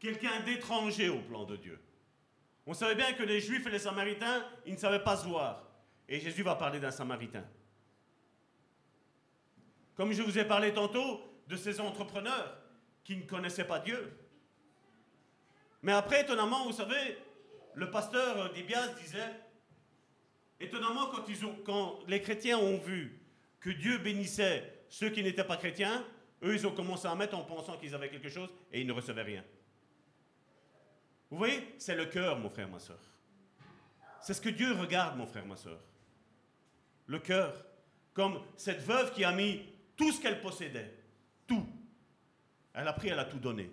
quelqu'un 0.03 0.41
d'étranger 0.41 1.09
au 1.09 1.20
plan 1.20 1.45
de 1.45 1.55
Dieu. 1.55 1.81
On 2.66 2.74
savait 2.74 2.97
bien 2.97 3.12
que 3.12 3.23
les 3.23 3.41
Juifs 3.41 3.65
et 3.69 3.70
les 3.70 3.79
Samaritains, 3.79 4.45
ils 4.66 4.73
ne 4.73 4.79
savaient 4.79 5.03
pas 5.05 5.16
se 5.16 5.27
voir. 5.27 5.62
Et 6.09 6.19
Jésus 6.19 6.43
va 6.43 6.57
parler 6.57 6.81
d'un 6.81 6.91
Samaritain. 6.91 7.45
Comme 9.95 10.12
je 10.12 10.23
vous 10.23 10.37
ai 10.39 10.45
parlé 10.45 10.74
tantôt 10.74 11.23
de 11.47 11.57
ces 11.57 11.81
entrepreneurs 11.81 12.59
qui 13.05 13.16
ne 13.16 13.23
connaissaient 13.23 13.66
pas 13.66 13.79
Dieu. 13.79 14.12
Mais 15.83 15.93
après, 15.93 16.23
étonnamment, 16.23 16.65
vous 16.65 16.73
savez, 16.73 17.19
le 17.74 17.89
pasteur 17.91 18.53
d'Ibias 18.53 18.89
disait, 19.01 19.31
étonnamment, 20.59 21.12
quand, 21.65 22.01
les 22.09 22.20
chrétiens 22.20 22.59
ont 22.59 22.79
vu 22.79 23.20
que 23.61 23.70
Dieu 23.70 23.99
bénissait 23.99 24.85
ceux 24.89 25.11
qui 25.11 25.23
n'étaient 25.23 25.45
pas 25.45 25.57
chrétiens, 25.57 26.05
eux, 26.43 26.55
ils 26.55 26.66
ont 26.66 26.74
commencé 26.74 27.07
à 27.07 27.15
mettre 27.15 27.37
en 27.37 27.45
pensant 27.45 27.77
qu'ils 27.77 27.95
avaient 27.95 28.11
quelque 28.11 28.29
chose 28.29 28.53
et 28.73 28.81
ils 28.81 28.87
ne 28.87 28.93
recevaient 28.93 29.23
rien. 29.23 29.45
Vous 31.33 31.39
voyez, 31.39 31.67
c'est 31.79 31.95
le 31.95 32.05
cœur, 32.05 32.39
mon 32.39 32.51
frère, 32.51 32.69
ma 32.69 32.79
soeur. 32.79 33.01
C'est 34.21 34.35
ce 34.35 34.41
que 34.43 34.51
Dieu 34.51 34.75
regarde, 34.75 35.17
mon 35.17 35.27
frère, 35.27 35.47
ma 35.47 35.57
soeur. 35.57 35.81
Le 37.07 37.19
cœur. 37.21 37.65
Comme 38.13 38.39
cette 38.59 38.83
veuve 38.83 39.15
qui 39.15 39.25
a 39.25 39.33
mis 39.33 39.65
tout 39.97 40.13
ce 40.13 40.21
qu'elle 40.21 40.43
possédait. 40.43 40.95
Tout. 41.47 41.67
Elle 42.75 42.87
a 42.87 42.93
pris, 42.93 43.09
elle 43.09 43.19
a 43.19 43.25
tout 43.25 43.39
donné. 43.39 43.71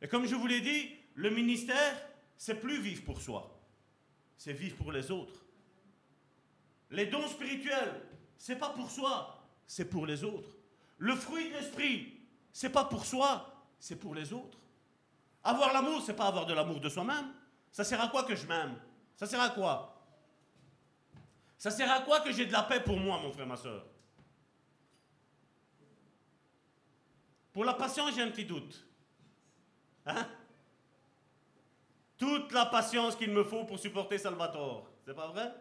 Et 0.00 0.08
comme 0.08 0.24
je 0.24 0.34
vous 0.34 0.46
l'ai 0.46 0.62
dit, 0.62 0.96
le 1.14 1.28
ministère, 1.28 1.94
c'est 2.38 2.58
plus 2.58 2.80
vivre 2.80 3.04
pour 3.04 3.20
soi. 3.20 3.60
C'est 4.38 4.54
vivre 4.54 4.78
pour 4.78 4.92
les 4.92 5.10
autres. 5.10 5.44
Les 6.90 7.04
dons 7.04 7.28
spirituels, 7.28 8.00
c'est 8.38 8.56
pas 8.56 8.70
pour 8.70 8.90
soi, 8.90 9.46
c'est 9.66 9.90
pour 9.90 10.06
les 10.06 10.24
autres. 10.24 10.56
Le 10.96 11.14
fruit 11.14 11.50
de 11.50 11.52
l'esprit, 11.52 12.18
c'est 12.50 12.70
pas 12.70 12.86
pour 12.86 13.04
soi, 13.04 13.62
c'est 13.78 13.96
pour 13.96 14.14
les 14.14 14.32
autres. 14.32 14.58
Avoir 15.46 15.72
l'amour, 15.72 16.02
c'est 16.04 16.16
pas 16.16 16.26
avoir 16.26 16.44
de 16.44 16.52
l'amour 16.52 16.80
de 16.80 16.88
soi-même. 16.88 17.32
Ça 17.70 17.84
sert 17.84 18.00
à 18.00 18.08
quoi 18.08 18.24
que 18.24 18.34
je 18.34 18.48
m'aime? 18.48 18.76
Ça 19.14 19.26
sert 19.26 19.40
à 19.40 19.50
quoi? 19.50 19.96
Ça 21.56 21.70
sert 21.70 21.88
à 21.88 22.00
quoi 22.00 22.18
que 22.18 22.32
j'ai 22.32 22.46
de 22.46 22.52
la 22.52 22.64
paix 22.64 22.82
pour 22.82 22.96
moi, 22.96 23.20
mon 23.20 23.30
frère, 23.30 23.46
ma 23.46 23.56
soeur? 23.56 23.86
Pour 27.52 27.64
la 27.64 27.74
patience, 27.74 28.12
j'ai 28.16 28.22
un 28.22 28.30
petit 28.30 28.44
doute. 28.44 28.84
Hein? 30.04 30.26
Toute 32.18 32.50
la 32.50 32.66
patience 32.66 33.14
qu'il 33.14 33.30
me 33.30 33.44
faut 33.44 33.64
pour 33.64 33.78
supporter 33.78 34.18
Salvatore. 34.18 34.90
C'est 35.04 35.14
pas 35.14 35.28
vrai? 35.28 35.54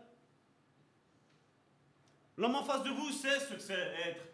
L'homme 2.38 2.56
en 2.56 2.64
face 2.64 2.82
de 2.82 2.90
vous 2.90 3.12
sait 3.12 3.40
ce 3.40 3.54
que 3.54 3.60
c'est 3.60 3.94
être 4.04 4.26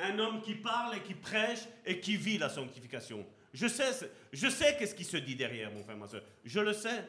un 0.00 0.18
homme 0.18 0.42
qui 0.42 0.54
parle 0.54 0.96
et 0.96 1.02
qui 1.02 1.14
prêche 1.14 1.60
et 1.86 1.98
qui 1.98 2.18
vit 2.18 2.36
la 2.36 2.50
sanctification. 2.50 3.26
Je 3.52 3.66
sais, 3.66 4.10
je 4.32 4.48
sais 4.48 4.76
qu'est-ce 4.76 4.94
qui 4.94 5.04
se 5.04 5.16
dit 5.16 5.34
derrière, 5.34 5.72
mon 5.72 5.82
frère, 5.82 5.96
ma 5.96 6.06
soeur. 6.06 6.22
Je 6.44 6.60
le 6.60 6.72
sais. 6.72 7.04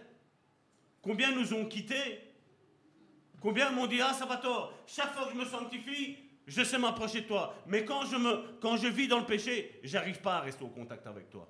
Combien 1.02 1.34
nous 1.34 1.54
ont 1.54 1.66
quittés? 1.66 2.22
Combien 3.42 3.72
m'ont 3.72 3.88
dit, 3.88 4.02
ah, 4.02 4.14
ça 4.14 4.26
va 4.26 4.38
tort. 4.38 4.74
Chaque 4.86 5.14
fois 5.14 5.26
que 5.26 5.34
je 5.34 5.38
me 5.38 5.46
sanctifie, 5.46 6.18
je 6.48 6.64
sais 6.64 6.78
m'approcher 6.78 7.22
de 7.22 7.28
toi. 7.28 7.56
Mais 7.68 7.86
quand 7.86 8.06
je, 8.06 8.16
me, 8.16 8.60
quand 8.60 8.76
vis 8.76 9.08
dans 9.08 9.20
le 9.20 9.26
péché, 9.26 9.80
j'arrive 9.84 10.20
pas 10.22 10.38
à 10.38 10.42
rester 10.42 10.64
au 10.64 10.70
contact 10.70 11.06
avec 11.08 11.30
toi. 11.30 11.50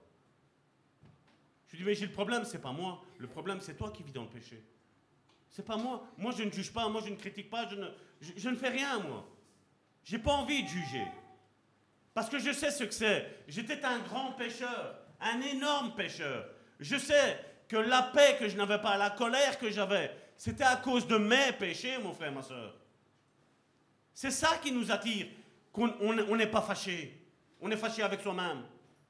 Je 1.67 1.77
dis, 1.77 1.83
mais 1.83 1.95
j'ai 1.95 2.07
le 2.07 2.11
problème, 2.11 2.43
c'est 2.45 2.61
pas 2.61 2.71
moi. 2.71 3.03
Le 3.17 3.27
problème, 3.27 3.61
c'est 3.61 3.75
toi 3.75 3.91
qui 3.91 4.03
vis 4.03 4.11
dans 4.11 4.23
le 4.23 4.29
péché. 4.29 4.63
C'est 5.49 5.65
pas 5.65 5.77
moi. 5.77 6.07
Moi, 6.17 6.31
je 6.37 6.43
ne 6.43 6.51
juge 6.51 6.71
pas, 6.71 6.87
moi, 6.89 7.01
je 7.05 7.11
ne 7.11 7.15
critique 7.15 7.49
pas, 7.49 7.67
je 7.69 7.75
ne, 7.75 7.87
je 8.35 8.49
ne 8.49 8.55
fais 8.55 8.69
rien, 8.69 8.99
moi. 8.99 9.27
J'ai 10.03 10.19
pas 10.19 10.31
envie 10.31 10.63
de 10.63 10.67
juger. 10.67 11.05
Parce 12.13 12.29
que 12.29 12.39
je 12.39 12.51
sais 12.51 12.71
ce 12.71 12.83
que 12.83 12.93
c'est. 12.93 13.43
J'étais 13.47 13.83
un 13.85 13.99
grand 13.99 14.33
pécheur, 14.33 14.95
un 15.21 15.41
énorme 15.41 15.93
pécheur. 15.95 16.45
Je 16.79 16.97
sais 16.97 17.39
que 17.67 17.77
la 17.77 18.01
paix 18.01 18.37
que 18.39 18.49
je 18.49 18.57
n'avais 18.57 18.79
pas, 18.79 18.97
la 18.97 19.11
colère 19.11 19.59
que 19.59 19.69
j'avais, 19.69 20.15
c'était 20.37 20.63
à 20.63 20.77
cause 20.77 21.07
de 21.07 21.17
mes 21.17 21.51
péchés, 21.57 21.97
mon 21.99 22.13
frère, 22.13 22.31
ma 22.31 22.41
soeur. 22.41 22.75
C'est 24.13 24.31
ça 24.31 24.57
qui 24.61 24.71
nous 24.71 24.91
attire, 24.91 25.27
qu'on 25.71 26.35
n'est 26.35 26.47
pas 26.47 26.61
fâché. 26.61 27.25
On 27.61 27.69
est 27.71 27.77
fâché 27.77 28.01
avec 28.01 28.21
soi-même. 28.21 28.63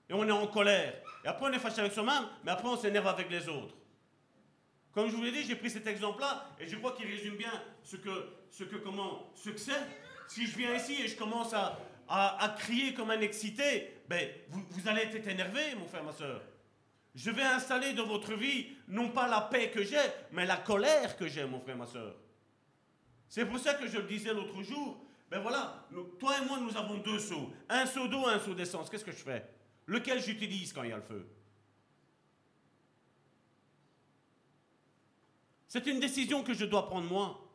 Et 0.09 0.13
on 0.13 0.27
est 0.27 0.31
en 0.31 0.47
colère. 0.47 0.93
Et 1.23 1.27
après, 1.27 1.49
on 1.49 1.53
est 1.53 1.59
fâché 1.59 1.79
avec 1.79 1.93
soi-même, 1.93 2.25
mais 2.43 2.51
après, 2.51 2.67
on 2.67 2.77
s'énerve 2.77 3.07
avec 3.07 3.29
les 3.29 3.47
autres. 3.47 3.75
Comme 4.91 5.09
je 5.09 5.15
vous 5.15 5.23
l'ai 5.23 5.31
dit, 5.31 5.43
j'ai 5.43 5.55
pris 5.55 5.69
cet 5.69 5.85
exemple-là, 5.87 6.47
et 6.59 6.67
je 6.67 6.75
crois 6.75 6.93
qu'il 6.93 7.05
résume 7.05 7.35
bien 7.35 7.51
ce 7.83 7.95
que, 7.95 8.09
ce 8.49 8.63
que, 8.63 8.77
comment, 8.77 9.31
ce 9.35 9.51
que 9.51 9.59
c'est. 9.59 9.81
Si 10.27 10.45
je 10.47 10.57
viens 10.57 10.75
ici 10.75 11.01
et 11.01 11.07
je 11.07 11.15
commence 11.15 11.53
à, 11.53 11.79
à, 12.09 12.55
crier 12.57 12.93
comme 12.93 13.11
un 13.11 13.21
excité, 13.21 14.01
ben, 14.07 14.27
vous, 14.49 14.87
allez 14.87 15.03
être 15.03 15.27
énervé, 15.27 15.75
mon 15.77 15.87
frère, 15.87 16.03
ma 16.03 16.11
soeur. 16.11 16.41
Je 17.13 17.29
vais 17.29 17.43
installer 17.43 17.93
dans 17.93 18.05
votre 18.05 18.33
vie 18.33 18.67
non 18.87 19.09
pas 19.09 19.27
la 19.27 19.41
paix 19.41 19.69
que 19.69 19.83
j'ai, 19.83 19.97
mais 20.31 20.45
la 20.45 20.57
colère 20.57 21.15
que 21.17 21.27
j'ai, 21.27 21.45
mon 21.45 21.59
frère, 21.59 21.77
ma 21.77 21.85
soeur. 21.85 22.15
C'est 23.27 23.45
pour 23.45 23.59
ça 23.59 23.75
que 23.75 23.87
je 23.87 23.97
le 23.97 24.03
disais 24.03 24.33
l'autre 24.33 24.61
jour. 24.63 25.05
Ben 25.29 25.39
voilà, 25.39 25.85
toi 26.19 26.33
et 26.41 26.45
moi, 26.45 26.59
nous 26.59 26.75
avons 26.75 26.97
deux 26.97 27.19
seaux. 27.19 27.53
Un 27.69 27.85
seau 27.85 28.07
d'eau, 28.07 28.25
un 28.25 28.39
seau 28.39 28.55
d'essence. 28.55 28.89
Qu'est-ce 28.89 29.05
que 29.05 29.11
je 29.11 29.17
fais? 29.17 29.47
Lequel 29.85 30.19
j'utilise 30.19 30.73
quand 30.73 30.81
il 30.81 30.89
y 30.89 30.93
a 30.93 30.97
le 30.97 31.03
feu? 31.03 31.27
C'est 35.67 35.85
une 35.85 35.99
décision 35.99 36.43
que 36.43 36.55
je 36.55 36.65
dois 36.65 36.87
prendre 36.87 37.07
moi. 37.07 37.47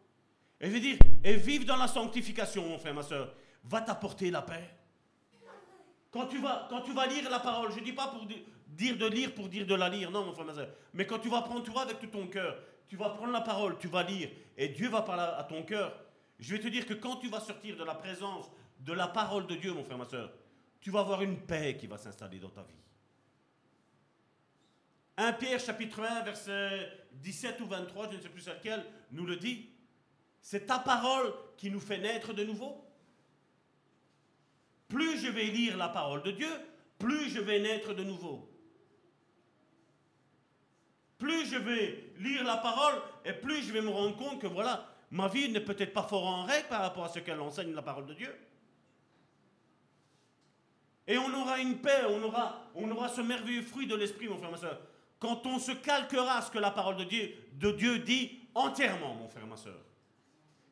Et 0.60 0.68
je 0.68 0.74
veux 0.74 0.80
dire, 0.80 0.98
et 1.24 1.34
vivre 1.34 1.64
dans 1.64 1.76
la 1.76 1.88
sanctification, 1.88 2.68
mon 2.68 2.78
frère, 2.78 2.94
ma 2.94 3.02
soeur, 3.02 3.34
va 3.64 3.80
t'apporter 3.80 4.30
la 4.30 4.42
paix. 4.42 4.70
Quand 6.10 6.26
tu, 6.26 6.40
vas, 6.40 6.68
quand 6.70 6.82
tu 6.82 6.92
vas 6.92 7.06
lire 7.06 7.28
la 7.28 7.40
parole, 7.40 7.72
je 7.72 7.80
ne 7.80 7.84
dis 7.84 7.92
pas 7.92 8.08
pour 8.08 8.24
dire 8.26 8.96
de 8.96 9.06
lire 9.06 9.34
pour 9.34 9.48
dire 9.48 9.66
de 9.66 9.74
la 9.74 9.88
lire, 9.88 10.10
non, 10.10 10.24
mon 10.24 10.32
frère, 10.32 10.46
ma 10.46 10.54
soeur, 10.54 10.68
mais 10.92 11.06
quand 11.06 11.18
tu 11.18 11.28
vas 11.28 11.42
prendre, 11.42 11.62
tu 11.62 11.70
vois, 11.70 11.82
avec 11.82 11.98
tout 11.98 12.06
ton 12.06 12.26
cœur, 12.26 12.56
tu 12.88 12.96
vas 12.96 13.10
prendre 13.10 13.32
la 13.32 13.40
parole, 13.40 13.78
tu 13.78 13.88
vas 13.88 14.02
lire, 14.02 14.30
et 14.56 14.68
Dieu 14.68 14.88
va 14.88 15.02
parler 15.02 15.22
à 15.36 15.44
ton 15.44 15.62
cœur. 15.62 15.96
Je 16.38 16.54
vais 16.54 16.60
te 16.60 16.68
dire 16.68 16.86
que 16.86 16.94
quand 16.94 17.16
tu 17.16 17.28
vas 17.28 17.40
sortir 17.40 17.76
de 17.76 17.84
la 17.84 17.94
présence 17.94 18.50
de 18.80 18.92
la 18.92 19.08
parole 19.08 19.46
de 19.46 19.54
Dieu, 19.54 19.72
mon 19.72 19.84
frère, 19.84 19.98
ma 19.98 20.04
soeur, 20.04 20.30
tu 20.80 20.90
vas 20.90 21.00
avoir 21.00 21.22
une 21.22 21.40
paix 21.40 21.76
qui 21.78 21.86
va 21.86 21.96
s'installer 21.96 22.38
dans 22.38 22.50
ta 22.50 22.62
vie. 22.62 22.74
1 25.16 25.32
Pierre 25.34 25.60
chapitre 25.60 26.02
1, 26.02 26.22
verset 26.22 27.06
17 27.12 27.60
ou 27.60 27.66
23, 27.66 28.10
je 28.10 28.16
ne 28.16 28.20
sais 28.20 28.28
plus 28.28 28.46
lequel, 28.46 28.84
nous 29.12 29.24
le 29.24 29.36
dit. 29.36 29.70
C'est 30.40 30.66
ta 30.66 30.78
parole 30.78 31.32
qui 31.56 31.70
nous 31.70 31.80
fait 31.80 31.98
naître 31.98 32.32
de 32.32 32.44
nouveau. 32.44 32.84
Plus 34.88 35.18
je 35.18 35.28
vais 35.28 35.44
lire 35.44 35.76
la 35.76 35.88
parole 35.88 36.22
de 36.22 36.30
Dieu, 36.30 36.50
plus 36.98 37.30
je 37.30 37.40
vais 37.40 37.60
naître 37.60 37.94
de 37.94 38.04
nouveau. 38.04 38.50
Plus 41.18 41.46
je 41.46 41.56
vais 41.56 42.12
lire 42.18 42.44
la 42.44 42.56
parole 42.56 43.00
et 43.24 43.32
plus 43.32 43.62
je 43.62 43.72
vais 43.72 43.80
me 43.80 43.90
rendre 43.90 44.16
compte 44.16 44.40
que 44.40 44.46
voilà, 44.46 44.86
ma 45.10 45.28
vie 45.28 45.48
n'est 45.48 45.60
peut-être 45.60 45.92
pas 45.92 46.02
fort 46.02 46.26
en 46.26 46.44
règle 46.44 46.68
par 46.68 46.82
rapport 46.82 47.04
à 47.04 47.08
ce 47.08 47.18
qu'elle 47.20 47.40
enseigne 47.40 47.72
la 47.72 47.82
parole 47.82 48.06
de 48.06 48.14
Dieu. 48.14 48.34
Et 51.06 51.18
on 51.18 51.32
aura 51.34 51.58
une 51.60 51.78
paix, 51.78 52.02
on 52.06 52.22
aura, 52.90 53.08
ce 53.08 53.20
merveilleux 53.20 53.62
fruit 53.62 53.86
de 53.86 53.94
l'esprit, 53.94 54.28
mon 54.28 54.38
frère, 54.38 54.50
ma 54.50 54.56
soeur 54.56 54.80
quand 55.24 55.46
on 55.46 55.58
se 55.58 55.72
calquera 55.72 56.42
ce 56.42 56.50
que 56.50 56.58
la 56.58 56.70
parole 56.70 56.96
de 56.96 57.04
Dieu, 57.04 57.34
de 57.54 57.70
Dieu 57.70 57.98
dit 58.00 58.40
entièrement, 58.54 59.14
mon 59.14 59.26
frère, 59.26 59.46
ma 59.46 59.56
soeur. 59.56 59.80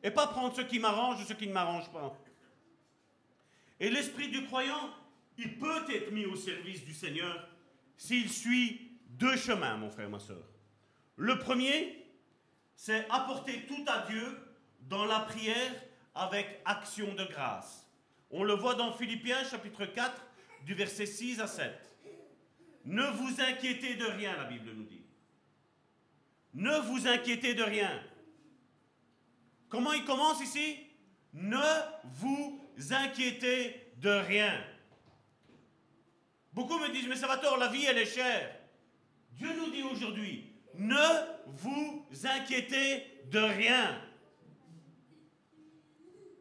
Et 0.03 0.11
pas 0.11 0.27
prendre 0.27 0.55
ce 0.55 0.61
qui 0.61 0.77
m'arrange 0.77 1.21
ou 1.21 1.25
ce 1.25 1.33
qui 1.33 1.47
ne 1.47 1.53
m'arrange 1.53 1.89
pas. 1.89 2.15
Et 3.79 3.89
l'esprit 3.89 4.29
du 4.29 4.45
croyant, 4.45 4.93
il 5.37 5.57
peut 5.57 5.83
être 5.89 6.11
mis 6.11 6.25
au 6.25 6.35
service 6.35 6.85
du 6.85 6.93
Seigneur 6.93 7.47
s'il 7.97 8.29
suit 8.29 8.91
deux 9.09 9.35
chemins, 9.37 9.77
mon 9.77 9.89
frère, 9.89 10.09
ma 10.09 10.19
soeur. 10.19 10.43
Le 11.15 11.37
premier, 11.39 12.05
c'est 12.75 13.07
apporter 13.09 13.65
tout 13.67 13.85
à 13.87 14.05
Dieu 14.07 14.25
dans 14.81 15.05
la 15.05 15.21
prière 15.21 15.73
avec 16.15 16.61
action 16.65 17.13
de 17.13 17.23
grâce. 17.25 17.87
On 18.31 18.43
le 18.43 18.53
voit 18.53 18.75
dans 18.75 18.93
Philippiens 18.93 19.43
chapitre 19.43 19.85
4 19.85 20.25
du 20.65 20.73
verset 20.73 21.05
6 21.05 21.39
à 21.39 21.47
7. 21.47 21.71
Ne 22.85 23.03
vous 23.11 23.41
inquiétez 23.41 23.95
de 23.95 24.05
rien, 24.05 24.35
la 24.35 24.45
Bible 24.45 24.71
nous 24.75 24.83
dit. 24.83 25.03
Ne 26.53 26.77
vous 26.79 27.07
inquiétez 27.07 27.53
de 27.53 27.63
rien. 27.63 28.01
Comment 29.69 29.93
il 29.93 30.03
commence 30.03 30.41
ici? 30.41 30.77
Ne 31.33 31.63
vous 32.03 32.62
inquiétez 32.91 33.93
de 33.97 34.09
rien. 34.09 34.53
Beaucoup 36.53 36.77
me 36.77 36.89
disent, 36.89 37.07
mais 37.07 37.15
Salvatore, 37.15 37.57
la 37.57 37.67
vie, 37.67 37.85
elle 37.85 37.97
est 37.97 38.05
chère. 38.05 38.55
Dieu 39.31 39.49
nous 39.57 39.71
dit 39.71 39.83
aujourd'hui, 39.83 40.53
ne 40.75 40.95
vous 41.47 42.05
inquiétez 42.23 43.07
de 43.25 43.39
rien. 43.39 43.99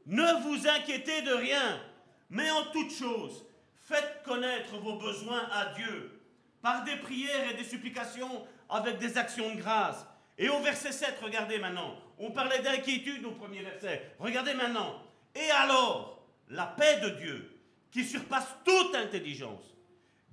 Ne 0.07 0.43
vous 0.43 0.67
inquiétez 0.69 1.23
de 1.23 1.33
rien, 1.33 1.81
mais 2.29 2.51
en 2.51 2.65
toute 2.73 2.93
chose, 2.93 3.47
faites 3.81 4.23
connaître 4.25 4.77
vos 4.79 4.97
besoins 4.97 5.49
à 5.53 5.73
Dieu 5.75 6.21
par 6.61 6.85
des 6.85 6.97
prières 6.97 7.51
et 7.51 7.55
des 7.55 7.65
supplications 7.65 8.47
avec 8.69 8.99
des 8.99 9.17
actions 9.17 9.55
de 9.55 9.61
grâce. 9.61 10.07
Et 10.39 10.49
au 10.49 10.61
verset 10.61 10.93
7, 10.93 11.19
regardez 11.23 11.59
maintenant, 11.59 11.97
on 12.19 12.31
parlait 12.31 12.61
d'inquiétude 12.61 13.25
au 13.25 13.33
premier 13.33 13.63
verset. 13.63 14.15
Regardez 14.19 14.55
maintenant. 14.55 15.03
Et 15.35 15.51
alors, 15.51 16.22
la 16.53 16.67
paix 16.67 17.01
de 17.01 17.09
Dieu, 17.11 17.59
qui 17.91 18.05
surpasse 18.05 18.47
toute 18.65 18.95
intelligence, 18.95 19.75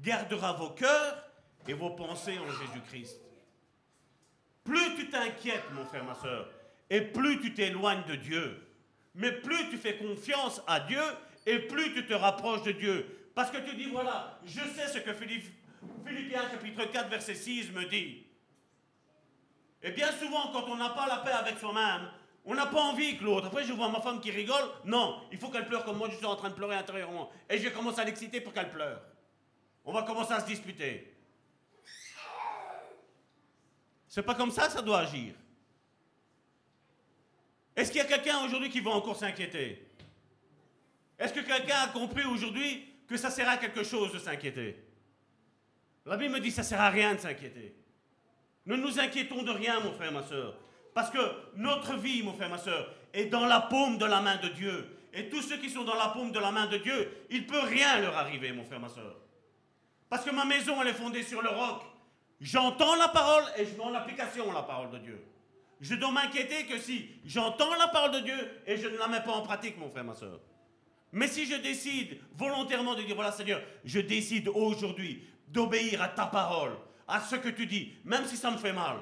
gardera 0.02 0.54
vos 0.54 0.70
cœurs 0.72 1.24
et 1.68 1.74
vos 1.74 1.90
pensées 1.92 2.38
en 2.38 2.52
Jésus-Christ. 2.52 3.20
Plus 4.64 4.96
tu 4.96 5.10
t'inquiètes, 5.10 5.72
mon 5.74 5.86
frère, 5.86 6.04
ma 6.04 6.16
soeur, 6.16 6.50
et 6.90 7.02
plus 7.02 7.42
tu 7.42 7.54
t'éloignes 7.54 8.04
de 8.06 8.16
Dieu, 8.16 8.68
mais 9.16 9.32
plus 9.32 9.70
tu 9.70 9.78
fais 9.78 9.98
confiance 9.98 10.62
à 10.68 10.82
Dieu 10.82 11.02
et 11.46 11.60
plus 11.60 11.94
tu 11.94 12.06
te 12.06 12.14
rapproches 12.14 12.64
de 12.64 12.72
Dieu. 12.74 13.32
Parce 13.34 13.52
que 13.52 13.58
tu 13.58 13.76
dis, 13.76 13.90
voilà, 13.90 14.40
je 14.46 14.60
sais 14.60 14.88
ce 14.88 15.00
que 15.00 15.14
Philippiens 15.14 16.50
chapitre 16.52 16.86
4 16.92 17.10
verset 17.10 17.36
6 17.36 17.72
me 17.72 17.86
dit. 17.86 18.26
Et 19.82 19.92
bien 19.92 20.12
souvent, 20.12 20.52
quand 20.52 20.66
on 20.68 20.76
n'a 20.76 20.90
pas 20.90 21.08
la 21.08 21.18
paix 21.18 21.32
avec 21.32 21.58
soi-même, 21.58 22.10
on 22.50 22.56
n'a 22.56 22.66
pas 22.66 22.82
envie 22.82 23.16
que 23.16 23.24
l'autre. 23.24 23.46
Après, 23.46 23.64
je 23.64 23.72
vois 23.72 23.90
ma 23.90 24.02
femme 24.02 24.20
qui 24.20 24.32
rigole. 24.32 24.64
Non, 24.84 25.22
il 25.32 25.38
faut 25.38 25.50
qu'elle 25.50 25.68
pleure 25.68 25.86
comme 25.86 25.98
moi, 25.98 26.10
je 26.10 26.16
suis 26.16 26.26
en 26.26 26.36
train 26.36 26.50
de 26.50 26.56
pleurer 26.56 26.76
intérieurement. 26.76 27.30
Et 27.48 27.60
je 27.60 27.70
commence 27.70 28.00
à 28.00 28.04
l'exciter 28.04 28.42
pour 28.42 28.54
qu'elle 28.54 28.72
pleure. 28.72 29.00
On 29.86 29.94
va 29.94 30.02
commencer 30.02 30.34
à 30.34 30.40
se 30.40 30.48
disputer. 30.48 31.14
C'est 34.08 34.24
pas 34.24 34.34
comme 34.34 34.50
ça 34.50 34.66
que 34.66 34.72
ça 34.72 34.82
doit 34.82 35.02
agir. 35.02 35.36
Est-ce 37.76 37.92
qu'il 37.92 38.02
y 38.02 38.04
a 38.04 38.08
quelqu'un 38.08 38.44
aujourd'hui 38.44 38.72
qui 38.72 38.80
va 38.80 38.92
encore 38.92 39.16
s'inquiéter? 39.16 39.88
Est-ce 41.20 41.34
que 41.34 41.42
quelqu'un 41.42 41.82
a 41.84 41.88
compris 41.90 42.26
aujourd'hui 42.26 42.84
que 43.08 43.16
ça 43.16 43.30
sert 43.30 43.48
à 43.48 43.58
quelque 43.58 43.84
chose 43.84 44.12
de 44.12 44.18
s'inquiéter? 44.18 44.76
La 46.04 46.18
Bible 46.18 46.34
me 46.34 46.40
dit 46.40 46.50
ça 46.50 46.64
ne 46.64 46.68
sert 46.68 46.82
à 46.82 46.90
rien 46.90 47.14
de 47.14 47.20
s'inquiéter. 47.20 47.76
Ne 48.66 48.76
nous 48.76 49.00
inquiétons 49.00 49.44
de 49.44 49.52
rien, 49.52 49.80
mon 49.82 49.94
frère, 49.94 50.12
ma 50.12 50.24
soeur. 50.24 50.58
Parce 50.94 51.10
que 51.10 51.20
notre 51.56 51.96
vie, 51.96 52.24
mon 52.24 52.34
frère, 52.34 52.50
ma 52.50 52.58
soeur, 52.58 52.92
est 53.14 53.26
dans 53.26 53.46
la 53.46 53.62
paume 53.62 53.98
de 53.98 54.06
la 54.06 54.22
main 54.22 54.38
de 54.38 54.50
Dieu. 54.50 54.98
Et 55.14 55.30
tous 55.30 55.42
ceux 55.42 55.58
qui 55.58 55.70
sont 55.70 55.84
dans 55.84 55.96
la 55.96 56.10
paume 56.10 56.32
de 56.32 56.40
la 56.40 56.52
main 56.52 56.68
de 56.68 56.78
Dieu, 56.78 57.26
il 57.30 57.42
ne 57.42 57.48
peut 57.48 57.62
rien 57.62 58.00
leur 58.00 58.16
arriver, 58.16 58.52
mon 58.52 58.64
frère, 58.64 58.80
ma 58.80 58.90
soeur. 58.90 59.16
Parce 60.10 60.26
que 60.26 60.32
ma 60.32 60.46
maison, 60.46 60.82
elle 60.82 60.90
est 60.90 60.94
fondée 60.94 61.24
sur 61.24 61.42
le 61.42 61.50
roc. 61.50 61.82
J'entends 62.42 62.96
la 62.96 63.10
parole 63.10 63.44
et 63.58 63.66
je 63.66 63.72
mets 63.76 63.84
en 63.84 63.94
application 63.94 64.52
la 64.52 64.64
parole 64.64 64.92
de 64.92 64.98
Dieu. 65.00 65.26
Je 65.82 65.96
dois 65.96 66.12
m'inquiéter 66.12 66.66
que 66.66 66.78
si 66.78 67.10
j'entends 67.26 67.74
la 67.76 67.88
parole 67.88 68.12
de 68.12 68.20
Dieu 68.20 68.62
et 68.66 68.78
je 68.78 68.88
ne 68.88 68.98
la 68.98 69.08
mets 69.08 69.22
pas 69.22 69.32
en 69.32 69.42
pratique, 69.42 69.78
mon 69.78 69.90
frère, 69.90 70.04
ma 70.04 70.16
soeur. 70.16 70.40
Mais 71.12 71.28
si 71.28 71.46
je 71.46 71.56
décide 71.56 72.20
volontairement 72.36 72.96
de 72.96 73.02
dire, 73.02 73.16
voilà 73.16 73.32
Seigneur, 73.32 73.62
je 73.84 74.00
décide 74.00 74.48
aujourd'hui 74.50 75.24
d'obéir 75.48 76.02
à 76.02 76.10
ta 76.10 76.26
parole, 76.26 76.78
à 77.08 77.20
ce 77.22 77.36
que 77.36 77.50
tu 77.50 77.66
dis, 77.66 77.94
même 78.06 78.26
si 78.26 78.38
ça 78.38 78.52
me 78.52 78.58
fait 78.58 78.74
mal. 78.74 78.98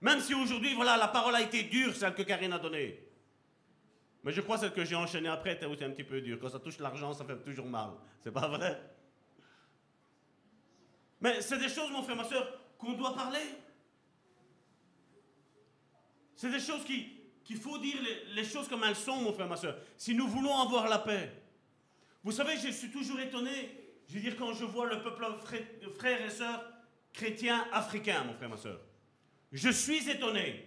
Même 0.00 0.20
si 0.20 0.34
aujourd'hui, 0.34 0.74
voilà, 0.74 0.96
la 0.96 1.08
parole 1.08 1.34
a 1.34 1.42
été 1.42 1.64
dure, 1.64 1.94
celle 1.94 2.14
que 2.14 2.22
Karine 2.22 2.52
a 2.52 2.58
donnée. 2.58 3.04
Mais 4.22 4.32
je 4.32 4.40
crois 4.40 4.56
que 4.56 4.62
celle 4.62 4.72
que 4.72 4.84
j'ai 4.84 4.96
enchaînée 4.96 5.28
après 5.28 5.54
était 5.54 5.66
aussi 5.66 5.84
un 5.84 5.90
petit 5.90 6.04
peu 6.04 6.20
dure. 6.20 6.38
Quand 6.40 6.48
ça 6.48 6.58
touche 6.58 6.78
l'argent, 6.78 7.12
ça 7.12 7.24
fait 7.24 7.36
toujours 7.42 7.66
mal. 7.66 7.90
C'est 8.20 8.32
pas 8.32 8.48
vrai? 8.48 8.80
Mais 11.20 11.40
c'est 11.40 11.58
des 11.58 11.68
choses, 11.68 11.90
mon 11.90 12.02
frère, 12.02 12.16
ma 12.16 12.24
soeur, 12.24 12.46
qu'on 12.78 12.92
doit 12.92 13.14
parler. 13.14 13.40
C'est 16.36 16.50
des 16.50 16.60
choses 16.60 16.84
qu'il 16.84 17.56
faut 17.56 17.78
dire 17.78 17.96
les, 18.34 18.44
choses 18.44 18.68
comme 18.68 18.84
elles 18.84 18.94
sont, 18.94 19.16
mon 19.16 19.32
frère, 19.32 19.48
ma 19.48 19.56
soeur. 19.56 19.76
Si 19.96 20.14
nous 20.14 20.28
voulons 20.28 20.56
avoir 20.56 20.88
la 20.88 20.98
paix. 20.98 21.32
Vous 22.22 22.32
savez, 22.32 22.56
je 22.56 22.70
suis 22.70 22.90
toujours 22.90 23.18
étonné 23.18 23.88
je 24.08 24.14
veux 24.14 24.20
dire, 24.20 24.36
quand 24.36 24.54
je 24.54 24.64
vois 24.64 24.86
le 24.86 25.02
peuple 25.02 25.26
frères 25.96 26.24
et 26.24 26.30
sœurs 26.30 26.64
chrétiens 27.12 27.66
africains, 27.72 28.24
mon 28.24 28.32
frère, 28.34 28.48
ma 28.48 28.56
soeur, 28.56 28.80
je 29.52 29.70
suis 29.70 30.08
étonné. 30.08 30.64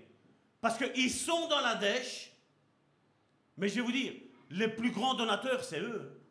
Parce 0.60 0.78
qu'ils 0.78 1.12
sont 1.12 1.48
dans 1.48 1.62
la 1.62 1.76
dèche, 1.76 2.32
mais 3.58 3.68
je 3.68 3.76
vais 3.76 3.82
vous 3.82 3.91
dire, 3.91 4.14
les 4.52 4.68
plus 4.68 4.91
grands 4.91 5.16
donateurs, 5.16 5.64
c'est 5.64 5.80
eux. 5.80 6.22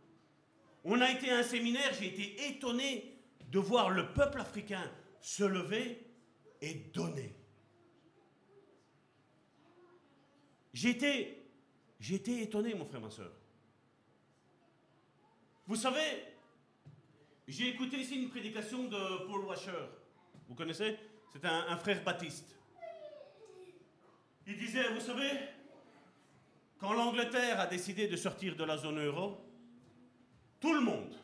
On 0.84 1.00
a 1.00 1.10
été 1.10 1.30
à 1.30 1.38
un 1.38 1.42
séminaire, 1.42 1.92
j'ai 1.98 2.06
été 2.06 2.48
étonné 2.48 3.16
de 3.50 3.58
voir 3.58 3.90
le 3.90 4.12
peuple 4.12 4.40
africain 4.40 4.90
se 5.20 5.44
lever 5.44 6.06
et 6.60 6.74
donner. 6.74 7.34
J'ai 10.72 10.90
été, 10.90 12.42
étonné, 12.42 12.74
mon 12.74 12.84
frère, 12.84 13.00
ma 13.00 13.10
soeur. 13.10 13.32
Vous 15.66 15.76
savez, 15.76 16.24
j'ai 17.48 17.68
écouté 17.68 17.98
ici 17.98 18.22
une 18.22 18.30
prédication 18.30 18.84
de 18.84 19.26
Paul 19.26 19.44
Washer. 19.44 19.86
Vous 20.48 20.54
connaissez? 20.54 20.96
C'est 21.32 21.44
un, 21.44 21.76
frère 21.76 22.02
baptiste. 22.02 22.56
Il 24.46 24.56
disait, 24.58 24.88
vous 24.92 25.00
savez, 25.00 25.30
quand 26.78 26.92
l'Angleterre 26.92 27.60
a 27.60 27.66
décidé 27.66 28.08
de 28.08 28.16
sortir 28.16 28.56
de 28.56 28.64
la 28.64 28.76
zone 28.76 28.98
euro, 28.98 29.38
tout 30.58 30.74
le 30.74 30.80
monde, 30.80 31.14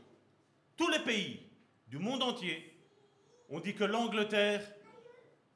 tous 0.76 0.88
les 0.90 1.00
pays 1.00 1.42
du 1.88 1.98
monde 1.98 2.22
entier 2.22 2.72
ont 3.48 3.60
dit 3.60 3.74
que 3.74 3.84
l'Angleterre 3.84 4.62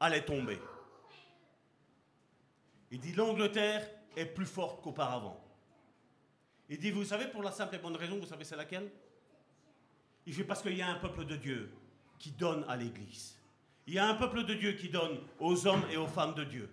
allait 0.00 0.24
tomber. 0.24 0.58
Il 2.90 3.00
dit 3.00 3.12
l'Angleterre 3.12 3.88
est 4.16 4.26
plus 4.26 4.46
forte 4.46 4.82
qu'auparavant. 4.82 5.40
Il 6.68 6.78
dit, 6.78 6.90
vous 6.90 7.04
savez, 7.04 7.26
pour 7.26 7.42
la 7.42 7.52
simple 7.52 7.76
et 7.76 7.78
bonne 7.78 7.96
raison, 7.96 8.18
vous 8.18 8.26
savez 8.26 8.44
c'est 8.44 8.56
laquelle? 8.56 8.90
Il 10.26 10.34
dit, 10.34 10.44
parce 10.44 10.62
qu'il 10.62 10.76
y 10.76 10.82
a 10.82 10.88
un 10.88 10.96
peuple 10.96 11.24
de 11.24 11.36
Dieu 11.36 11.72
qui 12.18 12.30
donne 12.32 12.64
à 12.68 12.76
l'Église. 12.76 13.39
Il 13.90 13.94
y 13.94 13.98
a 13.98 14.08
un 14.08 14.14
peuple 14.14 14.44
de 14.44 14.54
Dieu 14.54 14.74
qui 14.74 14.88
donne 14.88 15.18
aux 15.40 15.66
hommes 15.66 15.82
et 15.90 15.96
aux 15.96 16.06
femmes 16.06 16.34
de 16.34 16.44
Dieu. 16.44 16.70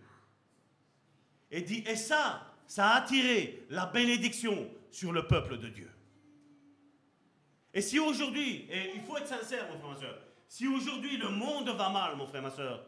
Et 1.49 1.61
dit, 1.61 1.83
et 1.87 1.95
ça, 1.95 2.45
ça 2.67 2.89
a 2.89 2.97
attiré 2.97 3.63
la 3.71 3.87
bénédiction 3.87 4.69
sur 4.91 5.11
le 5.11 5.25
peuple 5.25 5.57
de 5.57 5.67
Dieu. 5.67 5.89
Et 7.73 7.81
si 7.81 7.97
aujourd'hui, 7.97 8.67
et 8.69 8.91
il 8.93 9.01
faut 9.01 9.17
être 9.17 9.25
sincère, 9.25 9.67
mon 9.71 9.79
frère, 9.79 9.89
ma 9.89 9.95
soeur, 9.95 10.19
si 10.47 10.67
aujourd'hui 10.67 11.17
le 11.17 11.29
monde 11.29 11.69
va 11.69 11.89
mal, 11.89 12.15
mon 12.17 12.27
frère, 12.27 12.43
ma 12.43 12.51
soeur, 12.51 12.85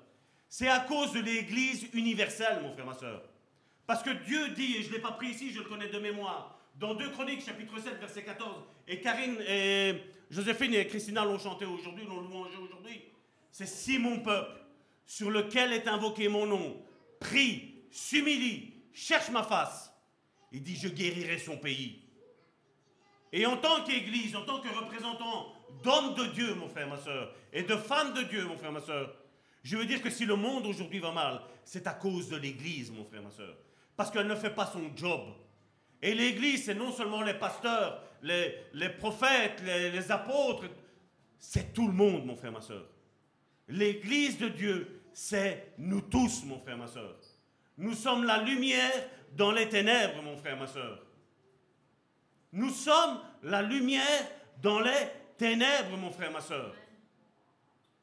c'est 0.48 0.68
à 0.68 0.82
cause 0.82 1.12
de 1.14 1.22
l'Église 1.22 1.88
universelle, 1.94 2.62
mon 2.62 2.72
frère, 2.72 2.86
ma 2.86 2.94
soeur. 2.94 3.24
Parce 3.88 4.04
que 4.04 4.12
Dieu 4.12 4.50
dit, 4.50 4.76
et 4.76 4.84
je 4.84 4.90
ne 4.90 4.94
l'ai 4.94 5.02
pas 5.02 5.14
pris 5.14 5.30
ici, 5.30 5.52
je 5.52 5.58
le 5.58 5.66
connais 5.66 5.90
de 5.90 5.98
mémoire, 5.98 6.56
dans 6.76 6.94
2 6.94 7.10
Chroniques, 7.10 7.44
chapitre 7.44 7.80
7, 7.80 8.00
verset 8.00 8.22
14, 8.22 8.64
et 8.90 9.02
Karine 9.02 9.42
et 9.48 10.04
Joséphine 10.30 10.76
et 10.76 10.86
Christina 10.86 11.26
l'ont 11.26 11.40
chanté 11.40 11.66
aujourd'hui, 11.66 12.06
l'ont 12.06 12.22
louangé 12.22 12.58
aujourd'hui, 12.58 13.02
c'est 13.52 13.68
si 13.68 13.98
mon 13.98 14.20
peuple, 14.20 14.60
sur 15.06 15.32
lequel 15.32 15.74
est 15.74 15.88
invoqué 15.88 16.28
mon 16.28 16.46
nom, 16.46 16.82
prie, 17.20 17.84
s'humilie, 17.92 18.74
cherche 18.94 19.30
ma 19.30 19.44
face, 19.44 19.92
il 20.52 20.64
dit, 20.64 20.76
je 20.76 20.88
guérirai 20.88 21.38
son 21.38 21.58
pays. 21.58 22.02
Et 23.32 23.46
en 23.46 23.58
tant 23.58 23.84
qu'Église, 23.84 24.36
en 24.36 24.44
tant 24.44 24.60
que 24.60 24.70
représentant 24.70 25.54
d'hommes 25.84 26.16
de 26.16 26.26
Dieu, 26.34 26.56
mon 26.56 26.68
frère, 26.68 26.88
ma 26.88 26.98
soeur, 26.98 27.34
et 27.54 27.64
de 27.64 27.76
femmes 27.76 28.14
de 28.14 28.24
Dieu, 28.24 28.46
mon 28.46 28.58
frère, 28.58 28.72
ma 28.72 28.82
soeur, 28.82 29.14
je 29.64 29.78
veux 29.78 29.86
dire 29.86 30.02
que 30.02 30.10
si 30.10 30.26
le 30.26 30.36
monde 30.36 30.66
aujourd'hui 30.66 31.00
va 31.00 31.12
mal, 31.12 31.42
c'est 31.64 31.86
à 31.88 31.94
cause 31.94 32.30
de 32.30 32.38
l'Église, 32.38 32.92
mon 32.92 33.04
frère, 33.04 33.22
ma 33.22 33.32
soeur. 33.32 33.56
Parce 33.96 34.10
qu'elle 34.10 34.28
ne 34.28 34.36
fait 34.36 34.56
pas 34.56 34.66
son 34.66 34.92
job. 34.96 35.22
Et 36.02 36.16
l'Église, 36.16 36.66
c'est 36.66 36.76
non 36.76 36.92
seulement 36.92 37.22
les 37.22 37.34
pasteurs, 37.34 38.02
les, 38.22 38.90
prophètes, 38.98 39.62
les, 39.66 39.92
les 39.92 40.12
apôtres, 40.12 40.66
c'est 41.38 41.74
tout 41.74 41.88
le 41.88 41.94
monde, 41.94 42.26
mon 42.26 42.36
frère, 42.36 42.52
ma 42.52 42.62
soeur. 42.62 42.86
L'Église 43.70 44.38
de 44.40 44.50
Dieu, 44.50 45.02
c'est 45.14 45.74
nous 45.78 46.02
tous, 46.02 46.44
mon 46.46 46.60
frère, 46.60 46.78
ma 46.78 46.88
soeur. 46.88 47.16
Nous 47.78 47.94
sommes 47.94 48.24
la 48.24 48.42
lumière 48.42 48.92
dans 49.34 49.52
les 49.52 49.70
ténèbres, 49.70 50.22
mon 50.24 50.36
frère, 50.38 50.58
ma 50.58 50.68
soeur. 50.68 51.00
Nous 52.52 52.72
sommes 52.72 53.20
la 53.44 53.62
lumière 53.62 54.28
dans 54.62 54.80
les 54.80 55.08
ténèbres, 55.38 55.96
mon 55.98 56.12
frère, 56.12 56.32
ma 56.32 56.42
soeur. 56.42 56.74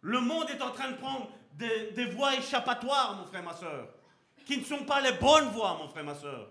Le 0.03 0.21
monde 0.21 0.49
est 0.51 0.63
en 0.63 0.71
train 0.71 0.93
de 0.93 0.97
prendre 0.97 1.31
des, 1.55 2.05
voies 2.07 2.37
échappatoires, 2.37 3.17
mon 3.17 3.27
frère, 3.27 3.43
ma 3.43 3.55
soeur, 3.55 3.89
qui 4.47 4.59
ne 4.59 4.65
sont 4.65 4.85
pas 4.85 5.01
les 5.01 5.13
bonnes 5.13 5.49
voies, 5.49 5.77
mon 5.79 5.89
frère, 5.89 6.05
ma 6.05 6.15
soeur. 6.15 6.49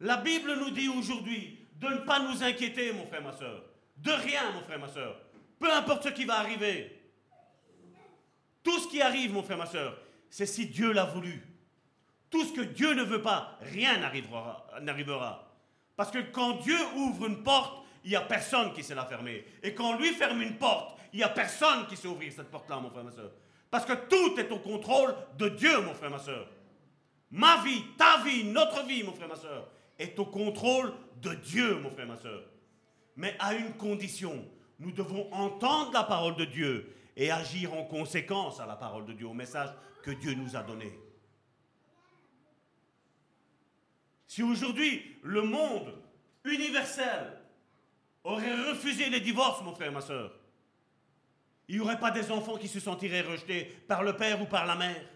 La 0.00 0.16
Bible 0.16 0.54
nous 0.58 0.70
dit 0.70 0.88
aujourd'hui 0.88 1.68
de 1.74 1.88
ne 1.88 1.98
pas 1.98 2.20
nous 2.20 2.42
inquiéter, 2.42 2.92
mon 2.94 3.06
frère, 3.06 3.22
ma 3.22 3.32
soeur. 3.32 3.62
De 3.98 4.10
rien, 4.10 4.52
mon 4.52 4.62
frère, 4.62 4.78
ma 4.78 4.88
soeur. 4.88 5.20
Peu 5.58 5.70
importe 5.70 6.04
ce 6.04 6.08
qui 6.08 6.24
va 6.24 6.38
arriver. 6.38 7.01
Tout 8.62 8.78
ce 8.78 8.88
qui 8.88 9.02
arrive, 9.02 9.32
mon 9.32 9.42
frère, 9.42 9.58
ma 9.58 9.66
soeur, 9.66 9.98
c'est 10.30 10.46
si 10.46 10.66
Dieu 10.66 10.92
l'a 10.92 11.04
voulu. 11.04 11.42
Tout 12.30 12.44
ce 12.44 12.52
que 12.52 12.62
Dieu 12.62 12.94
ne 12.94 13.02
veut 13.02 13.22
pas, 13.22 13.58
rien 13.60 13.98
n'arrivera. 13.98 15.52
Parce 15.96 16.10
que 16.10 16.18
quand 16.30 16.62
Dieu 16.62 16.76
ouvre 16.96 17.26
une 17.26 17.42
porte, 17.42 17.84
il 18.04 18.10
n'y 18.10 18.16
a 18.16 18.22
personne 18.22 18.72
qui 18.72 18.82
sait 18.82 18.94
la 18.94 19.04
fermer. 19.04 19.44
Et 19.62 19.74
quand 19.74 19.98
lui 19.98 20.12
ferme 20.12 20.40
une 20.42 20.56
porte, 20.56 20.98
il 21.12 21.18
n'y 21.18 21.22
a 21.22 21.28
personne 21.28 21.86
qui 21.86 21.96
sait 21.96 22.08
ouvrir 22.08 22.32
cette 22.32 22.50
porte-là, 22.50 22.80
mon 22.80 22.90
frère, 22.90 23.04
ma 23.04 23.12
soeur. 23.12 23.30
Parce 23.70 23.84
que 23.84 23.92
tout 23.92 24.38
est 24.38 24.50
au 24.50 24.58
contrôle 24.58 25.14
de 25.38 25.48
Dieu, 25.48 25.80
mon 25.82 25.94
frère, 25.94 26.10
ma 26.10 26.18
soeur. 26.18 26.48
Ma 27.30 27.62
vie, 27.62 27.82
ta 27.96 28.22
vie, 28.22 28.44
notre 28.44 28.84
vie, 28.86 29.02
mon 29.02 29.12
frère, 29.12 29.28
ma 29.28 29.36
soeur, 29.36 29.68
est 29.98 30.18
au 30.18 30.26
contrôle 30.26 30.92
de 31.20 31.34
Dieu, 31.34 31.76
mon 31.76 31.90
frère, 31.90 32.06
ma 32.06 32.16
soeur. 32.16 32.44
Mais 33.16 33.36
à 33.38 33.54
une 33.54 33.74
condition, 33.74 34.44
nous 34.78 34.92
devons 34.92 35.32
entendre 35.32 35.92
la 35.92 36.04
parole 36.04 36.36
de 36.36 36.44
Dieu 36.44 36.94
et 37.16 37.30
agir 37.30 37.74
en 37.74 37.84
conséquence 37.84 38.60
à 38.60 38.66
la 38.66 38.76
parole 38.76 39.06
de 39.06 39.12
Dieu, 39.12 39.26
au 39.26 39.34
message 39.34 39.70
que 40.02 40.10
Dieu 40.10 40.34
nous 40.34 40.56
a 40.56 40.62
donné. 40.62 40.98
Si 44.26 44.42
aujourd'hui 44.42 45.16
le 45.22 45.42
monde 45.42 45.94
universel 46.44 47.38
aurait 48.24 48.70
refusé 48.70 49.10
les 49.10 49.20
divorces, 49.20 49.62
mon 49.62 49.74
frère, 49.74 49.92
ma 49.92 50.00
soeur, 50.00 50.32
il 51.68 51.76
n'y 51.76 51.80
aurait 51.80 52.00
pas 52.00 52.10
des 52.10 52.30
enfants 52.30 52.56
qui 52.56 52.68
se 52.68 52.80
sentiraient 52.80 53.20
rejetés 53.20 53.64
par 53.86 54.02
le 54.02 54.16
père 54.16 54.40
ou 54.40 54.46
par 54.46 54.66
la 54.66 54.74
mère. 54.74 55.08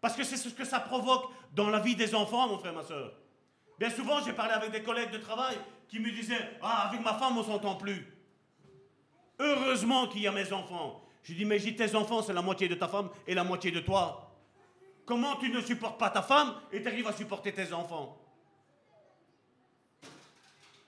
Parce 0.00 0.14
que 0.14 0.24
c'est 0.24 0.36
ce 0.36 0.50
que 0.50 0.64
ça 0.64 0.80
provoque 0.80 1.30
dans 1.52 1.70
la 1.70 1.80
vie 1.80 1.96
des 1.96 2.14
enfants, 2.14 2.48
mon 2.48 2.58
frère, 2.58 2.74
ma 2.74 2.82
soeur. 2.82 3.12
Bien 3.78 3.90
souvent, 3.90 4.22
j'ai 4.22 4.32
parlé 4.32 4.52
avec 4.52 4.70
des 4.70 4.82
collègues 4.82 5.10
de 5.10 5.18
travail 5.18 5.56
qui 5.88 5.98
me 5.98 6.10
disaient 6.10 6.58
Ah, 6.62 6.88
avec 6.88 7.00
ma 7.02 7.14
femme, 7.14 7.36
on 7.36 7.44
s'entend 7.44 7.76
plus. 7.76 8.15
Heureusement 9.38 10.08
qu'il 10.08 10.22
y 10.22 10.26
a 10.26 10.32
mes 10.32 10.52
enfants. 10.52 11.02
Je 11.22 11.34
dis 11.34 11.44
Mais 11.44 11.58
j'ai 11.58 11.74
tes 11.74 11.94
enfants, 11.94 12.22
c'est 12.22 12.32
la 12.32 12.42
moitié 12.42 12.68
de 12.68 12.74
ta 12.74 12.88
femme 12.88 13.10
et 13.26 13.34
la 13.34 13.44
moitié 13.44 13.70
de 13.70 13.80
toi. 13.80 14.32
Comment 15.04 15.36
tu 15.36 15.50
ne 15.50 15.60
supportes 15.60 15.98
pas 15.98 16.10
ta 16.10 16.22
femme 16.22 16.54
et 16.72 16.82
tu 16.82 16.88
arrives 16.88 17.06
à 17.06 17.12
supporter 17.12 17.52
tes 17.52 17.72
enfants? 17.72 18.18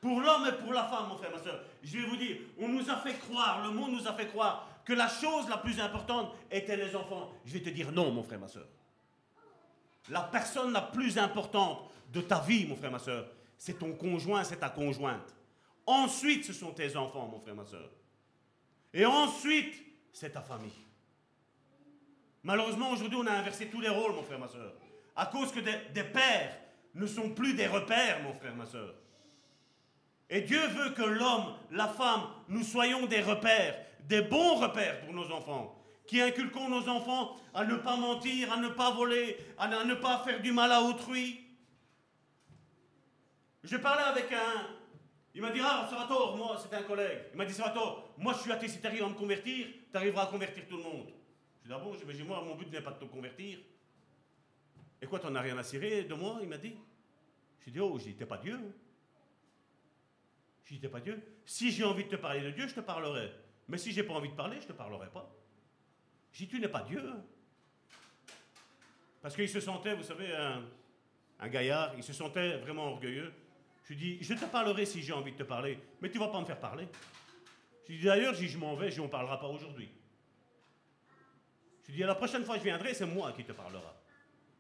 Pour 0.01 0.21
l'homme 0.21 0.47
et 0.47 0.53
pour 0.63 0.73
la 0.73 0.85
femme, 0.85 1.09
mon 1.09 1.17
frère, 1.17 1.33
ma 1.33 1.43
soeur, 1.43 1.61
je 1.83 1.99
vais 1.99 2.07
vous 2.07 2.17
dire, 2.17 2.37
on 2.61 2.69
nous 2.69 2.89
a 2.89 2.97
fait 2.97 3.15
croire, 3.15 3.65
le 3.65 3.71
monde 3.71 3.93
nous 3.93 4.07
a 4.07 4.13
fait 4.13 4.29
croire 4.29 4.69
que 4.85 4.93
la 4.93 5.09
chose 5.09 5.49
la 5.49 5.59
plus 5.59 5.81
importante 5.81 6.33
était 6.51 6.77
les 6.77 6.95
enfants. 6.95 7.31
Je 7.45 7.53
vais 7.53 7.61
te 7.61 7.71
dire 7.71 7.91
non, 7.93 8.11
mon 8.13 8.23
frère, 8.23 8.39
ma 8.39 8.49
soeur. 8.49 8.67
La 10.09 10.23
personne 10.23 10.73
la 10.73 10.83
plus 10.83 11.19
importante 11.19 11.91
de 12.13 12.21
ta 12.21 12.41
vie, 12.41 12.67
mon 12.67 12.77
frère, 12.77 12.93
ma 12.93 12.99
soeur, 12.99 13.27
c'est 13.57 13.79
ton 13.79 13.93
conjoint, 13.93 14.45
c'est 14.45 14.57
ta 14.57 14.71
conjointe. 14.71 15.35
Ensuite, 15.85 16.45
ce 16.45 16.53
sont 16.53 16.71
tes 16.73 16.97
enfants, 16.97 17.27
mon 17.27 17.41
frère, 17.41 17.55
ma 17.55 17.67
soeur. 17.67 17.91
Et 18.95 19.05
ensuite, 19.05 19.75
c'est 20.13 20.31
ta 20.31 20.41
famille. 20.41 20.73
Malheureusement, 22.43 22.91
aujourd'hui, 22.91 23.19
on 23.21 23.27
a 23.27 23.33
inversé 23.33 23.67
tous 23.67 23.81
les 23.81 23.89
rôles, 23.89 24.13
mon 24.13 24.23
frère, 24.23 24.39
ma 24.39 24.49
soeur. 24.49 24.73
À 25.17 25.27
cause 25.27 25.53
que 25.53 25.61
des, 25.61 26.05
pères 26.05 26.57
ne 26.95 27.07
sont 27.07 27.31
plus 27.31 27.55
des 27.55 27.67
repères, 27.67 28.23
mon 28.23 28.33
frère, 28.33 28.55
ma 28.55 28.67
soeur. 28.67 28.95
Et 30.31 30.43
Dieu 30.43 30.65
veut 30.69 30.91
que 30.91 31.03
l'homme, 31.03 31.55
la 31.71 31.89
femme, 31.89 32.23
nous 32.49 32.63
soyons 32.63 33.07
des 33.07 33.21
repères, 33.21 33.77
des 34.05 34.23
bons 34.23 34.57
repères 34.57 35.01
pour 35.01 35.13
nos 35.13 35.31
enfants, 35.33 35.77
qui 36.07 36.21
inculquons 36.21 36.69
nos 36.69 36.89
enfants 36.89 37.37
à 37.55 37.65
ne 37.65 37.77
pas 37.77 37.97
mentir, 37.97 38.53
à 38.53 38.57
ne 38.57 38.69
pas 38.69 38.93
voler, 38.93 39.37
à 39.59 39.69
ne 39.85 39.95
pas 39.95 40.19
faire 40.19 40.41
du 40.41 40.53
mal 40.53 40.73
à 40.73 40.83
autrui. 40.83 41.41
Je 43.65 43.77
parlais 43.77 44.05
avec 44.05 44.33
un. 44.33 44.69
Il 45.35 45.43
m'a 45.43 45.51
dit 45.51 45.61
Ah, 45.63 45.87
Salvatore, 45.91 46.37
moi, 46.37 46.59
c'était 46.63 46.77
un 46.77 46.83
collègue. 46.83 47.25
Il 47.33 47.37
m'a 47.37 47.45
dit 47.45 47.53
Salvatore, 47.53 48.08
moi 48.19 48.33
je 48.35 48.41
suis 48.41 48.53
athée, 48.53 48.69
si 48.69 48.81
tu 48.81 48.87
arrives 48.87 49.03
à 49.05 49.09
me 49.09 49.15
convertir, 49.15 49.67
tu 49.91 49.97
arriveras 49.97 50.25
à 50.25 50.27
convertir 50.27 50.67
tout 50.69 50.77
le 50.77 50.83
monde. 50.83 51.09
Je 51.63 51.69
dis 51.69 51.75
Ah 51.75 51.79
bon, 51.79 51.95
je 51.95 52.13
dis 52.13 52.23
Moi, 52.23 52.43
mon 52.43 52.55
but 52.55 52.71
n'est 52.71 52.81
pas 52.81 52.93
de 52.93 52.99
te 52.99 53.05
convertir. 53.05 53.59
Et 55.01 55.07
quoi, 55.07 55.19
t'en 55.21 55.35
as 55.35 55.41
rien 55.41 55.57
à 55.59 55.63
cirer 55.63 56.05
de 56.05 56.15
moi 56.15 56.39
Il 56.43 56.49
m'a 56.49 56.59
dit. 56.59 56.75
J'ai 57.65 57.71
dit 57.71 57.81
Oh, 57.81 57.99
j'étais 57.99 58.27
pas 58.27 58.39
Dieu. 58.39 58.55
hein. 58.55 58.73
Je 60.65 60.75
dis, 60.75 60.81
t'es 60.81 60.89
pas 60.89 61.01
Dieu. 61.01 61.23
Si 61.47 61.71
j'ai 61.71 61.83
envie 61.85 62.05
de 62.05 62.11
te 62.11 62.17
parler 62.17 62.43
de 62.43 62.51
Dieu, 62.51 62.69
je 62.69 62.75
te 62.75 62.81
parlerai. 62.81 63.33
Mais 63.69 63.79
si 63.79 63.91
j'ai 63.91 64.03
pas 64.03 64.13
envie 64.13 64.29
de 64.29 64.35
parler, 64.35 64.61
je 64.61 64.67
te 64.67 64.73
parlerai 64.75 65.09
pas. 65.09 65.35
Je 66.31 66.39
dis, 66.41 66.49
tu 66.49 66.61
n'es 66.61 66.69
pas 66.69 66.83
Dieu. 66.83 67.03
Parce 69.23 69.35
qu'il 69.35 69.49
se 69.49 69.61
sentait, 69.61 69.95
vous 69.95 70.03
savez, 70.03 70.31
un, 70.37 70.63
un 71.41 71.49
gaillard, 71.49 71.95
il 71.97 72.03
se 72.03 72.13
sentait 72.13 72.59
vraiment 72.59 72.93
orgueilleux. 72.93 73.33
Je 73.85 73.95
lui 73.95 73.97
dis, 73.97 74.19
je 74.23 74.35
te 74.35 74.45
parlerai 74.45 74.85
si 74.85 75.01
j'ai 75.03 75.15
envie 75.15 75.33
de 75.33 75.39
te 75.39 75.43
parler, 75.43 75.79
mais 76.03 76.11
tu 76.11 76.19
vas 76.19 76.29
pas 76.29 76.39
me 76.41 76.45
faire 76.47 76.61
parler. 76.61 76.87
Je 77.89 77.95
dis, 77.95 78.05
d'ailleurs, 78.05 78.35
je 78.35 78.41
dis, 78.41 78.49
je 78.49 78.59
m'en 78.59 78.75
vais, 78.75 78.91
je 78.91 78.97
dis, 78.97 79.01
on 79.01 79.09
parlera 79.09 79.41
pas 79.41 79.47
aujourd'hui. 79.47 79.91
Je 81.87 81.93
dis, 81.93 81.99
la 82.01 82.15
prochaine 82.15 82.45
fois 82.45 82.57
que 82.57 82.61
je 82.61 82.65
viendrai, 82.65 82.93
c'est 82.93 83.07
moi 83.07 83.33
qui 83.33 83.45
te 83.45 83.53
parlera. 83.53 83.97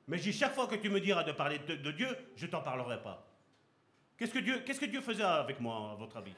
Mais 0.06 0.16
je 0.16 0.22
dis, 0.24 0.32
chaque 0.32 0.54
fois 0.54 0.66
que 0.66 0.76
tu 0.76 0.88
me 0.88 0.98
diras 0.98 1.24
de 1.24 1.32
parler 1.32 1.58
de, 1.58 1.90
Dieu, 1.92 2.08
je 2.36 2.46
t'en 2.46 2.62
parlerai 2.62 3.02
pas. 3.02 3.26
Qu'est-ce 4.16 4.32
que, 4.32 4.86
Dieu, 4.86 5.00
faisait 5.02 5.22
avec 5.22 5.60
moi, 5.60 5.90
à 5.92 5.94
votre 5.94 6.16
avis? 6.16 6.32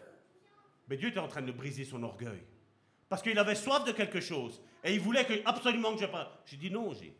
Mais 0.88 0.96
Dieu 0.96 1.10
était 1.10 1.20
en 1.20 1.28
train 1.28 1.42
de 1.42 1.52
briser 1.52 1.84
son 1.84 2.02
orgueil. 2.02 2.42
Parce 3.08 3.22
qu'il 3.22 3.38
avait 3.38 3.54
soif 3.54 3.84
de 3.84 3.92
quelque 3.92 4.20
chose. 4.20 4.60
Et 4.82 4.92
il 4.92 5.00
voulait 5.00 5.24
absolument 5.44 5.94
que 5.94 6.00
je 6.00 6.06
parle. 6.06 6.28
J'ai 6.44 6.56
dit 6.56 6.70
non, 6.70 6.92
j'ai. 6.92 7.16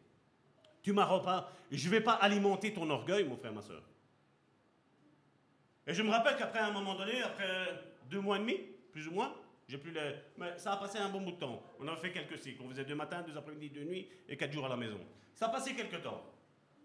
Tu 0.83 0.93
m'auras 0.93 1.21
pas. 1.21 1.53
Je 1.71 1.87
ne 1.87 1.91
vais 1.91 2.01
pas 2.01 2.15
alimenter 2.15 2.75
ton 2.75 2.89
orgueil, 2.91 3.25
mon 3.25 3.37
frère, 3.37 3.53
ma 3.53 3.63
soeur. 3.63 3.83
Et 5.87 5.95
je 5.95 6.03
me 6.03 6.11
rappelle 6.11 6.37
qu'après 6.37 6.61
un 6.61 6.73
moment 6.73 6.95
donné, 6.95 7.23
après 7.23 7.85
deux 8.09 8.21
mois 8.21 8.37
et 8.37 8.41
demi, 8.41 8.57
plus 8.93 9.07
ou 9.09 9.13
moins, 9.13 9.35
j'ai 9.71 9.79
plus 9.79 9.93
les. 9.93 10.15
Mais 10.37 10.59
ça 10.59 10.73
a 10.73 10.77
passé 10.77 10.99
un 10.99 11.09
bon 11.09 11.21
bout 11.21 11.31
de 11.33 11.37
temps. 11.37 11.63
On 11.79 11.87
avait 11.87 12.01
fait 12.01 12.11
quelques 12.11 12.39
cycles. 12.39 12.61
On 12.65 12.69
faisait 12.69 12.85
deux 12.85 12.97
matins, 12.97 13.23
deux 13.23 13.37
après-midi, 13.37 13.71
deux 13.71 13.85
nuits 13.85 14.09
et 14.29 14.37
quatre 14.37 14.53
jours 14.53 14.67
à 14.67 14.69
la 14.69 14.77
maison. 14.77 14.99
Ça 15.33 15.47
a 15.47 15.49
passé 15.49 15.75
quelques 15.75 16.03
temps. 16.03 16.25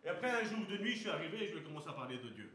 Et 0.03 0.10
après 0.10 0.30
un 0.30 0.44
jour 0.44 0.60
de 0.70 0.78
nuit, 0.78 0.91
je 0.91 0.99
suis 0.99 1.10
arrivé 1.10 1.44
et 1.44 1.48
je 1.48 1.53
lui 1.53 1.62
ai 1.62 1.64
commencé 1.64 1.90
à 1.90 1.94
parler 1.94 2.18
de 2.18 2.30
Dieu. 2.30 2.52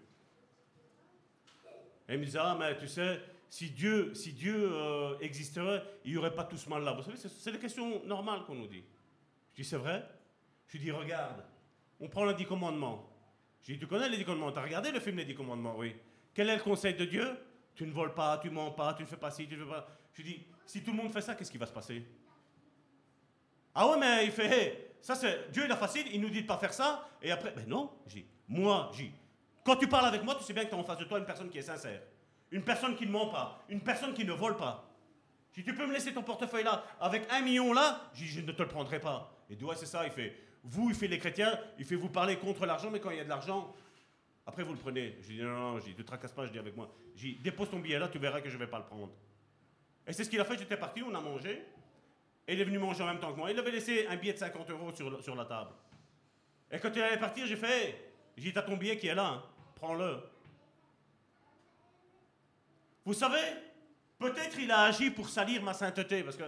Et 2.09 2.15
il 2.15 2.21
me 2.21 2.25
disait, 2.25 2.39
ah, 2.41 2.57
mais 2.59 2.79
tu 2.79 2.87
sais, 2.87 3.21
si 3.49 3.71
Dieu, 3.71 4.15
si 4.15 4.33
Dieu 4.33 4.71
euh, 4.73 5.19
existerait, 5.19 5.83
il 6.05 6.13
n'y 6.13 6.17
aurait 6.17 6.35
pas 6.35 6.45
tout 6.45 6.57
ce 6.57 6.69
mal-là. 6.69 6.93
Vous 6.93 7.03
savez, 7.03 7.17
c'est 7.17 7.51
des 7.51 7.59
questions 7.59 8.05
normales 8.05 8.45
qu'on 8.45 8.55
nous 8.55 8.69
dit. 8.69 8.85
Je 9.53 9.63
dis, 9.63 9.69
c'est 9.69 9.77
vrai? 9.77 10.09
Je 10.69 10.79
dis, 10.79 10.93
regarde, 10.93 11.45
on 11.99 12.09
prend 12.09 12.25
les 12.25 12.35
dix 12.35 12.47
commandements. 12.47 13.11
Je 13.63 13.73
dis, 13.73 13.79
tu 13.81 13.89
connais 13.89 14.09
les 14.09 14.17
dix 14.17 14.25
commandements? 14.25 14.53
Tu 14.53 14.59
as 14.59 14.63
regardé 14.63 14.93
le 14.93 15.01
film 15.01 15.17
Les 15.17 15.25
dix 15.25 15.35
commandements? 15.35 15.75
Oui. 15.77 15.97
Quel 16.33 16.49
est 16.49 16.57
le 16.57 16.63
conseil 16.63 16.95
de 16.95 17.05
Dieu? 17.05 17.37
Tu 17.75 17.85
ne 17.85 17.93
voles 17.93 18.15
pas, 18.15 18.39
tu 18.39 18.51
mens 18.51 18.71
pas, 18.71 18.95
tu 18.95 19.03
ne 19.03 19.09
fais 19.09 19.17
pas 19.17 19.31
ci, 19.31 19.49
tu 19.49 19.57
ne 19.57 19.65
fais 19.65 19.71
pas. 19.71 19.89
Je 20.13 20.23
dis, 20.23 20.45
si 20.67 20.83
tout 20.83 20.91
le 20.91 20.97
monde 20.97 21.13
fait 21.13 21.21
ça, 21.21 21.35
qu'est-ce 21.35 21.51
qui 21.51 21.59
va 21.59 21.67
se 21.67 21.73
passer? 21.73 22.05
Ah 23.75 23.89
ouais, 23.89 23.99
mais 23.99 24.25
il 24.25 24.33
fait, 24.33 24.97
ça 25.01 25.15
c'est, 25.15 25.51
Dieu 25.53 25.65
il 25.65 25.73
a 25.73 25.77
facile, 25.77 26.07
il 26.13 26.21
nous 26.21 26.31
dit 26.31 26.43
de 26.43 26.47
pas 26.47 26.59
faire 26.59 26.73
ça, 26.73 27.09
et 27.23 27.31
après, 27.31 27.53
ben 27.53 27.67
non, 27.67 27.91
j'ai 28.07 28.27
moi, 28.49 28.91
j'ai 28.95 29.13
quand 29.65 29.77
tu 29.77 29.87
parles 29.87 30.07
avec 30.07 30.25
moi, 30.25 30.35
tu 30.35 30.43
sais 30.43 30.53
bien 30.53 30.65
que 30.65 30.71
tu 30.71 30.75
as 30.75 30.79
en 30.79 30.85
face 30.85 30.99
de 30.99 31.05
toi 31.05 31.19
une 31.19 31.27
personne 31.27 31.49
qui 31.51 31.59
est 31.59 31.63
sincère, 31.63 32.01
une 32.51 32.65
personne 32.65 32.97
qui 32.97 33.07
ne 33.07 33.13
ment 33.13 33.29
pas, 33.29 33.63
une 33.69 33.81
personne 33.81 34.13
qui 34.15 34.25
ne 34.25 34.33
vole 34.33 34.57
pas. 34.57 34.91
Si 35.53 35.63
tu 35.63 35.75
peux 35.75 35.87
me 35.87 35.93
laisser 35.93 36.13
ton 36.13 36.23
portefeuille 36.23 36.65
là, 36.65 36.85
avec 37.01 37.31
un 37.31 37.41
million 37.43 37.73
là, 37.73 38.11
je, 38.15 38.25
je 38.25 38.41
ne 38.41 38.53
te 38.53 38.63
le 38.63 38.69
prendrai 38.69 39.01
pas. 39.01 39.37
Et 39.49 39.63
ouais, 39.63 39.77
c'est 39.77 39.87
ça, 39.87 40.05
il 40.05 40.13
fait, 40.13 40.35
vous, 40.65 40.91
il 40.91 40.95
fait 40.95 41.09
les 41.09 41.19
chrétiens, 41.19 41.59
il 41.79 41.85
fait 41.85 41.97
vous 41.97 42.09
parler 42.09 42.37
contre 42.37 42.67
l'argent, 42.67 42.91
mais 42.91 43.01
quand 43.01 43.11
il 43.11 43.19
y 43.19 43.21
a 43.21 43.25
de 43.25 43.29
l'argent, 43.29 43.75
après 44.47 44.63
vous 44.63 44.73
le 44.73 44.79
prenez. 44.79 45.17
Je 45.21 45.29
dis 45.29 45.43
non, 45.43 45.51
non, 45.51 45.79
je 45.79 45.85
dis, 45.85 45.95
ne 45.97 46.03
tracasse 46.03 46.33
pas, 46.33 46.47
je 46.47 46.53
dis 46.53 46.59
avec 46.59 46.77
moi. 46.77 46.91
Dis, 47.15 47.35
dépose 47.37 47.71
ton 47.71 47.79
billet 47.79 47.99
là, 47.99 48.09
tu 48.09 48.19
verras 48.19 48.41
que 48.41 48.49
je 48.49 48.55
ne 48.55 48.61
vais 48.61 48.67
pas 48.71 48.79
le 48.79 48.85
prendre. 48.85 49.11
Et 50.07 50.13
c'est 50.13 50.25
ce 50.25 50.31
qu'il 50.31 50.41
a 50.41 50.45
fait, 50.45 50.59
j'étais 50.59 50.77
parti, 50.77 51.03
on 51.03 51.15
a 51.15 51.21
mangé. 51.21 51.65
Et 52.47 52.55
il 52.55 52.61
est 52.61 52.65
venu 52.65 52.79
manger 52.79 53.03
en 53.03 53.07
même 53.07 53.21
temps 53.21 53.33
que 53.33 53.39
moi. 53.39 53.51
Il 53.51 53.59
avait 53.59 53.71
laissé 53.71 54.07
un 54.07 54.17
billet 54.17 54.33
de 54.33 54.39
50 54.39 54.71
euros 54.71 54.93
sur, 54.93 55.23
sur 55.23 55.37
la 55.37 55.45
table. 55.45 55.71
Et 56.71 56.79
quand 56.79 56.91
il 56.95 57.03
allait 57.03 57.19
partir, 57.19 57.47
j'ai 57.47 57.57
fait, 57.57 58.13
j'ai 58.37 58.45
dit, 58.45 58.53
t'as 58.53 58.63
ton 58.63 58.77
billet 58.77 58.97
qui 58.97 59.07
est 59.07 59.15
là, 59.15 59.27
hein. 59.27 59.43
prends-le. 59.77 60.19
Vous 63.05 63.15
savez, 63.15 63.43
peut-être 64.19 64.59
il 64.59 64.71
a 64.71 64.83
agi 64.83 65.11
pour 65.11 65.29
salir 65.29 65.63
ma 65.63 65.75
sainteté, 65.75 66.23
parce 66.23 66.37
que 66.37 66.45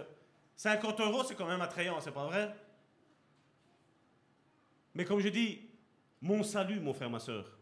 50 0.55 0.99
euros, 1.01 1.23
c'est 1.23 1.35
quand 1.35 1.47
même 1.47 1.61
attrayant, 1.61 1.99
c'est 1.99 2.11
pas 2.11 2.25
vrai? 2.25 2.55
Mais 4.93 5.05
comme 5.05 5.19
je 5.19 5.29
dis, 5.29 5.69
mon 6.21 6.43
salut, 6.43 6.79
mon 6.79 6.93
frère, 6.93 7.09
ma 7.09 7.19
soeur, 7.19 7.57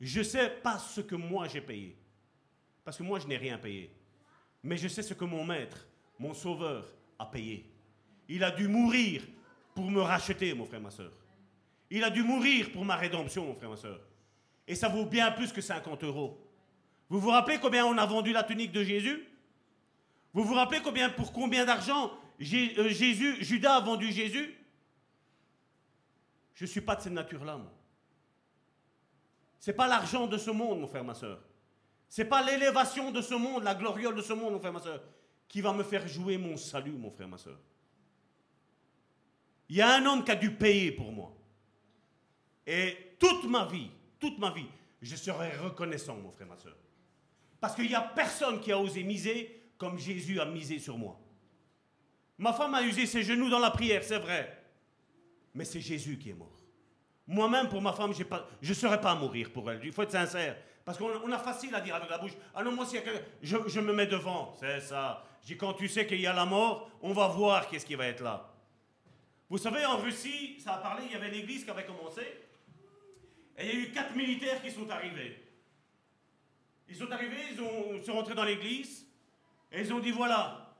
je 0.00 0.22
sais 0.22 0.50
pas 0.50 0.78
ce 0.78 1.00
que 1.00 1.14
moi 1.14 1.46
j'ai 1.48 1.60
payé. 1.60 1.96
Parce 2.84 2.98
que 2.98 3.02
moi, 3.02 3.18
je 3.18 3.26
n'ai 3.26 3.36
rien 3.36 3.58
payé. 3.58 3.90
Mais 4.64 4.78
je 4.78 4.88
sais 4.88 5.02
ce 5.02 5.12
que 5.12 5.26
mon 5.26 5.44
maître, 5.44 5.86
mon 6.18 6.32
sauveur, 6.32 6.86
a 7.18 7.26
payé. 7.26 7.70
Il 8.28 8.42
a 8.42 8.50
dû 8.50 8.66
mourir 8.66 9.22
pour 9.74 9.90
me 9.90 10.00
racheter, 10.00 10.54
mon 10.54 10.64
frère, 10.64 10.80
ma 10.80 10.90
soeur. 10.90 11.12
Il 11.90 12.02
a 12.02 12.08
dû 12.08 12.22
mourir 12.22 12.72
pour 12.72 12.82
ma 12.84 12.96
rédemption, 12.96 13.44
mon 13.44 13.54
frère, 13.54 13.68
ma 13.68 13.76
soeur. 13.76 14.00
Et 14.66 14.74
ça 14.74 14.88
vaut 14.88 15.04
bien 15.04 15.30
plus 15.32 15.52
que 15.52 15.60
50 15.60 16.02
euros. 16.04 16.40
Vous 17.10 17.20
vous 17.20 17.28
rappelez 17.28 17.58
combien 17.58 17.84
on 17.84 17.98
a 17.98 18.06
vendu 18.06 18.32
la 18.32 18.42
tunique 18.42 18.72
de 18.72 18.82
Jésus? 18.82 19.28
Vous 20.32 20.44
vous 20.44 20.54
rappelez 20.54 20.80
combien, 20.80 21.10
pour 21.10 21.32
combien 21.32 21.66
d'argent 21.66 22.10
euh, 22.40 22.88
Jésus, 22.88 23.44
Judas 23.44 23.76
a 23.76 23.80
vendu 23.80 24.10
Jésus? 24.10 24.54
Je 26.54 26.64
ne 26.64 26.68
suis 26.68 26.80
pas 26.80 26.96
de 26.96 27.02
cette 27.02 27.12
nature-là, 27.12 27.58
moi. 27.58 27.70
Ce 29.60 29.70
n'est 29.70 29.76
pas 29.76 29.86
l'argent 29.86 30.26
de 30.26 30.38
ce 30.38 30.50
monde, 30.50 30.80
mon 30.80 30.86
frère, 30.86 31.04
ma 31.04 31.14
soeur. 31.14 31.38
Ce 32.14 32.22
n'est 32.22 32.28
pas 32.28 32.44
l'élévation 32.44 33.10
de 33.10 33.20
ce 33.20 33.34
monde, 33.34 33.64
la 33.64 33.74
gloriole 33.74 34.14
de 34.14 34.22
ce 34.22 34.32
monde, 34.32 34.52
mon 34.52 34.60
frère, 34.60 34.72
ma 34.72 34.78
soeur, 34.78 35.02
qui 35.48 35.60
va 35.60 35.72
me 35.72 35.82
faire 35.82 36.06
jouer 36.06 36.38
mon 36.38 36.56
salut, 36.56 36.92
mon 36.92 37.10
frère, 37.10 37.26
ma 37.26 37.38
soeur. 37.38 37.58
Il 39.68 39.74
y 39.74 39.82
a 39.82 39.96
un 39.96 40.06
homme 40.06 40.22
qui 40.22 40.30
a 40.30 40.36
dû 40.36 40.52
payer 40.52 40.92
pour 40.92 41.10
moi. 41.10 41.36
Et 42.64 43.16
toute 43.18 43.50
ma 43.50 43.64
vie, 43.66 43.90
toute 44.20 44.38
ma 44.38 44.52
vie, 44.52 44.68
je 45.02 45.16
serai 45.16 45.56
reconnaissant, 45.56 46.14
mon 46.14 46.30
frère, 46.30 46.46
ma 46.46 46.56
soeur. 46.56 46.76
Parce 47.60 47.74
qu'il 47.74 47.88
n'y 47.88 47.96
a 47.96 48.02
personne 48.02 48.60
qui 48.60 48.70
a 48.70 48.78
osé 48.78 49.02
miser 49.02 49.72
comme 49.76 49.98
Jésus 49.98 50.38
a 50.38 50.44
misé 50.44 50.78
sur 50.78 50.96
moi. 50.96 51.20
Ma 52.38 52.52
femme 52.52 52.76
a 52.76 52.82
usé 52.84 53.06
ses 53.06 53.24
genoux 53.24 53.50
dans 53.50 53.58
la 53.58 53.72
prière, 53.72 54.04
c'est 54.04 54.20
vrai. 54.20 54.64
Mais 55.52 55.64
c'est 55.64 55.80
Jésus 55.80 56.16
qui 56.16 56.30
est 56.30 56.34
mort. 56.34 56.62
Moi-même, 57.26 57.68
pour 57.68 57.82
ma 57.82 57.92
femme, 57.92 58.12
je 58.14 58.68
ne 58.68 58.74
serais 58.74 59.00
pas 59.00 59.10
à 59.10 59.14
mourir 59.16 59.52
pour 59.52 59.68
elle. 59.68 59.80
Il 59.82 59.90
faut 59.90 60.02
être 60.02 60.12
sincère. 60.12 60.56
Parce 60.84 60.98
qu'on 60.98 61.32
a 61.32 61.38
facile 61.38 61.74
à 61.74 61.80
dire 61.80 61.94
avec 61.94 62.10
la 62.10 62.18
bouche. 62.18 62.32
Ah 62.54 62.62
non, 62.62 62.72
moi, 62.72 62.84
si 62.84 62.98
je, 63.42 63.80
me 63.80 63.92
mets 63.92 64.06
devant. 64.06 64.54
C'est 64.60 64.80
ça. 64.80 65.24
Je 65.42 65.48
dis, 65.48 65.56
quand 65.56 65.72
tu 65.72 65.88
sais 65.88 66.06
qu'il 66.06 66.20
y 66.20 66.26
a 66.26 66.32
la 66.34 66.44
mort, 66.44 66.90
on 67.00 67.12
va 67.12 67.28
voir 67.28 67.68
qu'est-ce 67.68 67.86
qui 67.86 67.94
va 67.94 68.06
être 68.06 68.22
là. 68.22 68.50
Vous 69.48 69.58
savez, 69.58 69.84
en 69.84 69.98
Russie, 69.98 70.58
ça 70.60 70.74
a 70.74 70.78
parlé, 70.78 71.04
il 71.06 71.12
y 71.12 71.14
avait 71.14 71.30
l'église 71.30 71.64
qui 71.64 71.70
avait 71.70 71.84
commencé. 71.84 72.22
Et 73.56 73.66
il 73.66 73.66
y 73.66 73.70
a 73.70 73.74
eu 73.86 73.92
quatre 73.92 74.14
militaires 74.14 74.60
qui 74.62 74.70
sont 74.70 74.88
arrivés. 74.90 75.42
Ils 76.88 76.96
sont 76.96 77.10
arrivés, 77.10 77.42
ils, 77.52 77.60
ont, 77.60 78.02
sont 78.02 78.12
rentrés 78.14 78.34
dans 78.34 78.44
l'église. 78.44 79.06
Et 79.72 79.80
ils 79.80 79.92
ont 79.92 80.00
dit, 80.00 80.10
voilà, 80.10 80.74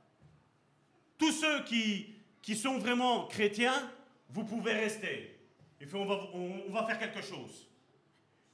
tous 1.18 1.32
ceux 1.32 1.62
qui, 1.64 2.14
qui 2.42 2.56
sont 2.56 2.78
vraiment 2.78 3.26
chrétiens, 3.26 3.90
vous 4.28 4.44
pouvez 4.44 4.74
rester. 4.74 5.38
Il 5.80 5.86
fait, 5.86 5.96
on 5.96 6.04
va, 6.04 6.28
on, 6.34 6.70
va 6.70 6.84
faire 6.84 6.98
quelque 6.98 7.22
chose. 7.22 7.68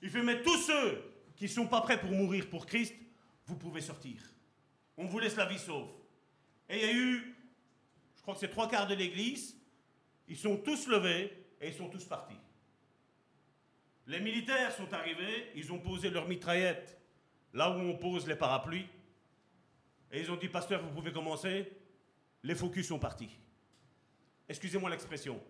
Il 0.03 0.11
fait, 0.11 0.23
mais 0.23 0.43
tous 0.43 0.59
ceux 0.59 1.10
qui 1.41 1.47
ne 1.47 1.51
sont 1.51 1.69
pas 1.69 1.81
prêts 1.81 1.99
pour 1.99 2.11
mourir 2.11 2.51
pour 2.51 2.67
Christ, 2.67 2.95
vous 3.47 3.57
pouvez 3.57 3.81
sortir. 3.81 4.21
On 4.99 5.07
vous 5.07 5.19
laisse 5.19 5.37
la 5.37 5.47
vie 5.47 5.59
sauve. 5.59 5.89
Et 6.69 6.77
il 6.77 6.83
y 6.83 6.85
a 6.85 6.93
eu, 6.93 7.35
je 8.15 8.21
crois 8.21 8.35
que 8.35 8.41
c'est 8.41 8.51
trois 8.51 8.69
quarts 8.69 8.87
de 8.87 8.95
l'église, 8.95 9.57
ils 10.29 10.37
sont 10.37 10.59
tous 10.59 10.87
levés 10.87 11.33
et 11.59 11.69
ils 11.69 11.75
sont 11.75 11.89
tous 11.89 12.05
partis. 12.05 12.37
Les 14.07 14.21
militaires 14.21 14.71
sont 14.73 14.93
arrivés, 14.93 15.51
ils 15.55 15.73
ont 15.73 15.79
posé 15.79 16.11
leurs 16.11 16.29
mitraillettes 16.29 17.01
là 17.55 17.71
où 17.71 17.81
on 17.81 17.97
pose 17.97 18.29
les 18.29 18.37
parapluies, 18.37 18.87
et 20.13 20.21
ils 20.21 20.31
ont 20.31 20.37
dit, 20.37 20.51
pasteur, 20.51 20.83
vous 20.83 20.91
pouvez 20.91 21.11
commencer. 21.11 21.73
Les 22.43 22.55
focus 22.55 22.89
sont 22.89 22.99
partis. 22.99 23.31
Excusez-moi 24.47 24.91
l'expression. 24.91 25.43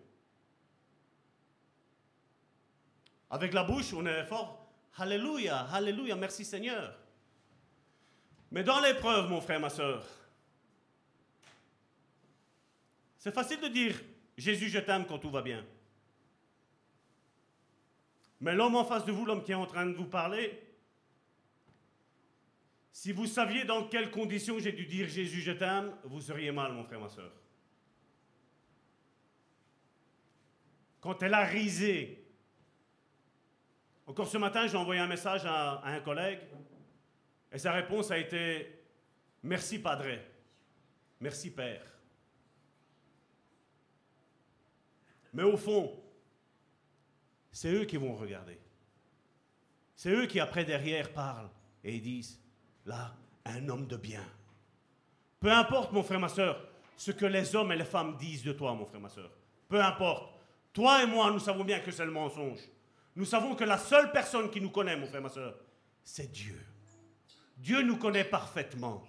Avec 3.29 3.51
la 3.51 3.65
bouche, 3.65 3.91
on 3.91 4.05
est 4.05 4.23
fort. 4.23 4.60
Alléluia, 4.97 5.61
Alléluia, 5.71 6.15
merci 6.15 6.43
Seigneur. 6.43 6.97
Mais 8.51 8.63
dans 8.63 8.79
l'épreuve, 8.81 9.29
mon 9.29 9.39
frère, 9.39 9.59
ma 9.59 9.69
soeur, 9.69 10.05
c'est 13.17 13.33
facile 13.33 13.61
de 13.61 13.67
dire 13.67 14.01
Jésus, 14.37 14.69
je 14.69 14.79
t'aime 14.79 15.05
quand 15.05 15.19
tout 15.19 15.29
va 15.29 15.41
bien. 15.41 15.65
Mais 18.41 18.55
l'homme 18.55 18.75
en 18.75 18.83
face 18.83 19.05
de 19.05 19.11
vous, 19.11 19.25
l'homme 19.25 19.43
qui 19.43 19.51
est 19.51 19.55
en 19.55 19.67
train 19.67 19.85
de 19.85 19.93
vous 19.93 20.07
parler, 20.07 20.59
si 22.91 23.11
vous 23.11 23.27
saviez 23.27 23.63
dans 23.63 23.87
quelles 23.87 24.11
conditions 24.11 24.59
j'ai 24.59 24.71
dû 24.71 24.85
dire 24.85 25.07
Jésus, 25.07 25.41
je 25.41 25.51
t'aime, 25.51 25.95
vous 26.03 26.21
seriez 26.21 26.51
mal, 26.51 26.73
mon 26.73 26.83
frère, 26.83 26.99
ma 26.99 27.09
soeur. 27.09 27.31
Quand 30.99 31.23
elle 31.23 31.33
a 31.33 31.45
risé 31.45 32.20
encore 34.11 34.27
ce 34.27 34.37
matin, 34.37 34.67
j'ai 34.67 34.75
envoyé 34.75 34.99
un 34.99 35.07
message 35.07 35.45
à, 35.45 35.81
un 35.85 36.01
collègue 36.01 36.41
et 37.49 37.57
sa 37.57 37.71
réponse 37.71 38.11
a 38.11 38.17
été 38.17 38.83
Merci 39.41 39.79
Padre, 39.79 40.19
merci 41.21 41.49
Père. 41.49 41.85
Mais 45.31 45.43
au 45.43 45.55
fond, 45.55 45.97
c'est 47.53 47.71
eux 47.71 47.85
qui 47.85 47.95
vont 47.95 48.13
regarder. 48.13 48.59
C'est 49.95 50.11
eux 50.11 50.25
qui 50.25 50.41
après 50.41 50.65
derrière 50.65 51.13
parlent 51.13 51.49
et 51.81 51.97
disent 52.01 52.37
Là, 52.85 53.15
un 53.45 53.69
homme 53.69 53.87
de 53.87 53.95
bien. 53.95 54.25
Peu 55.39 55.49
importe, 55.49 55.93
mon 55.93 56.03
frère, 56.03 56.19
ma 56.19 56.27
soeur, 56.27 56.67
ce 56.97 57.11
que 57.11 57.25
les 57.25 57.55
hommes 57.55 57.71
et 57.71 57.77
les 57.77 57.85
femmes 57.85 58.17
disent 58.17 58.43
de 58.43 58.51
toi, 58.51 58.73
mon 58.73 58.85
frère, 58.85 58.99
ma 58.99 59.09
soeur. 59.09 59.31
Peu 59.69 59.81
importe. 59.81 60.33
Toi 60.73 61.03
et 61.03 61.07
moi, 61.07 61.31
nous 61.31 61.39
savons 61.39 61.63
bien 61.63 61.79
que 61.79 61.91
c'est 61.91 62.05
le 62.05 62.11
mensonge. 62.11 62.59
Nous 63.15 63.25
savons 63.25 63.55
que 63.55 63.63
la 63.63 63.77
seule 63.77 64.11
personne 64.11 64.49
qui 64.49 64.61
nous 64.61 64.69
connaît, 64.69 64.95
mon 64.95 65.07
frère, 65.07 65.21
ma 65.21 65.29
soeur, 65.29 65.55
c'est 66.03 66.31
Dieu. 66.31 66.59
Dieu 67.57 67.81
nous 67.81 67.97
connaît 67.97 68.23
parfaitement. 68.23 69.03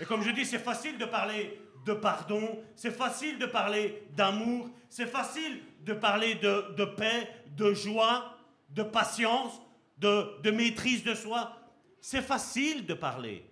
Et 0.00 0.04
comme 0.04 0.22
je 0.22 0.30
dis, 0.30 0.44
c'est 0.44 0.58
facile 0.58 0.98
de 0.98 1.04
parler 1.04 1.58
de 1.84 1.92
pardon, 1.92 2.62
c'est 2.74 2.90
facile 2.90 3.38
de 3.38 3.46
parler 3.46 4.06
d'amour, 4.16 4.70
c'est 4.88 5.06
facile 5.06 5.60
de 5.82 5.92
parler 5.92 6.34
de, 6.36 6.84
paix, 6.84 7.28
de 7.56 7.74
joie, 7.74 8.36
de 8.70 8.82
patience, 8.82 9.60
de, 9.98 10.50
maîtrise 10.50 11.04
de 11.04 11.14
soi. 11.14 11.56
C'est 12.00 12.22
facile 12.22 12.86
de 12.86 12.94
parler, 12.94 13.44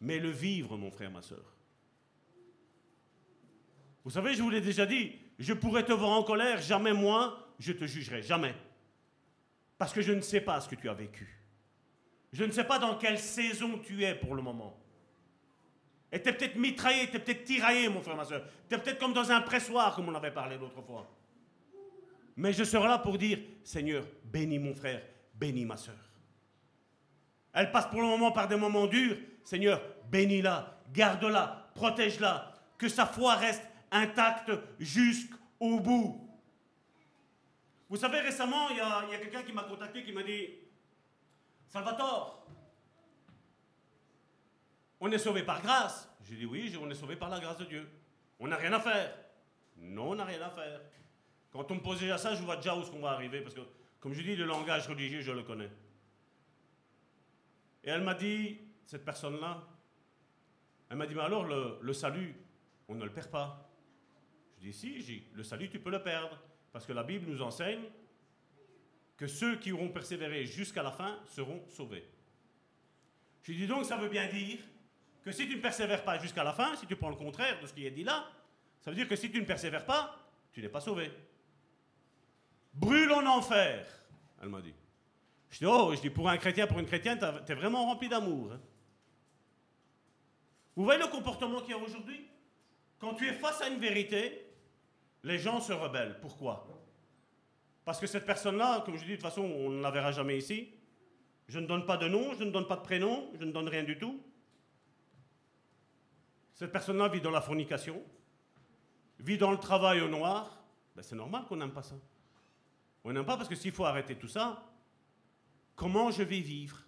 mais 0.00 0.18
le 0.18 0.30
vivre, 0.30 0.76
mon 0.76 0.90
frère, 0.90 1.10
ma 1.10 1.22
soeur. 1.22 1.54
Vous 4.04 4.10
savez, 4.10 4.34
je 4.34 4.42
vous 4.42 4.50
l'ai 4.50 4.60
déjà 4.60 4.86
dit, 4.86 5.12
je 5.38 5.52
pourrais 5.52 5.84
te 5.84 5.92
voir 5.92 6.12
en 6.12 6.22
colère, 6.22 6.62
jamais 6.62 6.92
moi, 6.92 7.52
je 7.58 7.72
te 7.72 7.84
jugerai, 7.84 8.22
jamais. 8.22 8.54
Parce 9.78 9.92
que 9.92 10.00
je 10.00 10.12
ne 10.12 10.20
sais 10.20 10.40
pas 10.40 10.60
ce 10.60 10.68
que 10.68 10.74
tu 10.74 10.88
as 10.88 10.94
vécu. 10.94 11.28
Je 12.32 12.44
ne 12.44 12.50
sais 12.50 12.64
pas 12.64 12.78
dans 12.78 12.96
quelle 12.96 13.18
saison 13.18 13.78
tu 13.78 14.04
es 14.04 14.14
pour 14.14 14.34
le 14.34 14.42
moment. 14.42 14.78
Et 16.12 16.22
tu 16.22 16.28
es 16.28 16.32
peut-être 16.32 16.56
mitraillé, 16.56 17.08
tu 17.10 17.16
es 17.16 17.18
peut-être 17.18 17.44
tiraillé, 17.44 17.88
mon 17.88 18.00
frère, 18.00 18.16
ma 18.16 18.24
soeur. 18.24 18.44
Tu 18.68 18.74
es 18.74 18.78
peut-être 18.78 18.98
comme 18.98 19.12
dans 19.12 19.30
un 19.30 19.40
pressoir, 19.40 19.94
comme 19.94 20.08
on 20.08 20.14
avait 20.14 20.30
parlé 20.30 20.56
l'autre 20.56 20.82
fois. 20.82 21.10
Mais 22.36 22.52
je 22.52 22.64
serai 22.64 22.86
là 22.86 22.98
pour 22.98 23.18
dire, 23.18 23.38
Seigneur, 23.64 24.06
bénis 24.24 24.58
mon 24.58 24.74
frère, 24.74 25.02
bénis 25.34 25.64
ma 25.64 25.76
soeur. 25.76 25.94
Elle 27.52 27.70
passe 27.70 27.86
pour 27.86 28.02
le 28.02 28.06
moment 28.06 28.32
par 28.32 28.48
des 28.48 28.56
moments 28.56 28.86
durs. 28.86 29.16
Seigneur, 29.42 29.80
bénis-la, 30.10 30.78
garde-la, 30.92 31.70
protège-la, 31.74 32.52
que 32.76 32.88
sa 32.88 33.06
foi 33.06 33.34
reste 33.36 33.62
intacte 33.90 34.52
jusqu'au 34.78 35.80
bout. 35.80 36.25
Vous 37.88 37.96
savez, 37.96 38.20
récemment, 38.20 38.68
il 38.70 38.76
y 38.76 38.80
a, 38.80 39.18
quelqu'un 39.18 39.42
qui 39.42 39.52
m'a 39.52 39.62
contacté 39.62 40.02
qui 40.02 40.12
m'a 40.12 40.22
dit 40.22 40.48
Salvatore, 41.68 42.46
on 45.00 45.10
est 45.10 45.18
sauvé 45.18 45.42
par 45.42 45.62
grâce. 45.62 46.08
J'ai 46.24 46.36
dit 46.36 46.46
oui, 46.46 46.76
on 46.80 46.90
est 46.90 46.94
sauvé 46.94 47.16
par 47.16 47.28
la 47.28 47.38
grâce 47.38 47.58
de 47.58 47.64
Dieu. 47.64 47.88
On 48.40 48.48
n'a 48.48 48.56
rien 48.56 48.72
à 48.72 48.80
faire. 48.80 49.16
Non, 49.76 50.10
on 50.10 50.14
n'a 50.16 50.24
rien 50.24 50.42
à 50.42 50.50
faire. 50.50 50.80
Quand 51.52 51.70
on 51.70 51.76
me 51.76 51.80
pose 51.80 52.00
déjà 52.00 52.18
ça, 52.18 52.34
je 52.34 52.42
vois 52.42 52.56
déjà 52.56 52.76
où 52.76 52.82
est-ce 52.82 52.90
qu'on 52.90 53.00
va 53.00 53.10
arriver, 53.10 53.40
parce 53.40 53.54
que, 53.54 53.60
comme 54.00 54.12
je 54.12 54.22
dis, 54.22 54.36
le 54.36 54.44
langage 54.44 54.88
religieux, 54.88 55.20
je 55.20 55.32
le 55.32 55.42
connais. 55.42 55.70
Et 57.84 57.90
elle 57.90 58.02
m'a 58.02 58.14
dit, 58.14 58.58
cette 58.84 59.04
personne-là, 59.04 59.62
elle 60.90 60.96
m'a 60.96 61.06
dit, 61.06 61.14
mais 61.14 61.22
alors 61.22 61.44
le, 61.44 61.78
le, 61.80 61.92
salut, 61.92 62.34
on 62.88 62.94
ne 62.94 63.04
le 63.04 63.12
perd 63.12 63.30
pas. 63.30 63.70
Je 64.58 64.70
dis, 64.70 64.72
si, 64.72 65.24
le 65.32 65.42
salut, 65.42 65.70
tu 65.70 65.78
peux 65.78 65.90
le 65.90 66.02
perdre, 66.02 66.38
parce 66.76 66.84
que 66.84 66.92
la 66.92 67.04
Bible 67.04 67.30
nous 67.30 67.40
enseigne 67.40 67.84
que 69.16 69.26
ceux 69.26 69.56
qui 69.56 69.72
auront 69.72 69.88
persévéré 69.88 70.44
jusqu'à 70.44 70.82
la 70.82 70.90
fin 70.90 71.18
seront 71.24 71.64
sauvés. 71.70 72.06
Je 73.44 73.52
dis 73.54 73.66
donc, 73.66 73.86
ça 73.86 73.96
veut 73.96 74.10
bien 74.10 74.28
dire 74.28 74.58
que 75.24 75.32
si 75.32 75.48
tu 75.48 75.56
ne 75.56 75.62
persévères 75.62 76.04
pas 76.04 76.18
jusqu'à 76.18 76.44
la 76.44 76.52
fin, 76.52 76.76
si 76.76 76.86
tu 76.86 76.94
prends 76.94 77.08
le 77.08 77.16
contraire 77.16 77.58
de 77.62 77.66
ce 77.66 77.72
qui 77.72 77.86
est 77.86 77.90
dit 77.90 78.04
là, 78.04 78.30
ça 78.82 78.90
veut 78.90 78.94
dire 78.94 79.08
que 79.08 79.16
si 79.16 79.30
tu 79.30 79.40
ne 79.40 79.46
persévères 79.46 79.86
pas, 79.86 80.18
tu 80.52 80.60
n'es 80.60 80.68
pas 80.68 80.82
sauvé. 80.82 81.10
Brûle 82.74 83.10
en 83.10 83.24
enfer, 83.24 83.88
elle 84.42 84.50
m'a 84.50 84.60
dit. 84.60 84.74
Je 85.48 85.60
dis, 85.60 85.64
oh, 85.64 85.94
je 85.96 86.00
dis, 86.02 86.10
pour 86.10 86.28
un 86.28 86.36
chrétien, 86.36 86.66
pour 86.66 86.78
une 86.78 86.84
chrétienne, 86.84 87.18
tu 87.46 87.52
es 87.52 87.54
vraiment 87.54 87.86
rempli 87.86 88.10
d'amour. 88.10 88.52
Hein. 88.52 88.60
Vous 90.76 90.84
voyez 90.84 91.00
le 91.00 91.08
comportement 91.08 91.62
qu'il 91.62 91.70
y 91.70 91.72
a 91.72 91.78
aujourd'hui? 91.78 92.26
Quand 92.98 93.14
tu 93.14 93.26
es 93.26 93.32
face 93.32 93.62
à 93.62 93.68
une 93.68 93.80
vérité, 93.80 94.45
les 95.24 95.38
gens 95.38 95.60
se 95.60 95.72
rebellent. 95.72 96.18
Pourquoi? 96.20 96.66
Parce 97.84 98.00
que 98.00 98.06
cette 98.06 98.26
personne-là, 98.26 98.82
comme 98.84 98.96
je 98.96 99.04
dis, 99.04 99.10
de 99.10 99.14
toute 99.16 99.22
façon, 99.22 99.42
on 99.42 99.70
ne 99.70 99.80
la 99.80 99.90
verra 99.90 100.10
jamais 100.10 100.36
ici. 100.38 100.72
Je 101.48 101.60
ne 101.60 101.66
donne 101.66 101.86
pas 101.86 101.96
de 101.96 102.08
nom, 102.08 102.34
je 102.34 102.44
ne 102.44 102.50
donne 102.50 102.66
pas 102.66 102.76
de 102.76 102.82
prénom, 102.82 103.30
je 103.38 103.44
ne 103.44 103.52
donne 103.52 103.68
rien 103.68 103.84
du 103.84 103.96
tout. 103.98 104.20
Cette 106.54 106.72
personne-là 106.72 107.08
vit 107.08 107.20
dans 107.20 107.30
la 107.30 107.40
fornication, 107.40 108.02
vit 109.20 109.38
dans 109.38 109.52
le 109.52 109.58
travail 109.58 110.00
au 110.00 110.08
noir. 110.08 110.64
Ben, 110.96 111.02
c'est 111.02 111.14
normal 111.14 111.44
qu'on 111.46 111.56
n'aime 111.56 111.72
pas 111.72 111.82
ça. 111.82 111.94
On 113.04 113.12
n'aime 113.12 113.26
pas 113.26 113.36
parce 113.36 113.48
que 113.48 113.54
s'il 113.54 113.72
faut 113.72 113.84
arrêter 113.84 114.16
tout 114.16 114.26
ça, 114.26 114.64
comment 115.76 116.10
je 116.10 116.24
vais 116.24 116.40
vivre? 116.40 116.82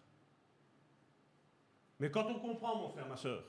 Mais 2.01 2.11
quand 2.11 2.27
on 2.27 2.41
comprend, 2.41 2.77
mon 2.77 2.89
frère, 2.89 3.07
ma 3.07 3.17
soeur, 3.17 3.45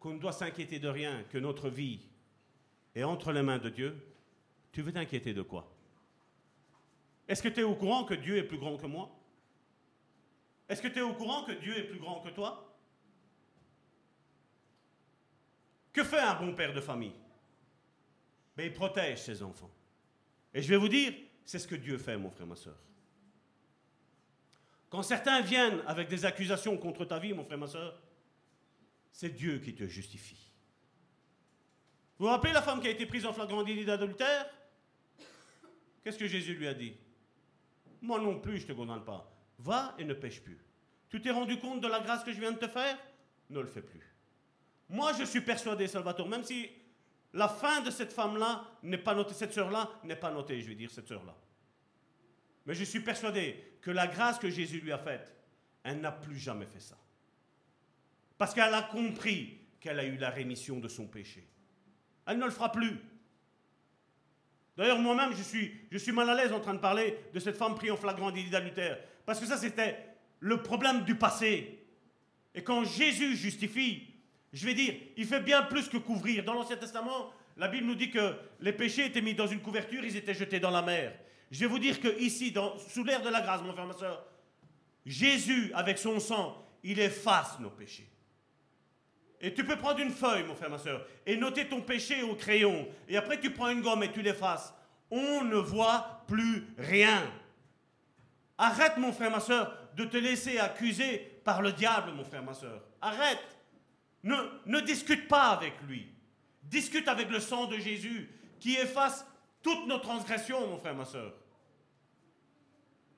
qu'on 0.00 0.14
ne 0.14 0.18
doit 0.18 0.32
s'inquiéter 0.32 0.80
de 0.80 0.88
rien, 0.88 1.22
que 1.24 1.38
notre 1.38 1.68
vie 1.68 2.08
est 2.94 3.04
entre 3.04 3.32
les 3.32 3.42
mains 3.42 3.58
de 3.58 3.68
Dieu, 3.68 3.96
tu 4.72 4.82
veux 4.82 4.92
t'inquiéter 4.92 5.34
de 5.34 5.42
quoi? 5.42 5.70
Est-ce 7.28 7.42
que 7.42 7.48
tu 7.48 7.60
es 7.60 7.62
au 7.62 7.74
courant 7.74 8.04
que 8.04 8.14
Dieu 8.14 8.36
est 8.36 8.44
plus 8.44 8.58
grand 8.58 8.76
que 8.76 8.86
moi? 8.86 9.10
Est-ce 10.68 10.82
que 10.82 10.88
tu 10.88 10.98
es 10.98 11.02
au 11.02 11.14
courant 11.14 11.44
que 11.44 11.52
Dieu 11.52 11.76
est 11.76 11.84
plus 11.84 11.98
grand 11.98 12.20
que 12.20 12.30
toi? 12.30 12.74
Que 15.92 16.04
fait 16.04 16.18
un 16.18 16.34
bon 16.34 16.54
père 16.54 16.72
de 16.72 16.80
famille? 16.80 17.14
Ben, 18.56 18.66
Il 18.66 18.72
protège 18.72 19.22
ses 19.22 19.42
enfants. 19.42 19.70
Et 20.54 20.62
je 20.62 20.68
vais 20.68 20.76
vous 20.76 20.88
dire, 20.88 21.12
c'est 21.44 21.58
ce 21.58 21.68
que 21.68 21.74
Dieu 21.74 21.98
fait, 21.98 22.16
mon 22.16 22.30
frère, 22.30 22.46
ma 22.46 22.56
soeur. 22.56 22.76
Quand 24.90 25.02
certains 25.02 25.40
viennent 25.40 25.80
avec 25.86 26.08
des 26.08 26.24
accusations 26.24 26.76
contre 26.76 27.04
ta 27.06 27.18
vie, 27.18 27.32
mon 27.32 27.44
frère, 27.44 27.58
ma 27.58 27.66
soeur, 27.66 27.98
c'est 29.10 29.30
Dieu 29.30 29.58
qui 29.58 29.74
te 29.74 29.86
justifie. 29.86 30.51
Vous 32.18 32.26
vous 32.26 32.30
rappelez 32.30 32.52
la 32.52 32.62
femme 32.62 32.80
qui 32.80 32.88
a 32.88 32.90
été 32.90 33.06
prise 33.06 33.26
en 33.26 33.32
flagrant 33.32 33.62
délit 33.62 33.84
d'adultère? 33.84 34.46
Qu'est-ce 36.02 36.18
que 36.18 36.26
Jésus 36.26 36.54
lui 36.54 36.68
a 36.68 36.74
dit? 36.74 36.94
Moi 38.00 38.20
non 38.20 38.40
plus, 38.40 38.58
je 38.58 38.64
ne 38.64 38.68
te 38.68 38.72
condamne 38.72 39.04
pas. 39.04 39.30
Va 39.58 39.94
et 39.98 40.04
ne 40.04 40.14
pêche 40.14 40.40
plus. 40.40 40.58
Tu 41.08 41.20
t'es 41.20 41.30
rendu 41.30 41.58
compte 41.58 41.80
de 41.80 41.88
la 41.88 42.00
grâce 42.00 42.24
que 42.24 42.32
je 42.32 42.40
viens 42.40 42.52
de 42.52 42.58
te 42.58 42.68
faire? 42.68 42.98
Ne 43.50 43.60
le 43.60 43.66
fais 43.66 43.82
plus. 43.82 44.00
Moi, 44.88 45.12
je 45.18 45.24
suis 45.24 45.40
persuadé, 45.40 45.86
Salvatore, 45.86 46.28
même 46.28 46.44
si 46.44 46.70
la 47.32 47.48
fin 47.48 47.80
de 47.80 47.90
cette 47.90 48.12
femme-là 48.12 48.64
n'est 48.82 48.98
pas 48.98 49.14
notée, 49.14 49.34
cette 49.34 49.52
sœur-là 49.52 49.90
n'est 50.04 50.16
pas 50.16 50.30
notée, 50.30 50.60
je 50.60 50.68
vais 50.68 50.74
dire, 50.74 50.90
cette 50.90 51.08
sœur-là. 51.08 51.34
Mais 52.66 52.74
je 52.74 52.84
suis 52.84 53.00
persuadé 53.00 53.78
que 53.80 53.90
la 53.90 54.06
grâce 54.06 54.38
que 54.38 54.50
Jésus 54.50 54.80
lui 54.80 54.92
a 54.92 54.98
faite, 54.98 55.34
elle 55.82 56.00
n'a 56.00 56.12
plus 56.12 56.38
jamais 56.38 56.66
fait 56.66 56.80
ça. 56.80 56.96
Parce 58.38 58.54
qu'elle 58.54 58.74
a 58.74 58.82
compris 58.82 59.58
qu'elle 59.80 59.98
a 59.98 60.04
eu 60.04 60.16
la 60.16 60.30
rémission 60.30 60.78
de 60.78 60.88
son 60.88 61.06
péché. 61.06 61.46
Elle 62.26 62.38
ne 62.38 62.44
le 62.44 62.50
fera 62.50 62.70
plus. 62.70 62.98
D'ailleurs, 64.76 64.98
moi-même, 64.98 65.32
je 65.34 65.98
suis, 65.98 66.12
mal 66.12 66.30
à 66.30 66.34
l'aise 66.34 66.52
en 66.52 66.60
train 66.60 66.74
de 66.74 66.78
parler 66.78 67.18
de 67.34 67.40
cette 67.40 67.56
femme 67.56 67.74
prise 67.74 67.90
en 67.90 67.96
flagrant 67.96 68.30
délit 68.30 68.50
d'adultère. 68.50 68.98
Parce 69.26 69.38
que 69.38 69.46
ça, 69.46 69.56
c'était 69.56 69.98
le 70.40 70.62
problème 70.62 71.04
du 71.04 71.14
passé. 71.14 71.84
Et 72.54 72.62
quand 72.62 72.84
Jésus 72.84 73.36
justifie, 73.36 74.08
je 74.52 74.66
vais 74.66 74.74
dire, 74.74 74.94
il 75.16 75.26
fait 75.26 75.40
bien 75.40 75.62
plus 75.62 75.88
que 75.88 75.98
couvrir. 75.98 76.44
Dans 76.44 76.54
l'Ancien 76.54 76.76
Testament, 76.76 77.32
la 77.56 77.68
Bible 77.68 77.86
nous 77.86 77.94
dit 77.94 78.10
que 78.10 78.34
les 78.60 78.72
péchés 78.72 79.06
étaient 79.06 79.20
mis 79.20 79.34
dans 79.34 79.46
une 79.46 79.60
couverture, 79.60 80.04
ils 80.04 80.16
étaient 80.16 80.34
jetés 80.34 80.60
dans 80.60 80.70
la 80.70 80.82
mer. 80.82 81.14
Je 81.50 81.60
vais 81.60 81.66
vous 81.66 81.78
dire 81.78 82.00
que 82.00 82.18
ici, 82.18 82.54
sous 82.88 83.04
l'air 83.04 83.22
de 83.22 83.28
la 83.28 83.42
grâce, 83.42 83.62
mon 83.62 83.72
frère, 83.72 83.86
ma 83.86 83.92
soeur, 83.92 84.24
Jésus, 85.04 85.70
avec 85.74 85.98
son 85.98 86.18
sang, 86.18 86.66
il 86.82 86.98
efface 86.98 87.58
nos 87.60 87.70
péchés. 87.70 88.08
Et 89.42 89.52
tu 89.52 89.64
peux 89.64 89.76
prendre 89.76 89.98
une 89.98 90.12
feuille, 90.12 90.44
mon 90.44 90.54
frère, 90.54 90.70
ma 90.70 90.78
soeur, 90.78 91.04
et 91.26 91.36
noter 91.36 91.68
ton 91.68 91.80
péché 91.80 92.22
au 92.22 92.36
crayon. 92.36 92.86
Et 93.08 93.16
après, 93.16 93.40
tu 93.40 93.50
prends 93.50 93.68
une 93.70 93.82
gomme 93.82 94.04
et 94.04 94.12
tu 94.12 94.22
l'effaces. 94.22 94.72
On 95.10 95.42
ne 95.42 95.56
voit 95.56 96.22
plus 96.28 96.64
rien. 96.78 97.20
Arrête, 98.56 98.96
mon 98.98 99.12
frère, 99.12 99.32
ma 99.32 99.40
soeur, 99.40 99.76
de 99.96 100.04
te 100.04 100.16
laisser 100.16 100.58
accuser 100.58 101.18
par 101.44 101.60
le 101.60 101.72
diable, 101.72 102.12
mon 102.12 102.24
frère, 102.24 102.44
ma 102.44 102.54
soeur. 102.54 102.80
Arrête. 103.00 103.58
Ne, 104.22 104.80
discute 104.80 105.26
pas 105.26 105.50
avec 105.50 105.74
lui. 105.88 106.08
Discute 106.62 107.08
avec 107.08 107.28
le 107.28 107.40
sang 107.40 107.66
de 107.66 107.78
Jésus 107.78 108.30
qui 108.60 108.76
efface 108.76 109.26
toutes 109.60 109.88
nos 109.88 109.98
transgressions, 109.98 110.68
mon 110.68 110.78
frère, 110.78 110.94
ma 110.94 111.04
soeur. 111.04 111.34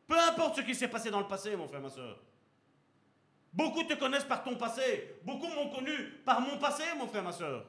Peu 0.07 0.19
importe 0.19 0.57
ce 0.57 0.61
qui 0.63 0.75
s'est 0.75 0.89
passé 0.89 1.11
dans 1.11 1.21
le 1.21 1.27
passé, 1.27 1.55
mon 1.55 1.69
frère, 1.69 1.83
ma 1.83 1.91
soeur. 1.91 2.19
Beaucoup 3.55 3.85
te 3.85 3.95
connaissent 3.95 4.25
par 4.25 4.43
ton 4.43 4.57
passé. 4.57 5.19
Beaucoup 5.23 5.47
m'ont 5.47 5.71
connu 5.71 5.93
par 6.25 6.41
mon 6.41 6.59
passé, 6.59 6.83
mon 6.99 7.07
frère, 7.07 7.23
ma 7.23 7.33
soeur. 7.33 7.65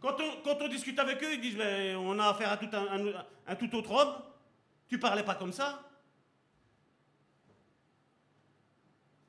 Quand 0.00 0.16
on, 0.60 0.68
discute 0.68 0.98
avec 0.98 1.22
eux, 1.22 1.34
ils 1.34 1.40
disent 1.40 1.56
mais 1.56 1.94
on 1.94 2.18
a 2.18 2.28
affaire 2.28 2.52
à 2.52 2.56
tout 2.56 2.68
un, 2.72 3.54
tout 3.56 3.74
autre 3.76 3.92
homme. 3.92 4.14
Tu 4.88 4.98
parlais 4.98 5.22
pas 5.22 5.36
comme 5.36 5.52
ça. 5.52 5.84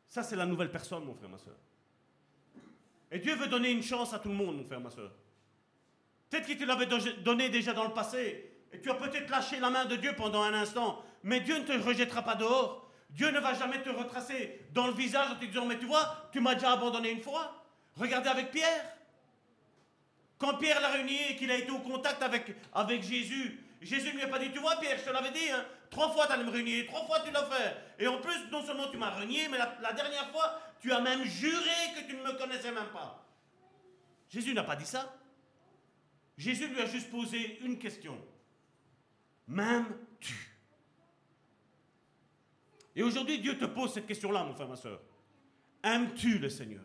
Ça, 0.07 0.23
c'est 0.23 0.35
la 0.35 0.45
nouvelle 0.45 0.72
personne, 0.72 1.06
mon 1.06 1.14
frère, 1.14 1.30
ma 1.30 1.38
soeur. 1.38 1.56
Et 3.11 3.19
Dieu 3.19 3.35
veut 3.35 3.47
donner 3.47 3.69
une 3.72 3.84
chance 3.84 4.14
à 4.14 4.19
tout 4.19 4.30
le 4.30 4.35
monde, 4.35 4.57
mon 4.57 4.64
frère, 4.65 4.80
ma 4.80 4.89
soeur. 4.89 5.11
Peut-être 6.30 6.45
qu'il 6.45 6.57
te 6.57 6.64
l'avait 6.64 6.88
donné 7.22 7.49
déjà 7.49 7.73
dans 7.73 7.85
le 7.85 7.93
passé, 7.93 8.51
et 8.72 8.81
tu 8.81 8.89
as 8.89 8.95
peut-être 8.95 9.30
lâché 9.30 9.60
la 9.60 9.69
main 9.69 9.85
de 9.85 9.95
Dieu 9.95 10.14
pendant 10.15 10.43
un 10.43 10.53
instant, 10.53 11.03
mais 11.23 11.39
Dieu 11.41 11.57
ne 11.57 11.64
te 11.64 11.72
rejettera 11.72 12.23
pas 12.23 12.35
dehors. 12.35 12.88
Dieu 13.10 13.31
ne 13.31 13.40
va 13.40 13.53
jamais 13.53 13.81
te 13.81 13.90
retracer 13.90 14.68
dans 14.72 14.88
le 14.88 14.94
visage 14.94 15.31
en 15.31 15.36
te 15.36 15.45
disant, 15.45 15.65
mais 15.65 15.80
tu 15.80 15.86
vois, 15.86 16.30
tu 16.31 16.40
m'as 16.40 16.53
déjà 16.53 16.72
abandonné 16.73 17.11
une 17.11 17.23
fois. 17.23 17.64
Regardez 17.95 18.30
avec 18.30 18.52
Pierre. 18.52 18.86
Quand 20.38 20.57
Pierre 20.57 20.80
l'a 20.80 20.90
réuni 20.90 21.18
et 21.30 21.36
qu'il 21.36 21.52
a 21.52 21.56
été 21.56 21.69
au 21.72 21.80
contact 21.80 22.22
avec, 22.23 22.56
avec 22.73 23.03
Jésus, 23.03 23.60
Jésus 23.81 24.10
ne 24.10 24.14
lui 24.14 24.23
a 24.23 24.27
pas 24.27 24.40
dit, 24.40 24.52
tu 24.52 24.60
vois 24.60 24.77
Pierre, 24.77 24.98
je 24.98 25.03
te 25.03 25.10
l'avais 25.10 25.31
dit, 25.31 25.49
hein, 25.49 25.65
trois 25.90 26.11
fois 26.11 26.27
tu 26.27 26.34
allais 26.34 26.44
me 26.44 26.52
réunir, 26.52 26.86
trois 26.88 27.06
fois 27.06 27.19
tu 27.22 27.31
l'as 27.31 27.45
fait. 27.45 27.76
Et 27.98 28.07
en 28.07 28.19
plus, 28.22 28.49
non 28.52 28.65
seulement 28.65 28.90
tu 28.90 28.98
m'as 28.98 29.11
renié, 29.11 29.48
mais 29.49 29.57
la 29.57 29.94
dernière 29.94 30.30
fois, 30.30 30.60
tu 30.80 30.94
as 30.94 31.02
même 31.02 31.23
juré 31.23 31.94
que 31.95 32.07
tu 32.07 32.15
ne 32.15 32.23
me 32.23 32.38
connaissais 32.38 32.72
même 32.72 32.90
pas. 32.94 33.26
Jésus 34.30 34.53
n'a 34.53 34.64
pas 34.64 34.76
dit 34.76 34.86
ça. 34.86 35.14
Jésus 36.38 36.68
lui 36.68 36.80
a 36.80 36.86
juste 36.86 37.10
posé 37.10 37.60
une 37.61 37.77
question. 37.77 38.18
M'aimes-tu? 39.48 40.48
Et 42.99 43.01
aujourd'hui, 43.01 43.39
Dieu 43.39 43.57
te 43.57 43.63
pose 43.63 43.93
cette 43.93 44.07
question-là, 44.07 44.43
mon 44.43 44.53
frère, 44.53 44.67
ma 44.67 44.76
soeur. 44.76 44.99
Aimes-tu 45.81 46.38
le 46.38 46.49
Seigneur? 46.49 46.84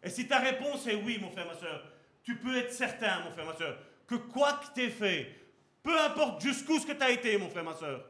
Et 0.00 0.08
si 0.08 0.28
ta 0.28 0.38
réponse 0.38 0.86
est 0.86 0.94
oui, 0.94 1.18
mon 1.20 1.28
frère, 1.28 1.48
ma 1.48 1.56
soeur, 1.56 1.82
tu 2.22 2.36
peux 2.36 2.56
être 2.56 2.72
certain, 2.72 3.18
mon 3.24 3.32
frère, 3.32 3.44
ma 3.44 3.56
soeur, 3.56 3.76
que 4.06 4.14
quoi 4.14 4.52
que 4.52 4.72
t'aies 4.72 4.90
fait, 4.90 5.34
peu 5.82 6.00
importe 6.02 6.40
jusqu'où 6.40 6.78
ce 6.78 6.86
que 6.86 6.92
tu 6.92 7.02
as 7.02 7.10
été, 7.10 7.36
mon 7.36 7.50
frère, 7.50 7.64
ma 7.64 7.74
soeur, 7.74 8.04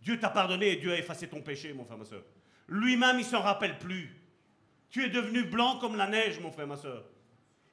Dieu 0.00 0.18
t'a 0.18 0.28
pardonné 0.28 0.72
et 0.72 0.76
Dieu 0.76 0.90
a 0.90 0.98
effacé 0.98 1.28
ton 1.28 1.40
péché, 1.40 1.72
mon 1.72 1.84
frère, 1.84 1.98
ma 1.98 2.04
soeur. 2.04 2.24
Lui-même, 2.66 3.20
il 3.20 3.24
s'en 3.24 3.42
rappelle 3.42 3.78
plus. 3.78 4.20
Tu 4.90 5.04
es 5.04 5.08
devenu 5.08 5.44
blanc 5.44 5.78
comme 5.78 5.94
la 5.94 6.08
neige, 6.08 6.40
mon 6.40 6.50
frère, 6.50 6.66
ma 6.66 6.76
soeur. 6.76 7.04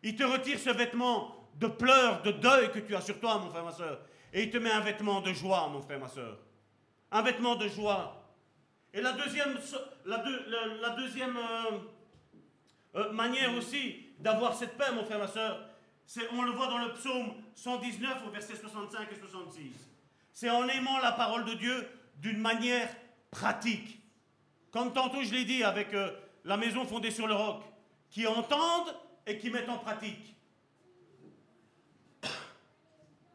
Il 0.04 0.16
te 0.16 0.24
retire 0.24 0.60
ce 0.60 0.70
vêtement 0.70 1.50
de 1.56 1.66
pleurs, 1.66 2.22
de 2.22 2.32
deuil 2.32 2.70
que 2.72 2.78
tu 2.78 2.96
as 2.96 3.02
sur 3.02 3.20
toi, 3.20 3.40
mon 3.40 3.50
frère, 3.50 3.66
ma 3.66 3.72
soeur. 3.72 4.02
Et 4.32 4.44
il 4.44 4.52
te 4.52 4.58
met 4.58 4.70
un 4.70 4.82
vêtement 4.82 5.20
de 5.22 5.34
joie, 5.34 5.68
mon 5.68 5.82
frère, 5.82 6.00
ma 6.00 6.10
soeur. 6.10 6.38
Un 7.12 7.24
vêtement 7.24 7.56
de 7.56 7.68
joie. 7.68 8.20
Et 8.94 9.02
la 9.02 9.14
deuxième, 9.14 9.58
euh, 11.38 11.80
euh, 12.96 13.12
manière 13.12 13.54
aussi 13.56 14.06
d'avoir 14.20 14.54
cette 14.56 14.78
paix, 14.78 14.92
mon 14.94 15.04
frère, 15.04 15.18
ma 15.18 15.28
soeur, 15.28 15.66
c'est, 16.06 16.32
on 16.32 16.44
le 16.44 16.52
voit 16.52 16.68
dans 16.68 16.78
le 16.78 16.94
psaume 16.94 17.34
119 17.56 18.28
au 18.28 18.30
verset 18.30 18.56
65 18.56 19.12
et 19.12 19.16
66. 19.16 19.72
C'est 20.32 20.50
en 20.50 20.68
aimant 20.68 21.00
la 21.00 21.14
parole 21.14 21.46
de 21.46 21.54
Dieu 21.54 21.88
d'une 22.18 22.38
manière 22.38 22.88
pratique. 23.32 24.00
Comme 24.70 24.94
tantôt 24.94 25.24
je 25.24 25.34
l'ai 25.34 25.46
dit 25.46 25.64
avec 25.64 25.94
euh, 25.94 26.12
la 26.44 26.58
maison 26.58 26.86
fondée 26.86 27.12
sur 27.12 27.26
le 27.26 27.34
roc, 27.34 27.64
qui 28.12 28.28
entendent 28.28 28.94
et 29.26 29.40
qui 29.40 29.50
mettent 29.50 29.70
en 29.70 29.80
pratique. 29.80 30.36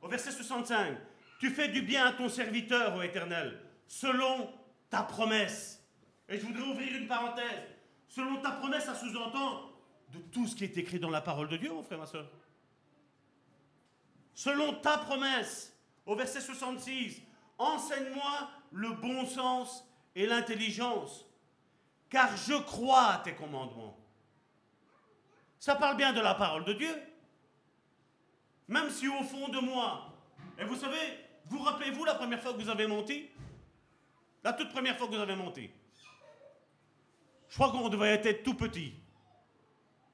Au 0.02 0.09
verset 0.09 0.30
65, 0.30 0.97
tu 1.40 1.51
fais 1.51 1.68
du 1.68 1.82
bien 1.82 2.06
à 2.06 2.12
ton 2.12 2.28
serviteur, 2.28 2.94
ô 2.94 3.02
Éternel, 3.02 3.59
selon 3.89 4.48
ta 4.90 5.02
promesse. 5.02 5.82
Et 6.28 6.39
je 6.39 6.47
voudrais 6.47 6.62
ouvrir 6.62 6.94
une 6.94 7.06
parenthèse. 7.06 7.62
Selon 8.09 8.40
ta 8.40 8.52
promesse, 8.52 8.85
ça 8.85 8.94
sous-entend 8.94 9.70
de 10.12 10.19
tout 10.19 10.47
ce 10.47 10.56
qui 10.56 10.65
est 10.65 10.77
écrit 10.77 10.98
dans 10.98 11.10
la 11.10 11.20
parole 11.20 11.48
de 11.48 11.56
Dieu, 11.56 11.70
mon 11.70 11.82
frère, 11.82 11.98
ma 11.98 12.06
soeur. 12.06 12.28
Selon 14.35 14.74
ta 14.74 14.98
promesse, 14.98 15.77
au 16.06 16.15
verset 16.15 16.40
66, 16.40 17.20
enseigne-moi 17.59 18.51
le 18.73 18.93
bon 18.93 19.27
sens 19.27 19.85
et 20.15 20.27
l'intelligence, 20.27 21.27
car 22.09 22.35
je 22.36 22.55
crois 22.55 23.12
à 23.12 23.19
tes 23.19 23.35
commandements. 23.35 23.98
Ça 25.59 25.74
parle 25.74 25.97
bien 25.97 26.12
de 26.12 26.20
la 26.20 26.35
parole 26.35 26.65
de 26.65 26.73
Dieu. 26.73 27.02
Même 28.69 28.90
si 28.90 29.09
au 29.09 29.23
fond 29.23 29.48
de 29.48 29.59
moi, 29.59 30.15
et 30.59 30.65
vous 30.65 30.77
savez, 30.77 30.98
vous 31.47 31.59
rappelez-vous 31.60 32.05
la 32.05 32.15
première 32.15 32.40
fois 32.40 32.52
que 32.52 32.59
vous 32.59 32.69
avez 32.69 32.86
menti? 32.86 33.28
La 34.48 34.54
toute 34.54 34.70
première 34.70 34.96
fois 34.96 35.08
que 35.08 35.14
vous 35.14 35.20
avez 35.20 35.36
menti. 35.36 35.68
Je 37.50 37.54
crois 37.54 37.70
qu'on 37.70 37.90
devait 37.90 38.14
être 38.14 38.42
tout 38.42 38.54
petit. 38.54 38.94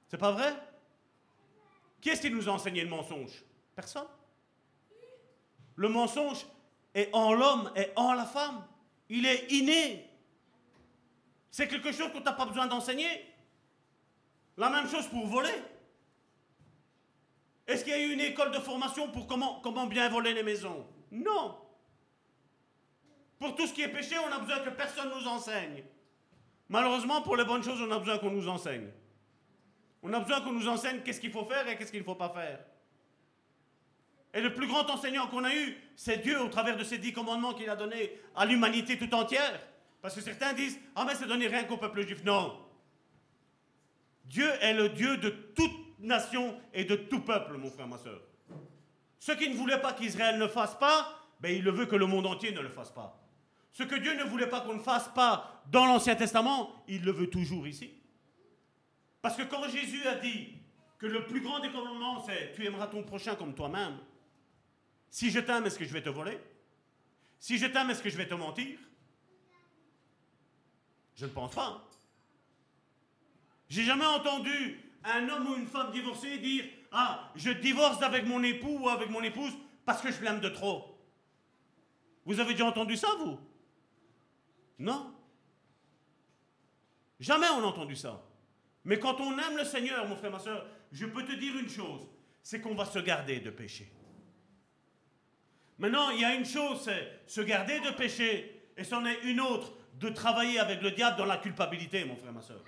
C'est 0.09 0.19
pas 0.19 0.33
vrai? 0.33 0.53
Qui 2.01 2.09
est-ce 2.09 2.23
qui 2.23 2.31
nous 2.31 2.49
a 2.49 2.53
enseigné 2.53 2.83
le 2.83 2.89
mensonge? 2.89 3.45
Personne. 3.77 4.09
Le 5.77 5.89
mensonge 5.89 6.47
est 6.97 7.11
en 7.13 7.33
l'homme 7.33 7.71
et 7.77 7.93
en 7.95 8.13
la 8.13 8.25
femme. 8.25 8.67
Il 9.09 9.25
est 9.25 9.53
inné. 9.53 10.11
C'est 11.53 11.69
quelque 11.69 11.93
chose 11.93 12.11
qu'on 12.11 12.19
n'a 12.19 12.33
pas 12.33 12.47
besoin 12.47 12.67
d'enseigner. 12.67 13.33
La 14.57 14.69
même 14.69 14.89
chose 14.89 15.07
pour 15.07 15.29
voler. 15.29 15.63
Est-ce 17.69 17.85
qu'il 17.85 17.93
y 17.93 17.97
a 17.97 18.01
eu 18.05 18.13
une 18.13 18.21
école 18.21 18.51
de 18.51 18.59
formation 18.59 19.13
pour 19.13 19.29
comment 19.29 19.87
bien 19.87 20.09
voler 20.09 20.35
les 20.35 20.43
maisons? 20.43 20.85
Non. 21.13 21.57
Pour 23.39 23.55
tout 23.55 23.67
ce 23.67 23.73
qui 23.73 23.83
est 23.83 23.89
péché, 23.89 24.17
on 24.19 24.33
a 24.33 24.39
besoin 24.39 24.61
que 24.61 24.71
personne 24.71 25.11
nous 25.11 25.27
enseigne. 25.27 25.85
Malheureusement, 26.69 27.23
pour 27.23 27.37
les 27.37 27.45
bonnes 27.45 27.63
choses, 27.63 27.81
on 27.81 27.91
a 27.91 27.99
besoin 27.99 28.19
qu'on 28.19 28.31
nous 28.31 28.49
enseigne. 28.49 28.89
On 30.03 30.13
a 30.13 30.21
besoin 30.21 30.41
qu'on 30.41 30.53
nous 30.53 30.69
enseigne 30.69 31.01
qu'est-ce 31.03 31.21
qu'il 31.21 31.31
faut 31.33 31.45
faire 31.45 31.69
et 31.69 31.77
qu'est-ce 31.77 31.91
qu'il 31.91 32.01
ne 32.01 32.05
faut 32.05 32.15
pas 32.15 32.31
faire. 32.31 32.61
Et 34.33 34.41
le 34.41 34.53
plus 34.53 34.67
grand 34.67 34.89
enseignant 34.91 35.29
qu'on 35.29 35.45
a 35.45 35.55
eu, 35.55 35.77
c'est 35.95 36.19
Dieu 36.19 36.41
au 36.41 36.49
travers 36.49 36.77
de 36.77 36.85
ces 36.85 36.99
dix 36.99 37.13
commandements 37.13 37.55
qu'il 37.55 37.71
a 37.71 37.77
donnés 37.77 38.19
à 38.35 38.45
l'humanité 38.45 38.99
tout 38.99 39.15
entière. 39.15 39.61
Parce 40.03 40.15
que 40.15 40.21
certains 40.21 40.53
disent 40.53 40.79
Ah, 40.97 41.05
mais 41.07 41.15
c'est 41.15 41.27
donné 41.27 41.47
rien 41.47 41.65
qu'au 41.65 41.77
peuple 41.77 42.03
juif. 42.03 42.25
Non. 42.25 42.59
Dieu 44.25 44.51
est 44.61 44.75
le 44.75 44.89
Dieu 44.89 45.17
de 45.19 45.31
toute 45.31 46.01
nation 46.01 46.59
et 46.73 46.85
de 46.85 46.97
tout 46.97 47.21
peuple, 47.21 47.57
mon 47.57 47.71
frère, 47.71 47.87
ma 47.87 47.99
soeur. 47.99 48.21
Ce 49.19 49.33
qui 49.33 49.49
ne 49.49 49.55
voulait 49.55 49.81
pas 49.81 49.93
qu'Israël 49.93 50.39
ne 50.39 50.49
fasse 50.49 50.75
pas, 50.75 51.09
ben, 51.41 51.55
il 51.55 51.63
le 51.63 51.71
veut 51.71 51.87
que 51.87 51.97
le 51.97 52.07
monde 52.07 52.27
entier 52.27 52.53
ne 52.53 52.61
le 52.61 52.69
fasse 52.69 52.91
pas. 52.91 53.24
Ce 53.75 53.83
que 53.83 53.97
Dieu 53.97 54.15
ne 54.15 54.23
voulait 54.23 54.49
pas 54.49 54.61
qu'on 54.61 54.75
ne 54.75 54.83
fasse 54.83 55.09
pas 55.09 55.65
dans 55.71 55.85
l'Ancien 55.85 56.15
Testament, 56.15 56.85
il 56.87 57.05
le 57.05 57.11
veut 57.11 57.29
toujours 57.29 57.67
ici. 57.67 57.93
Parce 59.21 59.37
que 59.37 59.43
quand 59.43 59.69
Jésus 59.69 60.07
a 60.07 60.15
dit 60.15 60.55
que 60.97 61.07
le 61.07 61.27
plus 61.27 61.41
grand 61.41 61.59
des 61.59 61.73
commandements, 61.73 62.25
c'est 62.25 62.53
tu 62.55 62.65
aimeras 62.65 62.87
ton 62.87 63.03
prochain 63.03 63.35
comme 63.35 63.53
toi-même, 63.53 63.99
si 65.11 65.29
je 65.29 65.41
t'aime, 65.41 65.67
est-ce 65.67 65.77
que 65.77 65.85
je 65.85 65.93
vais 65.93 66.03
te 66.03 66.09
voler? 66.09 66.39
Si 67.41 67.59
je 67.59 67.67
t'aime, 67.67 67.91
est-ce 67.91 68.03
que 68.03 68.11
je 68.11 68.17
vais 68.17 68.29
te 68.29 68.35
mentir? 68.35 68.79
Je 71.17 71.27
ne 71.27 71.31
pense 71.31 71.53
pas. 71.53 71.85
J'ai 73.69 73.83
jamais 73.83 74.07
entendu 74.07 74.81
un 75.03 75.29
homme 75.29 75.49
ou 75.49 75.57
une 75.57 75.67
femme 75.67 75.91
divorcée 75.91 76.39
dire 76.39 76.65
Ah, 76.93 77.33
je 77.35 77.51
divorce 77.51 78.01
avec 78.03 78.25
mon 78.25 78.41
époux 78.45 78.79
ou 78.83 78.89
avec 78.89 79.11
mon 79.11 79.23
épouse 79.25 79.53
parce 79.85 80.01
que 80.01 80.13
je 80.13 80.23
l'aime 80.23 80.41
de 80.41 80.49
trop. 80.49 80.97
Vous 82.25 82.39
avez 82.39 82.53
déjà 82.53 82.67
entendu 82.67 82.97
ça, 82.97 83.09
vous? 83.19 83.39
Non. 84.79 85.15
Jamais 87.21 87.47
on 87.49 87.63
a 87.63 87.67
entendu 87.67 87.97
ça. 87.97 88.23
Mais 88.85 88.99
quand 88.99 89.21
on 89.21 89.39
aime 89.39 89.57
le 89.57 89.65
Seigneur, 89.65 90.07
mon 90.07 90.17
frère, 90.17 90.31
ma 90.31 90.39
soeur, 90.39 90.67
je 90.93 91.07
peux 91.07 91.25
te 91.25 91.33
dire 91.33 91.57
une 91.57 91.69
chose 91.69 92.07
c'est 92.45 92.61
qu'on 92.61 92.75
va 92.75 92.85
se 92.85 92.99
garder 92.99 93.41
de 93.41 93.51
péché. 93.51 93.91
Maintenant, 95.79 96.11
il 96.11 96.21
y 96.21 96.25
a 96.25 96.35
une 96.35 96.45
chose, 96.45 96.83
c'est 96.85 97.23
se 97.27 97.41
garder 97.41 97.81
de 97.81 97.91
péché, 97.91 98.69
et 98.77 98.85
c'en 98.85 99.05
est 99.07 99.23
une 99.25 99.41
autre, 99.41 99.73
de 99.95 100.11
travailler 100.11 100.59
avec 100.59 100.83
le 100.83 100.91
diable 100.91 101.17
dans 101.17 101.25
la 101.25 101.39
culpabilité, 101.39 102.05
mon 102.05 102.17
frère, 102.17 102.33
ma 102.33 102.43
soeur. 102.43 102.63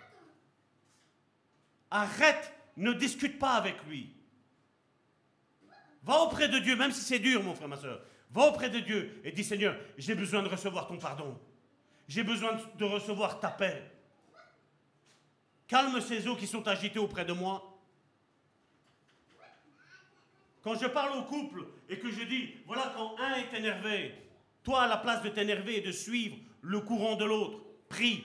Arrête, 1.90 2.52
ne 2.78 2.92
discute 2.94 3.38
pas 3.38 3.52
avec 3.52 3.76
lui. 3.86 4.12
Va 6.02 6.20
auprès 6.22 6.48
de 6.48 6.58
Dieu, 6.58 6.74
même 6.74 6.92
si 6.92 7.02
c'est 7.02 7.18
dur, 7.18 7.42
mon 7.42 7.54
frère, 7.54 7.68
ma 7.68 7.76
soeur. 7.76 8.00
Va 8.30 8.48
auprès 8.48 8.70
de 8.70 8.80
Dieu 8.80 9.20
et 9.24 9.32
dis 9.32 9.44
Seigneur, 9.44 9.76
j'ai 9.98 10.14
besoin 10.14 10.42
de 10.42 10.48
recevoir 10.48 10.88
ton 10.88 10.98
pardon. 10.98 11.38
J'ai 12.08 12.22
besoin 12.22 12.58
de 12.76 12.84
recevoir 12.84 13.40
ta 13.40 13.48
paix. 13.48 13.82
Calme 15.66 16.00
ces 16.00 16.28
eaux 16.28 16.36
qui 16.36 16.46
sont 16.46 16.66
agitées 16.68 16.98
auprès 16.98 17.24
de 17.24 17.32
moi. 17.32 17.76
Quand 20.62 20.74
je 20.74 20.86
parle 20.86 21.18
au 21.18 21.22
couple 21.24 21.64
et 21.88 21.98
que 21.98 22.10
je 22.10 22.22
dis, 22.22 22.54
voilà, 22.66 22.92
quand 22.96 23.16
un 23.18 23.34
est 23.34 23.56
énervé, 23.56 24.14
toi, 24.62 24.82
à 24.82 24.88
la 24.88 24.96
place 24.96 25.22
de 25.22 25.28
t'énerver 25.28 25.78
et 25.78 25.80
de 25.80 25.92
suivre 25.92 26.36
le 26.60 26.80
courant 26.80 27.14
de 27.14 27.24
l'autre, 27.24 27.60
prie 27.88 28.24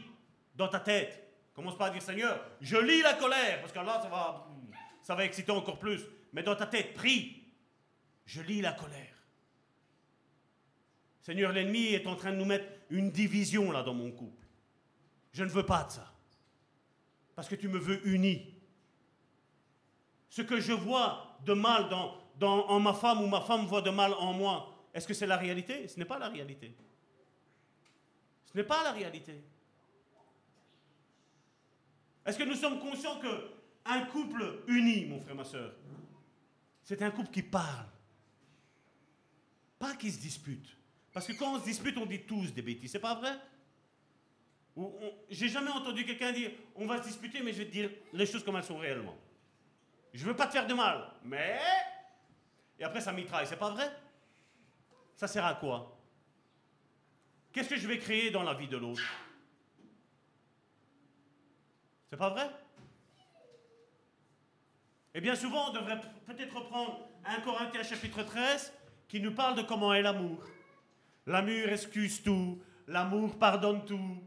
dans 0.56 0.68
ta 0.68 0.80
tête. 0.80 1.22
Commence 1.54 1.78
pas 1.78 1.88
à 1.88 1.90
dire 1.92 2.02
Seigneur, 2.02 2.44
je 2.62 2.78
lis 2.78 3.02
la 3.02 3.14
colère, 3.14 3.62
parce 3.62 3.72
que 3.72 3.80
là, 3.80 4.00
ça 4.02 4.10
va, 4.10 4.48
ça 5.04 5.16
va 5.16 5.26
exciter 5.26 5.52
encore 5.52 5.78
plus. 5.78 6.02
Mais 6.34 6.44
dans 6.44 6.56
ta 6.56 6.66
tête, 6.66 6.94
prie. 6.94 7.44
Je 8.26 8.42
lis 8.42 8.62
la 8.62 8.72
colère. 8.72 9.16
Seigneur, 11.22 11.52
l'ennemi 11.52 11.88
est 11.88 12.08
en 12.08 12.16
train 12.16 12.32
de 12.32 12.38
nous 12.38 12.46
mettre 12.46 12.66
une 12.92 13.10
division 13.10 13.72
là 13.72 13.84
dans 13.84 13.94
mon 13.94 14.12
couple. 14.12 14.46
Je 15.34 15.44
ne 15.44 15.50
veux 15.50 15.66
pas 15.66 15.86
de 15.86 15.92
ça. 15.92 16.14
Parce 17.36 17.48
que 17.48 17.56
tu 17.56 17.68
me 17.68 17.80
veux 17.80 18.06
uni. 18.08 18.54
Ce 20.30 20.42
que 20.42 20.60
je 20.60 20.74
vois 20.74 21.38
de 21.46 21.54
mal 21.54 21.90
en 22.42 22.80
ma 22.80 22.94
femme 22.94 23.22
ou 23.22 23.28
ma 23.28 23.42
femme 23.42 23.66
voit 23.66 23.82
de 23.82 23.90
mal 23.90 24.14
en 24.14 24.34
moi, 24.34 24.68
est-ce 24.94 25.08
que 25.08 25.14
c'est 25.14 25.28
la 25.28 25.38
réalité? 25.38 25.88
Ce 25.88 25.98
n'est 25.98 26.06
pas 26.06 26.20
la 26.20 26.30
réalité. 26.30 26.76
Ce 28.46 28.58
n'est 28.58 28.64
pas 28.64 28.84
la 28.84 28.92
réalité. 28.92 29.42
Est-ce 32.26 32.38
que 32.38 32.44
nous 32.44 32.56
sommes 32.56 32.80
conscients 32.80 33.20
qu'un 33.20 34.06
couple 34.06 34.64
uni, 34.68 35.06
mon 35.06 35.20
frère, 35.22 35.36
ma 35.36 35.44
soeur, 35.44 35.74
c'est 36.84 37.02
un 37.02 37.12
couple 37.12 37.32
qui 37.32 37.44
parle, 37.44 37.88
pas 39.80 39.96
qui 39.96 40.12
se 40.12 40.20
dispute. 40.20 40.78
Parce 41.14 41.28
que 41.28 41.34
quand 41.34 41.56
on 41.56 41.60
se 41.60 41.66
dispute, 41.66 41.98
on 41.98 42.06
dit 42.06 42.22
tous 42.22 42.54
des 42.54 42.62
bêtises, 42.62 42.92
c'est 42.92 43.00
pas 43.00 43.16
vrai? 43.16 43.34
J'ai 45.30 45.50
jamais 45.50 45.72
entendu 45.72 46.06
quelqu'un 46.06 46.32
dire 46.32 46.52
on 46.76 46.86
va 46.86 46.98
se 46.98 47.08
disputer, 47.08 47.42
mais 47.42 47.52
je 47.52 47.60
vais 47.60 47.66
te 47.66 47.72
dire 47.72 47.90
les 48.14 48.26
choses 48.26 48.44
comme 48.44 48.56
elles 48.56 48.64
sont 48.64 48.78
réellement. 48.78 49.18
Je 50.14 50.26
veux 50.26 50.36
pas 50.36 50.48
te 50.48 50.54
faire 50.54 50.68
de 50.68 50.74
mal, 50.74 51.12
mais. 51.24 51.60
Et 52.80 52.84
après, 52.84 53.02
ça 53.02 53.12
mitraille, 53.12 53.46
c'est 53.46 53.58
pas 53.58 53.70
vrai? 53.70 53.92
Ça 55.16 55.28
sert 55.28 55.46
à 55.46 55.56
quoi? 55.56 55.98
Qu'est-ce 57.52 57.70
que 57.70 57.78
je 57.78 57.88
vais 57.88 58.00
créer 58.00 58.32
dans 58.32 58.44
la 58.44 58.54
vie 58.54 58.68
de 58.68 58.78
l'autre? 58.78 59.04
C'est 62.10 62.18
pas 62.18 62.30
vrai? 62.30 62.50
Et 65.14 65.20
bien 65.20 65.36
souvent, 65.36 65.70
on 65.70 65.74
devrait 65.74 66.00
peut-être 66.26 66.56
reprendre 66.56 67.08
1 67.26 67.42
Corinthiens 67.42 67.84
chapitre 67.84 68.24
13 68.24 68.74
qui 69.10 69.20
nous 69.20 69.34
parle 69.34 69.56
de 69.56 69.62
comment 69.62 69.94
est 69.94 70.02
l'amour. 70.02 70.42
L'amour 71.32 71.70
excuse 71.70 72.22
tout, 72.22 72.62
l'amour 72.88 73.40
pardonne 73.40 73.86
tout, 73.86 74.22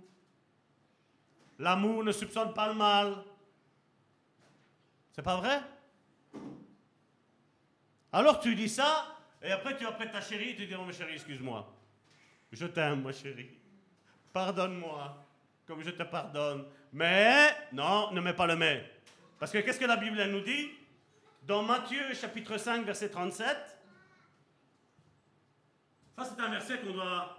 l'amour 1.58 2.02
ne 2.02 2.12
soupçonne 2.12 2.54
pas 2.54 2.68
le 2.68 2.74
mal. 2.74 3.14
C'est 5.12 5.20
pas 5.20 5.36
vrai? 5.36 5.60
Alors 8.10 8.40
tu 8.40 8.54
dis 8.54 8.70
ça, 8.70 9.18
et 9.42 9.52
après 9.52 9.76
tu 9.76 9.84
près 9.84 10.10
ta 10.10 10.22
chérie 10.22 10.50
et 10.50 10.56
tu 10.56 10.66
dis, 10.66 10.74
oh 10.74 10.84
ma 10.84 10.92
chérie, 10.92 11.12
excuse-moi. 11.12 11.70
Je 12.50 12.66
t'aime, 12.66 13.02
ma 13.02 13.12
chérie. 13.12 13.50
Pardonne-moi, 14.32 15.26
comme 15.66 15.82
je 15.82 15.90
te 15.90 16.04
pardonne. 16.04 16.64
Mais, 16.90 17.54
non, 17.72 18.12
ne 18.12 18.20
mets 18.22 18.32
pas 18.32 18.46
le 18.46 18.56
mais. 18.56 18.90
Parce 19.38 19.52
que 19.52 19.58
qu'est-ce 19.58 19.78
que 19.78 19.84
la 19.84 19.96
Bible 19.96 20.24
nous 20.24 20.40
dit? 20.40 20.70
Dans 21.42 21.62
Matthieu 21.62 22.14
chapitre 22.14 22.56
5, 22.56 22.86
verset 22.86 23.10
37, 23.10 23.73
ça 26.16 26.24
c'est 26.24 26.40
un 26.40 26.50
verset 26.50 26.80
qu'on 26.80 26.92
doit, 26.92 27.38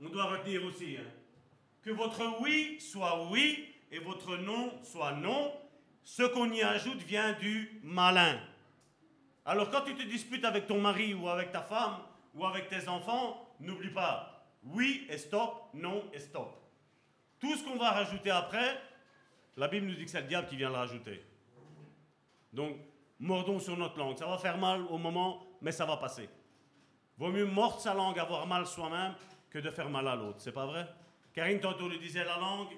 on 0.00 0.08
doit 0.08 0.24
retenir 0.24 0.64
aussi. 0.64 0.96
Hein. 0.98 1.08
que 1.82 1.90
votre 1.90 2.40
oui 2.40 2.80
soit 2.80 3.28
oui 3.30 3.68
et 3.90 3.98
votre 3.98 4.36
non 4.36 4.72
soit 4.82 5.12
non. 5.12 5.52
Ce 6.04 6.22
qu'on 6.24 6.50
y 6.50 6.62
ajoute 6.62 6.98
vient 7.04 7.32
du 7.34 7.80
malin. 7.84 8.40
Alors 9.44 9.70
quand 9.70 9.82
tu 9.82 9.94
te 9.94 10.02
disputes 10.02 10.44
avec 10.44 10.66
ton 10.66 10.80
mari 10.80 11.14
ou 11.14 11.28
avec 11.28 11.52
ta 11.52 11.62
femme 11.62 11.98
ou 12.34 12.44
avec 12.44 12.68
tes 12.68 12.88
enfants, 12.88 13.54
n'oublie 13.60 13.90
pas, 13.90 14.46
oui 14.64 15.06
et 15.08 15.18
stop, 15.18 15.68
non 15.74 16.04
et 16.12 16.18
stop. 16.18 16.56
Tout 17.38 17.56
ce 17.56 17.64
qu'on 17.64 17.76
va 17.76 17.90
rajouter 17.90 18.30
après, 18.30 18.80
la 19.56 19.68
Bible 19.68 19.86
nous 19.86 19.94
dit 19.94 20.04
que 20.04 20.10
c'est 20.10 20.20
le 20.20 20.28
diable 20.28 20.48
qui 20.48 20.56
vient 20.56 20.70
le 20.70 20.76
rajouter. 20.76 21.22
Donc, 22.52 22.76
mordons 23.18 23.58
sur 23.58 23.76
notre 23.76 23.98
langue. 23.98 24.16
Ça 24.16 24.26
va 24.26 24.38
faire 24.38 24.58
mal 24.58 24.82
au 24.90 24.98
moment, 24.98 25.44
mais 25.60 25.72
ça 25.72 25.84
va 25.84 25.96
passer. 25.96 26.28
Vaut 27.22 27.30
mieux 27.30 27.46
mordre 27.46 27.78
sa 27.78 27.94
langue, 27.94 28.18
avoir 28.18 28.48
mal 28.48 28.66
soi-même, 28.66 29.14
que 29.48 29.60
de 29.60 29.70
faire 29.70 29.88
mal 29.88 30.08
à 30.08 30.16
l'autre. 30.16 30.38
C'est 30.40 30.50
pas 30.50 30.66
vrai? 30.66 30.88
Karine 31.32 31.60
tantôt 31.60 31.88
le 31.88 31.96
disait, 31.96 32.24
la 32.24 32.36
langue, 32.36 32.76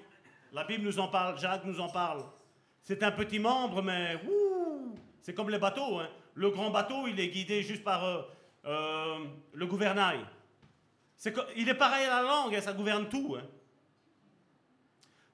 la 0.53 0.63
Bible 0.65 0.83
nous 0.83 0.99
en 0.99 1.07
parle, 1.07 1.39
Jacques 1.39 1.65
nous 1.65 1.79
en 1.79 1.89
parle. 1.89 2.23
C'est 2.83 3.01
un 3.01 3.11
petit 3.11 3.39
membre, 3.39 3.81
mais 3.81 4.21
c'est 5.19 5.33
comme 5.33 5.49
les 5.49 5.57
bateaux. 5.57 5.97
Hein. 5.97 6.09
Le 6.35 6.51
grand 6.51 6.69
bateau, 6.69 7.07
il 7.07 7.19
est 7.19 7.29
guidé 7.29 7.63
juste 7.63 7.83
par 7.83 8.03
euh, 8.03 8.21
euh, 8.65 9.25
le 9.51 9.65
gouvernail. 9.65 10.19
il 11.55 11.67
est 11.67 11.73
pareil 11.73 12.05
à 12.05 12.21
la 12.21 12.27
langue, 12.27 12.53
hein, 12.53 12.61
ça 12.61 12.73
gouverne 12.73 13.09
tout. 13.09 13.35
Hein. 13.39 13.47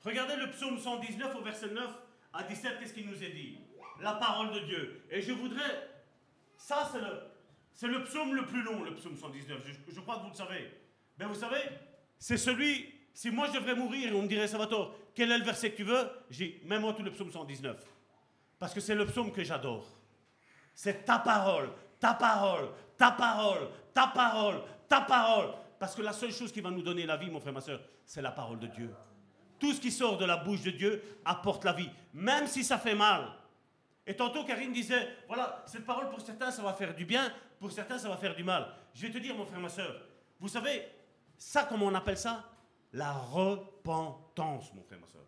Regardez 0.06 0.38
le 0.38 0.52
psaume 0.52 0.80
119 0.80 1.36
au 1.36 1.42
verset 1.42 1.68
9 1.68 1.84
à 2.32 2.44
17, 2.44 2.80
qu'est-ce 2.80 2.94
qu'il 2.94 3.10
nous 3.10 3.22
est 3.22 3.32
dit? 3.32 3.60
La 4.00 4.14
parole 4.14 4.54
de 4.54 4.60
Dieu. 4.60 5.04
Et 5.12 5.22
je 5.22 5.34
voudrais, 5.34 5.90
ça 6.56 6.90
c'est 6.90 7.02
le, 7.02 7.31
c'est 7.82 7.88
le 7.88 8.04
psaume 8.04 8.36
le 8.36 8.46
plus 8.46 8.62
long, 8.62 8.84
le 8.84 8.94
psaume 8.94 9.18
119. 9.18 9.60
Je, 9.90 10.00
crois 10.02 10.18
que 10.18 10.22
vous 10.22 10.30
le 10.30 10.36
savez. 10.36 10.72
Mais 11.18 11.26
vous 11.26 11.34
savez, 11.34 11.64
c'est 12.20 12.38
celui, 12.38 12.94
si 13.12 13.32
moi 13.32 13.48
je 13.48 13.54
devrais 13.54 13.74
mourir 13.74 14.12
et 14.12 14.16
on 14.16 14.22
me 14.22 14.28
dirait, 14.28 14.48
Salvatore, 14.48 14.94
quel 15.16 15.32
est 15.32 15.38
le 15.40 15.44
verset 15.44 15.72
que 15.72 15.78
tu 15.78 15.84
veux? 15.84 16.08
J'ai 16.30 16.62
même 16.66 16.82
moi 16.82 16.94
tout 16.94 17.02
le 17.02 17.10
psaume 17.10 17.32
119. 17.32 17.84
Parce 18.60 18.72
que 18.72 18.80
c'est 18.80 18.94
le 18.94 19.08
psaume 19.08 19.32
que 19.32 19.44
j'adore. 19.44 19.84
C'est 20.76 21.06
ta 21.06 21.18
parole, 21.18 21.72
ta 22.00 22.14
parole, 22.14 22.70
ta 23.00 23.10
parole, 23.10 23.68
ta 23.96 24.06
parole, 24.06 24.62
ta 24.88 25.02
parole. 25.02 25.50
Parce 25.80 25.96
que 25.96 26.04
la 26.04 26.14
seule 26.14 26.32
chose 26.32 26.52
qui 26.52 26.62
va 26.62 26.70
nous 26.70 26.84
donner 26.84 27.08
la 27.08 27.18
vie, 27.18 27.32
mon 27.32 27.40
frère, 27.40 27.54
ma 27.54 27.62
soeur, 27.62 27.82
c'est 28.06 28.22
la 28.22 28.32
parole 28.32 28.60
de 28.60 28.68
Dieu. 28.68 28.94
Tout 29.60 29.74
ce 29.74 29.82
qui 29.82 29.90
sort 29.90 30.20
de 30.20 30.26
la 30.26 30.38
bouche 30.38 30.62
de 30.62 30.70
Dieu 30.70 31.02
apporte 31.26 31.66
la 31.66 31.74
vie, 31.74 31.90
même 32.14 32.46
si 32.46 32.64
ça 32.64 32.78
fait 32.78 32.94
mal. 32.94 33.26
Et 34.06 34.16
tantôt, 34.16 34.44
Karine 34.44 34.72
disait, 34.72 35.08
voilà, 35.28 35.64
cette 35.66 35.86
parole 35.86 36.12
pour 36.12 36.22
certains, 36.22 36.52
ça 36.52 36.62
va 36.62 36.74
faire 36.74 36.94
du 36.94 37.06
bien, 37.06 37.34
pour 37.62 37.72
certains, 37.72 38.00
ça 38.00 38.10
va 38.10 38.18
faire 38.18 38.36
du 38.36 38.44
mal. 38.44 38.74
Je 38.96 39.06
vais 39.06 39.14
te 39.14 39.20
dire, 39.20 39.36
mon 39.36 39.46
frère, 39.46 39.60
ma 39.60 39.70
soeur, 39.70 40.02
vous 40.40 40.48
savez, 40.48 40.82
ça, 41.38 41.64
comment 41.64 41.86
on 41.86 41.94
appelle 41.94 42.18
ça? 42.18 42.44
La 42.92 43.14
repentance, 43.14 44.74
mon 44.74 44.82
frère, 44.82 45.00
ma 45.00 45.06
soeur. 45.06 45.22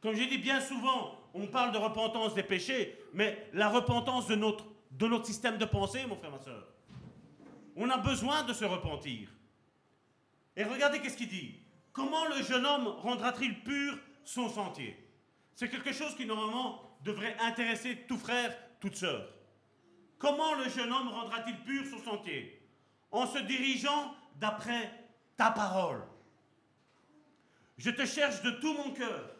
Comme 0.00 0.14
j'ai 0.14 0.28
dit 0.28 0.38
bien 0.38 0.60
souvent, 0.60 1.18
on 1.34 1.48
parle 1.48 1.72
de 1.72 1.78
repentance 1.78 2.34
des 2.34 2.44
péchés, 2.44 2.96
mais 3.12 3.50
la 3.52 3.68
repentance 3.68 4.28
de 4.28 4.36
notre, 4.36 4.64
de 4.92 5.08
notre 5.08 5.26
système 5.26 5.58
de 5.58 5.64
pensée, 5.64 6.06
mon 6.06 6.14
frère, 6.14 6.30
ma 6.30 6.38
soeur. 6.38 6.68
On 7.74 7.90
a 7.90 7.98
besoin 7.98 8.44
de 8.44 8.52
se 8.52 8.64
repentir. 8.64 9.28
Et 10.56 10.62
regardez 10.62 11.00
qu'est-ce 11.00 11.16
qu'il 11.16 11.28
dit. 11.28 11.56
Comment 11.92 12.26
le 12.26 12.44
jeune 12.44 12.64
homme 12.64 12.86
rendra-t-il 12.86 13.64
pur 13.64 13.98
son 14.24 14.48
sentier? 14.48 14.96
C'est 15.56 15.68
quelque 15.68 15.92
chose 15.92 16.14
qui 16.14 16.26
normalement 16.26 16.96
devrait 17.02 17.36
intéresser 17.40 18.04
tout 18.06 18.18
frère, 18.18 18.56
toute 18.78 18.94
sœur. 18.94 19.39
Comment 20.20 20.54
le 20.54 20.68
jeune 20.68 20.92
homme 20.92 21.08
rendra-t-il 21.08 21.56
pur 21.64 21.82
son 21.86 22.04
sentier 22.04 22.62
En 23.10 23.26
se 23.26 23.38
dirigeant 23.38 24.14
d'après 24.36 24.92
ta 25.36 25.50
parole. 25.50 26.02
Je 27.78 27.90
te 27.90 28.04
cherche 28.04 28.42
de 28.42 28.50
tout 28.50 28.74
mon 28.74 28.92
cœur. 28.92 29.30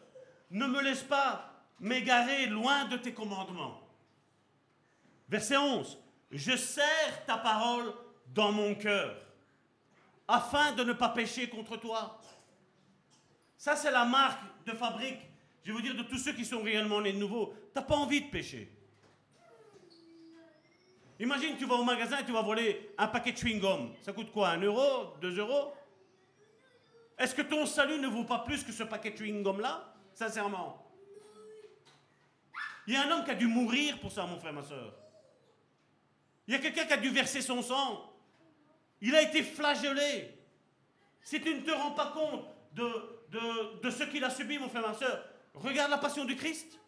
Ne 0.49 0.65
me 0.65 0.81
laisse 0.81 1.03
pas 1.03 1.63
m'égarer 1.79 2.47
loin 2.47 2.85
de 2.85 2.97
tes 2.97 3.13
commandements. 3.13 3.79
Verset 5.29 5.57
11. 5.57 5.99
Je 6.31 6.57
serre 6.57 7.25
ta 7.27 7.37
parole 7.37 7.93
dans 8.33 8.51
mon 8.51 8.73
cœur, 8.73 9.15
afin 10.27 10.71
de 10.71 10.83
ne 10.83 10.93
pas 10.93 11.09
pécher 11.09 11.47
contre 11.47 11.77
toi. 11.77 12.19
Ça, 13.55 13.75
c'est 13.75 13.91
la 13.91 14.05
marque 14.05 14.41
de 14.65 14.71
fabrique, 14.71 15.19
je 15.63 15.73
veux 15.73 15.81
dire, 15.81 15.95
de 15.95 16.03
tous 16.03 16.17
ceux 16.17 16.33
qui 16.33 16.45
sont 16.45 16.63
réellement 16.63 17.01
nés 17.01 17.13
de 17.13 17.19
nouveau. 17.19 17.53
Tu 17.71 17.71
n'as 17.75 17.83
pas 17.83 17.95
envie 17.95 18.21
de 18.21 18.29
pécher. 18.29 18.71
Imagine, 21.21 21.55
tu 21.55 21.65
vas 21.65 21.75
au 21.75 21.83
magasin 21.83 22.17
et 22.17 22.25
tu 22.25 22.31
vas 22.31 22.41
voler 22.41 22.95
un 22.97 23.07
paquet 23.07 23.31
de 23.31 23.37
chewing-gum. 23.37 23.91
Ça 24.01 24.11
coûte 24.11 24.31
quoi 24.31 24.49
Un 24.49 24.61
euro 24.61 25.15
Deux 25.21 25.37
euros? 25.37 25.71
Est-ce 27.15 27.35
que 27.35 27.43
ton 27.43 27.67
salut 27.67 27.99
ne 27.99 28.07
vaut 28.07 28.23
pas 28.23 28.39
plus 28.39 28.63
que 28.63 28.71
ce 28.71 28.81
paquet 28.81 29.11
de 29.11 29.17
chewing-gum-là? 29.17 29.93
Sincèrement. 30.15 30.83
Il 32.87 32.95
y 32.95 32.97
a 32.97 33.03
un 33.03 33.11
homme 33.11 33.23
qui 33.23 33.29
a 33.29 33.35
dû 33.35 33.45
mourir 33.45 33.99
pour 33.99 34.11
ça, 34.11 34.25
mon 34.25 34.39
frère, 34.39 34.51
ma 34.51 34.63
soeur. 34.63 34.95
Il 36.47 36.55
y 36.55 36.57
a 36.57 36.59
quelqu'un 36.59 36.85
qui 36.85 36.93
a 36.93 36.97
dû 36.97 37.09
verser 37.09 37.43
son 37.43 37.61
sang. 37.61 38.11
Il 38.99 39.15
a 39.15 39.21
été 39.21 39.43
flagellé. 39.43 40.35
Si 41.21 41.39
tu 41.39 41.53
ne 41.53 41.61
te 41.61 41.69
rends 41.69 41.91
pas 41.91 42.07
compte 42.15 42.47
de, 42.73 43.79
de, 43.79 43.89
ce 43.91 44.05
qu'il 44.05 44.23
a 44.23 44.31
subi, 44.31 44.57
mon 44.57 44.69
frère, 44.69 44.87
ma 44.87 44.95
soeur. 44.95 45.23
Regarde 45.53 45.91
la 45.91 45.99
passion 45.99 46.25
du 46.25 46.35
Christ. 46.35 46.79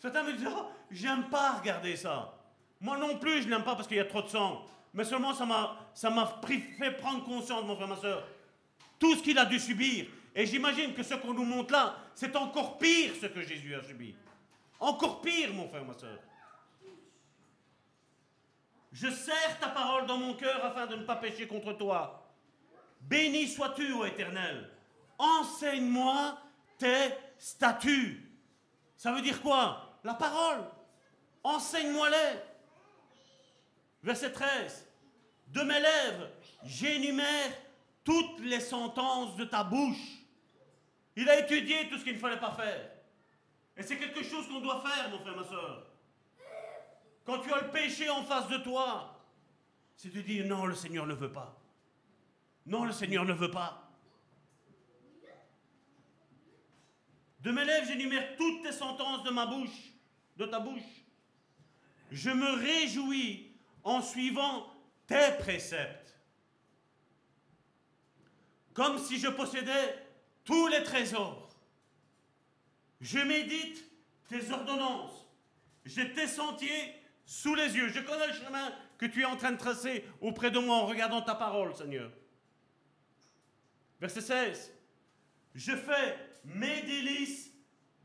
Certains 0.00 0.22
me 0.22 0.34
disent, 0.34 0.48
oh, 0.54 0.66
j'aime 0.90 1.30
pas 1.30 1.52
regarder 1.52 1.96
ça. 1.96 2.38
Moi 2.82 2.98
non 2.98 3.16
plus, 3.18 3.42
je 3.42 3.48
n'aime 3.48 3.64
pas 3.64 3.74
parce 3.74 3.88
qu'il 3.88 3.96
y 3.96 4.00
a 4.00 4.04
trop 4.04 4.20
de 4.20 4.28
sang. 4.28 4.66
Mais 4.92 5.04
seulement, 5.04 5.32
ça 5.32 5.46
m'a, 5.46 6.40
fait 6.46 6.90
prendre 6.90 7.24
conscience, 7.24 7.64
mon 7.64 7.74
frère, 7.74 7.88
ma 7.88 7.96
soeur, 7.96 8.22
tout 8.98 9.16
ce 9.16 9.22
qu'il 9.22 9.38
a 9.38 9.46
dû 9.46 9.58
subir. 9.58 10.06
Et 10.34 10.44
j'imagine 10.44 10.92
que 10.92 11.02
ce 11.02 11.14
qu'on 11.14 11.32
nous 11.32 11.44
montre 11.44 11.72
là, 11.72 11.96
c'est 12.14 12.36
encore 12.36 12.76
pire 12.76 13.14
ce 13.18 13.26
que 13.26 13.40
Jésus 13.40 13.74
a 13.74 13.82
subi. 13.82 14.14
Encore 14.78 15.22
pire, 15.22 15.54
mon 15.54 15.68
frère, 15.68 15.84
ma 15.84 15.94
soeur. 15.94 16.18
Je 18.92 19.08
serre 19.08 19.58
ta 19.58 19.68
parole 19.68 20.04
dans 20.04 20.18
mon 20.18 20.34
cœur 20.34 20.62
afin 20.62 20.86
de 20.86 20.96
ne 20.96 21.04
pas 21.04 21.16
pécher 21.16 21.46
contre 21.46 21.72
toi. 21.72 22.30
Béni 23.00 23.48
sois-tu, 23.48 23.92
ô 23.92 24.04
Éternel 24.04 24.68
enseigne-moi 25.22 26.36
tes 26.78 27.14
statuts. 27.38 28.28
Ça 28.96 29.12
veut 29.12 29.22
dire 29.22 29.40
quoi? 29.40 29.98
La 30.04 30.14
parole. 30.14 30.64
Enseigne-moi-les. 31.44 32.40
Verset 34.02 34.32
13. 34.32 34.88
De 35.48 35.62
mes 35.62 35.80
lèvres, 35.80 36.28
j'énumère 36.64 37.52
toutes 38.04 38.40
les 38.40 38.60
sentences 38.60 39.36
de 39.36 39.44
ta 39.44 39.62
bouche. 39.62 40.22
Il 41.14 41.28
a 41.28 41.38
étudié 41.40 41.88
tout 41.88 41.98
ce 41.98 42.04
qu'il 42.04 42.14
ne 42.14 42.18
fallait 42.18 42.40
pas 42.40 42.52
faire. 42.52 42.90
Et 43.76 43.82
c'est 43.82 43.96
quelque 43.96 44.22
chose 44.22 44.48
qu'on 44.48 44.60
doit 44.60 44.80
faire, 44.80 45.10
mon 45.10 45.18
frère, 45.18 45.36
ma 45.36 45.44
soeur. 45.44 45.86
Quand 47.24 47.38
tu 47.38 47.52
as 47.52 47.60
le 47.60 47.70
péché 47.70 48.08
en 48.10 48.24
face 48.24 48.48
de 48.48 48.58
toi, 48.58 49.20
c'est 49.96 50.12
de 50.12 50.20
dire 50.20 50.46
non, 50.46 50.66
le 50.66 50.74
Seigneur 50.74 51.06
ne 51.06 51.14
veut 51.14 51.30
pas. 51.30 51.56
Non, 52.66 52.84
le 52.84 52.92
Seigneur 52.92 53.24
ne 53.24 53.32
veut 53.32 53.50
pas. 53.50 53.88
De 57.40 57.50
mes 57.50 57.64
lèvres, 57.64 57.86
j'énumère 57.86 58.36
toutes 58.36 58.62
tes 58.62 58.72
sentences 58.72 59.24
de 59.24 59.30
ma 59.30 59.46
bouche, 59.46 59.92
de 60.36 60.46
ta 60.46 60.60
bouche. 60.60 60.82
Je 62.10 62.30
me 62.30 62.52
réjouis 62.52 63.51
en 63.84 64.00
suivant 64.00 64.72
tes 65.06 65.36
préceptes. 65.38 66.18
Comme 68.74 68.98
si 68.98 69.18
je 69.18 69.28
possédais 69.28 69.98
tous 70.44 70.66
les 70.68 70.82
trésors. 70.82 71.48
Je 73.00 73.18
médite 73.18 73.84
tes 74.28 74.50
ordonnances. 74.50 75.26
J'ai 75.84 76.12
tes 76.12 76.26
sentiers 76.26 76.94
sous 77.24 77.54
les 77.54 77.76
yeux. 77.76 77.88
Je 77.88 78.00
connais 78.00 78.28
le 78.28 78.32
chemin 78.32 78.72
que 78.98 79.06
tu 79.06 79.22
es 79.22 79.24
en 79.24 79.36
train 79.36 79.52
de 79.52 79.58
tracer 79.58 80.04
auprès 80.20 80.50
de 80.50 80.58
moi 80.58 80.76
en 80.76 80.86
regardant 80.86 81.22
ta 81.22 81.34
parole, 81.34 81.74
Seigneur. 81.74 82.10
Verset 84.00 84.20
16. 84.20 84.72
Je 85.54 85.76
fais 85.76 86.16
mes 86.44 86.82
délices 86.82 87.50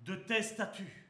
de 0.01 0.15
tes 0.15 0.43
statuts. 0.43 1.06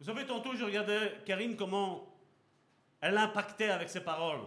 Vous 0.00 0.06
savez, 0.06 0.26
tantôt, 0.26 0.54
je 0.54 0.64
regardais 0.64 1.20
Karine 1.24 1.56
comment 1.56 2.12
elle 3.00 3.16
impactait 3.16 3.70
avec 3.70 3.88
ses 3.88 4.02
paroles. 4.02 4.40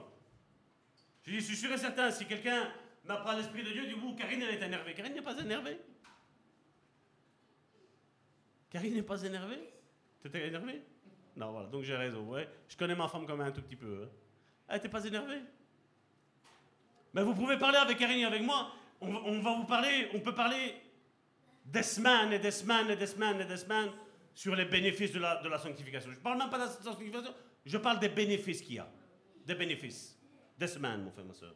Je 1.23 1.31
dis, 1.31 1.39
je 1.39 1.45
suis 1.45 1.55
sûr 1.55 1.71
et 1.71 1.77
certain, 1.77 2.11
si 2.11 2.25
quelqu'un 2.25 2.69
n'a 3.05 3.17
pas 3.17 3.35
l'esprit 3.35 3.63
de 3.63 3.71
Dieu, 3.71 3.85
du 3.85 3.95
coup, 3.95 4.13
Karine, 4.15 4.41
elle 4.41 4.61
est 4.61 4.65
énervée. 4.65 4.93
Karine 4.93 5.13
n'est 5.13 5.21
pas 5.21 5.39
énervée. 5.39 5.79
Karine 8.69 8.95
n'est 8.95 9.03
pas 9.03 9.21
énervée? 9.21 9.59
Tu 10.21 10.27
étais 10.27 10.47
énervée? 10.47 10.81
Non, 11.35 11.51
voilà, 11.51 11.69
donc 11.69 11.83
j'ai 11.83 11.95
raison. 11.95 12.27
Je 12.67 12.75
connais 12.75 12.95
ma 12.95 13.07
femme 13.07 13.25
quand 13.25 13.37
même 13.37 13.47
un 13.47 13.51
tout 13.51 13.61
petit 13.61 13.75
peu. 13.75 14.03
Hein. 14.03 14.09
Elle 14.67 14.75
n'était 14.75 14.89
pas 14.89 15.03
énervée? 15.05 15.41
Mais 17.13 17.23
vous 17.23 17.35
pouvez 17.35 17.57
parler 17.57 17.77
avec 17.77 17.97
Karine 17.97 18.19
et 18.19 18.25
avec 18.25 18.41
moi 18.41 18.71
on, 19.03 19.41
va 19.41 19.55
vous 19.55 19.65
parler, 19.65 20.09
on 20.13 20.19
peut 20.19 20.33
parler 20.33 20.75
des 21.65 21.83
semaines 21.83 22.31
et 22.33 22.39
des 22.39 22.51
semaines 22.51 22.89
et 22.89 22.95
des 22.95 23.07
semaines 23.07 23.41
et 23.41 23.45
des 23.45 23.57
semaines 23.57 23.91
sur 24.33 24.55
les 24.55 24.65
bénéfices 24.65 25.11
de 25.11 25.19
la, 25.19 25.57
sanctification. 25.57 26.11
Je 26.11 26.17
ne 26.17 26.21
parle 26.21 26.37
même 26.37 26.49
pas 26.49 26.57
de 26.57 26.63
la 26.63 26.69
sanctification, 26.69 27.33
je 27.65 27.77
parle 27.77 27.99
des 27.99 28.09
bénéfices 28.09 28.61
qu'il 28.61 28.75
y 28.75 28.79
a. 28.79 28.89
Des 29.45 29.55
bénéfices. 29.55 30.19
Des 30.57 30.67
semaines, 30.67 31.03
mon 31.03 31.11
frère, 31.11 31.25
ma 31.25 31.33
soeur. 31.33 31.55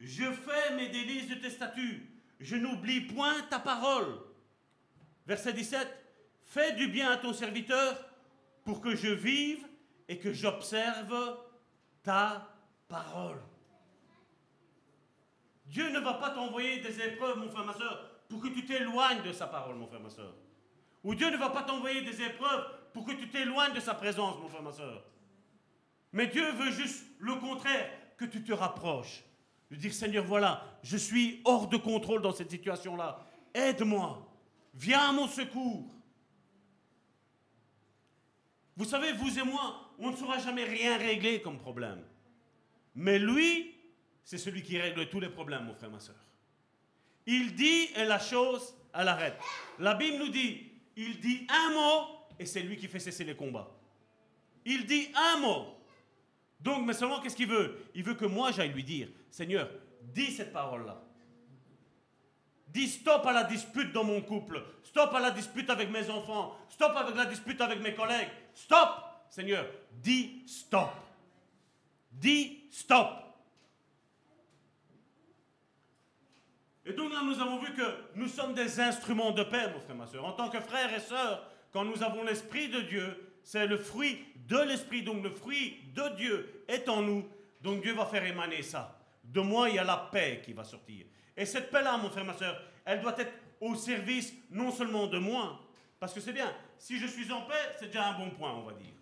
Je 0.00 0.24
fais 0.24 0.76
mes 0.76 0.88
délices 0.88 1.28
de 1.28 1.34
tes 1.36 1.50
statuts. 1.50 2.10
Je 2.40 2.56
n'oublie 2.56 3.02
point 3.02 3.42
ta 3.48 3.58
parole. 3.58 4.20
Verset 5.26 5.52
17. 5.52 5.88
Fais 6.44 6.72
du 6.74 6.88
bien 6.88 7.10
à 7.10 7.16
ton 7.16 7.32
serviteur 7.32 8.04
pour 8.64 8.80
que 8.80 8.94
je 8.94 9.08
vive 9.08 9.66
et 10.08 10.18
que 10.18 10.32
j'observe 10.32 11.38
ta 12.02 12.54
parole. 12.88 13.40
Dieu 15.66 15.90
ne 15.90 16.00
va 16.00 16.14
pas 16.14 16.30
t'envoyer 16.30 16.80
des 16.80 17.00
épreuves, 17.00 17.38
mon 17.38 17.48
frère, 17.48 17.64
ma 17.64 17.72
soeur, 17.72 18.13
pour 18.28 18.40
que 18.40 18.48
tu 18.48 18.64
t'éloignes 18.64 19.22
de 19.22 19.32
sa 19.32 19.46
parole, 19.46 19.76
mon 19.76 19.86
frère, 19.86 20.00
ma 20.00 20.10
soeur. 20.10 20.34
Ou 21.02 21.14
Dieu 21.14 21.30
ne 21.30 21.36
va 21.36 21.50
pas 21.50 21.62
t'envoyer 21.62 22.02
des 22.02 22.22
épreuves 22.22 22.66
pour 22.92 23.04
que 23.04 23.12
tu 23.12 23.28
t'éloignes 23.28 23.74
de 23.74 23.80
sa 23.80 23.94
présence, 23.94 24.38
mon 24.40 24.48
frère, 24.48 24.62
ma 24.62 24.72
soeur. 24.72 25.04
Mais 26.12 26.28
Dieu 26.28 26.50
veut 26.52 26.70
juste 26.70 27.04
le 27.18 27.34
contraire, 27.36 27.90
que 28.16 28.24
tu 28.24 28.42
te 28.42 28.52
rapproches. 28.52 29.24
De 29.70 29.76
dire, 29.76 29.92
Seigneur, 29.92 30.24
voilà, 30.24 30.62
je 30.82 30.96
suis 30.96 31.40
hors 31.44 31.68
de 31.68 31.76
contrôle 31.76 32.22
dans 32.22 32.32
cette 32.32 32.50
situation-là. 32.50 33.26
Aide-moi. 33.52 34.26
Viens 34.74 35.08
à 35.08 35.12
mon 35.12 35.26
secours. 35.26 35.90
Vous 38.76 38.84
savez, 38.84 39.12
vous 39.12 39.38
et 39.38 39.42
moi, 39.42 39.92
on 39.98 40.10
ne 40.10 40.16
saura 40.16 40.38
jamais 40.38 40.64
rien 40.64 40.96
régler 40.98 41.40
comme 41.40 41.58
problème. 41.58 42.02
Mais 42.94 43.18
lui, 43.18 43.74
c'est 44.24 44.38
celui 44.38 44.62
qui 44.62 44.78
règle 44.78 45.08
tous 45.08 45.20
les 45.20 45.28
problèmes, 45.28 45.64
mon 45.64 45.74
frère, 45.74 45.90
ma 45.90 46.00
soeur. 46.00 46.16
Il 47.26 47.54
dit 47.54 47.88
et 47.96 48.04
la 48.04 48.18
chose, 48.18 48.74
elle 48.92 49.08
arrête. 49.08 49.36
La 49.78 49.94
Bible 49.94 50.18
nous 50.18 50.28
dit, 50.28 50.70
il 50.96 51.20
dit 51.20 51.46
un 51.48 51.72
mot 51.72 52.06
et 52.38 52.46
c'est 52.46 52.60
lui 52.60 52.76
qui 52.76 52.88
fait 52.88 53.00
cesser 53.00 53.24
les 53.24 53.36
combats. 53.36 53.70
Il 54.64 54.86
dit 54.86 55.08
un 55.14 55.40
mot. 55.40 55.66
Donc, 56.60 56.86
mais 56.86 56.94
seulement, 56.94 57.20
qu'est-ce 57.20 57.36
qu'il 57.36 57.48
veut? 57.48 57.84
Il 57.94 58.02
veut 58.02 58.14
que 58.14 58.24
moi 58.24 58.50
j'aille 58.52 58.72
lui 58.72 58.84
dire, 58.84 59.08
Seigneur, 59.30 59.68
dis 60.02 60.32
cette 60.32 60.52
parole-là. 60.52 61.02
Dis 62.68 62.88
stop 62.88 63.24
à 63.26 63.32
la 63.32 63.44
dispute 63.44 63.92
dans 63.92 64.02
mon 64.02 64.20
couple. 64.20 64.60
Stop 64.82 65.14
à 65.14 65.20
la 65.20 65.30
dispute 65.30 65.70
avec 65.70 65.90
mes 65.90 66.10
enfants. 66.10 66.56
Stop 66.68 66.92
avec 66.96 67.14
la 67.14 67.26
dispute 67.26 67.60
avec 67.60 67.80
mes 67.80 67.94
collègues. 67.94 68.28
Stop. 68.52 68.88
Seigneur, 69.28 69.66
dis 69.92 70.42
stop. 70.46 70.90
Dis 72.10 72.64
stop. 72.70 73.23
Et 76.86 76.92
donc 76.92 77.12
là, 77.12 77.20
nous 77.24 77.40
avons 77.40 77.58
vu 77.58 77.72
que 77.72 77.82
nous 78.14 78.28
sommes 78.28 78.54
des 78.54 78.80
instruments 78.80 79.30
de 79.30 79.42
paix, 79.42 79.70
mon 79.72 79.80
frère, 79.80 79.96
ma 79.96 80.06
soeur. 80.06 80.24
En 80.24 80.32
tant 80.32 80.50
que 80.50 80.60
frères 80.60 80.92
et 80.92 81.00
sœurs, 81.00 81.48
quand 81.72 81.84
nous 81.84 82.02
avons 82.02 82.24
l'Esprit 82.24 82.68
de 82.68 82.80
Dieu, 82.80 83.34
c'est 83.42 83.66
le 83.66 83.78
fruit 83.78 84.18
de 84.48 84.58
l'Esprit. 84.58 85.02
Donc 85.02 85.22
le 85.22 85.30
fruit 85.30 85.78
de 85.94 86.16
Dieu 86.16 86.64
est 86.68 86.88
en 86.88 87.02
nous. 87.02 87.26
Donc 87.60 87.82
Dieu 87.82 87.94
va 87.94 88.04
faire 88.06 88.24
émaner 88.24 88.62
ça. 88.62 88.98
De 89.22 89.40
moi, 89.40 89.70
il 89.70 89.76
y 89.76 89.78
a 89.78 89.84
la 89.84 90.08
paix 90.12 90.42
qui 90.44 90.52
va 90.52 90.64
sortir. 90.64 91.06
Et 91.36 91.46
cette 91.46 91.70
paix-là, 91.70 91.96
mon 91.96 92.10
frère, 92.10 92.24
ma 92.24 92.34
soeur, 92.34 92.60
elle 92.84 93.00
doit 93.00 93.18
être 93.18 93.32
au 93.60 93.74
service 93.74 94.32
non 94.50 94.70
seulement 94.70 95.06
de 95.06 95.18
moi, 95.18 95.60
parce 95.98 96.12
que 96.12 96.20
c'est 96.20 96.32
bien, 96.32 96.52
si 96.78 96.98
je 96.98 97.06
suis 97.06 97.32
en 97.32 97.42
paix, 97.42 97.54
c'est 97.78 97.86
déjà 97.86 98.08
un 98.08 98.18
bon 98.18 98.30
point, 98.30 98.52
on 98.52 98.62
va 98.62 98.72
dire. 98.74 98.92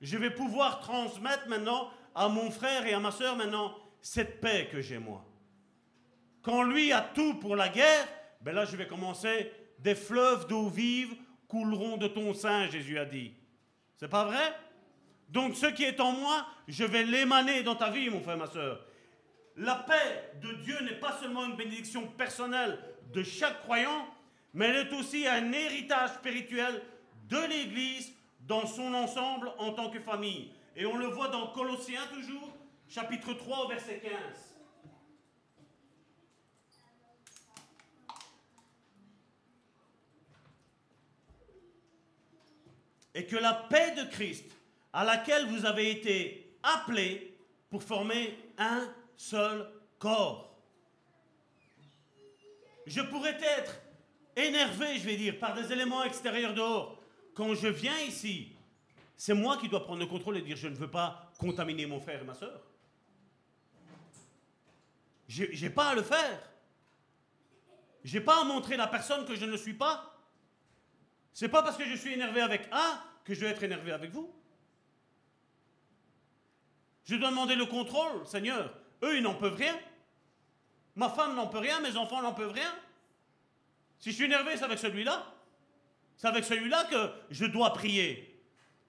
Je 0.00 0.16
vais 0.16 0.30
pouvoir 0.30 0.80
transmettre 0.80 1.46
maintenant 1.48 1.90
à 2.14 2.28
mon 2.28 2.50
frère 2.50 2.86
et 2.86 2.94
à 2.94 2.98
ma 2.98 3.10
soeur 3.10 3.36
maintenant 3.36 3.76
cette 4.00 4.40
paix 4.40 4.68
que 4.72 4.80
j'ai 4.80 4.98
moi. 4.98 5.24
Quand 6.42 6.62
lui 6.62 6.92
a 6.92 7.00
tout 7.00 7.34
pour 7.34 7.56
la 7.56 7.68
guerre, 7.68 8.08
ben 8.40 8.54
là 8.54 8.64
je 8.64 8.76
vais 8.76 8.86
commencer, 8.86 9.52
des 9.78 9.94
fleuves 9.94 10.46
d'eau 10.46 10.68
vive 10.68 11.14
couleront 11.48 11.96
de 11.96 12.06
ton 12.06 12.32
sein, 12.32 12.68
Jésus 12.68 12.98
a 12.98 13.04
dit. 13.04 13.32
C'est 13.96 14.08
pas 14.08 14.24
vrai? 14.24 14.54
Donc 15.28 15.56
ce 15.56 15.66
qui 15.66 15.84
est 15.84 16.00
en 16.00 16.12
moi, 16.12 16.46
je 16.68 16.84
vais 16.84 17.04
l'émaner 17.04 17.62
dans 17.62 17.76
ta 17.76 17.90
vie, 17.90 18.08
mon 18.08 18.20
frère, 18.20 18.36
ma 18.36 18.46
soeur. 18.46 18.84
La 19.56 19.74
paix 19.74 20.32
de 20.42 20.52
Dieu 20.54 20.76
n'est 20.82 20.98
pas 20.98 21.12
seulement 21.20 21.44
une 21.44 21.56
bénédiction 21.56 22.06
personnelle 22.06 22.78
de 23.12 23.22
chaque 23.22 23.60
croyant, 23.62 24.06
mais 24.54 24.66
elle 24.68 24.86
est 24.86 24.92
aussi 24.94 25.26
un 25.26 25.52
héritage 25.52 26.14
spirituel 26.14 26.82
de 27.28 27.38
l'Église 27.48 28.12
dans 28.40 28.66
son 28.66 28.94
ensemble 28.94 29.52
en 29.58 29.72
tant 29.72 29.90
que 29.90 30.00
famille. 30.00 30.52
Et 30.76 30.86
on 30.86 30.96
le 30.96 31.06
voit 31.06 31.28
dans 31.28 31.48
Colossiens 31.48 32.06
toujours, 32.12 32.56
chapitre 32.88 33.34
3, 33.34 33.68
verset 33.68 34.00
15. 34.02 34.49
Et 43.14 43.26
que 43.26 43.36
la 43.36 43.54
paix 43.54 43.94
de 43.96 44.04
Christ, 44.10 44.44
à 44.92 45.04
laquelle 45.04 45.46
vous 45.46 45.64
avez 45.64 45.90
été 45.90 46.56
appelés 46.62 47.36
pour 47.68 47.82
former 47.82 48.36
un 48.58 48.92
seul 49.16 49.68
corps. 49.98 50.56
Je 52.86 53.00
pourrais 53.02 53.38
être 53.40 53.80
énervé, 54.36 54.98
je 54.98 55.04
vais 55.04 55.16
dire, 55.16 55.38
par 55.38 55.54
des 55.54 55.72
éléments 55.72 56.02
extérieurs 56.04 56.54
dehors. 56.54 56.98
Quand 57.34 57.54
je 57.54 57.68
viens 57.68 57.98
ici, 58.00 58.52
c'est 59.16 59.34
moi 59.34 59.56
qui 59.58 59.68
dois 59.68 59.84
prendre 59.84 60.00
le 60.00 60.06
contrôle 60.06 60.38
et 60.38 60.42
dire 60.42 60.56
je 60.56 60.68
ne 60.68 60.74
veux 60.74 60.90
pas 60.90 61.30
contaminer 61.38 61.86
mon 61.86 62.00
frère 62.00 62.22
et 62.22 62.24
ma 62.24 62.34
soeur. 62.34 62.60
Je 65.28 65.44
n'ai 65.44 65.70
pas 65.70 65.90
à 65.90 65.94
le 65.94 66.02
faire. 66.02 66.42
J'ai 68.02 68.20
pas 68.20 68.40
à 68.40 68.44
montrer 68.44 68.76
la 68.76 68.88
personne 68.88 69.24
que 69.24 69.36
je 69.36 69.44
ne 69.44 69.56
suis 69.56 69.74
pas. 69.74 70.19
C'est 71.32 71.48
pas 71.48 71.62
parce 71.62 71.76
que 71.76 71.84
je 71.84 71.94
suis 71.94 72.12
énervé 72.12 72.40
avec 72.40 72.68
A 72.72 73.02
que 73.24 73.34
je 73.34 73.40
vais 73.40 73.48
être 73.48 73.62
énervé 73.62 73.92
avec 73.92 74.10
vous. 74.10 74.32
Je 77.04 77.16
dois 77.16 77.30
demander 77.30 77.56
le 77.56 77.66
contrôle, 77.66 78.26
Seigneur. 78.26 78.72
Eux, 79.02 79.16
ils 79.16 79.22
n'en 79.22 79.34
peuvent 79.34 79.56
rien. 79.56 79.76
Ma 80.96 81.08
femme 81.08 81.34
n'en 81.34 81.46
peut 81.46 81.58
rien, 81.58 81.80
mes 81.80 81.96
enfants 81.96 82.22
n'en 82.22 82.34
peuvent 82.34 82.52
rien. 82.52 82.72
Si 83.98 84.10
je 84.10 84.16
suis 84.16 84.24
énervé, 84.24 84.56
c'est 84.56 84.64
avec 84.64 84.78
celui-là. 84.78 85.26
C'est 86.16 86.26
avec 86.26 86.44
celui-là 86.44 86.84
que 86.84 87.10
je 87.30 87.46
dois 87.46 87.72
prier. 87.72 88.42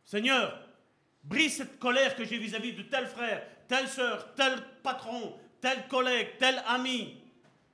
Seigneur, 0.03 0.59
brise 1.23 1.57
cette 1.57 1.79
colère 1.79 2.15
que 2.15 2.25
j'ai 2.25 2.37
vis-à-vis 2.37 2.73
de 2.73 2.81
tel 2.83 3.07
frère, 3.07 3.45
telle 3.67 3.87
sœur, 3.87 4.33
tel 4.35 4.59
patron, 4.83 5.37
tel 5.61 5.87
collègue, 5.87 6.37
tel 6.39 6.61
ami, 6.67 7.21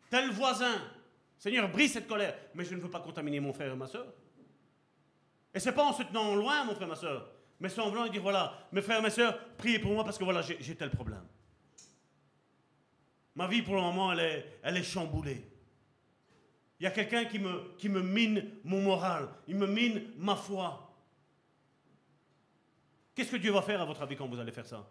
tel 0.09 0.29
voisin. 0.29 0.81
Seigneur, 1.39 1.69
brise 1.69 1.93
cette 1.93 2.07
colère. 2.07 2.35
Mais 2.53 2.65
je 2.65 2.75
ne 2.75 2.81
veux 2.81 2.89
pas 2.89 2.99
contaminer 2.99 3.39
mon 3.39 3.53
frère 3.53 3.73
et 3.73 3.75
ma 3.75 3.87
soeur. 3.87 4.13
Et 5.57 5.59
c'est 5.59 5.71
pas 5.71 5.85
en 5.85 5.91
se 5.91 6.03
tenant 6.03 6.35
loin, 6.35 6.65
mon 6.65 6.75
frère 6.75 6.87
ma 6.87 6.95
soeur, 6.95 7.31
mais 7.59 7.69
venant 7.69 8.05
et 8.05 8.11
dire 8.11 8.21
voilà, 8.21 8.53
mes 8.71 8.83
frères 8.83 9.01
mes 9.01 9.09
soeurs, 9.09 9.35
priez 9.57 9.79
pour 9.79 9.91
moi 9.91 10.03
parce 10.03 10.19
que 10.19 10.23
voilà, 10.23 10.43
j'ai 10.43 10.75
tel 10.75 10.91
problème. 10.91 11.25
Ma 13.33 13.47
vie 13.47 13.63
pour 13.63 13.73
le 13.73 13.81
moment, 13.81 14.13
elle 14.13 14.19
est, 14.19 14.59
elle 14.61 14.77
est 14.77 14.83
chamboulée. 14.83 15.49
Il 16.79 16.83
y 16.83 16.85
a 16.85 16.91
quelqu'un 16.91 17.25
qui 17.25 17.39
me, 17.39 17.75
qui 17.79 17.89
me 17.89 18.03
mine 18.03 18.51
mon 18.65 18.83
moral, 18.83 19.29
il 19.47 19.55
me 19.55 19.65
mine 19.65 20.11
ma 20.17 20.35
foi. 20.35 20.95
Qu'est-ce 23.15 23.31
que 23.31 23.37
Dieu 23.37 23.51
va 23.51 23.63
faire 23.63 23.81
à 23.81 23.85
votre 23.85 24.03
avis 24.03 24.15
quand 24.15 24.27
vous 24.27 24.39
allez 24.39 24.51
faire 24.51 24.67
ça? 24.67 24.87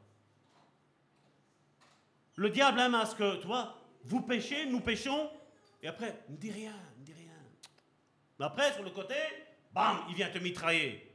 Le 2.35 2.51
diable 2.51 2.81
aime 2.81 2.97
à 2.97 3.07
ce 3.07 3.15
que, 3.15 3.37
toi, 3.37 3.79
vous 4.03 4.23
péchez, 4.23 4.67
nous 4.67 4.81
péchons, 4.81 5.31
et 5.81 5.87
après, 5.87 6.25
ne 6.29 6.37
dis 6.37 6.51
rien, 6.51 6.75
ne 6.99 7.05
dis 7.05 7.13
rien. 7.13 7.31
Mais 8.41 8.47
après, 8.47 8.73
sur 8.73 8.83
le 8.83 8.91
côté, 8.91 9.15
bam, 9.77 9.98
il 10.09 10.15
vient 10.15 10.31
te 10.31 10.39
mitrailler. 10.39 11.07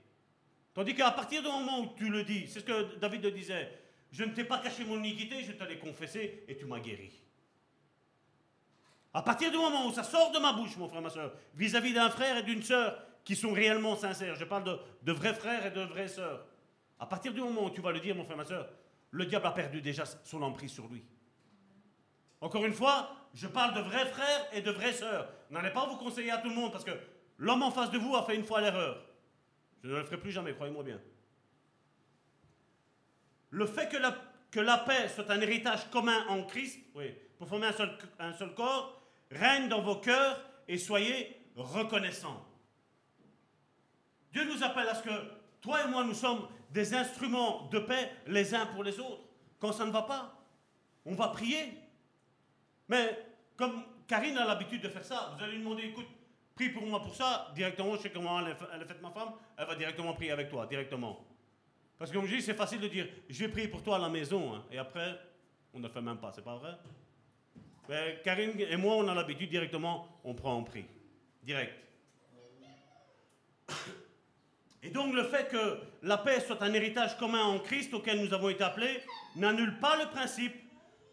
Tandis 0.74 0.94
qu'à 0.94 1.12
partir 1.12 1.42
du 1.42 1.50
moment 1.50 1.80
où 1.80 1.94
tu 1.98 2.10
le 2.10 2.24
dis, 2.24 2.48
c'est 2.48 2.60
ce 2.60 2.66
que 2.66 2.96
David 2.98 3.24
le 3.24 3.32
disait, 3.32 3.70
je 4.12 4.24
ne 4.24 4.32
t'ai 4.32 4.44
pas 4.44 4.60
caché 4.60 4.86
mon 4.86 5.00
iniquité, 5.00 5.44
je 5.44 5.54
te 5.54 5.64
l'ai 5.64 5.80
confessé 5.80 6.46
et 6.48 6.56
tu 6.56 6.66
m'as 6.66 6.80
guéri. 6.80 7.12
À 9.14 9.24
partir 9.24 9.52
du 9.52 9.58
moment 9.58 9.88
où 9.88 9.92
ça 9.92 10.04
sort 10.04 10.32
de 10.32 10.38
ma 10.40 10.54
bouche, 10.54 10.78
mon 10.78 10.88
frère, 10.88 11.02
ma 11.02 11.10
soeur, 11.10 11.34
vis-à-vis 11.56 11.94
d'un 11.94 12.10
frère 12.10 12.38
et 12.38 12.44
d'une 12.44 12.62
sœur 12.62 12.98
qui 13.26 13.36
sont 13.36 13.52
réellement 13.52 13.96
sincères, 13.96 14.36
je 14.36 14.46
parle 14.46 14.80
de, 15.02 15.12
vrais 15.12 15.34
frères 15.34 15.66
et 15.66 15.72
de 15.72 15.82
vraies 15.82 16.08
sœurs, 16.08 16.46
à 17.00 17.08
partir 17.08 17.34
du 17.34 17.42
moment 17.42 17.66
où 17.66 17.72
tu 17.72 17.82
vas 17.82 17.92
le 17.92 18.00
dire, 18.00 18.16
mon 18.16 18.24
frère, 18.24 18.38
ma 18.38 18.46
soeur, 18.46 18.70
le 19.10 19.26
diable 19.26 19.48
a 19.48 19.52
perdu 19.52 19.82
déjà 19.82 20.06
son 20.06 20.42
emprise 20.44 20.72
sur 20.72 20.88
lui. 20.88 21.04
Encore 22.40 22.64
une 22.64 22.74
fois, 22.74 23.10
je 23.34 23.48
parle 23.48 23.74
de 23.74 23.82
vrais 23.82 24.06
frères 24.06 24.48
et 24.54 24.62
de 24.62 24.72
vraies 24.72 24.94
sœurs. 24.94 25.28
N'allez 25.50 25.72
pas 25.72 25.88
vous 25.88 25.98
conseiller 25.98 26.32
à 26.32 26.38
tout 26.38 26.50
le 26.50 26.56
monde 26.56 26.72
parce 26.72 26.86
que 26.86 26.92
l'homme 27.42 27.64
en 27.64 27.72
face 27.72 27.90
de 27.92 27.98
vous 27.98 28.16
a 28.16 28.24
fait 28.24 28.36
une 28.36 28.46
fois 28.46 28.62
l'erreur. 28.62 29.04
Je 29.84 29.90
ne 29.90 29.98
le 29.98 30.04
ferai 30.04 30.18
plus 30.18 30.32
jamais, 30.32 30.54
croyez-moi 30.54 30.84
bien. 30.84 31.02
Le 33.50 33.66
fait 33.66 33.90
que 33.90 34.60
la, 34.60 34.78
paix 34.78 35.10
soit 35.10 35.30
un 35.30 35.42
héritage 35.42 35.90
commun 35.90 36.26
en 36.30 36.44
Christ, 36.44 36.80
oui, 36.96 37.14
pour 37.38 37.48
former 37.48 37.68
un 37.68 37.74
seul, 37.74 37.98
un 38.20 38.34
seul 38.34 38.54
corps, 38.54 39.02
règne 39.32 39.68
dans 39.68 39.82
vos 39.82 39.96
cœurs 39.96 40.40
et 40.68 40.78
soyez 40.78 41.36
reconnaissants. 41.56 42.46
Dieu 44.32 44.46
nous 44.46 44.64
appelle 44.64 44.88
à 44.88 44.96
ce 44.96 45.04
que 45.04 45.10
toi 45.62 45.84
et 45.84 45.88
moi, 45.90 46.04
nous 46.04 46.14
sommes 46.14 46.48
des 46.70 46.94
instruments 46.94 47.68
de 47.70 47.80
paix 47.80 48.12
les 48.28 48.54
uns 48.54 48.68
pour 48.68 48.84
les 48.84 49.00
autres. 49.00 49.24
Quand 49.60 49.74
ça 49.74 49.86
ne 49.86 49.92
va 49.92 50.04
pas, 50.04 50.46
on 51.06 51.16
va 51.16 51.30
prier. 51.30 51.74
Mais 52.88 53.18
comme 53.58 53.84
Karine 54.08 54.38
a 54.38 54.46
l'habitude 54.46 54.82
de 54.82 54.90
faire 54.90 55.04
ça, 55.04 55.34
vous 55.36 55.44
allez 55.44 55.54
lui 55.54 55.60
demander, 55.60 55.84
écoute, 55.84 56.08
prie 56.62 56.70
pour 56.70 56.86
moi 56.86 57.02
pour 57.02 57.16
ça, 57.16 57.52
directement, 57.56 57.96
je 57.96 58.02
sais 58.02 58.12
comment 58.12 58.40
elle 58.40 58.52
a 58.52 58.86
fait 58.86 59.02
ma 59.02 59.10
femme, 59.10 59.32
elle 59.58 59.66
va 59.66 59.76
directement 59.76 60.14
prier 60.14 60.32
avec 60.32 60.50
toi, 60.50 60.68
directement. 60.68 61.26
Parce 61.98 62.12
que 62.12 62.16
comme 62.16 62.28
je 62.28 62.36
dis, 62.36 62.42
c'est 62.42 62.54
facile 62.54 62.80
de 62.80 62.88
dire, 62.88 63.08
je 63.30 63.40
vais 63.40 63.52
prier 63.52 63.68
pour 63.68 63.82
toi 63.82 63.96
à 63.96 64.00
la 64.00 64.10
maison, 64.10 64.54
hein, 64.54 64.64
et 64.72 64.78
après, 64.78 65.20
on 65.74 65.80
ne 65.80 65.88
fait 65.88 66.02
même 66.02 66.18
pas, 66.18 66.32
c'est 66.36 66.44
pas 66.44 66.58
vrai? 66.58 66.74
Ben, 67.90 68.18
Karine 68.24 68.60
et 68.60 68.78
moi, 68.78 68.96
on 68.96 69.08
a 69.08 69.16
l'habitude 69.16 69.50
directement, 69.50 70.08
on 70.24 70.36
prend 70.36 70.56
en 70.56 70.64
prix. 70.64 70.86
Direct. 71.42 71.74
Et 74.84 74.90
donc 74.90 75.16
le 75.16 75.24
fait 75.24 75.48
que 75.50 75.80
la 76.04 76.18
paix 76.18 76.40
soit 76.42 76.62
un 76.62 76.74
héritage 76.74 77.18
commun 77.18 77.44
en 77.44 77.60
Christ 77.60 77.94
auquel 77.94 78.24
nous 78.24 78.34
avons 78.34 78.50
été 78.50 78.64
appelés 78.64 79.02
n'annule 79.36 79.80
pas 79.80 79.98
le 79.98 80.10
principe 80.10 80.54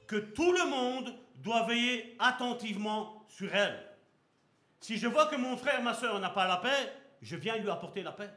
que 0.07 0.17
tout 0.17 0.53
le 0.53 0.69
monde 0.69 1.15
doit 1.37 1.67
veiller 1.67 2.17
attentivement 2.19 3.25
sur 3.29 3.55
elle. 3.55 3.88
Si 4.81 4.97
je 4.97 5.07
vois 5.07 5.27
que 5.27 5.37
mon 5.37 5.57
frère, 5.57 5.83
ma 5.83 5.95
soeur 5.95 6.19
n'a 6.21 6.31
pas 6.31 6.47
la 6.47 6.59
paix, 6.59 6.93
je 7.21 7.37
viens 7.37 7.57
lui 7.57 7.71
apporter 7.71 8.03
la 8.03 8.13
paix. 8.13 8.31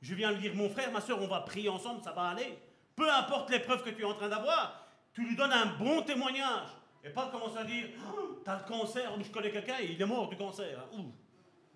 Je 0.00 0.14
viens 0.14 0.32
lui 0.32 0.40
dire, 0.40 0.54
mon 0.54 0.68
frère, 0.68 0.90
ma 0.90 1.00
soeur, 1.00 1.20
on 1.22 1.28
va 1.28 1.40
prier 1.40 1.68
ensemble, 1.68 2.02
ça 2.02 2.12
va 2.12 2.28
aller. 2.30 2.58
Peu 2.96 3.10
importe 3.10 3.50
l'épreuve 3.50 3.82
que 3.82 3.90
tu 3.90 4.02
es 4.02 4.04
en 4.04 4.14
train 4.14 4.28
d'avoir, 4.28 4.86
tu 5.14 5.24
lui 5.24 5.36
donnes 5.36 5.52
un 5.52 5.66
bon 5.78 6.02
témoignage. 6.02 6.68
Et 7.04 7.10
pas 7.10 7.28
commencer 7.28 7.58
à 7.58 7.64
dire, 7.64 7.86
oh, 8.12 8.40
t'as 8.44 8.58
le 8.58 8.64
cancer, 8.64 9.12
ou 9.16 9.22
je 9.22 9.30
connais 9.30 9.50
quelqu'un 9.50 9.76
il 9.80 10.00
est 10.00 10.06
mort 10.06 10.28
du 10.28 10.36
cancer. 10.36 10.78
Hein. 10.78 11.04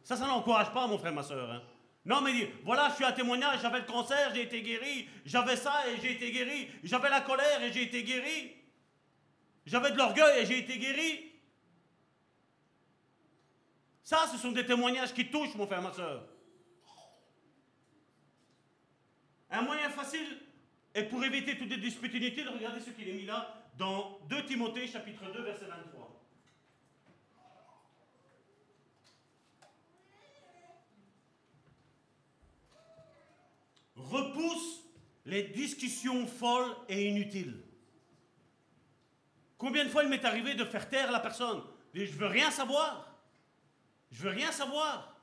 Ça, 0.04 0.16
ça 0.16 0.26
n'encourage 0.26 0.72
pas, 0.72 0.86
mon 0.86 0.98
frère, 0.98 1.12
ma 1.12 1.22
soeur. 1.22 1.50
Hein. 1.50 1.62
Non, 2.04 2.20
mais 2.20 2.32
dit, 2.32 2.46
voilà, 2.64 2.88
je 2.90 2.94
suis 2.94 3.04
un 3.04 3.12
témoignage, 3.12 3.60
j'avais 3.60 3.80
le 3.80 3.84
cancer, 3.84 4.32
j'ai 4.32 4.42
été 4.42 4.62
guéri, 4.62 5.08
j'avais 5.24 5.56
ça 5.56 5.88
et 5.88 6.00
j'ai 6.00 6.12
été 6.12 6.30
guéri, 6.30 6.68
j'avais 6.84 7.10
la 7.10 7.20
colère 7.20 7.60
et 7.64 7.72
j'ai 7.72 7.82
été 7.82 8.04
guéri, 8.04 8.52
j'avais 9.64 9.90
de 9.90 9.96
l'orgueil 9.96 10.42
et 10.42 10.46
j'ai 10.46 10.58
été 10.58 10.78
guéri. 10.78 11.32
Ça, 14.06 14.28
ce 14.30 14.38
sont 14.38 14.52
des 14.52 14.64
témoignages 14.64 15.12
qui 15.12 15.28
touchent, 15.28 15.56
mon 15.56 15.66
frère, 15.66 15.82
ma 15.82 15.92
soeur. 15.92 16.22
Un 19.50 19.62
moyen 19.62 19.90
facile, 19.90 20.38
et 20.94 21.02
pour 21.02 21.24
éviter 21.24 21.58
toutes 21.58 21.70
les 21.70 21.78
disputes 21.78 22.14
inutiles, 22.14 22.48
regardez 22.48 22.78
ce 22.78 22.90
qu'il 22.90 23.08
est 23.08 23.14
mis 23.14 23.26
là, 23.26 23.52
dans 23.76 24.20
2 24.28 24.46
Timothée 24.46 24.86
chapitre 24.86 25.24
2, 25.32 25.42
verset 25.42 25.64
23. 25.66 26.22
repousse 33.96 34.84
les 35.24 35.42
discussions 35.42 36.28
folles 36.28 36.76
et 36.88 37.08
inutiles. 37.08 37.60
Combien 39.58 39.84
de 39.84 39.88
fois 39.88 40.04
il 40.04 40.10
m'est 40.10 40.24
arrivé 40.24 40.54
de 40.54 40.64
faire 40.64 40.88
taire 40.88 41.10
la 41.10 41.18
personne? 41.18 41.60
Je 41.92 42.04
veux 42.12 42.28
rien 42.28 42.52
savoir. 42.52 43.05
Je 44.10 44.22
veux 44.22 44.30
rien 44.30 44.52
savoir. 44.52 45.16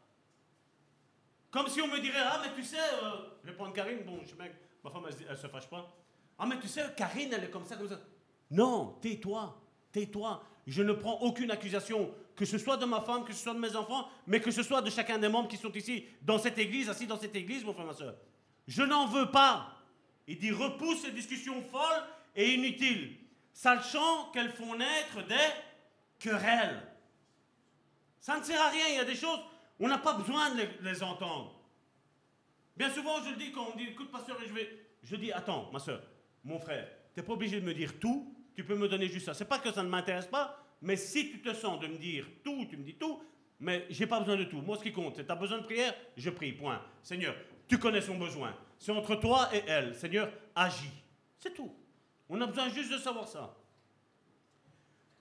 Comme 1.52 1.68
si 1.68 1.82
on 1.82 1.88
me 1.88 2.00
dirait 2.00 2.20
Ah, 2.20 2.42
mais 2.44 2.54
tu 2.56 2.64
sais, 2.64 2.78
euh, 2.78 3.12
je 3.44 3.50
vais 3.50 3.56
prendre 3.56 3.74
Karine, 3.74 4.04
bon, 4.04 4.20
je 4.24 4.30
sais 4.30 4.36
ma 4.84 4.90
femme, 4.90 5.04
elle, 5.08 5.28
elle 5.30 5.38
se 5.38 5.48
fâche 5.48 5.70
pas. 5.70 5.96
Ah, 6.38 6.46
mais 6.46 6.60
tu 6.60 6.68
sais, 6.68 6.84
Karine, 6.96 7.32
elle 7.32 7.46
est 7.46 7.50
comme 7.50 7.66
ça, 7.66 7.76
comme 7.76 7.88
ça. 7.88 8.00
Non, 8.52 8.98
tais-toi, 9.02 9.62
tais-toi. 9.92 10.44
Je 10.66 10.82
ne 10.82 10.94
prends 10.94 11.20
aucune 11.22 11.52
accusation, 11.52 12.14
que 12.36 12.46
ce 12.46 12.58
soit 12.58 12.78
de 12.78 12.86
ma 12.86 13.02
femme, 13.02 13.24
que 13.26 13.34
ce 13.34 13.44
soit 13.44 13.54
de 13.54 13.60
mes 13.60 13.76
enfants, 13.76 14.10
mais 14.28 14.40
que 14.40 14.52
ce 14.52 14.64
soit 14.64 14.82
de 14.82 14.90
chacun 14.90 15.20
des 15.20 15.30
membres 15.30 15.50
qui 15.50 15.58
sont 15.58 15.72
ici, 15.72 16.06
dans 16.22 16.38
cette 16.40 16.58
église, 16.58 16.90
assis 16.90 17.08
dans 17.08 17.20
cette 17.20 17.36
église, 17.36 17.64
mon 17.64 17.74
frère, 17.74 17.86
ma 17.86 17.94
soeur. 17.94 18.16
Je 18.68 18.84
n'en 18.84 19.08
veux 19.08 19.30
pas. 19.30 19.78
Il 20.28 20.40
dit 20.40 20.52
repousse 20.52 21.02
ces 21.02 21.12
discussions 21.12 21.62
folles 21.64 22.04
et 22.36 22.54
inutiles, 22.54 23.18
sachant 23.54 24.32
qu'elles 24.32 24.54
font 24.54 24.76
naître 24.76 25.26
des 25.28 25.36
querelles. 26.20 26.82
Ça 28.24 28.40
ne 28.40 28.44
sert 28.44 28.62
à 28.62 28.70
rien, 28.70 28.86
il 28.88 28.96
y 28.96 29.00
a 29.00 29.04
des 29.04 29.18
choses, 29.18 29.42
on 29.82 29.90
n'a 29.90 29.98
pas 29.98 30.14
besoin 30.14 30.56
de 30.56 30.64
les, 30.80 31.04
entendre. 31.04 31.60
Bien 32.78 32.90
souvent, 32.90 33.22
je 33.22 33.32
le 33.32 33.36
dis 33.36 33.52
quand 33.52 33.68
on 33.68 33.74
me 33.74 33.78
dit 33.78 33.92
écoute, 33.92 34.14
pasteur, 34.14 34.38
je 34.48 34.54
vais. 34.54 34.70
Je 35.04 35.18
dis 35.18 35.34
attends, 35.34 35.70
ma 35.74 35.80
soeur, 35.80 36.02
mon 36.46 36.58
frère, 36.58 36.88
tu 37.14 37.20
n'es 37.20 37.26
pas 37.26 37.34
obligé 37.34 37.60
de 37.60 37.66
me 37.66 37.74
dire 37.74 38.00
tout, 38.00 38.34
tu 38.56 38.64
peux 38.64 38.76
me 38.76 38.88
donner 38.88 39.10
juste 39.10 39.26
ça. 39.26 39.34
C'est 39.34 39.44
pas 39.44 39.60
que 39.60 39.74
ça 39.74 39.84
ne 39.84 39.90
m'intéresse 39.90 40.28
pas, 40.28 40.58
mais 40.82 40.96
si 40.96 41.32
tu 41.32 41.42
te 41.42 41.54
sens 41.54 41.82
de 41.82 41.88
me 41.88 41.98
dire 41.98 42.26
tout, 42.46 42.66
tu 42.70 42.78
me 42.78 42.86
dis 42.86 42.96
tout, 42.96 43.22
mais 43.60 43.86
j'ai 43.90 44.08
pas 44.08 44.22
besoin 44.22 44.38
de 44.38 44.46
tout. 44.46 44.62
Moi, 44.62 44.78
ce 44.78 44.84
qui 44.84 44.94
compte, 44.94 45.18
c'est 45.18 45.26
tu 45.26 45.32
as 45.32 45.36
besoin 45.36 45.58
de 45.58 45.66
prière, 45.66 45.94
je 46.16 46.30
prie, 46.30 46.54
point. 46.54 46.82
Seigneur, 47.02 47.36
tu 47.68 47.78
connais 47.78 48.00
son 48.00 48.18
besoin. 48.18 48.56
C'est 48.80 48.94
entre 48.94 49.16
toi 49.16 49.50
et 49.54 49.64
elle. 49.68 49.96
Seigneur, 49.96 50.32
agis. 50.56 50.94
C'est 51.40 51.54
tout. 51.54 51.76
On 52.30 52.40
a 52.40 52.46
besoin 52.48 52.70
juste 52.70 52.94
de 52.94 52.98
savoir 52.98 53.28
ça. 53.28 53.54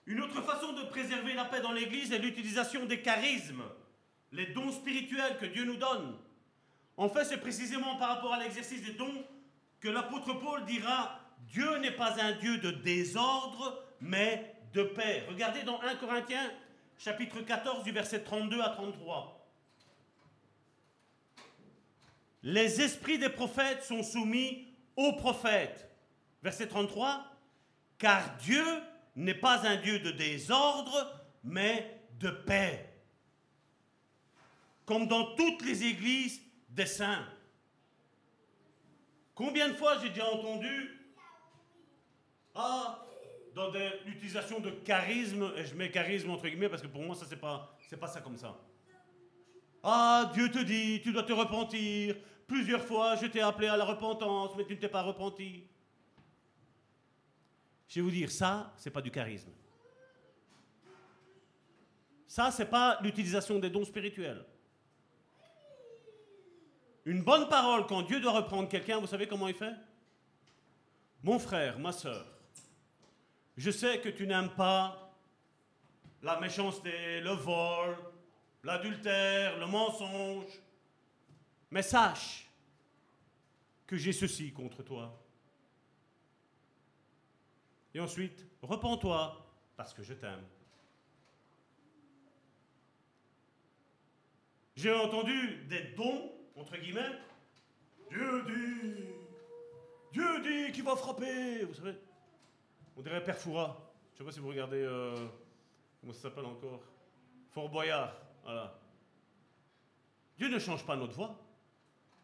Une 0.06 0.20
autre 0.20 0.42
façon 0.42 0.72
de 0.72 0.82
préserver 0.82 1.32
la 1.34 1.44
paix 1.44 1.60
dans 1.60 1.72
l'Église 1.72 2.12
est 2.12 2.18
l'utilisation 2.18 2.86
des 2.86 3.00
charismes, 3.00 3.62
les 4.32 4.46
dons 4.46 4.72
spirituels 4.72 5.38
que 5.38 5.46
Dieu 5.46 5.64
nous 5.64 5.76
donne. 5.76 6.16
En 6.96 7.08
fait, 7.08 7.24
c'est 7.24 7.38
précisément 7.38 7.96
par 7.96 8.08
rapport 8.08 8.34
à 8.34 8.38
l'exercice 8.38 8.82
des 8.82 8.92
dons 8.92 9.24
que 9.80 9.88
l'apôtre 9.88 10.34
Paul 10.34 10.64
dira 10.64 11.20
Dieu 11.48 11.78
n'est 11.78 11.92
pas 11.92 12.20
un 12.20 12.32
Dieu 12.32 12.58
de 12.58 12.70
désordre, 12.70 13.82
mais 14.00 14.54
de 14.72 14.82
paix. 14.82 15.24
Regardez 15.28 15.62
dans 15.62 15.80
1 15.80 15.96
Corinthiens, 15.96 16.50
chapitre 16.98 17.40
14, 17.40 17.84
du 17.84 17.92
verset 17.92 18.22
32 18.22 18.60
à 18.60 18.70
33. 18.70 19.38
Les 22.42 22.80
esprits 22.80 23.18
des 23.18 23.28
prophètes 23.28 23.84
sont 23.84 24.02
soumis 24.02 24.66
aux 24.96 25.12
prophètes. 25.12 25.88
Verset 26.42 26.66
33. 26.66 27.24
Car 27.98 28.36
Dieu 28.38 28.64
n'est 29.16 29.34
pas 29.34 29.66
un 29.66 29.76
Dieu 29.76 29.98
de 29.98 30.10
désordre, 30.10 31.20
mais 31.44 32.00
de 32.18 32.30
paix. 32.30 32.88
Comme 34.86 35.06
dans 35.06 35.34
toutes 35.34 35.64
les 35.64 35.84
églises 35.84 36.40
des 36.68 36.86
saints. 36.86 37.26
Combien 39.34 39.68
de 39.68 39.74
fois 39.74 39.98
j'ai 39.98 40.10
déjà 40.10 40.30
entendu, 40.30 41.00
ah, 42.54 43.04
dans 43.54 43.70
l'utilisation 44.04 44.60
de 44.60 44.70
charisme, 44.70 45.52
et 45.56 45.64
je 45.64 45.74
mets 45.74 45.90
charisme 45.90 46.30
entre 46.30 46.48
guillemets 46.48 46.68
parce 46.68 46.82
que 46.82 46.86
pour 46.86 47.02
moi 47.02 47.14
ça 47.14 47.26
c'est 47.28 47.36
pas, 47.36 47.76
pas 48.00 48.06
ça 48.06 48.20
comme 48.20 48.36
ça. 48.36 48.58
Ah, 49.82 50.30
Dieu 50.34 50.50
te 50.50 50.60
dit, 50.60 51.00
tu 51.02 51.12
dois 51.12 51.24
te 51.24 51.32
repentir, 51.32 52.16
Plusieurs 52.52 52.84
fois, 52.84 53.16
je 53.16 53.26
t'ai 53.28 53.40
appelé 53.40 53.68
à 53.68 53.78
la 53.78 53.84
repentance, 53.86 54.50
mais 54.58 54.66
tu 54.66 54.74
ne 54.74 54.78
t'es 54.78 54.88
pas 54.88 55.00
repenti. 55.00 55.64
Je 57.92 58.00
vais 58.00 58.04
vous 58.04 58.10
dire, 58.10 58.30
ça, 58.30 58.72
c'est 58.78 58.90
pas 58.90 59.02
du 59.02 59.10
charisme. 59.10 59.50
Ça, 62.26 62.50
c'est 62.50 62.70
pas 62.70 62.98
l'utilisation 63.02 63.58
des 63.58 63.68
dons 63.68 63.84
spirituels. 63.84 64.46
Une 67.04 67.22
bonne 67.22 67.50
parole, 67.50 67.86
quand 67.86 68.00
Dieu 68.00 68.18
doit 68.18 68.32
reprendre 68.32 68.66
quelqu'un, 68.70 68.98
vous 68.98 69.06
savez 69.06 69.26
comment 69.28 69.46
il 69.46 69.54
fait? 69.54 69.74
Mon 71.22 71.38
frère, 71.38 71.78
ma 71.78 71.92
soeur, 71.92 72.24
je 73.58 73.70
sais 73.70 74.00
que 74.00 74.08
tu 74.08 74.26
n'aimes 74.26 74.54
pas 74.54 75.14
la 76.22 76.40
méchanceté, 76.40 77.20
le 77.20 77.32
vol, 77.32 77.94
l'adultère, 78.64 79.58
le 79.58 79.66
mensonge, 79.66 80.62
mais 81.70 81.82
sache 81.82 82.48
que 83.86 83.98
j'ai 83.98 84.14
ceci 84.14 84.50
contre 84.50 84.82
toi. 84.82 85.22
Et 87.94 88.00
ensuite, 88.00 88.46
repens-toi 88.62 89.44
parce 89.76 89.92
que 89.92 90.02
je 90.02 90.14
t'aime. 90.14 90.44
J'ai 94.76 94.92
entendu 94.92 95.64
des 95.68 95.82
dons, 95.96 96.32
entre 96.56 96.76
guillemets. 96.76 97.18
Dieu 98.10 98.44
dit, 98.44 99.04
Dieu 100.12 100.40
dit 100.42 100.72
qu'il 100.72 100.84
va 100.84 100.96
frapper, 100.96 101.64
vous 101.64 101.74
savez. 101.74 101.94
On 102.96 103.02
dirait 103.02 103.22
Père 103.22 103.38
Foura. 103.38 103.92
Je 104.08 104.14
ne 104.14 104.18
sais 104.18 104.24
pas 104.24 104.32
si 104.32 104.40
vous 104.40 104.48
regardez, 104.48 104.82
euh, 104.82 105.26
comment 106.00 106.12
ça 106.12 106.22
s'appelle 106.22 106.44
encore 106.44 106.80
Fort 107.50 107.68
Boyard, 107.68 108.14
voilà. 108.42 108.78
Dieu 110.38 110.48
ne 110.48 110.58
change 110.58 110.84
pas 110.84 110.96
notre 110.96 111.14
voix. 111.14 111.38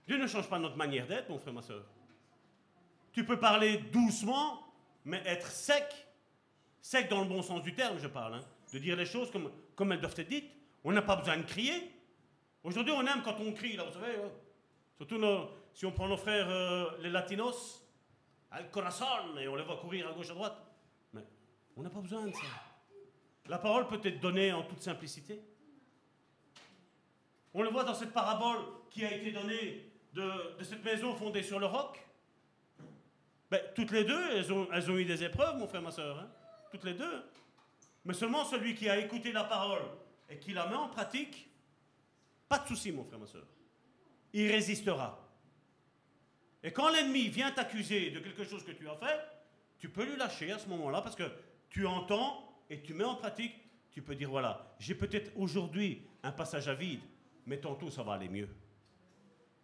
Dieu 0.06 0.18
ne 0.18 0.26
change 0.26 0.48
pas 0.48 0.58
notre 0.58 0.76
manière 0.76 1.06
d'être, 1.06 1.28
mon 1.28 1.38
frère, 1.38 1.52
ma 1.52 1.62
soeur. 1.62 1.84
Tu 3.12 3.24
peux 3.24 3.38
parler 3.38 3.78
doucement, 3.78 4.67
mais 5.08 5.22
être 5.24 5.50
sec, 5.50 6.06
sec 6.82 7.08
dans 7.08 7.22
le 7.22 7.28
bon 7.28 7.42
sens 7.42 7.62
du 7.62 7.74
terme, 7.74 7.98
je 7.98 8.06
parle, 8.06 8.34
hein, 8.34 8.44
de 8.72 8.78
dire 8.78 8.94
les 8.94 9.06
choses 9.06 9.30
comme, 9.30 9.50
comme 9.74 9.90
elles 9.92 10.00
doivent 10.00 10.18
être 10.18 10.28
dites. 10.28 10.50
On 10.84 10.92
n'a 10.92 11.02
pas 11.02 11.16
besoin 11.16 11.38
de 11.38 11.44
crier. 11.44 11.90
Aujourd'hui, 12.62 12.92
on 12.94 13.06
aime 13.06 13.22
quand 13.24 13.40
on 13.40 13.52
crie, 13.52 13.76
là, 13.76 13.84
vous 13.84 13.92
savez. 13.92 14.16
Hein. 14.16 14.30
Surtout 14.98 15.18
si 15.72 15.86
on 15.86 15.92
prend 15.92 16.08
nos 16.08 16.18
frères, 16.18 16.48
euh, 16.50 16.90
les 17.00 17.08
latinos, 17.08 17.82
al 18.50 18.70
corazon, 18.70 19.38
et 19.40 19.48
on 19.48 19.56
les 19.56 19.64
voit 19.64 19.78
courir 19.78 20.08
à 20.08 20.12
gauche, 20.12 20.30
à 20.30 20.34
droite. 20.34 20.58
Mais 21.14 21.24
on 21.76 21.82
n'a 21.82 21.90
pas 21.90 22.00
besoin 22.00 22.26
de 22.26 22.32
ça. 22.32 22.40
La 23.46 23.58
parole 23.58 23.86
peut 23.88 24.00
être 24.04 24.20
donnée 24.20 24.52
en 24.52 24.62
toute 24.62 24.82
simplicité. 24.82 25.40
On 27.54 27.62
le 27.62 27.70
voit 27.70 27.84
dans 27.84 27.94
cette 27.94 28.12
parabole 28.12 28.58
qui 28.90 29.06
a 29.06 29.12
été 29.12 29.32
donnée 29.32 29.90
de, 30.12 30.30
cette 30.62 30.84
maison 30.84 31.14
fondée 31.14 31.42
sur 31.42 31.58
le 31.58 31.66
roc 31.66 31.98
ben, 33.50 33.60
Toutes 33.74 33.90
les 33.90 34.04
deux, 34.04 34.36
elles 34.36 34.52
ont, 34.52 34.98
eu 34.98 35.04
des 35.04 35.24
épreuves, 35.24 35.58
mon 35.58 35.66
frère, 35.66 35.82
ma 35.82 35.90
soeur. 35.90 36.18
Hein. 36.18 36.30
toutes 36.70 36.84
les 36.84 36.94
deux. 36.94 37.24
Mais 38.04 38.14
seulement 38.14 38.44
celui 38.44 38.74
qui 38.74 38.88
a 38.88 38.98
écouté 38.98 39.32
la 39.32 39.44
parole 39.44 39.82
et 40.28 40.38
qui 40.38 40.52
la 40.52 40.66
met 40.66 40.76
en 40.76 40.88
pratique, 40.88 41.50
pas 42.48 42.58
de 42.58 42.66
souci, 42.68 42.92
mon 42.92 43.04
frère, 43.04 43.18
ma 43.18 43.26
soeur. 43.26 43.46
Il 44.32 44.50
résistera. 44.50 45.28
Et 46.62 46.72
quand 46.72 46.90
l'ennemi 46.90 47.28
vient 47.28 47.50
t'accuser 47.50 48.10
de 48.10 48.20
quelque 48.20 48.44
chose 48.44 48.64
que 48.64 48.72
tu 48.72 48.88
as 48.88 48.96
fait, 48.96 49.20
tu 49.78 49.88
peux 49.88 50.04
lui 50.04 50.16
lâcher 50.16 50.50
à 50.50 50.58
ce 50.58 50.68
moment-là 50.68 51.02
parce 51.02 51.14
que 51.14 51.30
tu 51.70 51.86
entends 51.86 52.62
et 52.68 52.82
tu 52.82 52.94
mets 52.94 53.04
en 53.04 53.14
pratique, 53.14 53.54
tu 53.92 54.02
peux 54.02 54.14
dire 54.14 54.30
voilà, 54.30 54.74
j'ai 54.78 54.94
peut-être 54.94 55.30
aujourd'hui 55.36 56.02
un 56.22 56.32
passage 56.32 56.68
à 56.68 56.74
vide, 56.74 57.00
mais 57.46 57.58
tantôt 57.58 57.90
ça 57.90 58.02
va 58.02 58.14
aller 58.14 58.28
mieux. 58.28 58.48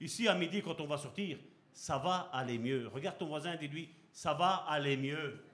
Ici 0.00 0.28
à 0.28 0.34
midi, 0.34 0.62
quand 0.62 0.80
on 0.80 0.86
va 0.86 0.98
sortir, 0.98 1.38
ça 1.74 1.98
va 1.98 2.30
aller 2.32 2.58
mieux. 2.58 2.88
Regarde 2.88 3.18
ton 3.18 3.26
voisin, 3.26 3.56
dis-lui, 3.56 3.90
ça 4.12 4.32
va 4.32 4.64
aller 4.68 4.96
mieux. 4.96 5.44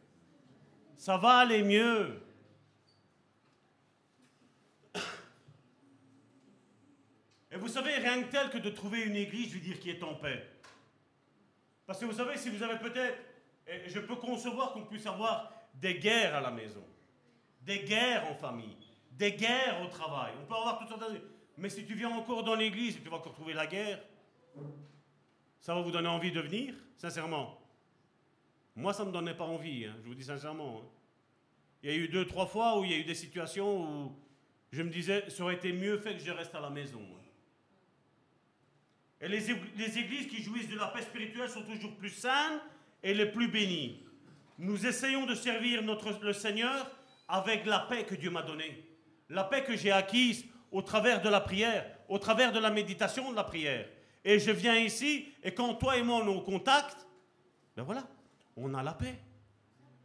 Ça 0.97 1.17
va 1.17 1.39
aller 1.39 1.63
mieux. 1.63 2.23
Et 7.51 7.57
vous 7.57 7.69
savez, 7.69 7.95
rien 7.97 8.23
que 8.23 8.31
tel 8.31 8.51
que 8.51 8.59
de 8.59 8.71
trouver 8.71 9.03
une 9.03 9.17
église, 9.17 9.49
je 9.49 9.55
veux 9.55 9.61
dire, 9.61 9.81
qui 9.81 9.91
est 9.91 10.03
en 10.05 10.15
paix. 10.15 10.47
Parce 11.87 11.99
que 11.99 12.05
vous 12.05 12.13
savez, 12.13 12.37
si 12.37 12.51
vous 12.51 12.63
avez 12.63 12.79
peut-être, 12.79 13.19
je 13.87 13.99
peux 13.99 14.17
concevoir 14.17 14.73
qu'on 14.73 14.85
puisse 14.85 15.07
avoir 15.07 15.53
des 15.75 15.95
guerres 15.95 16.37
à 16.37 16.41
la 16.41 16.51
maison, 16.51 16.85
des 17.63 17.81
guerres 17.81 18.31
en 18.31 18.35
famille, 18.35 18.77
des 19.11 19.33
guerres 19.33 19.83
au 19.83 19.89
travail. 19.89 20.33
On 20.41 20.47
peut 20.47 20.55
avoir 20.55 20.79
toutes 20.79 20.89
sortes 20.89 21.13
de... 21.13 21.21
Mais 21.57 21.69
si 21.69 21.85
tu 21.85 21.95
viens 21.95 22.11
encore 22.11 22.45
dans 22.45 22.55
l'église 22.55 23.03
tu 23.03 23.09
vas 23.09 23.17
encore 23.17 23.35
trouver 23.35 23.55
la 23.55 23.67
guerre, 23.67 24.01
ça 25.61 25.75
va 25.75 25.83
vous 25.83 25.91
donner 25.91 26.09
envie 26.09 26.33
de 26.33 26.41
venir, 26.41 26.75
sincèrement. 26.97 27.61
Moi, 28.77 28.93
ça 28.93 29.03
ne 29.03 29.09
me 29.09 29.13
donnait 29.13 29.35
pas 29.35 29.45
envie, 29.45 29.85
hein, 29.85 29.95
je 30.03 30.09
vous 30.09 30.15
dis 30.15 30.25
sincèrement. 30.25 30.83
Il 31.83 31.91
y 31.91 31.93
a 31.93 31.97
eu 31.97 32.09
deux, 32.09 32.27
trois 32.27 32.47
fois 32.47 32.79
où 32.79 32.85
il 32.85 32.91
y 32.91 32.95
a 32.95 32.99
eu 32.99 33.05
des 33.05 33.15
situations 33.15 34.07
où 34.07 34.17
je 34.73 34.83
me 34.83 34.91
disais, 34.91 35.29
ça 35.29 35.43
aurait 35.43 35.55
été 35.55 35.73
mieux 35.73 35.99
fait 35.99 36.15
que 36.15 36.23
je 36.23 36.31
reste 36.31 36.55
à 36.55 36.61
la 36.61 36.71
maison. 36.71 37.01
Hein. 37.01 37.21
Et 39.23 39.29
les, 39.29 39.51
églises 39.51 40.29
qui 40.29 40.43
jouissent 40.43 40.71
de 40.71 40.79
la 40.79 40.87
paix 40.87 41.03
spirituelle 41.03 41.49
sont 41.51 41.63
toujours 41.63 41.95
plus 41.97 42.11
saines 42.11 42.61
et 43.03 43.13
les 43.13 43.27
plus 43.27 43.49
bénies. 43.49 44.03
Nous 44.59 44.87
essayons 44.87 45.27
de 45.27 45.35
servir 45.35 45.83
le 45.83 46.33
Seigneur 46.33 46.91
avec 47.29 47.67
la 47.67 47.81
paix 47.81 48.05
que 48.05 48.15
Dieu 48.15 48.31
m'a 48.31 48.43
donnée. 48.43 48.87
La 49.29 49.45
paix 49.45 49.63
que 49.63 49.77
j'ai 49.77 49.93
acquise 49.93 50.47
au 50.73 50.81
travers 50.81 51.21
de 51.21 51.29
la 51.29 51.41
prière, 51.41 51.85
au 52.09 52.19
travers 52.19 52.53
de 52.53 52.59
la 52.59 52.71
méditation 52.71 53.31
de 53.31 53.37
la 53.37 53.45
prière. 53.45 53.87
Et 54.25 54.39
je 54.39 54.51
viens 54.51 54.77
ici, 54.77 55.29
et 55.43 55.53
quand 55.53 55.75
toi 55.75 55.97
et 55.97 56.03
moi 56.03 56.21
on 56.23 56.27
est 56.27 56.37
au 56.37 56.43
contact, 56.43 57.07
ben 57.77 57.83
voilà, 57.83 58.07
on 58.57 58.75
a 58.75 58.83
la 58.83 58.93
paix. 58.93 59.19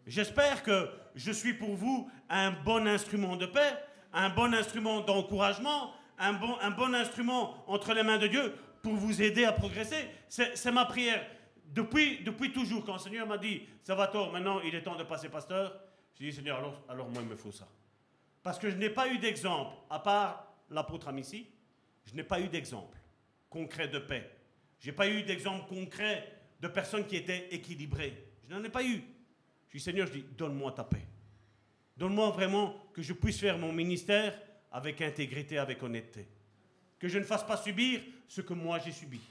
J'espère 0.08 0.64
que 0.64 0.90
je 1.16 1.32
suis 1.32 1.54
pour 1.54 1.76
vous 1.76 2.10
un 2.30 2.52
bon 2.52 2.88
instrument 2.88 3.36
de 3.36 3.46
paix, 3.46 3.74
un 4.14 4.30
bon 4.30 4.54
instrument 4.54 5.02
d'encouragement, 5.02 5.92
un 6.18 6.34
bon, 6.34 6.94
instrument 6.94 7.64
entre 7.68 7.94
les 7.94 8.04
mains 8.04 8.18
de 8.18 8.28
Dieu 8.28 8.56
pour 8.82 8.94
vous 8.94 9.22
aider 9.22 9.44
à 9.44 9.52
progresser. 9.52 10.08
C'est 10.30 10.72
ma 10.72 10.86
prière. 10.86 11.26
Depuis, 11.66 12.24
depuis 12.24 12.54
toujours, 12.54 12.86
quand 12.86 12.94
le 12.94 13.00
Seigneur 13.00 13.28
m'a 13.28 13.38
dit, 13.38 13.64
ça 13.84 13.96
va 13.96 14.08
tort, 14.08 14.32
maintenant 14.32 14.62
il 14.62 14.74
est 14.76 14.84
temps 14.84 14.96
de 14.96 15.04
passer 15.04 15.28
pasteur, 15.28 15.78
j'ai 16.18 16.30
dit, 16.30 16.34
Seigneur, 16.34 16.60
alors, 16.60 16.82
alors 16.88 17.10
moi 17.10 17.22
il 17.22 17.28
me 17.28 17.36
faut 17.36 17.52
ça. 17.52 17.68
Parce 18.44 18.60
que 18.60 18.70
je 18.70 18.78
n'ai 18.78 18.92
pas 18.92 19.10
eu 19.10 19.18
d'exemple, 19.18 19.76
à 19.90 20.00
part 20.00 20.54
l'apôtre 20.70 21.10
Amici, 21.10 21.48
je 22.06 22.14
n'ai 22.14 22.24
pas 22.24 22.40
eu 22.40 22.48
d'exemple 22.48 22.98
concret 23.56 23.88
de 23.88 23.99
paix. 23.99 24.30
Je 24.80 24.88
n'ai 24.88 24.95
pas 24.95 25.07
eu 25.07 25.23
d'exemple 25.23 25.65
concret 25.69 26.30
de 26.60 26.68
personnes 26.68 27.07
qui 27.07 27.15
étaient 27.15 27.48
équilibrées. 27.52 28.14
Je 28.44 28.53
n'en 28.53 28.61
ai 28.61 28.69
pas 28.69 28.84
eu. 28.84 29.02
Je 29.69 29.77
dis, 29.77 29.84
Seigneur, 29.84 30.07
je 30.07 30.14
dis, 30.14 30.26
donne-moi 30.38 30.73
ta 30.73 30.84
paix. 30.84 31.07
Donne-moi 31.95 32.32
vraiment 32.32 32.76
que 32.94 33.02
je 33.02 33.14
puisse 33.14 33.40
faire 33.40 33.57
mon 33.57 33.72
ministère 33.72 34.38
avec 34.73 35.02
intégrité, 35.02 35.57
avec 35.57 35.82
honnêteté. 35.82 36.27
Que 36.99 37.07
je 37.07 37.18
ne 37.18 37.23
fasse 37.23 37.45
pas 37.45 37.56
subir 37.56 38.02
ce 38.27 38.41
que 38.41 38.53
moi 38.53 38.80
j'ai 38.80 38.91
subi. 38.91 39.22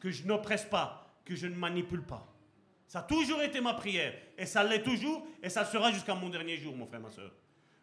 Que 0.00 0.10
je 0.10 0.26
n'oppresse 0.26 0.64
pas, 0.64 1.20
que 1.26 1.36
je 1.36 1.46
ne 1.46 1.54
manipule 1.54 2.02
pas. 2.02 2.26
Ça 2.86 3.00
a 3.00 3.02
toujours 3.02 3.42
été 3.42 3.60
ma 3.60 3.74
prière. 3.74 4.14
Et 4.38 4.46
ça 4.46 4.64
l'est 4.64 4.82
toujours, 4.82 5.26
et 5.42 5.50
ça 5.50 5.66
sera 5.66 5.92
jusqu'à 5.92 6.14
mon 6.14 6.30
dernier 6.30 6.56
jour, 6.56 6.74
mon 6.74 6.86
frère, 6.86 7.00
ma 7.00 7.10
soeur. 7.10 7.32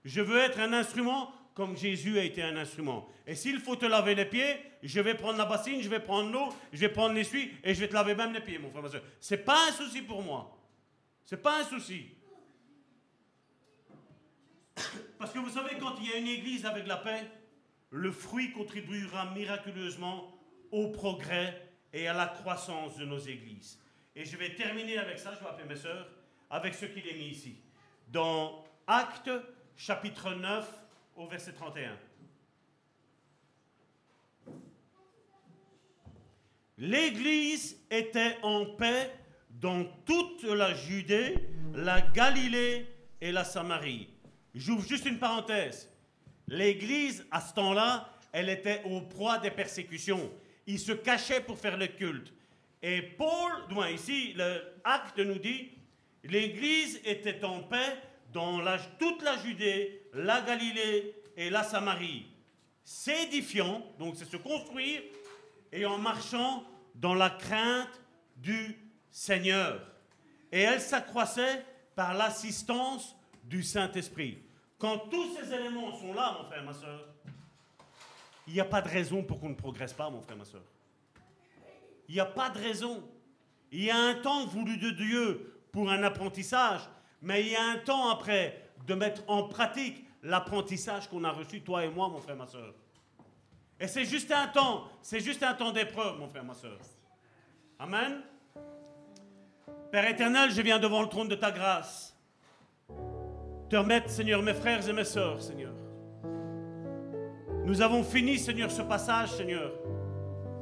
Je 0.03 0.21
veux 0.21 0.39
être 0.39 0.59
un 0.59 0.73
instrument 0.73 1.31
comme 1.53 1.77
Jésus 1.77 2.17
a 2.17 2.23
été 2.23 2.41
un 2.41 2.57
instrument. 2.57 3.07
Et 3.27 3.35
s'il 3.35 3.59
faut 3.59 3.75
te 3.75 3.85
laver 3.85 4.15
les 4.15 4.25
pieds, 4.25 4.57
je 4.81 4.99
vais 4.99 5.13
prendre 5.13 5.37
la 5.37 5.45
bassine, 5.45 5.81
je 5.81 5.89
vais 5.89 5.99
prendre 5.99 6.31
l'eau, 6.31 6.49
je 6.71 6.79
vais 6.79 6.89
prendre 6.89 7.13
l'essuie 7.13 7.51
et 7.63 7.73
je 7.73 7.79
vais 7.79 7.87
te 7.87 7.93
laver 7.93 8.15
même 8.15 8.33
les 8.33 8.41
pieds, 8.41 8.57
mon 8.57 8.69
frère, 8.69 8.81
ma 8.81 8.89
soeur. 8.89 9.03
C'est 9.19 9.45
pas 9.45 9.67
un 9.69 9.71
souci 9.71 10.01
pour 10.01 10.21
moi. 10.23 10.57
C'est 11.25 11.41
pas 11.41 11.61
un 11.61 11.63
souci. 11.63 12.07
Parce 15.17 15.31
que 15.31 15.39
vous 15.39 15.49
savez, 15.49 15.77
quand 15.79 15.95
il 15.99 16.09
y 16.09 16.13
a 16.13 16.17
une 16.17 16.27
église 16.27 16.65
avec 16.65 16.87
la 16.87 16.97
paix, 16.97 17.23
le 17.91 18.11
fruit 18.11 18.51
contribuera 18.51 19.31
miraculeusement 19.33 20.37
au 20.71 20.89
progrès 20.89 21.69
et 21.93 22.07
à 22.07 22.13
la 22.13 22.25
croissance 22.25 22.97
de 22.97 23.05
nos 23.05 23.19
églises. 23.19 23.79
Et 24.15 24.25
je 24.25 24.35
vais 24.35 24.55
terminer 24.55 24.97
avec 24.97 25.19
ça, 25.19 25.33
je 25.35 25.39
vais 25.39 25.49
appeler 25.49 25.67
mes 25.67 25.75
soeurs, 25.75 26.09
avec 26.49 26.73
ce 26.73 26.85
qu'il 26.85 27.07
est 27.07 27.13
mis 27.13 27.27
ici. 27.27 27.55
Dans 28.07 28.65
Actes, 28.87 29.31
chapitre 29.75 30.33
9, 30.33 30.82
au 31.15 31.27
verset 31.27 31.53
31. 31.53 31.97
L'Église 36.77 37.77
était 37.89 38.37
en 38.41 38.65
paix 38.65 39.11
dans 39.49 39.85
toute 40.05 40.43
la 40.43 40.73
Judée, 40.73 41.35
la 41.73 42.01
Galilée 42.01 42.87
et 43.21 43.31
la 43.31 43.43
Samarie. 43.43 44.09
J'ouvre 44.55 44.85
juste 44.85 45.05
une 45.05 45.19
parenthèse. 45.19 45.89
L'Église, 46.47 47.25
à 47.31 47.41
ce 47.41 47.53
temps-là, 47.53 48.09
elle 48.31 48.49
était 48.49 48.81
au 48.85 49.01
proie 49.01 49.37
des 49.37 49.51
persécutions. 49.51 50.31
Ils 50.67 50.79
se 50.79 50.91
cachaient 50.91 51.41
pour 51.41 51.57
faire 51.57 51.77
le 51.77 51.87
culte. 51.87 52.33
Et 52.81 53.01
Paul, 53.01 53.51
ici, 53.91 54.33
l'acte 54.33 55.19
nous 55.19 55.39
dit, 55.39 55.71
l'Église 56.23 56.99
était 57.05 57.43
en 57.45 57.61
paix 57.61 57.97
dans 58.33 58.59
toute 58.99 59.21
la 59.21 59.37
Judée, 59.37 60.02
la 60.13 60.41
Galilée 60.41 61.15
et 61.35 61.49
la 61.49 61.63
Samarie, 61.63 62.27
s'édifiant, 62.83 63.83
donc 63.97 64.15
c'est 64.15 64.29
se 64.29 64.37
construire, 64.37 65.01
et 65.71 65.85
en 65.85 65.97
marchant 65.97 66.63
dans 66.95 67.15
la 67.15 67.29
crainte 67.29 68.01
du 68.35 68.77
Seigneur. 69.09 69.81
Et 70.51 70.61
elle 70.61 70.81
s'accroissait 70.81 71.65
par 71.95 72.13
l'assistance 72.13 73.15
du 73.43 73.63
Saint-Esprit. 73.63 74.39
Quand 74.77 74.97
tous 75.09 75.35
ces 75.35 75.53
éléments 75.53 75.97
sont 75.97 76.13
là, 76.13 76.37
mon 76.39 76.45
frère, 76.45 76.63
ma 76.63 76.73
soeur, 76.73 77.07
il 78.47 78.53
n'y 78.53 78.59
a 78.59 78.65
pas 78.65 78.81
de 78.81 78.89
raison 78.89 79.23
pour 79.23 79.39
qu'on 79.39 79.49
ne 79.49 79.55
progresse 79.55 79.93
pas, 79.93 80.09
mon 80.09 80.21
frère, 80.21 80.37
ma 80.37 80.45
soeur. 80.45 80.63
Il 82.07 82.15
n'y 82.15 82.19
a 82.19 82.25
pas 82.25 82.49
de 82.49 82.59
raison. 82.59 83.03
Il 83.71 83.83
y 83.83 83.89
a 83.89 83.97
un 83.97 84.15
temps 84.15 84.45
voulu 84.45 84.77
de 84.77 84.91
Dieu 84.91 85.61
pour 85.71 85.89
un 85.89 86.03
apprentissage, 86.03 86.81
mais 87.21 87.41
il 87.41 87.51
y 87.51 87.55
a 87.55 87.63
un 87.63 87.77
temps 87.77 88.09
après 88.09 88.69
de 88.85 88.93
mettre 88.93 89.23
en 89.27 89.47
pratique 89.47 90.02
l'apprentissage 90.23 91.09
qu'on 91.09 91.23
a 91.23 91.31
reçu, 91.31 91.61
toi 91.61 91.83
et 91.83 91.89
moi, 91.89 92.07
mon 92.09 92.19
frère, 92.19 92.35
ma 92.35 92.47
soeur. 92.47 92.73
Et 93.79 93.87
c'est 93.87 94.05
juste 94.05 94.31
un 94.31 94.47
temps, 94.47 94.85
c'est 95.01 95.19
juste 95.19 95.43
un 95.43 95.53
temps 95.53 95.71
d'épreuve, 95.71 96.17
mon 96.17 96.27
frère, 96.27 96.43
ma 96.43 96.53
soeur. 96.53 96.77
Amen. 97.77 98.21
Père 99.91 100.07
éternel, 100.07 100.51
je 100.51 100.61
viens 100.61 100.79
devant 100.79 101.01
le 101.01 101.09
trône 101.09 101.27
de 101.27 101.35
ta 101.35 101.51
grâce. 101.51 102.17
Te 103.69 103.75
remettre, 103.75 104.09
Seigneur, 104.09 104.41
mes 104.41 104.53
frères 104.53 104.87
et 104.87 104.93
mes 104.93 105.03
sœurs, 105.03 105.41
Seigneur. 105.41 105.73
Nous 107.65 107.81
avons 107.81 108.03
fini, 108.03 108.39
Seigneur, 108.39 108.71
ce 108.71 108.81
passage, 108.81 109.31
Seigneur, 109.33 109.71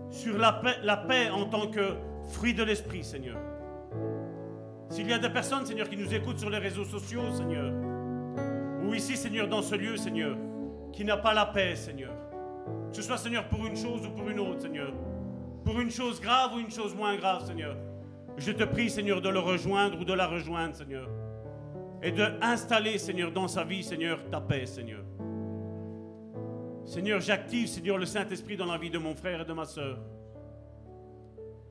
sur 0.10 0.38
la 0.38 0.54
paix, 0.54 0.78
la 0.84 0.98
paix 0.98 1.30
en 1.30 1.46
tant 1.46 1.68
que 1.70 1.96
fruit 2.32 2.54
de 2.54 2.64
l'esprit, 2.64 3.04
Seigneur. 3.04 3.38
S'il 4.90 5.08
y 5.08 5.14
a 5.14 5.20
des 5.20 5.30
personnes, 5.30 5.66
Seigneur, 5.66 5.90
qui 5.90 5.98
nous 5.98 6.14
écoutent 6.14 6.40
sur 6.40 6.50
les 6.50 6.58
réseaux 6.58 6.86
sociaux, 6.86 7.32
Seigneur, 7.32 7.91
ici, 8.94 9.18
Seigneur, 9.18 9.48
dans 9.48 9.62
ce 9.62 9.76
lieu, 9.76 9.98
Seigneur, 9.98 10.38
qui 10.92 11.06
n'a 11.06 11.18
pas 11.18 11.34
la 11.34 11.46
paix, 11.46 11.76
Seigneur, 11.76 12.14
que 12.90 12.96
ce 12.96 13.02
soit, 13.02 13.18
Seigneur, 13.18 13.48
pour 13.48 13.66
une 13.66 13.76
chose 13.76 14.06
ou 14.06 14.12
pour 14.12 14.30
une 14.30 14.40
autre, 14.40 14.62
Seigneur, 14.62 14.94
pour 15.64 15.80
une 15.80 15.92
chose 15.92 16.20
grave 16.20 16.56
ou 16.56 16.60
une 16.60 16.72
chose 16.72 16.96
moins 16.96 17.16
grave, 17.16 17.46
Seigneur, 17.46 17.76
je 18.38 18.52
te 18.52 18.64
prie, 18.64 18.90
Seigneur, 18.90 19.22
de 19.22 19.30
le 19.30 19.40
rejoindre 19.40 20.00
ou 20.00 20.06
de 20.06 20.14
la 20.14 20.28
rejoindre, 20.28 20.76
Seigneur, 20.76 21.08
et 22.02 22.12
de 22.12 22.26
installer, 22.42 22.98
Seigneur, 22.98 23.32
dans 23.32 23.48
sa 23.48 23.64
vie, 23.64 23.84
Seigneur, 23.84 24.20
ta 24.30 24.42
paix, 24.42 24.66
Seigneur. 24.66 25.04
Seigneur, 26.86 27.20
j'active, 27.22 27.68
Seigneur, 27.68 27.98
le 27.98 28.06
Saint-Esprit 28.06 28.58
dans 28.58 28.66
la 28.66 28.78
vie 28.78 28.90
de 28.90 28.98
mon 28.98 29.16
frère 29.16 29.42
et 29.42 29.46
de 29.46 29.54
ma 29.54 29.66
soeur, 29.66 30.00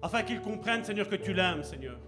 afin 0.03 0.23
qu'il 0.23 0.41
comprenne, 0.41 0.85
Seigneur, 0.85 1.09
que 1.09 1.17
tu 1.17 1.35
l'aimes, 1.35 1.63
Seigneur 1.63 1.99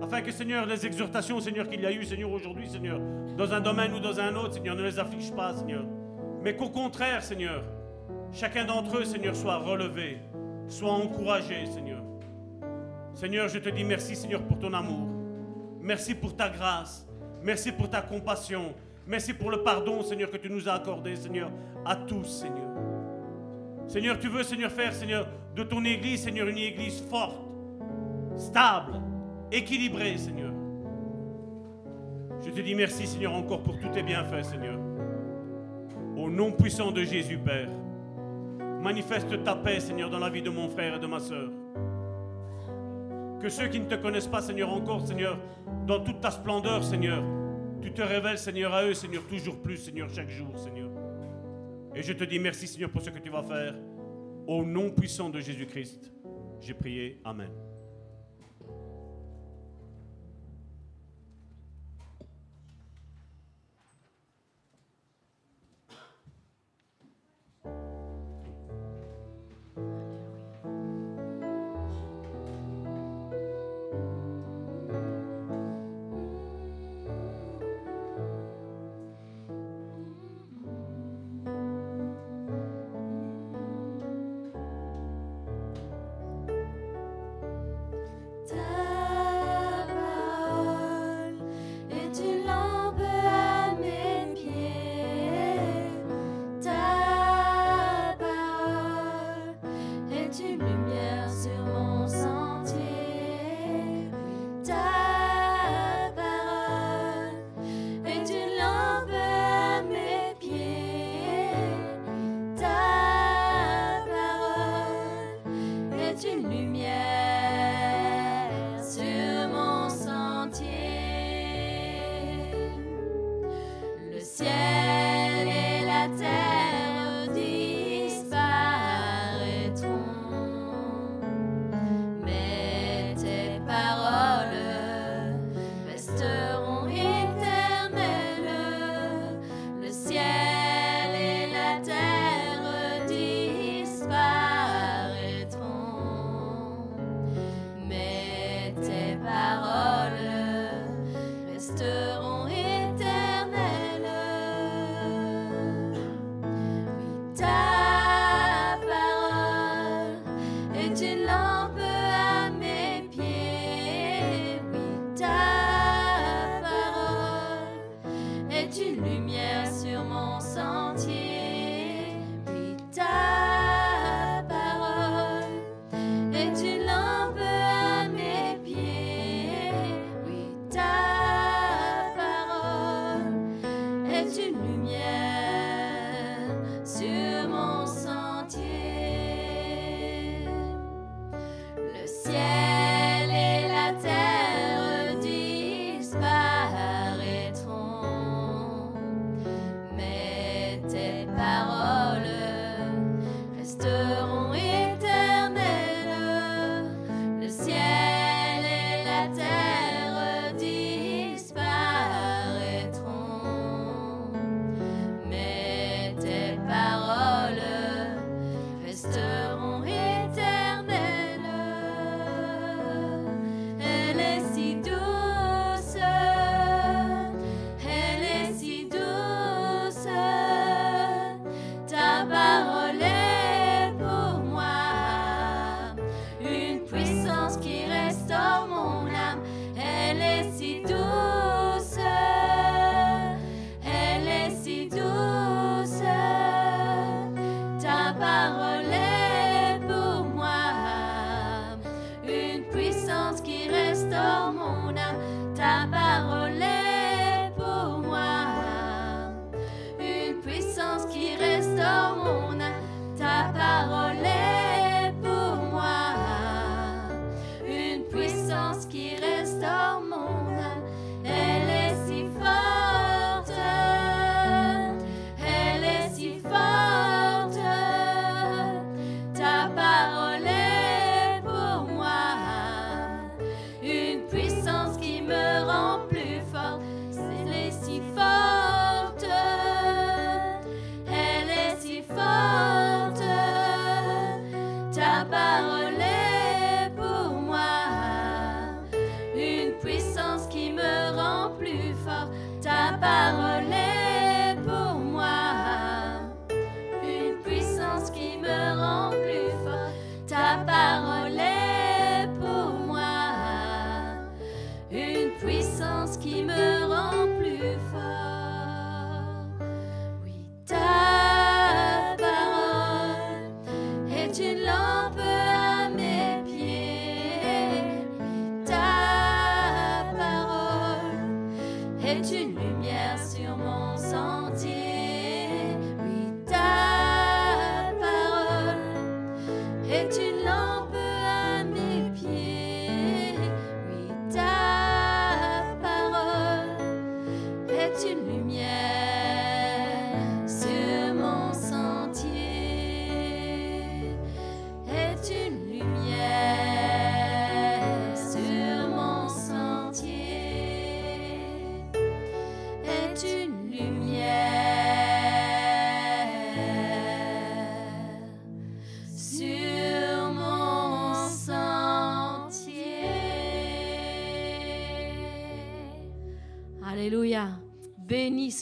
afin 0.00 0.20
que, 0.20 0.30
Seigneur, 0.30 0.66
les 0.66 0.86
exhortations, 0.86 1.40
Seigneur, 1.40 1.68
qu'il 1.68 1.80
y 1.80 1.86
a 1.86 1.92
eu, 1.92 2.04
Seigneur, 2.04 2.30
aujourd'hui, 2.30 2.68
Seigneur, 2.68 3.00
dans 3.36 3.52
un 3.52 3.60
domaine 3.60 3.92
ou 3.94 4.00
dans 4.00 4.18
un 4.18 4.34
autre, 4.36 4.54
Seigneur, 4.54 4.76
ne 4.76 4.82
les 4.82 4.98
afflige 4.98 5.32
pas, 5.32 5.54
Seigneur. 5.54 5.84
Mais 6.42 6.56
qu'au 6.56 6.68
contraire, 6.68 7.22
Seigneur, 7.22 7.62
chacun 8.32 8.64
d'entre 8.64 8.98
eux, 8.98 9.04
Seigneur, 9.04 9.36
soit 9.36 9.58
relevé, 9.58 10.18
soit 10.68 10.92
encouragé, 10.92 11.66
Seigneur. 11.66 12.02
Seigneur, 13.14 13.48
je 13.48 13.58
te 13.58 13.68
dis 13.68 13.84
merci, 13.84 14.16
Seigneur, 14.16 14.42
pour 14.42 14.58
ton 14.58 14.72
amour. 14.72 15.08
Merci 15.80 16.14
pour 16.14 16.36
ta 16.36 16.48
grâce. 16.48 17.06
Merci 17.42 17.72
pour 17.72 17.90
ta 17.90 18.00
compassion. 18.00 18.74
Merci 19.06 19.34
pour 19.34 19.50
le 19.50 19.62
pardon, 19.62 20.02
Seigneur, 20.02 20.30
que 20.30 20.36
tu 20.36 20.48
nous 20.48 20.68
as 20.68 20.74
accordé, 20.74 21.16
Seigneur, 21.16 21.50
à 21.84 21.96
tous, 21.96 22.24
Seigneur. 22.24 22.70
Seigneur, 23.88 24.18
tu 24.18 24.28
veux, 24.28 24.42
Seigneur, 24.44 24.70
faire, 24.70 24.92
Seigneur, 24.94 25.26
de 25.54 25.62
ton 25.64 25.84
Église, 25.84 26.22
Seigneur, 26.22 26.48
une 26.48 26.58
Église 26.58 27.02
forte, 27.10 27.42
stable, 28.36 29.00
équilibré, 29.52 30.16
Seigneur. 30.16 30.52
Je 32.44 32.50
te 32.50 32.60
dis 32.60 32.74
merci, 32.74 33.06
Seigneur, 33.06 33.34
encore 33.34 33.62
pour 33.62 33.78
tous 33.78 33.88
tes 33.88 34.02
bienfaits, 34.02 34.44
Seigneur. 34.44 34.78
Au 36.16 36.28
nom 36.28 36.52
puissant 36.52 36.90
de 36.90 37.04
Jésus, 37.04 37.38
Père, 37.38 37.68
manifeste 38.82 39.42
ta 39.44 39.54
paix, 39.54 39.80
Seigneur, 39.80 40.10
dans 40.10 40.18
la 40.18 40.30
vie 40.30 40.42
de 40.42 40.50
mon 40.50 40.68
frère 40.68 40.96
et 40.96 40.98
de 40.98 41.06
ma 41.06 41.20
soeur. 41.20 41.50
Que 43.40 43.48
ceux 43.48 43.68
qui 43.68 43.80
ne 43.80 43.86
te 43.86 43.94
connaissent 43.94 44.26
pas, 44.26 44.42
Seigneur, 44.42 44.72
encore, 44.72 45.06
Seigneur, 45.06 45.38
dans 45.86 46.00
toute 46.00 46.20
ta 46.20 46.30
splendeur, 46.30 46.82
Seigneur, 46.82 47.22
tu 47.80 47.92
te 47.92 48.02
révèles, 48.02 48.38
Seigneur, 48.38 48.72
à 48.72 48.84
eux, 48.84 48.94
Seigneur, 48.94 49.22
toujours 49.28 49.60
plus, 49.60 49.76
Seigneur, 49.76 50.08
chaque 50.10 50.30
jour, 50.30 50.56
Seigneur. 50.56 50.90
Et 51.94 52.02
je 52.02 52.12
te 52.12 52.24
dis 52.24 52.38
merci, 52.38 52.66
Seigneur, 52.66 52.90
pour 52.90 53.02
ce 53.02 53.10
que 53.10 53.18
tu 53.18 53.30
vas 53.30 53.42
faire. 53.42 53.74
Au 54.46 54.64
nom 54.64 54.90
puissant 54.90 55.28
de 55.28 55.40
Jésus-Christ, 55.40 56.12
j'ai 56.60 56.74
prié. 56.74 57.20
Amen. 57.24 57.50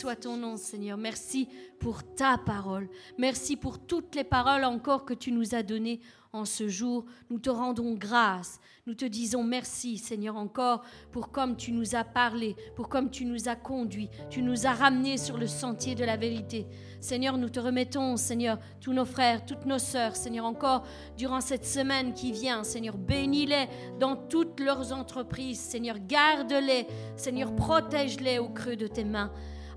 Soit 0.01 0.17
ton 0.17 0.39
nom, 0.39 0.57
Seigneur. 0.57 0.97
Merci 0.97 1.47
pour 1.79 2.03
ta 2.15 2.39
parole. 2.39 2.89
Merci 3.19 3.55
pour 3.55 3.79
toutes 3.79 4.15
les 4.15 4.25
paroles 4.25 4.65
encore 4.65 5.05
que 5.05 5.13
tu 5.13 5.31
nous 5.31 5.55
as 5.55 5.63
données 5.63 6.01
en 6.33 6.47
ce 6.47 6.69
jour. 6.69 7.05
Nous 7.29 7.39
te 7.39 7.51
rendons 7.51 7.93
grâce. 7.97 8.61
Nous 8.87 8.95
te 8.95 9.05
disons 9.05 9.45
merci, 9.45 9.99
Seigneur, 9.99 10.37
encore 10.37 10.85
pour 11.13 11.31
comme 11.31 11.55
tu 11.55 11.71
nous 11.73 11.95
as 11.95 12.05
parlé, 12.05 12.57
pour 12.77 12.89
comme 12.89 13.11
tu 13.11 13.27
nous 13.27 13.47
as 13.47 13.57
conduits, 13.57 14.09
tu 14.31 14.41
nous 14.41 14.67
as 14.67 14.73
ramenés 14.73 15.19
sur 15.19 15.37
le 15.37 15.47
sentier 15.47 15.95
de 15.95 16.05
la 16.05 16.17
vérité. 16.17 16.67
Seigneur, 17.01 17.37
nous 17.37 17.51
te 17.51 17.61
remettons, 17.61 18.17
Seigneur, 18.17 18.59
tous 18.81 18.95
nos 18.95 19.05
frères, 19.05 19.45
toutes 19.45 19.67
nos 19.67 19.79
sœurs, 19.79 20.17
Seigneur, 20.17 20.47
encore 20.47 20.87
durant 21.19 21.43
cette 21.43 21.67
semaine 21.67 22.15
qui 22.15 22.33
vient, 22.33 22.65
Seigneur, 22.65 22.97
bénis-les 22.97 23.69
dans 23.99 24.17
toutes 24.17 24.61
leurs 24.61 24.95
entreprises, 24.95 25.61
Seigneur, 25.61 25.99
garde-les, 25.99 26.87
Seigneur, 27.17 27.55
protège-les 27.55 28.39
au 28.39 28.49
creux 28.49 28.77
de 28.77 28.87
tes 28.87 29.05
mains. 29.05 29.31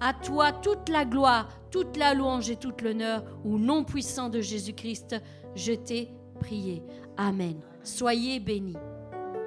À 0.06 0.14
toi 0.14 0.52
toute 0.52 0.90
la 0.90 1.06
gloire, 1.06 1.48
toute 1.72 1.96
la 1.96 2.14
louange 2.14 2.50
et 2.50 2.58
tout 2.58 2.74
l'honneur, 2.84 3.24
au 3.46 3.58
nom 3.58 3.86
puissant 3.86 4.28
de 4.28 4.42
Jésus-Christ, 4.42 5.16
je 5.56 5.72
t'ai 5.72 6.12
prié. 6.42 6.84
Amen. 7.16 7.62
Soyez 7.84 8.42
bénis. 8.42 8.76